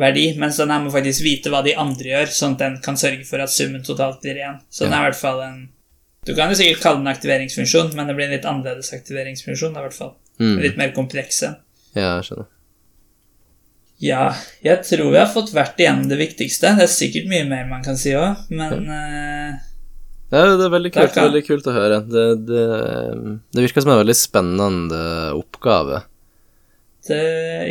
verdi, 0.00 0.26
mens 0.38 0.56
den 0.56 0.70
her 0.70 0.80
må 0.82 0.90
faktisk 0.94 1.22
vite 1.24 1.50
hva 1.50 1.62
de 1.64 1.74
andre 1.74 2.04
gjør, 2.12 2.26
sånn 2.30 2.54
at 2.54 2.58
den 2.58 2.76
kan 2.82 2.96
sørge 2.96 3.24
for 3.26 3.42
at 3.42 3.50
summen 3.50 3.82
totalt 3.82 4.20
blir 4.22 4.36
én. 4.36 4.60
Så 4.70 4.84
den 4.84 4.92
Ja. 4.92 4.98
er 4.98 5.08
i 5.08 5.10
hvert 5.10 5.20
fall 5.20 5.40
en 5.42 5.68
Du 6.24 6.32
kan 6.34 6.48
jo 6.50 6.56
sikkert 6.56 6.80
kalle 6.82 7.02
den 7.02 7.10
aktiveringsfunksjon, 7.12 7.90
men 7.96 8.06
det 8.08 8.14
blir 8.16 8.26
en 8.30 8.36
litt 8.38 8.46
annerledes 8.48 8.92
aktiveringsfunksjon. 8.96 9.74
i 9.76 9.82
hvert 9.84 9.96
fall. 9.96 10.14
Mm. 10.40 10.56
Litt 10.62 10.76
mer 10.80 10.92
komplekse. 10.96 11.56
Ja, 11.94 12.16
jeg 12.16 12.24
skjønner. 12.30 12.46
Ja, 14.04 14.24
jeg 14.64 14.80
tror 14.84 15.12
vi 15.12 15.20
har 15.20 15.28
fått 15.30 15.52
vært 15.54 15.78
igjennom 15.80 16.08
det 16.10 16.18
viktigste. 16.18 16.72
Det 16.76 16.82
er 16.88 16.90
sikkert 16.90 17.28
mye 17.30 17.44
mer 17.48 17.68
man 17.70 17.84
kan 17.86 17.96
si 18.00 18.10
òg, 18.18 18.40
men 18.50 18.88
eh, 18.90 19.52
Ja, 20.34 20.40
det 20.58 20.64
er 20.66 20.72
veldig 20.72 20.90
kult, 20.96 21.12
kan- 21.14 21.28
veldig 21.28 21.44
kult 21.46 21.68
å 21.70 21.74
høre. 21.76 22.00
Det, 22.10 22.24
det, 22.48 22.64
det 23.54 23.62
virker 23.68 23.84
som 23.84 23.92
en 23.94 24.00
veldig 24.02 24.16
spennende 24.18 25.04
oppgave. 25.38 26.02
det, 27.08 27.20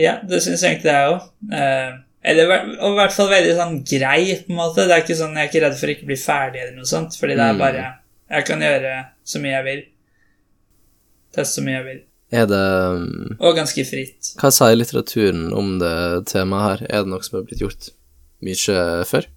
Ja, 0.01 0.15
det 0.23 0.41
syns 0.45 0.61
jeg 0.63 0.77
egentlig 0.77 0.93
jeg 0.93 1.11
òg. 1.11 1.99
eller 2.23 2.53
og 2.79 2.93
i 2.93 2.95
hvert 3.01 3.11
fall 3.17 3.29
veldig 3.33 3.55
sånn 3.59 3.75
grei, 3.83 4.21
på 4.45 4.53
en 4.53 4.61
måte. 4.61 4.87
Det 4.87 4.95
er 4.95 5.03
ikke 5.03 5.19
sånn, 5.19 5.35
Jeg 5.35 5.43
er 5.43 5.51
ikke 5.51 5.65
redd 5.67 5.77
for 5.81 5.87
ikke 5.91 6.07
å 6.07 6.11
bli 6.13 6.19
ferdig 6.23 6.61
eller 6.63 6.75
noe 6.79 6.87
sånt, 6.87 7.19
fordi 7.19 7.35
det 7.35 7.49
er 7.49 7.53
Mm. 7.59 7.59
Jeg 8.31 8.47
kan 8.47 8.63
gjøre 8.63 8.95
så 9.27 9.41
mye 9.43 9.53
jeg 9.57 9.67
vil. 9.67 9.83
Teste 11.33 11.59
så 11.59 11.65
mye 11.65 11.77
jeg 11.77 11.87
vil. 11.89 12.01
Er 12.33 12.47
det 12.49 12.63
Og 13.37 13.55
ganske 13.57 13.85
fritt. 13.85 14.33
Hva 14.41 14.49
sier 14.53 14.77
litteraturen 14.77 15.51
om 15.53 15.77
det 15.81 15.93
temaet 16.31 16.65
her? 16.65 16.85
Er 16.89 17.05
det 17.05 17.13
noe 17.13 17.25
som 17.25 17.37
har 17.39 17.45
blitt 17.49 17.61
gjort 17.61 17.91
mye 18.43 19.05
før? 19.09 19.29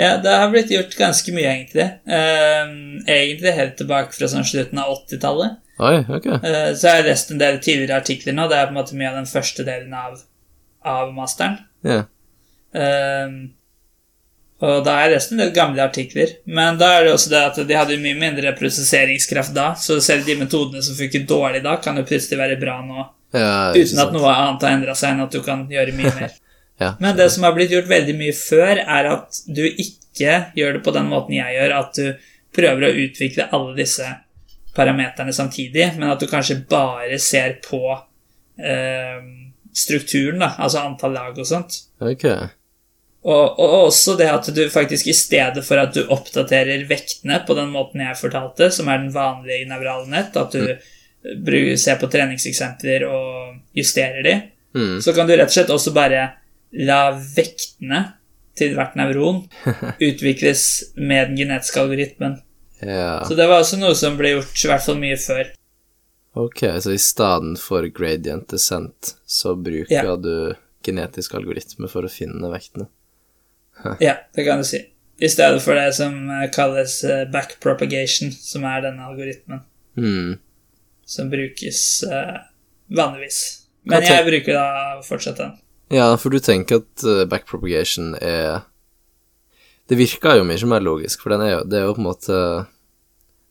Ja, 0.00 0.14
det 0.22 0.32
har 0.32 0.52
blitt 0.52 0.70
gjort 0.72 0.94
ganske 0.96 1.32
mye, 1.34 1.50
egentlig. 1.50 1.86
Uh, 2.08 3.02
egentlig 3.10 3.56
helt 3.56 3.74
tilbake 3.76 4.14
fra 4.16 4.28
sånn 4.30 4.46
slutten 4.48 4.80
av 4.80 4.94
80-tallet. 4.94 5.58
Okay. 5.80 6.38
Uh, 6.44 6.70
Så 6.78 6.88
har 6.88 7.00
jeg 7.00 7.08
lest 7.10 7.34
en 7.34 7.42
del 7.42 7.58
tidligere 7.60 7.98
artikler 8.00 8.36
nå. 8.36 8.46
Det 8.48 8.56
er 8.56 8.70
på 8.70 8.74
en 8.74 8.78
måte 8.80 8.96
mye 8.96 9.10
av 9.10 9.18
den 9.18 9.28
første 9.28 9.66
delen 9.66 9.92
av, 9.96 10.22
av 10.86 11.12
masteren. 11.16 11.58
Yeah. 11.84 12.06
Eh, 12.70 13.26
og 14.60 14.82
da 14.84 14.96
er 15.00 15.14
resten 15.14 15.40
litt 15.40 15.54
gamle 15.56 15.80
artikler. 15.86 16.34
Men 16.44 16.76
da 16.80 16.90
er 16.98 17.06
det 17.06 17.14
også 17.14 17.30
det 17.32 17.40
at 17.40 17.60
de 17.68 17.78
hadde 17.78 17.96
mye 18.02 18.18
mindre 18.18 18.52
prosesseringskraft 18.58 19.54
da, 19.56 19.70
så 19.80 19.96
selv 20.04 20.28
de 20.28 20.36
metodene 20.40 20.84
som 20.84 20.98
funker 20.98 21.24
dårlig 21.28 21.62
da, 21.64 21.78
kan 21.80 21.96
jo 21.96 22.04
plutselig 22.08 22.40
være 22.40 22.58
bra 22.60 22.76
nå. 22.84 23.06
ja 23.36 23.54
Uten 23.72 24.02
at 24.04 24.12
noe 24.12 24.34
annet 24.34 24.66
har 24.66 24.76
endra 24.76 24.96
seg 24.98 25.14
enn 25.14 25.24
at 25.24 25.32
du 25.36 25.40
kan 25.46 25.64
gjøre 25.70 25.96
mye 25.96 26.14
mer. 26.18 26.36
Ja. 26.80 26.94
Men 26.96 27.12
det 27.12 27.26
som 27.28 27.42
har 27.44 27.52
blitt 27.52 27.74
gjort 27.74 27.90
veldig 27.90 28.14
mye 28.16 28.32
før, 28.32 28.78
er 28.80 29.06
at 29.10 29.42
du 29.52 29.66
ikke 29.68 30.38
gjør 30.56 30.78
det 30.78 30.80
på 30.86 30.94
den 30.96 31.10
måten 31.10 31.34
jeg 31.36 31.52
gjør, 31.52 31.74
at 31.76 31.98
du 31.98 32.30
prøver 32.56 32.86
å 32.86 32.92
utvikle 33.02 33.50
alle 33.52 33.74
disse 33.76 34.06
parameterne 34.72 35.34
samtidig, 35.36 35.90
men 35.98 36.08
at 36.08 36.24
du 36.24 36.24
kanskje 36.30 36.56
bare 36.70 37.18
ser 37.20 37.58
på 37.66 37.82
eh, 37.92 39.20
strukturen, 39.76 40.40
da, 40.40 40.54
altså 40.56 40.86
antall 40.86 41.12
lag 41.18 41.36
og 41.36 41.50
sånt. 41.52 41.82
Ok. 42.00 42.24
Og, 43.20 43.58
og 43.60 43.74
også 43.90 44.14
det 44.16 44.30
at 44.32 44.46
du 44.56 44.62
faktisk 44.72 45.10
i 45.10 45.16
stedet 45.16 45.60
for 45.66 45.76
at 45.82 45.92
du 45.92 46.06
oppdaterer 46.08 46.86
vektene 46.88 47.42
på 47.46 47.56
den 47.58 47.68
måten 47.74 48.00
jeg 48.00 48.16
fortalte, 48.16 48.70
som 48.72 48.88
er 48.88 49.02
den 49.02 49.12
vanlige 49.12 49.60
i 49.60 49.68
nevrale 49.68 50.08
nett, 50.08 50.38
at 50.40 50.56
du 50.56 50.62
mm. 50.64 51.76
ser 51.76 52.00
på 52.00 52.08
treningseksempler 52.12 53.04
og 53.10 53.60
justerer 53.76 54.24
de, 54.24 54.38
Mm. 54.70 55.00
så 55.02 55.10
kan 55.12 55.26
du 55.26 55.32
rett 55.34 55.48
og 55.50 55.50
slett 55.50 55.70
også 55.74 55.90
bare 55.90 56.28
la 56.78 57.10
vektene 57.18 58.04
til 58.54 58.76
hvert 58.76 58.92
nevron 58.94 59.40
utvikles 60.08 60.62
med 60.94 61.32
den 61.32 61.40
genetiske 61.40 61.80
algoritmen. 61.82 62.36
Ja. 62.78 63.24
Så 63.26 63.34
det 63.34 63.48
var 63.50 63.64
også 63.64 63.80
noe 63.80 63.96
som 63.98 64.14
ble 64.20 64.36
gjort 64.36 64.62
i 64.64 64.70
hvert 64.70 64.84
fall 64.84 65.00
mye 65.02 65.18
før. 65.18 65.50
Ok, 66.38 66.62
så 66.78 66.94
i 66.94 67.02
stedet 67.02 67.58
for 67.58 67.88
gradient 67.90 68.46
descent, 68.54 69.16
så 69.26 69.56
bruker 69.58 69.90
Ja. 69.90 70.14
du 70.16 70.54
genetisk 70.86 71.34
algoritme 71.34 71.90
for 71.90 72.06
å 72.06 72.12
finne 72.12 72.52
vektene? 72.52 72.86
Ja, 74.06 74.16
det 74.34 74.44
kan 74.44 74.58
du 74.58 74.64
si. 74.64 74.82
I 75.20 75.28
stedet 75.28 75.60
for 75.62 75.76
det 75.76 75.92
som 75.96 76.14
eh, 76.30 76.46
kalles 76.52 77.02
eh, 77.04 77.26
backpropagation, 77.28 78.32
som 78.32 78.64
er 78.64 78.86
denne 78.86 79.04
algoritmen. 79.04 79.66
Mm. 79.98 80.38
som 81.04 81.26
brukes 81.26 82.04
uh, 82.06 82.36
vanligvis. 82.94 83.66
Men 83.90 84.04
jeg 84.06 84.22
bruker 84.24 84.54
da 84.54 85.00
fortsatt 85.02 85.40
den. 85.40 85.56
Ja, 85.90 86.06
for 86.20 86.30
du 86.30 86.38
tenker 86.38 86.84
at 86.84 87.04
backpropagation 87.28 88.14
er 88.22 88.62
Det 89.90 89.98
virker 89.98 90.38
jo 90.38 90.44
mye 90.46 90.68
mer 90.70 90.84
logisk, 90.86 91.24
for 91.24 91.34
den 91.34 91.42
er 91.42 91.50
jo, 91.50 91.64
det 91.66 91.80
er 91.80 91.88
jo 91.88 91.96
på 91.96 92.00
en 92.04 92.06
måte 92.06 92.36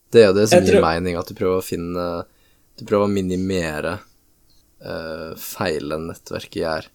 Det 0.08 0.22
er 0.22 0.30
jo 0.30 0.38
det 0.38 0.48
som 0.48 0.64
Jeg 0.64 0.72
gir 0.72 0.86
mening, 0.86 1.20
at 1.20 1.28
du 1.28 1.36
prøver 1.36 1.60
å 1.60 1.66
finne 1.66 2.06
Du 2.80 2.86
prøver 2.86 3.10
å 3.10 3.12
minimere 3.12 3.98
uh, 4.00 5.36
feilen 5.36 6.08
nettverket 6.14 6.62
gjør 6.64 6.90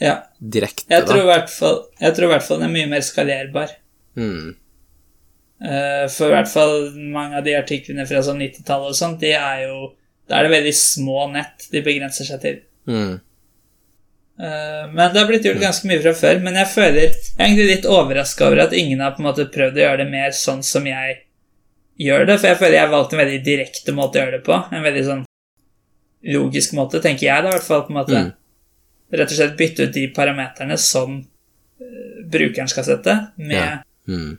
Ja. 0.00 0.14
direkte, 0.38 0.86
Jeg 0.90 1.06
tror 1.06 1.48
fall, 1.50 1.78
jeg 2.00 2.14
tror 2.14 2.28
i 2.28 2.32
hvert 2.32 2.46
fall 2.46 2.60
den 2.60 2.68
er 2.68 2.74
mye 2.74 2.90
mer 2.90 3.00
skalerbar. 3.02 3.72
Mm. 4.16 4.54
Eh, 5.60 6.04
For 6.14 6.28
i 6.28 6.34
hvert 6.36 6.50
fall 6.50 6.92
mange 6.94 7.38
av 7.38 7.44
de 7.46 7.56
artiklene 7.58 8.06
fra 8.06 8.22
sånn 8.22 8.38
90-tallet 8.38 8.92
og 8.92 8.98
sånt, 8.98 9.18
de 9.20 9.32
er 9.34 9.64
jo 9.66 9.94
Da 10.28 10.38
er 10.38 10.46
det 10.46 10.52
veldig 10.52 10.74
små 10.76 11.24
nett 11.32 11.66
de 11.72 11.80
begrenser 11.82 12.28
seg 12.28 12.40
til. 12.42 12.60
Mm. 12.86 13.14
Eh, 14.38 14.84
Men 14.92 15.12
det 15.12 15.22
har 15.22 15.26
blitt 15.30 15.46
gjort 15.48 15.62
ganske 15.62 15.88
mye 15.88 16.02
fra 16.04 16.12
før. 16.14 16.42
Men 16.44 16.58
jeg 16.60 16.68
føler 16.74 17.00
jeg 17.00 17.14
er 17.38 17.46
egentlig 17.46 17.70
litt 17.72 17.88
overraska 17.88 18.46
over 18.46 18.66
at 18.66 18.76
ingen 18.76 19.00
har 19.00 19.16
på 19.16 19.22
en 19.24 19.30
måte 19.30 19.48
prøvd 19.54 19.80
å 19.80 19.84
gjøre 19.86 20.02
det 20.04 20.10
mer 20.12 20.36
sånn 20.36 20.62
som 20.62 20.86
jeg 20.86 21.16
gjør 21.98 22.26
det. 22.28 22.36
For 22.38 22.52
jeg 22.52 22.60
føler 22.60 22.76
jeg 22.78 22.86
har 22.86 22.92
valgt 22.94 23.16
en 23.16 23.22
veldig 23.24 23.40
direkte 23.46 23.96
måte 23.96 24.20
å 24.20 24.22
gjøre 24.22 24.36
det 24.36 24.44
på. 24.46 24.60
En 24.70 24.84
veldig 24.84 25.06
sånn 25.08 25.24
logisk 26.28 26.74
måte, 26.76 27.00
tenker 27.02 27.28
jeg 27.30 27.42
da, 27.42 27.48
i 27.48 27.56
hvert 27.56 27.66
fall. 27.66 27.86
på 27.86 27.94
en 27.94 27.98
måte. 28.02 28.20
Mm. 28.28 28.32
Rett 29.12 29.30
og 29.32 29.38
slett 29.38 29.56
bytte 29.56 29.86
ut 29.88 29.94
de 29.94 30.04
parameterne 30.12 30.76
som 30.80 31.16
eh, 31.80 32.18
brukeren 32.28 32.68
skal 32.68 32.84
sette, 32.84 33.14
med, 33.36 33.56
Ja. 33.56 33.78
Mm. 34.08 34.38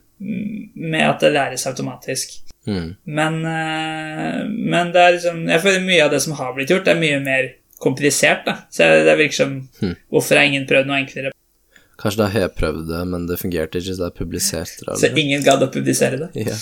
med 0.76 1.04
at 1.06 1.22
det 1.22 1.32
læres 1.34 1.68
automatisk. 1.70 2.40
Mm. 2.68 2.96
Men, 3.06 3.36
eh, 3.46 4.46
men 4.50 4.92
det 4.92 5.02
er 5.02 5.12
liksom 5.16 5.48
Jeg 5.48 5.62
føler 5.62 5.86
mye 5.86 6.04
av 6.06 6.12
det 6.12 6.20
som 6.22 6.34
har 6.38 6.54
blitt 6.54 6.70
gjort, 6.70 6.88
er 6.88 7.00
mye 7.00 7.20
mer 7.24 7.54
komplisert. 7.80 8.46
da 8.46 8.58
Så 8.70 8.84
det 9.06 9.18
virker 9.18 9.36
som 9.36 9.70
mm. 9.82 9.96
Hvorfor 10.10 10.36
har 10.36 10.44
ingen 10.50 10.68
prøvd 10.68 10.90
noe 10.90 11.00
enklere? 11.00 11.32
Kanskje 12.00 12.22
da 12.22 12.28
har 12.32 12.46
jeg 12.46 12.56
prøvd 12.56 12.86
det, 12.88 13.00
men 13.08 13.26
det 13.28 13.40
fungerte 13.40 13.80
ikke, 13.80 13.96
så 13.96 14.08
jeg 14.08 14.18
publiserte 14.20 14.86
det 14.88 15.00
Så 15.02 15.10
ingen 15.18 15.44
gadd 15.44 15.64
å 15.64 15.72
publisere 15.72 16.20
det. 16.22 16.30
Ja. 16.48 16.56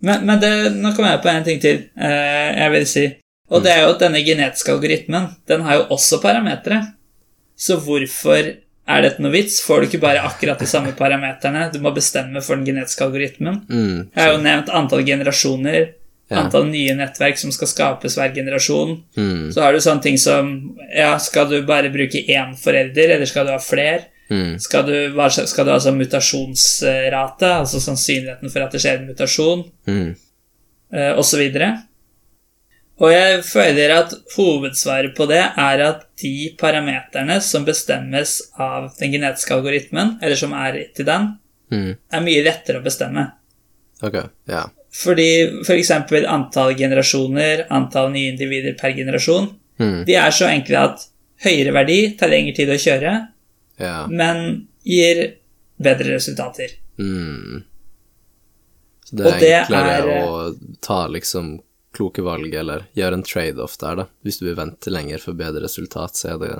Men, 0.00 0.26
men 0.26 0.40
det, 0.42 0.50
nå 0.78 0.92
kommer 0.94 1.16
jeg 1.16 1.22
på 1.24 1.30
en 1.32 1.46
ting 1.46 1.62
til 1.62 1.80
eh, 1.98 2.50
jeg 2.54 2.70
vil 2.74 2.84
si. 2.86 3.06
Og 3.50 3.62
det 3.64 3.72
er 3.72 3.82
jo 3.86 3.92
at 3.94 4.00
denne 4.02 4.20
genetiske 4.24 4.72
algoritmen 4.74 5.30
den 5.48 5.62
har 5.64 5.78
jo 5.78 5.84
også 5.96 6.18
parametere. 6.20 6.82
Så 7.56 7.78
hvorfor 7.80 8.50
er 8.88 9.02
dette 9.04 9.20
noe 9.24 9.32
vits? 9.32 9.60
Får 9.64 9.80
du 9.80 9.86
ikke 9.88 10.00
bare 10.02 10.20
akkurat 10.24 10.60
de 10.60 10.66
samme 10.68 10.92
parameterne? 10.96 11.70
Du 11.72 11.78
må 11.80 11.90
bestemme 11.96 12.42
for 12.44 12.56
den 12.56 12.66
genetiske 12.68 13.04
algoritmen. 13.04 13.62
Mm. 13.68 14.10
Jeg 14.14 14.22
har 14.22 14.32
jo 14.34 14.42
nevnt 14.44 14.68
antall 14.70 15.04
generasjoner, 15.06 15.94
Ja. 16.30 16.42
antall 16.42 16.66
nye 16.68 16.92
nettverk 16.92 17.38
som 17.40 17.50
skal 17.50 17.68
skapes 17.68 18.14
hver 18.18 18.34
generasjon. 18.36 18.98
Mm. 19.16 19.48
Så 19.52 19.62
har 19.64 19.72
du 19.72 19.78
sånne 19.80 20.02
ting 20.02 20.18
som 20.18 20.76
Ja, 20.94 21.16
skal 21.18 21.48
du 21.48 21.62
bare 21.64 21.88
bruke 21.90 22.20
én 22.28 22.52
forelder, 22.56 23.14
eller 23.14 23.24
skal 23.26 23.46
du 23.46 23.52
ha 23.52 23.58
flere? 23.58 24.04
Mm. 24.30 24.58
Skal 24.60 24.82
du, 24.84 25.14
skal 25.46 25.64
du 25.64 25.70
ha 25.72 25.78
sånn 25.80 25.96
mutasjonsrate, 25.96 27.48
altså 27.62 27.80
sannsynligheten 27.80 28.50
for 28.52 28.60
at 28.60 28.72
det 28.72 28.80
skjer 28.82 28.98
en 29.00 29.06
mutasjon, 29.08 29.64
Mm. 29.86 30.16
eh, 30.92 31.12
osv. 31.16 31.40
Og 32.98 33.12
jeg 33.12 33.42
føler 33.46 33.92
at 33.94 34.14
hovedsvaret 34.34 35.12
på 35.14 35.26
det 35.30 35.38
er 35.38 35.82
at 35.86 36.00
de 36.18 36.32
parameterne 36.58 37.36
som 37.44 37.64
bestemmes 37.64 38.32
av 38.58 38.88
den 38.98 39.12
genetiske 39.14 39.54
algoritmen, 39.54 40.16
eller 40.22 40.36
som 40.36 40.52
er 40.52 40.80
til 40.96 41.06
den, 41.06 41.38
Mm. 41.70 41.96
er 42.12 42.20
mye 42.24 42.42
lettere 42.42 42.80
å 42.80 42.82
bestemme. 42.82 43.26
Ok, 44.02 44.14
ja. 44.48 44.64
Fordi 44.90 45.60
f.eks. 45.66 45.90
For 46.08 46.24
antall 46.26 46.74
generasjoner, 46.74 47.66
antall 47.70 48.10
nye 48.10 48.32
individer 48.32 48.74
per 48.78 48.92
generasjon, 48.96 49.50
Mm. 49.78 50.04
de 50.06 50.14
er 50.16 50.30
så 50.30 50.48
enkle 50.48 50.76
at 50.78 51.04
høyere 51.44 51.72
verdi 51.72 52.16
tar 52.18 52.28
lengre 52.30 52.54
tid 52.56 52.68
å 52.68 52.78
kjøre, 52.80 53.28
yeah. 53.78 54.06
men 54.08 54.66
gir 54.82 55.34
bedre 55.80 56.14
resultater. 56.16 56.70
Mm. 56.98 57.62
Så 59.04 59.16
det 59.16 59.26
er 59.26 59.38
det 59.40 59.52
enklere 59.68 60.16
er- 60.16 60.26
å 60.26 60.58
ta 60.80 61.06
liksom 61.06 61.60
kloke 61.98 62.24
valg, 62.24 62.54
eller 62.54 62.86
gjøre 62.96 63.18
en 63.18 63.26
trade-off 63.26 63.76
der, 63.82 64.04
da. 64.04 64.06
Hvis 64.24 64.40
du 64.40 64.46
vil 64.48 64.56
vente 64.58 64.92
lenger 64.94 65.20
for 65.22 65.38
bedre 65.38 65.66
resultat, 65.66 66.16
så 66.16 66.36
er 66.36 66.40
det 66.44 66.54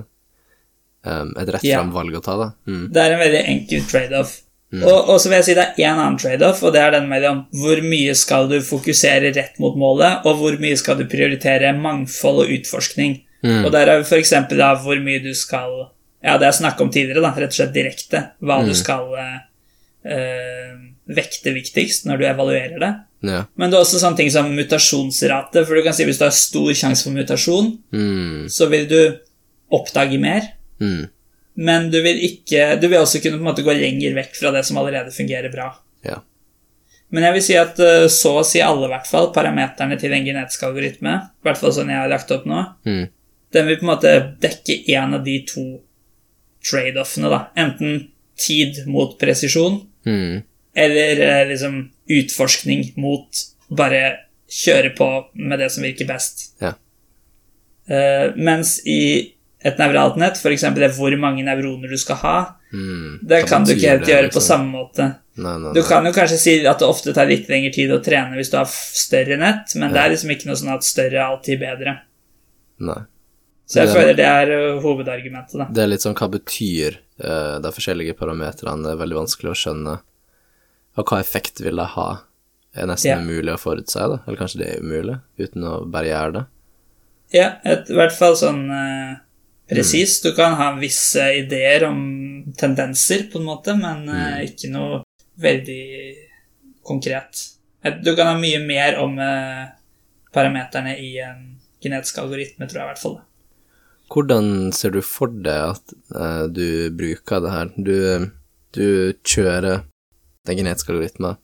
um, 1.07 1.33
et 1.39 1.55
rett 1.55 1.65
fram 1.65 1.95
valg 1.95 2.19
å 2.19 2.23
ta, 2.25 2.37
da. 2.41 2.51
Mm. 2.69 2.85
Det 2.93 3.05
er 3.05 3.15
en 3.15 3.25
veldig 3.25 3.43
enkel 3.55 3.89
trade-off. 3.89 4.37
Og, 4.69 5.09
og 5.09 5.15
så 5.17 5.31
vil 5.31 5.39
jeg 5.39 5.47
si 5.47 5.55
det 5.57 5.63
er 5.65 5.79
én 5.89 5.97
annen 5.97 6.19
trade-off, 6.21 6.61
og 6.67 6.75
det 6.75 6.83
er 6.83 6.93
den 6.99 7.07
mellom 7.09 7.47
hvor 7.57 7.81
mye 7.81 8.13
skal 8.19 8.51
du 8.51 8.59
fokusere 8.65 9.31
rett 9.33 9.57
mot 9.63 9.79
målet, 9.81 10.27
og 10.29 10.43
hvor 10.43 10.59
mye 10.61 10.77
skal 10.77 10.99
du 10.99 11.07
prioritere 11.09 11.73
mangfold 11.77 12.43
og 12.45 12.53
utforskning. 12.59 13.23
Mm. 13.47 13.63
Og 13.63 13.73
der 13.73 13.89
er 13.95 14.05
f.eks. 14.05 14.35
da 14.53 14.75
hvor 14.83 15.01
mye 15.01 15.23
du 15.25 15.31
skal 15.39 15.87
Ja, 16.19 16.35
det 16.35 16.49
jeg 16.49 16.59
snakk 16.59 16.81
om 16.83 16.89
tidligere, 16.91 17.23
da, 17.23 17.31
rett 17.31 17.55
og 17.55 17.57
slett 17.61 17.77
direkte. 17.77 18.23
Hva 18.43 18.59
du 18.67 18.73
skal 18.77 19.07
eh, 19.15 20.73
vekte 21.07 21.55
viktigst 21.55 22.09
når 22.09 22.19
du 22.19 22.25
evaluerer 22.27 22.83
det. 22.83 22.91
Ja. 23.23 23.45
Men 23.57 23.71
det 23.71 23.77
er 23.79 23.83
også 23.83 23.99
sånne 23.99 24.17
ting 24.17 24.31
som 24.31 24.51
mutasjonsrate, 24.55 25.65
for 25.67 25.75
du 25.75 25.83
kan 25.83 25.93
si 25.97 26.05
hvis 26.07 26.19
du 26.21 26.25
har 26.25 26.31
stor 26.37 26.71
sjanse 26.73 27.03
for 27.05 27.11
mutasjon, 27.17 27.79
Mm. 27.93 28.49
så 28.49 28.69
vil 28.71 28.87
du 28.89 29.19
oppdage 29.75 30.19
mer. 30.21 30.43
Mm. 30.81 31.09
Men 31.57 31.91
du 31.91 32.01
vil 32.03 32.21
ikke 32.23 32.81
Du 32.81 32.87
vil 32.89 33.01
også 33.01 33.21
kunne 33.21 33.35
på 33.39 33.43
en 33.43 33.49
måte 33.51 33.65
gå 33.67 33.75
lenger 33.75 34.15
vekk 34.15 34.37
fra 34.39 34.53
det 34.55 34.65
som 34.65 34.77
allerede 34.79 35.11
fungerer 35.11 35.51
bra. 35.53 35.73
Ja. 36.05 36.21
Men 37.11 37.25
jeg 37.25 37.33
vil 37.35 37.43
si 37.43 37.55
at 37.57 37.79
eh, 37.81 38.07
så 38.07 38.37
å 38.39 38.45
si 38.47 38.61
alle, 38.61 38.87
hvert 38.87 39.07
fall, 39.09 39.33
parameterne 39.33 39.99
til 39.99 40.13
en 40.13 40.25
genetisk 40.25 40.63
algoritme, 40.63 41.15
i 41.25 41.43
hvert 41.43 41.59
fall 41.59 41.73
sånn 41.73 41.89
jeg 41.91 41.99
har 41.99 42.09
lagt 42.09 42.31
opp 42.31 42.45
nå, 42.47 42.63
Mm. 42.87 43.09
den 43.53 43.67
vil 43.67 43.77
på 43.79 43.83
en 43.89 43.97
måte 43.97 44.37
dekke 44.41 44.85
én 44.87 45.15
av 45.15 45.25
de 45.25 45.41
to 45.49 45.81
trade-offene, 46.71 47.31
da. 47.31 47.47
Enten 47.57 48.09
tid 48.39 48.87
mot 48.87 49.19
presisjon, 49.19 49.81
Mm. 50.07 50.43
eller 50.77 51.21
eh, 51.21 51.47
liksom 51.49 51.91
utforskning 52.09 52.93
mot 52.97 53.45
bare 53.71 54.19
kjøre 54.49 54.95
på 54.97 55.09
med 55.35 55.59
det 55.61 55.71
som 55.75 55.85
virker 55.85 56.07
best. 56.09 56.55
Ja. 56.63 56.75
Uh, 57.89 58.35
mens 58.37 58.79
i 58.87 59.35
et 59.65 59.79
nevralt 59.81 60.17
nett, 60.21 60.37
f.eks. 60.39 60.63
det 60.77 60.91
hvor 60.97 61.15
mange 61.19 61.43
nevroner 61.47 61.89
du 61.91 61.99
skal 62.01 62.17
ha, 62.25 62.39
Mm. 62.69 63.21
det 63.25 63.47
kan 63.49 63.65
du 63.65 63.71
ikke 63.73 63.89
helt 63.89 64.03
det, 64.05 64.11
gjøre 64.13 64.25
liksom? 64.27 64.37
på 64.37 64.45
samme 64.45 64.69
måte. 64.75 65.05
Nei, 65.41 65.55
nei, 65.59 65.71
Du 65.73 65.81
kan 65.89 66.05
jo 66.05 66.11
kanskje 66.13 66.37
si 66.37 66.53
at 66.69 66.79
det 66.83 66.85
ofte 66.87 67.15
tar 67.17 67.25
litt 67.31 67.49
lengre 67.49 67.73
tid 67.73 67.89
å 67.91 67.97
trene 68.05 68.37
hvis 68.37 68.51
du 68.53 68.59
har 68.59 68.67
større 68.69 69.39
nett, 69.41 69.73
men 69.81 69.91
det 69.95 70.03
er 70.03 70.11
liksom 70.13 70.31
ikke 70.35 70.51
noe 70.51 70.59
sånn 70.61 70.75
at 70.75 70.85
større 70.85 71.17
er 71.17 71.25
alltid 71.31 71.61
bedre. 71.63 71.95
nei. 72.79 72.99
Så 73.67 73.81
jeg 73.81 73.87
Det- 73.89 73.97
føler 73.97 74.17
det 74.17 74.25
er 74.27 74.51
uh, 74.77 74.81
hovedargumentet, 74.83 75.57
da. 75.59 75.65
Det 75.73 75.83
er 75.83 75.87
litt 75.89 76.01
sånn 76.05 76.15
hva 76.15 76.29
betyr 76.31 76.99
uh, 77.25 77.59
de 77.61 77.69
forskjellige 77.73 78.15
parametrene. 78.17 78.83
Det 78.85 78.93
er 78.93 79.01
veldig 79.07 79.17
vanskelig 79.25 79.51
å 79.51 79.57
skjønne. 79.57 80.01
Og 80.97 81.05
hva 81.07 81.21
effekt 81.21 81.61
vil 81.61 81.77
det 81.77 81.87
ha? 81.95 82.09
Det 82.75 82.83
Er 82.83 82.87
nesten 82.87 83.11
Ja. 83.11 83.19
umulig 83.19 83.53
å 83.55 83.59
forutse, 83.61 83.99
da. 83.99 84.19
Eller 84.27 84.39
kanskje 84.39 84.59
det 84.59 84.69
er 84.71 84.81
umulig, 84.83 85.21
uten 85.39 85.65
å 85.65 85.91
bare 85.91 86.07
gjøre 86.07 86.33
det. 86.33 86.45
Ja, 87.33 87.49
et, 87.65 87.91
i 87.91 87.95
hvert 87.95 88.13
fall 88.17 88.37
sånn 88.37 88.71
uh, 88.71 89.17
presis. 89.69 90.21
Du 90.23 90.33
kan 90.37 90.55
ha 90.55 90.71
visse 90.79 91.21
ideer 91.43 91.85
om 91.89 91.99
tendenser, 92.57 93.27
på 93.33 93.39
en 93.39 93.45
måte, 93.49 93.75
men 93.77 94.09
uh, 94.09 94.39
ikke 94.45 94.71
noe 94.73 95.03
veldig 95.37 95.83
konkret. 96.85 97.45
Et, 97.85 97.99
du 98.05 98.15
kan 98.17 98.27
ha 98.33 98.37
mye 98.41 98.59
mer 98.65 98.97
om 98.99 99.19
eh, 99.23 99.67
parameterne 100.35 100.97
i 100.99 101.13
en 101.23 101.59
genetisk 101.83 102.19
algoritme, 102.19 102.67
tror 102.67 102.81
jeg 102.81 102.87
i 102.87 102.91
hvert 102.91 103.03
fall. 103.03 103.19
Hvordan 104.11 104.73
ser 104.75 104.91
du 104.97 105.03
for 105.05 105.29
deg 105.31 105.77
at 105.77 105.93
eh, 106.17 106.47
du 106.51 106.91
bruker 106.97 107.45
det 107.45 107.53
her? 107.53 107.71
Du, 107.77 107.95
du 108.75 108.87
kjører 109.23 109.85
den 110.49 110.61
genetiske 110.61 110.95
algoritmen 110.95 111.39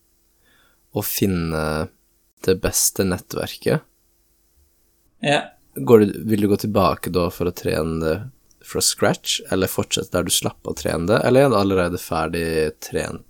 og 0.95 1.07
finne 1.07 1.65
det 2.45 2.55
beste 2.63 3.07
nettverket. 3.07 3.83
Ja. 5.25 5.41
Går 5.75 6.05
du, 6.05 6.13
vil 6.29 6.45
du 6.45 6.49
gå 6.53 6.59
tilbake 6.61 7.11
da 7.11 7.27
for 7.35 7.51
å 7.51 7.55
trene 7.57 7.99
det 8.03 8.17
fra 8.65 8.81
scratch, 8.81 9.41
eller 9.53 9.69
fortsette 9.69 10.15
der 10.15 10.25
du 10.25 10.33
slapp 10.33 10.69
å 10.69 10.75
trene 10.77 11.09
det, 11.11 11.19
eller 11.27 11.45
er 11.45 11.51
det 11.53 11.61
allerede 11.61 12.01
ferdig 12.01 12.47
trent? 12.85 13.27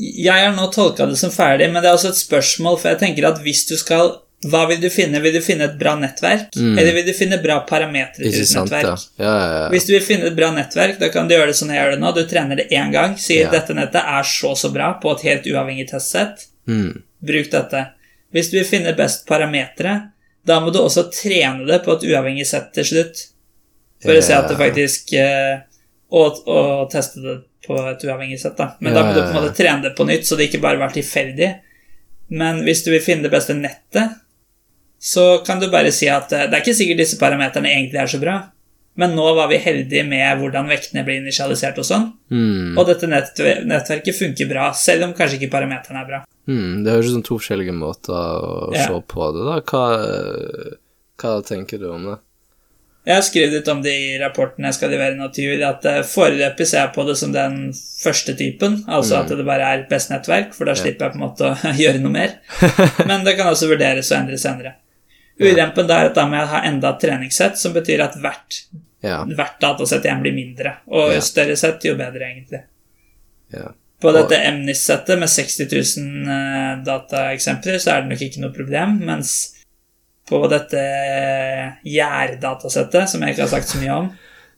Jeg 0.00 0.44
har 0.44 0.52
nå 0.56 0.66
tolka 0.72 1.06
det 1.08 1.16
som 1.20 1.32
ferdig, 1.32 1.70
men 1.72 1.82
det 1.82 1.90
er 1.90 1.96
også 1.96 2.12
et 2.12 2.20
spørsmål, 2.20 2.76
for 2.80 2.92
jeg 2.92 3.00
tenker 3.00 3.28
at 3.28 3.40
hvis 3.44 3.64
du 3.70 3.76
skal 3.80 4.18
Hva 4.40 4.62
vil 4.70 4.78
du 4.80 4.88
finne? 4.88 5.20
Vil 5.20 5.34
du 5.36 5.42
finne 5.44 5.66
et 5.68 5.76
bra 5.76 5.92
nettverk, 6.00 6.54
eller 6.56 6.94
vil 6.96 7.04
du 7.04 7.12
finne 7.12 7.36
bra 7.42 7.58
parametere 7.68 8.30
til 8.30 8.40
et 8.40 8.54
nettverk? 8.56 9.02
Ja, 9.20 9.32
ja, 9.32 9.48
ja. 9.58 9.66
Hvis 9.74 9.84
du 9.88 9.92
vil 9.92 10.04
finne 10.04 10.30
et 10.30 10.36
bra 10.38 10.48
nettverk, 10.54 10.96
da 11.02 11.10
kan 11.12 11.28
du 11.28 11.34
gjøre 11.36 11.50
det 11.50 11.58
sånn 11.58 11.72
jeg 11.74 11.82
gjør 11.82 11.92
det 11.92 12.00
nå. 12.00 12.12
Du 12.16 12.22
trener 12.30 12.60
det 12.62 12.70
én 12.72 12.94
gang, 12.94 13.18
sier 13.20 13.50
dette 13.52 13.76
nettet 13.76 14.00
er 14.00 14.24
så 14.24 14.54
så 14.56 14.72
bra 14.72 14.94
på 15.02 15.12
et 15.12 15.26
helt 15.28 15.50
uavhengig 15.50 15.90
testsett. 15.90 16.46
Mm. 16.70 17.02
Bruk 17.28 17.50
dette. 17.52 17.84
Hvis 18.32 18.48
du 18.48 18.56
vil 18.56 18.68
finne 18.68 18.94
best 18.96 19.26
parametere, 19.28 19.98
da 20.48 20.56
må 20.64 20.72
du 20.72 20.80
også 20.80 21.10
trene 21.12 21.66
det 21.68 21.82
på 21.84 21.98
et 21.98 22.08
uavhengig 22.08 22.48
sett 22.48 22.72
til 22.78 22.88
slutt. 22.94 23.26
For 24.00 24.16
å 24.16 24.24
se 24.24 24.32
at 24.32 24.48
det 24.48 24.56
faktisk 24.56 25.12
eh, 25.20 25.60
og, 26.16 26.40
og 26.48 26.88
teste 26.92 27.20
det 27.20 27.36
på 27.66 27.76
et 27.90 28.08
uavhengig 28.08 28.40
sett, 28.40 28.56
da. 28.56 28.72
Men 28.80 28.96
da 28.96 29.04
må 29.04 29.12
du 29.12 29.20
på 29.20 29.28
en 29.28 29.36
måte 29.36 29.52
trene 29.58 29.84
det 29.84 29.92
på 29.98 30.08
nytt, 30.08 30.24
så 30.24 30.38
det 30.38 30.48
ikke 30.48 30.62
bare 30.64 30.80
var 30.80 30.96
tilfeldig. 30.96 31.50
Men 32.40 32.64
hvis 32.64 32.86
du 32.86 32.92
vil 32.94 33.04
finne 33.04 33.26
det 33.26 33.34
beste 33.34 33.52
nettet, 33.58 34.16
så 35.00 35.42
kan 35.46 35.60
du 35.62 35.70
bare 35.72 35.90
si 35.96 36.08
at 36.12 36.32
eh, 36.36 36.46
det 36.50 36.58
er 36.58 36.64
ikke 36.64 36.76
sikkert 36.76 36.98
disse 37.00 37.18
parameterne 37.20 37.70
egentlig 37.72 38.00
er 38.02 38.10
så 38.12 38.20
bra, 38.20 38.34
men 39.00 39.14
nå 39.16 39.26
var 39.38 39.48
vi 39.48 39.56
heldige 39.62 40.02
med 40.04 40.38
hvordan 40.42 40.68
vektene 40.68 41.04
ble 41.06 41.20
initialisert 41.22 41.78
og 41.80 41.86
sånn, 41.88 42.08
Mm. 42.30 42.76
og 42.78 42.86
dette 42.86 43.08
nettverket 43.10 44.14
funker 44.14 44.48
bra, 44.50 44.70
selv 44.76 45.08
om 45.08 45.14
kanskje 45.16 45.38
ikke 45.40 45.50
parameterne 45.54 46.02
er 46.02 46.08
bra. 46.10 46.20
Mm. 46.50 46.82
Det 46.84 46.92
høres 46.92 47.08
ut 47.12 47.16
som 47.18 47.22
to 47.26 47.38
forskjellige 47.40 47.74
måter 47.74 48.12
å 48.14 48.74
Ja. 48.74 48.86
se 48.86 49.00
på 49.08 49.30
det, 49.34 49.44
da. 49.48 49.60
Hva, 49.70 49.84
hva 51.20 51.32
tenker 51.46 51.78
du 51.80 51.88
om 51.92 52.04
det? 52.10 52.18
Jeg 53.08 53.14
har 53.16 53.22
skrevet 53.24 53.52
litt 53.56 53.68
om 53.72 53.78
det 53.82 53.92
i 53.96 54.18
rapporten 54.20 54.66
jeg 54.68 54.74
skal 54.76 54.90
levere 54.92 55.16
nå 55.16 55.30
til 55.32 55.46
jul, 55.48 55.62
at 55.64 55.84
eh, 55.88 56.02
foreløpig 56.04 56.66
ser 56.68 56.82
jeg 56.84 56.92
på 56.94 57.06
det 57.08 57.16
som 57.16 57.32
den 57.32 57.72
første 57.72 58.34
typen, 58.36 58.84
altså 58.86 59.22
at 59.22 59.32
det 59.32 59.46
bare 59.48 59.64
er 59.72 59.86
best 59.88 60.10
nettverk, 60.12 60.52
for 60.54 60.68
da 60.68 60.74
slipper 60.76 61.08
jeg 61.08 61.14
på 61.14 61.18
en 61.18 61.24
måte 61.24 61.48
å 61.48 61.72
gjøre 61.82 62.02
noe 62.04 62.12
mer. 62.12 62.34
Men 63.08 63.24
det 63.24 63.38
kan 63.38 63.48
også 63.48 63.70
vurderes 63.72 64.12
å 64.12 64.18
endre 64.20 64.36
senere. 64.40 64.74
Ulempen 65.40 65.86
da 65.88 65.98
er 66.02 66.10
at 66.10 66.14
da 66.18 66.26
må 66.28 66.36
jeg 66.36 66.50
ha 66.52 66.62
enda 66.68 66.90
et 66.94 67.00
treningssett, 67.00 67.56
som 67.58 67.72
betyr 67.72 68.02
at 68.04 68.16
hvert, 68.20 68.62
Ja. 69.02 69.22
hvert 69.24 69.60
datasett 69.62 70.04
igjen 70.04 70.20
blir 70.20 70.34
mindre. 70.36 70.74
Og 70.92 71.14
jo 71.14 71.20
større 71.24 71.56
sett, 71.56 71.84
jo 71.88 71.94
bedre, 71.96 72.26
egentlig. 72.28 72.62
ja. 73.54 73.70
På 74.00 74.12
dette 74.16 74.36
Emnis-settet 74.48 75.18
med 75.20 75.28
60 75.28 75.66
000 75.68 76.30
eh, 76.32 76.76
dataeksempler 76.86 77.76
så 77.78 77.90
er 77.92 78.00
det 78.00 78.08
nok 78.14 78.22
ikke 78.24 78.40
noe 78.40 78.52
problem, 78.56 78.94
mens 79.04 79.32
på 80.28 80.38
dette 80.48 80.80
eh, 80.80 81.66
gjærdatasettet, 81.84 83.10
som 83.10 83.20
jeg 83.24 83.34
ikke 83.34 83.42
har 83.44 83.50
sagt 83.52 83.68
så 83.68 83.80
mye 83.82 83.96
om, 83.98 84.08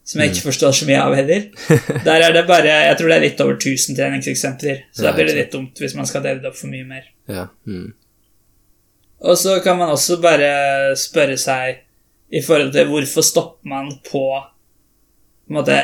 som 0.07 0.21
jeg 0.23 0.31
ikke 0.31 0.45
forstår 0.51 0.77
så 0.79 0.87
mye 0.87 1.01
av 1.03 1.15
heller, 1.19 1.49
der 2.07 2.27
er 2.29 2.33
det 2.37 2.45
bare 2.47 2.71
Jeg 2.89 2.97
tror 3.01 3.09
det 3.11 3.17
er 3.17 3.25
litt 3.27 3.43
over 3.43 3.55
1000 3.59 3.99
treningseksempler, 3.99 4.85
så 4.95 5.03
Ja, 5.03 5.11
da 5.11 5.17
blir 5.17 5.27
det 5.31 5.37
litt 5.41 5.53
dumt 5.59 5.79
hvis 5.83 5.95
man 5.99 6.07
skal 6.07 6.23
dele 6.23 6.39
det 6.43 6.51
opp 6.53 6.59
for 6.59 6.71
mye 6.71 6.87
mer. 6.87 7.11
ja. 7.31 7.49
Mm. 7.67 7.93
Og 9.23 9.36
så 9.39 9.57
kan 9.62 9.78
man 9.78 9.93
også 9.94 10.16
bare 10.23 10.97
spørre 10.99 11.36
seg 11.39 11.82
i 12.32 12.40
forhold 12.43 12.73
til 12.74 12.89
hvorfor 12.90 13.23
stopper 13.27 13.69
man 13.70 13.90
på, 14.09 14.23
på 15.47 15.53
måte, 15.59 15.77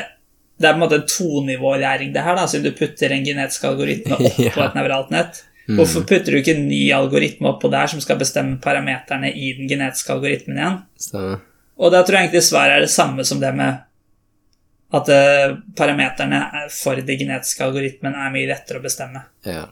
Det 0.59 0.67
er 0.67 0.73
på 0.73 0.79
en 0.79 0.83
måte 0.83 0.97
en 0.99 1.07
tonivålæring, 1.07 2.09
det 2.13 2.23
her, 2.25 2.35
da, 2.35 2.47
siden 2.51 2.65
du 2.67 2.75
putter 2.75 3.13
en 3.15 3.23
genetisk 3.25 3.63
algoritme 3.69 4.17
opp 4.17 4.39
Ja. 4.45 4.51
på 4.55 4.63
et 4.65 4.75
nevralt 4.75 5.11
nett. 5.13 5.43
Hvorfor 5.69 6.01
putter 6.09 6.33
du 6.33 6.39
ikke 6.41 6.55
en 6.57 6.65
ny 6.67 6.89
algoritme 6.91 7.47
oppå 7.53 7.69
der 7.71 7.87
som 7.87 8.01
skal 8.01 8.17
bestemme 8.19 8.57
parameterne 8.59 9.29
i 9.31 9.53
den 9.55 9.69
genetiske 9.69 10.11
algoritmen 10.15 10.57
igjen? 10.57 10.79
Stemmer. 10.99 11.37
Og 11.79 11.93
da 11.93 12.01
tror 12.03 12.17
jeg 12.17 12.27
egentlig 12.27 12.41
svaret 12.43 12.75
er 12.75 12.83
det 12.83 12.91
samme 12.91 13.23
som 13.23 13.39
det 13.39 13.53
med 13.55 13.77
at 14.97 15.09
eh, 15.13 15.53
parameterne 15.77 16.39
er- 16.63 16.69
for 16.73 16.97
de 16.97 17.15
genetiske 17.21 17.63
algoritmen 17.63 18.17
er 18.17 18.31
mye 18.33 18.49
lettere 18.49 18.81
å 18.81 18.83
bestemme. 18.83 19.21
Ja. 19.45 19.67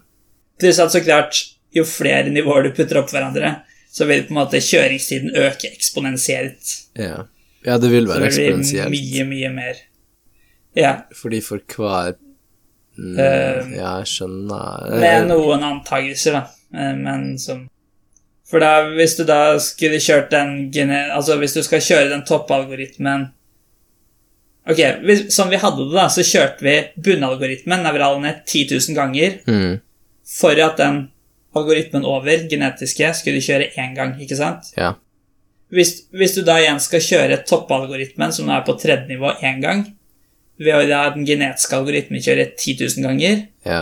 Pluss 0.62 0.80
at 0.80 0.94
så 0.94 1.02
klart, 1.04 1.42
jo 1.78 1.88
flere 1.88 2.30
nivåer 2.34 2.68
du 2.68 2.72
putter 2.78 3.02
opp 3.02 3.12
hverandre, 3.14 3.54
så 3.92 4.06
vil 4.10 4.26
på 4.28 4.34
en 4.36 4.40
måte 4.42 4.62
kjøringstiden 4.62 5.36
øke 5.38 5.72
eksponentielt. 5.72 6.76
Ja. 7.00 7.24
ja, 7.66 7.78
det 7.82 7.92
vil 7.94 8.08
Så 8.08 8.14
være 8.14 8.30
det 8.30 8.90
blir 8.92 8.92
mye, 8.94 9.28
mye 9.32 9.54
mer. 9.56 9.84
Ja, 10.78 10.94
Fordi 11.16 11.40
for 11.42 11.64
hver 11.74 12.14
mm, 12.98 13.16
uh, 13.18 13.72
Ja, 13.74 13.96
jeg 14.02 14.12
skjønner. 14.12 15.00
med 15.02 15.32
noen 15.32 15.64
antagelser, 15.66 16.38
da, 16.38 16.46
Eh, 16.74 16.96
men 16.96 17.38
som 17.40 17.68
For 18.48 18.60
da, 18.64 18.90
hvis 18.96 19.18
du 19.18 19.24
da 19.28 19.58
skulle 19.60 20.00
kjørt 20.04 20.32
den. 20.32 20.70
Altså, 21.12 21.38
hvis 21.40 21.54
du 21.56 21.62
skal 21.64 21.84
kjøre 21.84 22.10
den 22.14 22.26
toppalgoritmen 22.28 23.30
Ok, 24.68 24.80
hvis, 25.04 25.22
som 25.36 25.48
vi 25.48 25.56
hadde 25.56 25.86
det, 25.86 25.94
da, 25.96 26.10
så 26.12 26.26
kjørte 26.28 26.64
vi 26.66 26.74
bunnalgoritmen, 27.00 27.86
nevralene, 27.86 28.34
10 28.46 28.66
000 28.76 28.96
ganger 28.98 29.38
Mm, 29.48 29.78
for 30.28 30.60
at 30.60 30.76
den 30.78 31.06
algoritmen 31.58 32.06
over, 32.08 32.46
genetiske, 32.52 33.10
skulle 33.20 33.40
du 33.42 33.46
kjøre 33.46 33.72
én 33.78 33.96
gang, 33.98 34.16
ikke 34.22 34.38
sant? 34.40 34.72
ja. 34.78 34.94
Hvis, 35.68 35.90
hvis 36.16 36.32
du 36.38 36.46
da 36.48 36.54
igjen 36.62 36.78
skal 36.80 37.02
kjøre 37.04 37.42
toppalgoritmen, 37.44 38.32
som 38.32 38.46
nå 38.48 38.54
er 38.56 38.62
på 38.64 38.78
tredje 38.80 39.04
nivå, 39.10 39.34
én 39.44 39.58
gang, 39.60 39.82
ved 40.58 40.74
å 40.78 40.86
la 40.88 41.02
den 41.12 41.26
genetiske 41.28 41.76
algoritmen 41.76 42.24
kjøre 42.24 42.46
10 42.56 42.78
000 42.86 43.04
ganger, 43.04 43.42
Ja. 43.68 43.82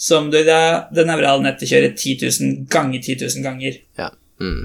som 0.00 0.30
du 0.32 0.38
da 0.46 0.88
det 0.96 1.04
nevrale 1.06 1.44
nettet 1.44 1.68
kjører 1.68 1.92
10 1.92 2.16
000 2.24 2.66
ganger 2.72 3.02
10 3.04 3.18
000 3.36 3.44
ganger. 3.44 3.76
Ja. 4.00 4.08
Mm. 4.40 4.64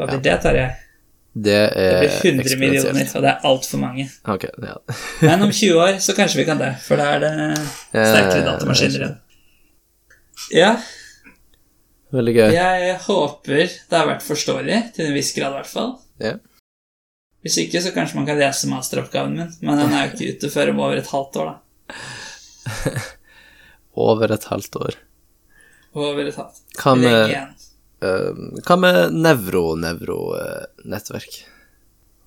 Hva 0.00 0.08
blir 0.08 0.24
det, 0.24 0.38
Tarjei? 0.42 0.70
Det 1.36 1.58
Det 1.76 1.92
blir 2.00 2.32
100 2.32 2.56
millioner, 2.58 3.10
og 3.14 3.22
det 3.22 3.30
er 3.34 3.44
altfor 3.44 3.78
mange. 3.84 4.08
Okay, 4.24 4.48
ja. 4.64 4.74
Men 5.28 5.42
om 5.44 5.52
20 5.52 5.76
år 5.76 5.98
så 6.00 6.16
kanskje 6.16 6.40
vi 6.40 6.48
kan 6.48 6.58
det, 6.58 6.72
for 6.88 6.96
da 6.96 7.10
er 7.18 7.20
det 7.20 7.32
sterkere 7.92 8.40
Eh, 8.40 8.44
datamaskiner 8.48 8.96
igjen. 9.02 9.16
Ja, 10.56 10.72
Veldig 12.14 12.34
gøy. 12.36 12.52
jeg 12.54 12.98
håper 13.06 13.64
det 13.66 13.96
har 13.96 14.06
vært 14.06 14.22
forståelig, 14.26 14.78
til 14.94 15.06
en 15.08 15.16
viss 15.16 15.32
grad 15.36 15.50
i 15.50 15.54
hvert 15.58 15.70
fall. 15.70 15.92
Ja. 16.22 16.34
Hvis 17.46 17.56
ikke, 17.62 17.78
så 17.82 17.90
kanskje 17.94 18.16
man 18.18 18.28
kan 18.28 18.40
lese 18.40 18.70
masteroppgaven 18.70 19.34
min, 19.38 19.50
men 19.62 19.78
den 19.80 19.94
er 19.94 20.00
jo 20.06 20.12
ikke 20.14 20.30
ute 20.34 20.46
før 20.54 20.66
om 20.72 20.82
over 20.86 20.96
et 21.00 21.12
halvt 21.12 21.34
år, 21.42 21.46
da. 21.52 21.56
Over 23.96 24.26
et 24.34 24.46
halvt 24.50 24.74
år. 24.76 24.94
Over 25.96 26.24
et 26.28 26.36
halvt. 26.36 26.58
Hva 26.76 26.92
med, 27.00 27.32
eh, 28.04 28.32
hva 28.66 28.76
med 28.76 28.96
nevro-nevro-nettverk? 29.16 31.32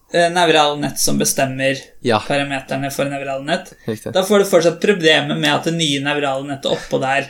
Eh, 0.10 0.34
nett 0.34 0.98
som 1.00 1.20
bestemmer 1.20 1.78
Ja, 2.02 2.18
parameterne 2.26 2.90
for 2.90 3.06
nevrale 3.06 3.46
nett. 3.46 3.74
Da 4.10 4.24
får 4.26 4.40
du 4.40 4.46
fortsatt 4.50 4.82
problemet 4.82 5.38
med 5.38 5.54
at 5.54 5.64
det 5.70 5.76
nye 5.78 6.02
nevrale 6.02 6.48
nettet 6.48 6.72
oppå 6.74 6.98
der 7.04 7.30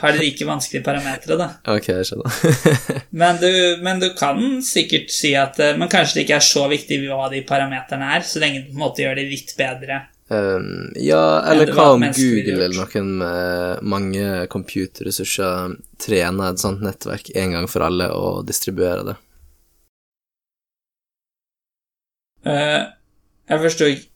har 0.00 0.12
det 0.12 0.22
like 0.22 0.46
vanskelige 0.46 0.84
parametere, 0.86 1.36
da. 1.40 1.48
Ok, 1.74 1.88
jeg 1.90 2.06
skjønner. 2.08 2.38
Men 3.22 3.38
du, 3.42 3.50
men 3.82 4.00
du 4.02 4.08
kan 4.18 4.40
sikkert 4.64 5.12
si 5.14 5.32
at 5.38 5.58
eh, 5.62 5.76
Men 5.78 5.90
kanskje 5.90 6.18
det 6.18 6.24
ikke 6.24 6.38
er 6.40 6.46
så 6.46 6.64
viktig 6.70 6.98
hva 7.04 7.28
de 7.30 7.42
parameterne 7.46 8.08
er, 8.16 8.26
så 8.26 8.42
lenge 8.42 8.62
du 8.62 8.72
på 8.72 8.78
en 8.78 8.84
måte 8.84 9.04
gjør 9.04 9.18
det 9.18 9.26
litt 9.30 9.54
bedre. 9.58 10.00
Um, 10.32 10.92
ja, 10.96 11.42
eller 11.52 11.68
hva 11.76 11.90
om 11.98 12.04
Google 12.16 12.54
eller 12.64 12.78
noen 12.78 13.10
med 13.20 13.82
mange 13.84 14.46
computerressurser 14.48 15.74
trener 16.00 16.54
et 16.54 16.62
sånt 16.62 16.80
nettverk 16.80 17.28
en 17.36 17.52
gang 17.52 17.68
for 17.68 17.84
alle 17.84 18.08
og 18.16 18.46
distribuerer 18.48 19.04
det? 19.10 19.18
Uh, 22.44 22.88
jeg 23.48 23.60
forsto 23.62 23.86
ikke 23.88 24.10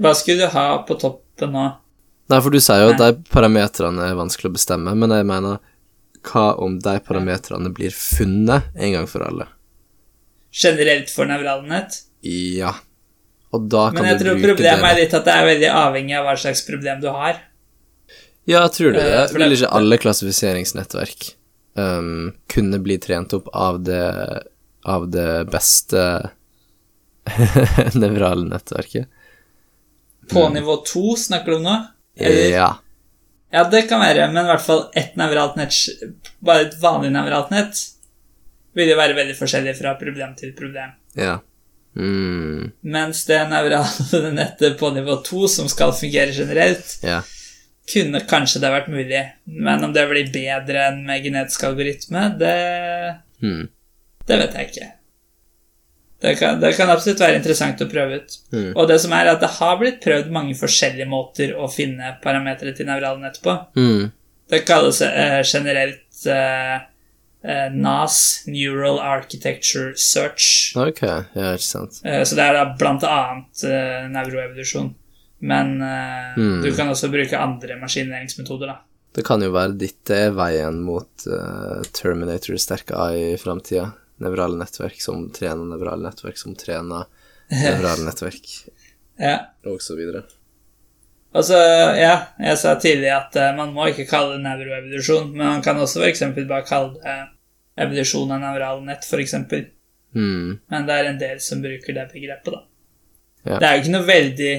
Hva 0.00 0.12
skulle 0.16 0.46
du 0.46 0.54
ha 0.54 0.66
på 0.88 0.96
toppen 1.00 1.56
nå? 1.56 1.64
Nei, 2.30 2.38
for 2.38 2.54
du 2.54 2.60
sier 2.62 2.84
jo 2.84 2.92
at 2.94 3.00
de 3.00 3.30
parametrene 3.32 4.04
er 4.06 4.18
vanskelig 4.18 4.52
å 4.52 4.54
bestemme, 4.54 4.94
men 4.94 5.14
jeg 5.14 5.26
mener 5.26 5.58
hva 6.30 6.50
om 6.60 6.76
de 6.82 6.94
parametrene 7.02 7.72
blir 7.74 7.94
funnet 7.96 8.70
en 8.76 8.94
gang 8.94 9.08
for 9.10 9.24
alle? 9.26 9.48
Generelt 10.54 11.10
for 11.10 11.30
nett? 11.30 12.00
Ja. 12.26 12.74
Og 13.50 13.66
da 13.72 13.88
kan 13.90 14.02
Men 14.02 14.12
jeg 14.12 14.20
tror 14.20 14.34
problemet 14.36 14.56
problemet 14.60 14.90
er 14.90 14.98
litt 15.00 15.14
at 15.16 15.26
det 15.26 15.34
er 15.34 15.46
veldig 15.48 15.70
avhengig 15.80 16.18
av 16.18 16.26
hva 16.28 16.36
slags 16.38 16.62
problem 16.66 17.00
du 17.02 17.08
har. 17.10 17.40
Ja, 18.46 18.62
jeg 18.62 18.72
tror 18.76 18.94
det? 18.94 19.04
Jeg 19.06 19.34
Vil 19.34 19.56
ikke 19.56 19.74
alle 19.80 19.98
klassifiseringsnettverk 20.00 21.30
um, 21.78 22.30
kunne 22.50 22.80
bli 22.82 22.98
trent 23.02 23.34
opp 23.36 23.50
av 23.54 23.82
det 23.86 24.04
av 24.88 25.10
det 25.12 25.44
beste 25.52 26.02
nevrale 28.02 28.46
nettverket? 28.48 29.10
På 30.30 30.46
nivå 30.48 30.78
to 30.86 31.16
snakker 31.18 31.52
du 31.52 31.58
om 31.58 31.66
nå? 31.66 31.74
Eller-. 32.20 32.54
Ja. 32.54 32.70
Ja, 33.50 33.64
det 33.66 33.88
kan 33.90 33.98
være, 33.98 34.28
men 34.30 34.44
i 34.44 34.50
hvert 34.52 34.62
fall 34.62 34.84
ett 34.94 35.16
nevralt 35.18 35.56
nett, 35.58 35.74
bare 36.38 36.68
et 36.68 36.76
vanlig 36.78 37.08
nevralt 37.10 37.48
nett, 37.50 37.80
vil 38.78 38.92
jo 38.92 38.98
være 38.98 39.16
veldig 39.16 39.34
forskjellig 39.34 39.72
fra 39.74 39.96
problem 39.98 40.36
til 40.38 40.52
problem. 40.54 40.92
Ja. 41.18 41.40
Mm, 41.98 42.68
Mens 42.86 43.24
det 43.26 43.40
nevrale 43.50 44.30
nettet 44.38 44.78
på 44.78 44.92
nivå 44.94 45.16
2, 45.26 45.48
som 45.50 45.68
skal 45.72 45.90
fungere 45.98 46.30
generelt, 46.36 46.92
ja. 47.02 47.18
kunne 47.90 48.22
kanskje 48.30 48.62
det 48.62 48.70
vært 48.70 48.92
mulig. 48.94 49.24
Men 49.50 49.82
om 49.88 49.96
det 49.98 50.06
blir 50.12 50.30
bedre 50.30 50.86
enn 50.92 51.02
med 51.08 51.26
genetisk 51.26 51.66
algoritme, 51.72 52.28
det, 52.38 52.56
Mm, 53.42 53.66
det 54.28 54.36
vet 54.36 54.54
jeg 54.54 54.70
ikke. 54.70 54.86
Det 56.20 56.34
kan, 56.36 56.58
det 56.60 56.74
kan 56.76 56.90
absolutt 56.92 57.20
være 57.22 57.38
interessant 57.38 57.80
å 57.80 57.88
prøve 57.88 58.20
ut. 58.20 58.34
Mm. 58.52 58.70
Og 58.76 58.88
det 58.90 58.98
som 59.00 59.12
er 59.16 59.30
at 59.32 59.40
det 59.40 59.48
har 59.56 59.78
blitt 59.80 60.02
prøvd 60.04 60.28
mange 60.34 60.56
forskjellige 60.58 61.08
måter 61.08 61.54
å 61.56 61.68
finne 61.72 62.14
parametere 62.24 62.74
til 62.76 62.88
nevrale 62.90 63.24
etterpå. 63.30 63.54
på. 63.72 63.80
mm, 63.80 64.10
Det 64.52 64.64
kalles 64.68 65.00
eh, 65.06 65.40
generelt 65.46 66.26
eh, 66.28 66.74
eh, 67.42 67.70
NAS, 67.72 68.44
Neural 68.46 69.00
Architecture 69.00 69.94
Search. 69.96 70.74
ok, 70.76 71.02
ja, 71.34 71.54
ikke 71.56 71.64
sant. 71.70 72.02
Eh, 72.04 72.20
så 72.24 72.36
det 72.36 72.44
er 72.44 72.58
da 72.58 72.66
blant 72.76 73.06
annet 73.08 73.64
eh, 73.64 74.08
nevroevolusjon. 74.12 74.94
Men 75.40 75.80
eh, 75.80 76.36
Mm. 76.36 76.60
du 76.62 76.68
kan 76.76 76.88
også 76.88 77.08
bruke 77.10 77.38
andre 77.38 77.74
maskinlæringsmetoder, 77.80 78.66
da. 78.66 78.76
Det 79.16 79.24
kan 79.26 79.42
jo 79.42 79.50
være 79.50 79.88
er 80.14 80.30
veien 80.30 80.76
mot 80.86 81.24
uh, 81.26 81.82
Terminator 81.92 82.54
sterke 82.62 82.94
AI 82.94 83.32
i 83.32 83.38
framtida. 83.40 83.88
Nevrale 84.20 84.58
nettverk 84.60 85.00
som 85.02 85.24
trener 85.32 85.64
nevrale 85.70 86.04
nettverk 86.04 86.36
som 86.38 86.54
trener 86.58 87.06
nevrale 87.50 88.04
nettverk, 88.06 88.50
Ja. 89.20 89.36
og 89.66 89.80
så 89.82 89.96
videre. 89.98 90.22
Og 91.32 91.44
så, 91.46 91.58
ja, 91.94 92.14
jeg 92.42 92.58
sa 92.58 92.72
tidlig 92.82 93.10
at 93.14 93.36
uh, 93.38 93.52
man 93.56 93.70
må 93.74 93.84
ikke 93.92 94.08
kalle 94.10 94.34
det 94.36 94.42
nevroevolusjon, 94.48 95.28
men 95.30 95.46
man 95.46 95.62
kan 95.62 95.78
også 95.78 96.00
f.eks. 96.02 96.24
bare 96.48 96.64
kalle 96.66 96.96
det 96.98 97.18
evolusjon 97.84 98.32
av 98.34 98.40
nevrale 98.42 98.82
nett, 98.88 99.06
f.eks. 99.06 99.36
Mm, 100.10 100.58
Men 100.66 100.86
det 100.88 100.94
er 100.98 101.06
en 101.12 101.20
del 101.20 101.38
som 101.40 101.60
bruker 101.62 101.94
det 101.94 102.08
begrepet, 102.10 102.50
da. 102.50 102.64
Ja. 103.46 103.58
Det 103.62 103.66
er 103.68 103.76
jo 103.76 103.82
ikke 103.84 103.92
noe 103.94 104.04
veldig 104.08 104.54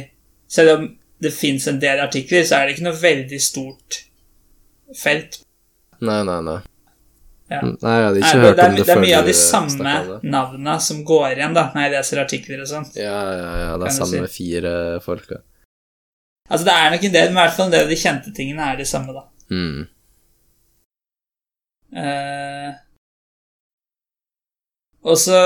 Selv 0.51 0.71
om 0.77 0.85
det 1.21 1.29
fins 1.35 1.67
en 1.69 1.77
del 1.83 1.99
artikler, 2.01 2.41
så 2.47 2.55
er 2.57 2.65
det 2.69 2.77
ikke 2.77 2.85
noe 2.87 2.97
veldig 2.97 3.37
stort 3.43 3.97
felt. 4.97 5.41
nei, 6.01 6.21
nei, 6.25 6.39
nei. 6.47 6.55
Ja. 7.51 7.59
Mm, 7.59 7.73
Nei, 7.81 7.93
jeg 7.97 8.05
hadde 8.07 8.19
ikke 8.21 8.31
det, 8.31 8.43
hørt 8.45 8.55
det, 8.57 8.63
om 8.63 8.71
er, 8.71 8.77
det 8.77 8.83
det 8.87 8.93
er 8.93 9.01
mye 9.01 9.15
av 9.17 9.25
de 9.27 9.33
samme 9.35 9.93
navnene 10.23 10.75
som 10.87 10.99
går 11.07 11.33
igjen 11.33 11.55
da 11.57 11.65
når 11.73 11.83
jeg 11.83 11.93
leser 11.97 12.21
artikler 12.21 12.61
og 12.63 12.69
sånt. 12.69 12.99
Ja, 12.99 13.17
ja, 13.35 13.49
ja, 13.65 13.71
det 13.81 13.89
er 13.89 13.95
samme 13.97 14.21
si. 14.29 14.35
fire 14.37 14.75
folka. 15.03 15.41
Altså 16.51 16.67
Det 16.67 16.75
er 16.75 16.93
nok 16.93 17.03
en 17.07 17.17
del, 17.17 17.27
men 17.31 17.39
i 17.39 17.41
hvert 17.41 17.57
fall 17.57 17.67
en 17.67 17.73
del 17.75 17.83
av 17.87 17.91
de 17.91 17.99
kjente 17.99 18.31
tingene 18.35 18.69
er 18.71 18.79
de 18.79 18.87
samme, 18.87 19.15
da. 19.17 19.25
Mm. 19.51 19.83
Uh, 21.91 22.71
og 25.11 25.17
så 25.19 25.37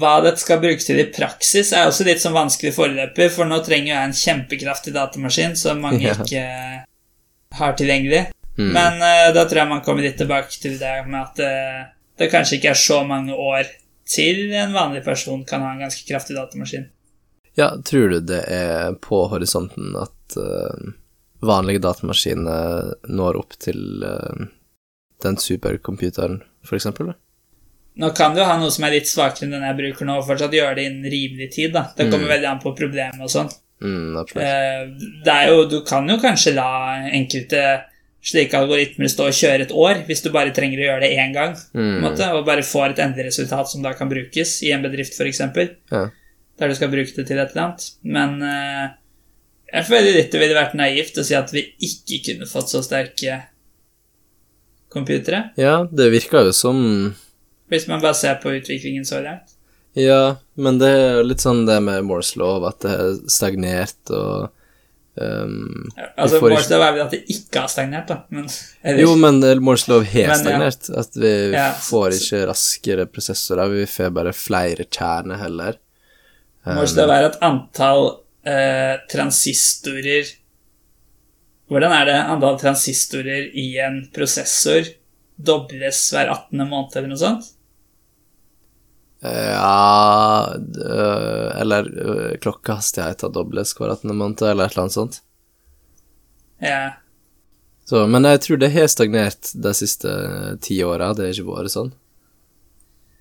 hva 0.00 0.16
dette 0.24 0.42
skal 0.42 0.62
brukes 0.62 0.86
til 0.88 0.98
i 1.02 1.06
praksis, 1.14 1.70
er 1.76 1.86
også 1.86 2.06
litt 2.08 2.22
sånn 2.22 2.34
vanskelig 2.34 2.74
foreløpig, 2.74 3.28
for 3.34 3.46
nå 3.46 3.60
trenger 3.66 3.92
jeg 3.92 4.08
en 4.08 4.18
kjempekraftig 4.24 4.94
datamaskin 4.96 5.54
som 5.60 5.82
mange 5.84 6.02
Ja. 6.08 6.16
ikke 6.18 6.44
har 7.60 7.78
tilgjengelig. 7.78 8.24
Mm. 8.58 8.72
Men 8.72 9.00
uh, 9.02 9.30
da 9.34 9.44
tror 9.44 9.62
jeg 9.62 9.70
man 9.72 9.82
kommer 9.86 10.06
litt 10.06 10.18
tilbake 10.20 10.60
til 10.62 10.76
det 10.78 10.92
med 11.08 11.20
at 11.20 11.40
uh, 11.42 11.80
det 12.18 12.30
kanskje 12.30 12.58
ikke 12.60 12.70
er 12.70 12.78
så 12.78 13.00
mange 13.06 13.34
år 13.34 13.66
til 14.06 14.52
en 14.54 14.74
vanlig 14.76 15.02
person 15.04 15.42
kan 15.48 15.64
ha 15.64 15.72
en 15.72 15.82
ganske 15.82 16.04
kraftig 16.06 16.36
datamaskin. 16.36 16.86
Ja, 17.58 17.72
tror 17.86 18.12
du 18.12 18.20
det 18.20 18.42
er 18.50 18.94
på 19.02 19.24
horisonten 19.30 19.94
at 19.98 20.36
uh, 20.38 20.92
vanlige 21.44 21.82
datamaskiner 21.82 22.94
når 23.10 23.40
opp 23.42 23.58
til 23.60 24.00
den 25.24 25.36
supercomputeren, 25.36 26.40
for 26.64 26.78
eksempel? 26.78 27.10
da? 27.12 27.18
Nå 27.96 28.10
kan 28.16 28.34
du 28.34 28.42
ha 28.42 28.56
noe 28.58 28.72
som 28.74 28.86
er 28.86 28.96
litt 28.96 29.06
svakere 29.10 29.46
enn 29.46 29.54
den 29.54 29.66
jeg 29.68 29.78
bruker 29.78 30.08
nå, 30.08 30.16
og 30.18 30.26
fortsatt 30.26 30.54
gjøre 30.56 30.78
det 30.78 30.86
innen 30.88 31.10
rimelig 31.10 31.50
tid. 31.54 31.72
da. 31.76 31.84
Det 31.96 32.08
kommer 32.10 32.26
Mm. 32.26 32.32
veldig 32.34 32.48
an 32.50 32.62
på 32.62 32.72
problemet 32.76 33.22
og 33.22 33.30
sånn. 33.30 33.50
Mm, 33.84 34.24
det 35.24 35.32
er 35.34 35.48
jo, 35.50 35.64
du 35.68 35.82
kan 35.84 36.08
jo 36.08 36.16
kanskje 36.18 36.54
la 36.54 36.70
enkelte 37.12 37.84
slike 38.24 38.56
algoritmer 38.56 39.10
stå 39.12 39.26
og 39.28 39.36
kjøre 39.36 39.66
et 39.66 39.72
år, 39.76 39.98
hvis 40.08 40.22
du 40.24 40.30
bare 40.32 40.52
trenger 40.56 40.80
å 40.80 40.86
gjøre 40.88 41.00
det 41.04 41.10
én 41.20 41.32
gang, 41.34 41.54
Mm. 41.74 42.00
måte, 42.00 42.24
og 42.32 42.46
bare 42.46 42.62
får 42.64 42.90
et 42.94 43.02
endelig 43.04 43.26
resultat 43.26 43.68
som 43.68 43.82
da 43.84 43.92
kan 43.92 44.08
brukes 44.08 44.62
i 44.64 44.70
en 44.72 44.82
bedrift, 44.82 45.12
f.eks., 45.18 45.40
Ja. 45.92 46.08
der 46.58 46.68
du 46.68 46.74
skal 46.74 46.88
bruke 46.88 47.12
det 47.16 47.26
til 47.26 47.38
et 47.38 47.50
eller 47.50 47.62
annet. 47.66 47.90
Men 48.02 48.40
uh, 48.42 48.94
jeg 49.72 49.84
føler 49.84 50.14
litt 50.16 50.30
det 50.32 50.40
ville 50.40 50.54
vært 50.56 50.74
naivt 50.78 51.18
å 51.18 51.24
si 51.26 51.34
at 51.34 51.50
vi 51.52 51.66
ikke 51.82 52.22
kunne 52.32 52.46
fått 52.48 52.70
så 52.72 52.80
sterke 52.82 53.42
computere, 54.88 55.50
ja, 55.58 55.84
det 55.90 56.10
virker 56.12 56.46
jo 56.46 56.52
som 56.54 56.78
hvis 57.72 57.88
man 57.90 58.00
bare 58.00 58.14
ser 58.14 58.36
på 58.42 58.52
utviklingen 58.54 59.04
så 59.08 59.18
langt. 59.24 59.50
Ja, 59.98 60.36
men 60.56 60.78
det 60.78 60.88
er 60.90 61.16
jo 61.18 61.22
litt 61.26 61.42
sånn 61.42 61.64
det 61.66 61.80
med 61.82 62.04
Moores 62.06 62.34
lov, 62.38 62.64
at 62.68 62.80
det 62.84 62.92
er 62.92 63.14
stagnert 63.30 64.10
og 64.14 64.50
ehm, 65.20 65.88
Altså, 66.18 66.40
får 66.40 66.50
ikke- 66.50 66.56
Målstad 66.56 66.82
er 66.82 66.92
vel 66.92 67.02
at 67.04 67.10
det 67.10 67.20
ikke 67.28 67.60
har 67.60 67.68
stagnert, 67.68 68.06
da, 68.08 68.16
men 68.30 68.48
eller, 68.84 69.00
Jo, 69.00 69.14
men 69.16 69.40
Morse 69.62 69.88
lov 69.88 70.04
har 70.04 70.34
stagnert. 70.34 70.88
ja. 70.88 71.00
At 71.00 71.14
vi 71.14 71.52
Ja. 71.52 71.72
får 71.72 72.10
ikke 72.18 72.46
raskere 72.48 73.06
prosessorer, 73.06 73.70
vi 73.70 73.86
får 73.86 74.10
bare 74.14 74.32
flere 74.32 74.84
kjerner 74.84 75.38
heller. 75.38 75.76
Um, 76.66 76.76
Målstad 76.76 77.10
er 77.10 77.26
at 77.30 77.38
antall 77.42 78.20
eh, 78.46 78.98
transistorer 79.10 80.24
Hvordan 81.70 81.92
er 81.92 82.04
det 82.04 82.14
antall 82.28 82.58
transistorer 82.60 83.46
i 83.56 83.78
en 83.80 84.08
prosessor 84.12 84.84
dobles 85.42 86.10
hver 86.12 86.28
18. 86.30 86.68
måned, 86.68 86.94
eller 86.96 87.08
noe 87.08 87.16
sånt? 87.16 87.53
Ja 89.24 90.52
Eller 91.60 91.86
øh, 91.88 92.32
klokkehastigheten 92.44 93.32
dobles 93.32 93.72
hver 93.78 93.94
18. 93.94 94.12
måned, 94.16 94.42
eller 94.42 94.66
et 94.66 94.74
eller 94.74 94.82
annet 94.84 94.96
sånt. 94.98 95.20
Ja. 96.60 96.96
Så, 97.88 98.06
men 98.08 98.24
jeg 98.24 98.40
tror 98.44 98.60
det 98.60 98.72
har 98.72 98.88
stagnert 98.88 99.50
de 99.54 99.72
siste 99.76 100.10
ti 100.64 100.78
åra, 100.84 101.12
det 101.16 101.26
har 101.26 101.32
ikke 101.34 101.50
vært 101.50 101.74
sånn. 101.74 101.92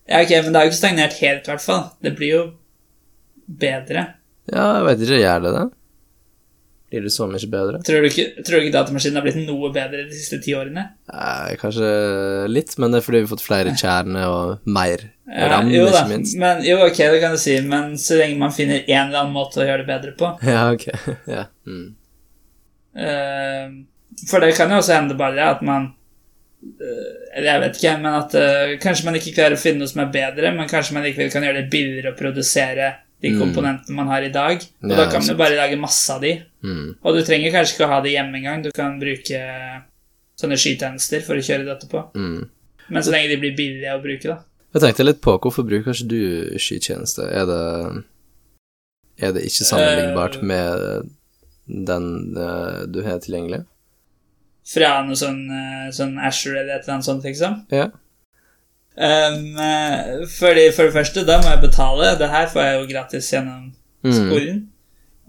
ja, 0.07 0.21
ok, 0.23 0.31
men 0.43 0.51
det 0.51 0.59
har 0.59 0.67
jo 0.67 0.71
ikke 0.71 0.81
stagnert 0.81 1.17
helt, 1.19 1.47
i 1.47 1.51
hvert 1.51 1.63
fall. 1.63 1.85
Det 2.03 2.13
blir 2.17 2.31
jo 2.31 2.43
bedre. 3.47 4.05
Ja, 4.51 4.67
jeg 4.77 4.85
vet 4.87 5.03
ikke, 5.05 5.19
gjør 5.23 5.43
det 5.43 5.55
det? 5.57 5.65
Blir 6.93 7.07
det 7.07 7.09
så 7.09 7.25
mye 7.25 7.47
bedre? 7.49 7.79
Tror 7.81 8.03
du 8.05 8.07
ikke, 8.11 8.27
tror 8.45 8.59
du 8.61 8.67
ikke 8.67 8.75
datamaskinen 8.75 9.15
har 9.17 9.23
blitt 9.25 9.39
noe 9.47 9.71
bedre 9.73 10.03
de 10.05 10.13
siste 10.13 10.37
ti 10.43 10.53
årene? 10.53 10.83
Eh, 11.09 11.55
kanskje 11.57 11.87
litt, 12.53 12.75
men 12.77 12.93
det 12.93 12.99
er 12.99 13.05
fordi 13.07 13.21
vi 13.23 13.25
har 13.25 13.31
fått 13.31 13.41
flere 13.47 13.73
kjerner 13.79 14.27
og 14.29 14.67
mer 14.69 15.07
Ja, 15.25 15.47
ram, 15.55 15.71
jo 15.73 15.87
ikke 15.89 16.03
minst. 16.11 16.37
men, 16.37 16.61
jo, 16.67 16.75
ok, 16.85 16.99
det 17.15 17.21
kan 17.23 17.33
du 17.33 17.39
si, 17.41 17.55
men 17.65 17.95
så 17.97 18.19
lenge 18.21 18.37
man 18.37 18.53
finner 18.53 18.83
en 18.85 19.07
eller 19.07 19.23
annen 19.23 19.33
måte 19.33 19.63
å 19.63 19.65
gjøre 19.65 19.81
det 19.81 19.89
bedre 19.89 20.13
på 20.21 20.29
Ja, 20.53 20.67
ok. 20.75 20.85
Ja. 21.33 21.47
Mm. 21.65 21.87
Eh, 22.93 23.73
For 24.29 24.43
det 24.43 24.53
kan 24.57 24.69
jo 24.69 24.77
også 24.83 24.93
hende 24.99 25.17
bare 25.17 25.47
at 25.55 25.63
man 25.65 25.87
eh, 26.61 27.37
Eller 27.39 27.49
jeg 27.55 27.63
vet 27.63 27.79
ikke, 27.79 27.95
men 28.03 28.19
at 28.19 28.35
uh, 28.37 28.75
kanskje 28.83 29.07
man 29.07 29.17
ikke 29.17 29.33
klarer 29.33 29.57
å 29.57 29.61
finne 29.63 29.81
noe 29.81 29.89
som 29.89 30.03
er 30.05 30.11
bedre, 30.13 30.51
men 30.53 30.69
kanskje 30.69 30.93
man 30.93 31.07
likevel 31.07 31.31
kan 31.33 31.41
gjøre 31.47 31.63
det 31.63 31.71
billigere 31.73 32.13
å 32.13 32.19
produsere 32.19 32.91
de 33.23 33.31
Mm. 33.31 33.39
komponentene 33.39 33.95
man 33.95 34.07
har 34.11 34.21
i 34.25 34.31
dag. 34.33 34.59
Og 34.83 34.89
Ja, 34.91 34.97
da 34.97 35.09
kan 35.11 35.21
jo 35.23 35.35
bare 35.39 35.55
lage 35.55 35.79
masse 35.79 36.11
av 36.11 36.21
de. 36.21 36.41
Mm. 36.63 36.95
Og 37.03 37.15
du 37.15 37.21
trenger 37.23 37.53
kanskje 37.55 37.77
ikke 37.77 37.87
å 37.87 37.93
ha 37.93 38.01
det 38.03 38.11
hjemme 38.11 38.35
engang. 38.41 38.63
Du 38.63 38.71
kan 38.75 38.99
bruke 38.99 39.39
sånne 40.39 40.57
skytjenester 40.59 41.23
for 41.23 41.39
å 41.39 41.45
kjøre 41.45 41.65
dette 41.65 41.87
på. 41.87 42.03
Mm. 42.15 42.49
Men 42.89 43.03
så 43.03 43.13
lenge 43.15 43.29
de 43.31 43.37
blir 43.39 43.55
billige 43.55 43.93
å 43.95 44.01
bruke, 44.03 44.27
da. 44.27 44.39
Jeg 44.73 44.81
tenkte 44.81 45.05
litt 45.05 45.21
på 45.21 45.37
hvorfor 45.39 45.63
bruker 45.63 45.93
ikke 45.93 46.07
du 46.09 46.57
skytjeneste? 46.59 47.29
Er 47.31 47.45
det 47.45 48.03
Er 49.21 49.31
det 49.31 49.43
ikke 49.45 49.67
sammenlignbart 49.69 50.39
uh, 50.41 50.43
med 50.43 51.09
den 51.67 52.35
eh, 52.35 52.85
du 52.89 53.03
har 53.05 53.19
tilgjengelig? 53.21 53.59
Fra 54.65 55.03
noe 55.05 55.15
sånn, 55.15 55.43
eh, 55.53 55.91
sånn 55.93 56.17
Asher 56.19 56.55
eller 56.55 56.79
et 56.79 56.83
eller 56.83 56.95
annet 56.95 57.05
sånt, 57.05 57.23
liksom. 57.23 57.59
Ja. 57.71 57.91
Um, 58.93 59.55
fordi 60.29 60.67
For 60.75 60.85
det 60.85 60.93
første, 60.93 61.23
da 61.25 61.39
må 61.41 61.49
jeg 61.49 61.61
betale. 61.63 62.11
Det 62.19 62.29
her 62.29 62.47
får 62.51 62.61
jeg 62.67 62.75
jo 62.81 62.91
gratis 62.93 63.31
gjennom 63.33 63.71
Mm. 64.03 64.11
skolen. 64.19 64.57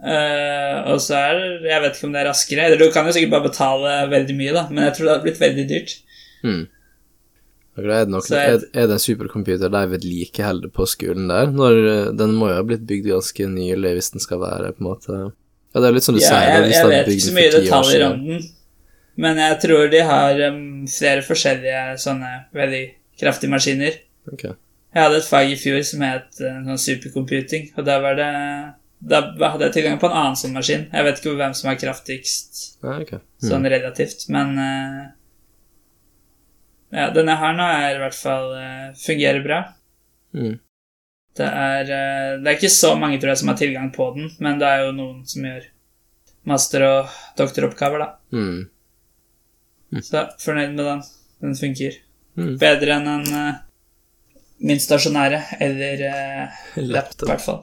Eh, 0.05 0.79
og 0.91 0.99
så 1.01 1.15
er 1.15 1.35
det 1.39 1.71
Jeg 1.71 1.81
vet 1.83 1.95
ikke 1.95 2.05
om 2.09 2.13
det 2.13 2.21
er 2.21 2.29
raskere. 2.29 2.65
Eller 2.67 2.77
du 2.79 2.91
kan 2.93 3.07
jo 3.07 3.13
sikkert 3.15 3.31
bare 3.31 3.49
betale 3.49 3.93
veldig 4.11 4.35
mye, 4.37 4.53
da, 4.53 4.65
men 4.69 4.85
jeg 4.85 4.95
tror 4.97 5.05
det 5.07 5.13
hadde 5.15 5.23
blitt 5.29 5.39
veldig 5.41 5.67
dyrt. 5.71 5.95
Mm. 6.45 6.67
Er 7.79 7.83
det, 7.83 8.09
nok, 8.09 8.27
jeg- 8.29 8.63
er, 8.75 8.87
det 8.87 8.91
en 8.91 8.99
supercomputer 9.03 9.71
de 9.71 9.83
vedlikeholder 9.95 10.69
på 10.71 10.87
skolen 10.87 11.29
der? 11.29 11.47
Når, 11.47 11.79
eh, 11.93 12.13
den 12.13 12.35
må 12.35 12.49
jo 12.51 12.55
ha 12.59 12.63
blitt 12.63 12.85
bygd 12.87 13.07
ganske 13.07 13.47
nylig 13.49 13.95
hvis 13.97 14.11
den 14.13 14.21
skal 14.21 14.39
være 14.39 14.73
på 14.75 14.81
en 14.83 14.91
måte 14.91 15.33
Ja, 15.75 15.81
det 15.81 15.89
er 15.89 15.93
litt 15.97 16.05
som 16.05 16.15
du 16.15 16.21
Ja, 16.21 16.29
sier. 16.29 16.63
jeg, 16.63 16.71
jeg 16.71 16.87
vet 16.87 17.09
ikke 17.09 17.29
så 17.31 17.35
mye 17.35 17.51
detaljer 17.55 18.05
om 18.13 18.27
den, 18.27 18.43
men 19.17 19.37
jeg 19.39 19.61
tror 19.63 19.91
de 19.91 20.03
har 20.07 20.41
um, 20.51 20.87
flere 20.87 21.23
forskjellige 21.23 21.99
sånne 21.99 22.45
veldig 22.55 22.85
kraftige 23.21 23.53
maskiner. 23.53 23.99
Okay. 24.33 24.55
Jeg 24.95 25.03
hadde 25.03 25.19
et 25.19 25.29
fag 25.29 25.51
i 25.51 25.59
fjor 25.59 25.83
som 25.87 26.03
het 26.07 26.41
uh, 26.41 26.63
sånn 26.69 26.81
supercomputing, 26.81 27.73
og 27.75 27.87
da 27.87 27.99
var 28.03 28.19
det 28.19 28.31
da 29.05 29.21
hadde 29.51 29.67
jeg 29.69 29.75
tilgang 29.77 29.99
på 30.01 30.09
en 30.09 30.17
annen 30.17 30.39
sånn 30.39 30.55
maskin. 30.57 30.87
Jeg 30.89 31.07
vet 31.07 31.19
ikke 31.21 31.35
hvem 31.37 31.55
som 31.57 31.69
er 31.71 31.81
kraftigst 31.81 32.61
ah, 32.81 33.03
okay. 33.03 33.21
mm. 33.21 33.49
sånn 33.51 33.69
relativt, 33.69 34.27
men 34.33 34.57
uh, 34.57 35.05
Ja, 36.95 37.09
den 37.11 37.29
jeg 37.29 37.41
har 37.41 37.57
nå, 37.59 37.67
er 37.67 37.97
i 37.97 38.01
hvert 38.01 38.17
fall 38.17 38.53
uh, 38.55 38.93
fungerer 38.97 39.43
bra. 39.45 39.61
Mm. 40.37 40.55
Det 41.35 41.49
er, 41.49 41.91
uh, 41.91 42.31
det 42.41 42.51
er 42.51 42.57
ikke 42.57 42.71
så 42.73 42.95
mange, 42.97 43.19
tror 43.21 43.35
jeg, 43.35 43.43
som 43.43 43.51
har 43.51 43.59
tilgang 43.61 43.91
på 43.93 44.09
den, 44.17 44.31
men 44.45 44.63
det 44.63 44.71
er 44.71 44.87
jo 44.87 44.95
noen 44.97 45.25
som 45.29 45.49
gjør 45.49 45.67
master- 46.49 46.87
og 46.87 47.19
doktoroppgaver, 47.41 48.05
da. 48.05 48.09
Mm. 48.37 50.01
Så 50.01 50.25
fornøyd 50.43 50.79
med 50.79 50.85
den. 50.87 51.05
Den 51.45 51.59
funker. 51.59 51.99
Mm. 52.37 52.55
Bedre 52.59 52.97
enn 52.99 53.11
en 53.11 53.27
uh, 53.31 53.55
min 54.65 54.81
stasjonære, 54.81 55.43
eller 55.63 56.07
uh, 56.09 56.63
laptop, 56.83 57.29
i 57.29 57.33
hvert 57.33 57.45
fall. 57.45 57.63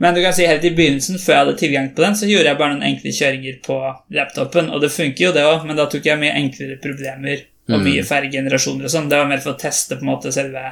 Men 0.00 0.14
du 0.16 0.22
kan 0.24 0.32
si 0.32 0.46
helt 0.48 0.64
i 0.64 0.72
begynnelsen, 0.72 1.18
før 1.20 1.34
jeg 1.34 1.42
hadde 1.44 1.56
tilgang 1.60 1.88
på 1.96 2.04
den, 2.04 2.14
så 2.16 2.28
gjorde 2.28 2.48
jeg 2.48 2.58
bare 2.60 2.72
noen 2.72 2.86
enkle 2.88 3.12
kjøringer 3.12 3.58
på 3.66 3.76
laptopen, 4.16 4.70
og 4.72 4.80
det 4.80 4.88
funker 4.94 5.26
jo, 5.26 5.32
det 5.36 5.44
òg, 5.44 5.66
men 5.68 5.76
da 5.76 5.84
tok 5.92 6.08
jeg 6.08 6.20
mye 6.22 6.36
enklere 6.40 6.78
problemer 6.80 7.42
og 7.70 7.76
Mm. 7.76 7.84
mye 7.86 8.02
færre 8.02 8.30
generasjoner 8.32 8.88
og 8.88 8.90
sånn. 8.90 9.10
Det 9.10 9.18
var 9.20 9.28
mer 9.28 9.42
for 9.44 9.52
å 9.52 9.60
teste 9.60 9.94
på 9.98 10.02
en 10.02 10.08
måte 10.10 10.32
selve 10.34 10.62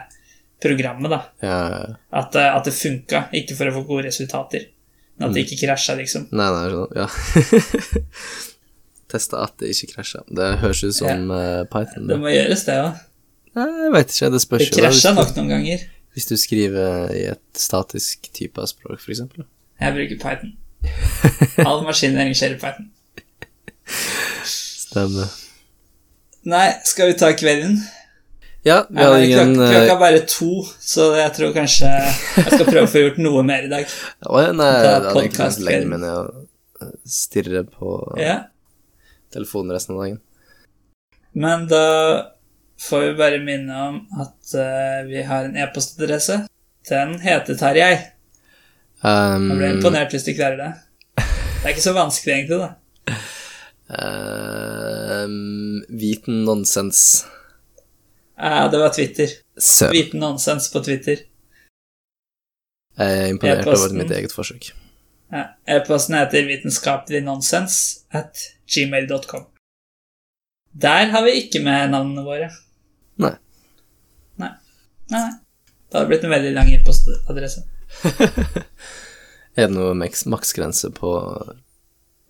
programmet, 0.64 1.12
da. 1.12 1.20
Ja, 1.44 1.58
ja. 1.70 1.82
At, 2.10 2.34
uh, 2.34 2.56
at 2.56 2.64
det 2.66 2.72
funka, 2.74 3.28
ikke 3.36 3.54
for 3.54 3.70
å 3.70 3.74
få 3.76 3.84
gode 3.86 4.08
resultater. 4.08 4.64
Men 5.18 5.28
at 5.28 5.36
det 5.36 5.44
ikke 5.44 5.60
krasja, 5.66 5.94
liksom. 5.98 6.24
Nei, 6.32 6.48
nei, 6.56 6.64
sånn, 6.72 6.96
ja. 6.96 7.06
Teste 9.09 9.39
at 9.40 9.55
det 9.60 9.70
ikke 9.72 9.94
krasja. 9.94 10.20
Det 10.28 10.48
høres 10.62 10.82
ut 10.85 10.97
som 10.98 11.30
ja. 11.32 11.62
Python. 11.72 12.09
Det 12.10 12.18
må 12.20 12.32
gjøres, 12.32 12.64
det 12.68 12.76
òg. 12.82 13.05
Jeg 13.59 13.93
vet 13.94 14.12
ikke, 14.12 14.30
det 14.35 14.40
spørs 14.44 14.64
Det 14.64 14.68
jo. 14.68 14.76
da, 14.76 14.89
krasja 14.90 15.14
nok 15.16 15.35
noen 15.39 15.52
ganger. 15.55 15.86
Hvis 16.16 16.28
du 16.28 16.36
skriver 16.40 17.12
i 17.14 17.24
et 17.32 17.60
statisk 17.60 18.28
type 18.35 18.60
av 18.60 18.68
språk, 18.70 19.01
eksempel. 19.09 19.47
Jeg 19.80 19.94
bruker 19.97 20.20
Python. 20.22 20.56
All 21.68 21.85
maskinlæring 21.86 22.36
skjer 22.36 22.56
i 22.56 22.60
Python. 22.60 22.90
Stemmer. 24.89 25.30
Nei, 26.48 26.66
skal 26.89 27.12
vi 27.12 27.16
ta 27.20 27.30
kvelden? 27.36 27.78
Ja, 28.66 28.82
vi 28.90 28.98
har 28.98 29.12
hadde 29.12 29.26
klok 29.26 29.28
ingen 29.28 29.55
klokka 29.55 29.78
eh, 29.78 29.93
er 29.93 30.01
bare 30.01 30.20
to, 30.28 30.51
så 30.82 31.12
jeg 31.16 31.32
tror 31.36 31.52
kanskje 31.55 31.89
jeg 31.89 32.47
skal 32.51 32.64
prøve 32.66 32.85
å 32.89 32.90
få 32.90 33.02
gjort 33.05 33.20
noe 33.22 33.43
mer 33.47 33.68
i 33.68 33.70
dag. 33.70 33.93
Å, 34.26 34.40
ja, 34.43 34.55
nei, 34.56 34.68
jeg 34.74 34.94
hadde 34.97 35.12
podcast 35.14 35.60
tenkt 35.60 35.62
å 35.62 35.68
legge 35.68 35.90
meg 35.93 36.02
ned 36.02 36.16
og 36.16 36.85
eh, 36.85 36.94
stirre 37.18 37.64
på 37.68 37.98
Ja. 38.20 38.39
Telefonen 39.34 39.74
resten 39.76 39.94
av 39.96 40.02
dagen. 40.02 40.18
Men 41.38 41.66
da 41.70 41.84
får 42.80 43.00
vi 43.05 43.14
bare 43.18 43.40
minne 43.44 43.80
om 43.88 43.98
at 44.22 44.55
uh, 44.55 45.06
vi 45.09 45.22
har 45.26 45.48
en 45.48 45.59
e-postadresse. 45.59 46.40
Den 46.88 47.18
heter 47.20 47.59
Tarjei. 47.59 47.94
Um, 49.02 49.50
Jeg 49.50 49.59
blir 49.59 49.74
imponert 49.76 50.14
hvis 50.14 50.26
du 50.26 50.32
klarer 50.34 50.59
det. 50.62 50.70
Det 51.18 51.66
er 51.66 51.74
ikke 51.74 51.84
så 51.84 51.94
vanskelig, 51.96 52.34
egentlig, 52.34 52.59
da. 52.62 53.18
um, 55.24 55.82
Viten 56.00 56.44
nonsens. 56.46 57.02
Ja, 58.38 58.68
det 58.70 58.78
var 58.78 58.94
Twitter. 58.94 59.32
Søren. 59.59 59.92
Viten 59.94 60.22
nonsens 60.22 60.70
på 60.72 60.82
Twitter. 60.86 61.24
Jeg 62.98 63.22
er 63.22 63.32
imponert 63.34 63.66
over 63.66 63.94
mitt 63.94 64.10
eget 64.14 64.34
forsøk. 64.34 64.72
E-posten 65.68 66.16
heter 66.16 66.46
vitenskapelig 66.48 67.20
nonsens 67.24 68.05
at 68.16 68.40
gmail.com. 68.74 69.44
Der 70.72 71.10
har 71.12 71.24
vi 71.26 71.36
ikke 71.42 71.60
med 71.64 71.92
navnene 71.92 72.24
våre. 72.24 72.48
Nei. 73.20 73.34
Nei. 74.40 74.52
Nei. 75.12 75.28
Det 75.88 75.98
hadde 75.98 76.09
blitt 76.12 76.24
en 76.24 76.32
veldig 76.32 76.52
lang 76.56 76.72
e-postadresse. 76.72 77.64
Er 79.59 79.66
det 79.66 79.74
noe 79.74 79.94
maksgrense 79.98 80.92
på, 80.94 81.12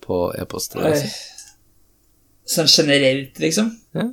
på 0.04 0.20
e-postadresse? 0.38 1.10
Sånn 2.48 2.70
generelt, 2.72 3.36
liksom. 3.42 3.68
Ja. 3.92 4.06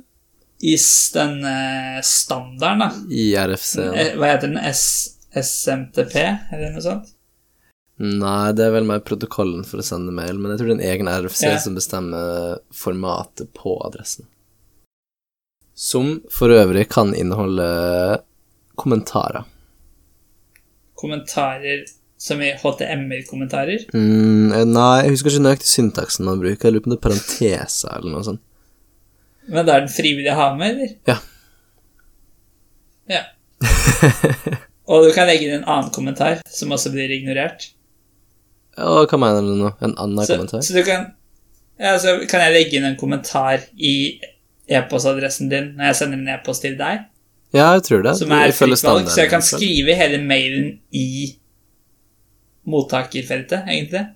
I 0.60 0.74
den 1.14 1.38
eh, 1.48 2.00
standarden, 2.04 2.82
da. 2.82 2.90
I 3.08 3.30
RFC? 3.40 3.76
Eh, 3.86 4.10
Hva 4.20 4.34
heter 4.34 4.52
den? 4.52 4.60
S 4.60 4.84
SMTP, 5.36 6.14
eller 6.52 6.72
noe 6.72 6.84
sånt? 6.84 7.15
Nei, 7.96 8.52
det 8.52 8.66
er 8.66 8.74
vel 8.74 8.84
mer 8.84 9.00
protokollen 9.00 9.62
for 9.64 9.80
å 9.80 9.84
sende 9.86 10.12
mail, 10.12 10.36
men 10.36 10.52
jeg 10.52 10.60
tror 10.60 10.68
det 10.68 10.74
er 10.74 10.78
en 10.80 10.88
egen 10.92 11.08
RFC 11.08 11.46
Ja. 11.48 11.58
som 11.58 11.74
bestemmer 11.78 12.58
formatet 12.72 13.52
på 13.56 13.78
adressen. 13.86 14.26
Som 15.74 16.22
for 16.32 16.52
øvrig 16.52 16.88
kan 16.92 17.14
inneholde 17.16 18.20
kommentarer. 18.76 19.44
Kommentarer 20.96 21.86
som 22.16 22.40
i 22.42 22.52
HTML-kommentarer. 22.52 23.86
Mm, 23.94 24.52
eh, 24.52 24.64
nei, 24.64 25.02
jeg 25.04 25.10
husker 25.16 25.30
ikke 25.32 25.44
nøyaktig 25.44 25.68
syntaksen 25.68 26.24
man 26.28 26.40
bruker. 26.40 26.68
Jeg 26.68 26.72
lurer 26.76 26.84
på 26.84 26.90
om 26.90 26.94
det 26.94 26.98
er 27.00 27.08
parenteser 27.08 27.96
eller 27.98 28.12
noe 28.12 28.24
sånt. 28.24 28.40
Men 29.48 29.66
da 29.68 29.76
er 29.76 29.84
den 29.84 29.92
frivillig 29.92 30.32
å 30.32 30.38
ha 30.40 30.48
med, 30.56 30.74
eller? 30.74 30.94
Ja. 31.06 31.18
Ja. 33.08 33.22
Og 34.90 35.04
du 35.06 35.12
kan 35.14 35.28
legge 35.28 35.46
inn 35.46 35.60
en 35.60 35.68
annen 35.68 35.92
kommentar, 35.94 36.40
som 36.50 36.72
også 36.74 36.90
blir 36.94 37.12
ignorert. 37.14 37.70
Og 38.78 39.08
hva 39.08 39.18
mener 39.20 39.40
du 39.46 39.54
nå? 39.56 39.70
En 39.80 39.94
annen 39.96 40.24
Så, 40.26 40.34
kommentar? 40.36 40.60
så 40.66 40.74
du 40.76 40.82
kan 40.84 41.06
Ja, 41.80 41.94
så 42.00 42.16
kan 42.28 42.40
jeg 42.44 42.52
legge 42.54 42.76
inn 42.78 42.84
en 42.88 42.96
kommentar 42.96 43.60
i 43.76 44.18
e-postadressen 44.68 45.48
din 45.52 45.72
når 45.76 45.90
jeg 45.92 45.96
sender 46.00 46.18
en 46.18 46.28
e-post 46.34 46.62
til 46.64 46.76
deg, 46.78 47.04
Ja, 47.54 47.72
jeg 47.76 47.82
tror 47.86 48.02
det. 48.02 48.16
som 48.18 48.32
er 48.32 48.52
fritt 48.52 48.82
valg, 48.84 49.08
så 49.08 49.20
jeg 49.22 49.30
kan 49.30 49.42
skrive 49.44 49.94
hele 49.96 50.18
mailen 50.24 50.78
i 50.92 51.36
mottakerfeltet, 52.66 53.62
egentlig. 53.68 54.06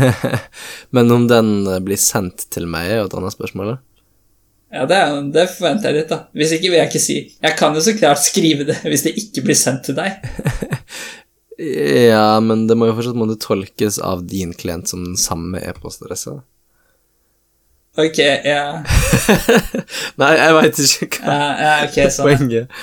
Men 0.96 1.10
om 1.12 1.26
den 1.28 1.50
eh, 1.66 1.80
blir 1.84 2.00
sendt 2.00 2.46
til 2.52 2.66
meg, 2.70 2.88
er 2.90 3.02
jo 3.02 3.10
et 3.10 3.16
annet 3.18 3.34
spørsmål. 3.36 3.74
da. 3.74 3.76
Ja, 4.76 4.86
det, 4.88 4.96
er, 4.96 5.20
det 5.32 5.44
forventer 5.52 5.90
jeg 5.92 5.98
litt, 6.00 6.10
da. 6.10 6.18
Hvis 6.36 6.54
ikke 6.56 6.70
vil 6.72 6.78
jeg 6.80 6.88
ikke 6.90 7.00
si 7.00 7.14
Jeg 7.44 7.54
kan 7.56 7.76
jo 7.76 7.80
så 7.84 7.92
klart 7.96 8.18
skrive 8.24 8.64
det 8.66 8.74
hvis 8.82 9.04
det 9.06 9.12
ikke 9.20 9.44
blir 9.46 9.56
sendt 9.58 9.84
til 9.88 9.96
deg. 9.98 10.16
Ja, 11.56 12.40
men 12.44 12.66
det 12.68 12.76
må 12.76 12.90
jo 12.90 12.98
fortsatt 12.98 13.16
måtte 13.16 13.38
tolkes 13.40 13.96
av 14.04 14.26
din 14.28 14.52
klient 14.56 14.90
som 14.92 15.04
den 15.06 15.16
samme 15.20 15.62
e-postadressa. 15.64 16.42
Ok, 17.96 18.18
ja, 18.44 18.82
Nei, 20.20 20.32
jeg 20.36 20.52
veit 20.52 20.80
ikke 20.82 21.22
hva 21.22 21.32
ja, 21.32 21.52
ja 21.56 21.76
okay, 21.86 22.10
sånn. 22.12 22.26
poenget 22.28 22.74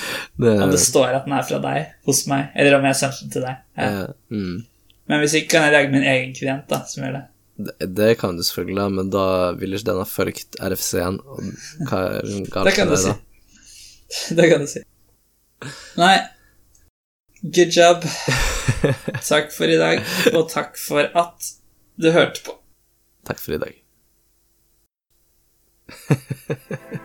det, 0.42 0.54
Om 0.58 0.72
det 0.74 0.80
står 0.82 1.12
at 1.20 1.28
den 1.28 1.36
er 1.38 1.46
fra 1.46 1.60
deg, 1.62 1.92
hos 2.10 2.24
meg, 2.32 2.48
eller 2.58 2.80
om 2.80 2.88
jeg 2.88 2.96
har 2.96 2.98
sendt 2.98 3.20
den 3.22 3.36
til 3.36 3.46
deg. 3.46 3.60
Ja. 3.78 3.90
er. 3.92 4.16
Mm. 4.34 4.56
Men 5.12 5.22
hvis 5.22 5.36
ikke 5.38 5.52
kan 5.54 5.68
jeg 5.68 5.76
lage 5.76 5.94
min 5.94 6.08
egen 6.16 6.34
klient, 6.34 6.66
da, 6.72 6.82
som 6.90 7.06
gjør 7.06 7.20
det. 7.20 7.24
Det, 7.54 7.90
det 8.00 8.10
kan 8.24 8.40
du 8.40 8.42
selvfølgelig, 8.42 8.80
da, 8.80 8.88
men 8.98 9.14
da 9.14 9.28
vil 9.60 9.78
ikke 9.78 9.90
den 9.92 10.02
ha 10.02 10.08
fulgt 10.10 10.58
RFC-en. 10.58 11.22
Det 11.86 12.74
kan 12.74 12.90
du 12.90 12.98
si. 12.98 13.14
Det 14.38 14.50
kan 14.50 14.66
du 14.66 14.70
si. 14.70 14.82
Nei, 16.02 16.18
good 17.54 17.74
job. 17.74 18.10
Takk 19.32 19.52
for 19.56 19.72
i 19.72 19.78
dag, 19.80 20.04
og 20.34 20.50
takk 20.52 20.78
for 20.80 21.08
at 21.08 21.54
du 22.02 22.12
hørte 22.12 22.44
på. 22.46 22.58
Takk 23.28 23.40
for 23.40 23.56
i 23.56 23.62
dag. 23.64 23.80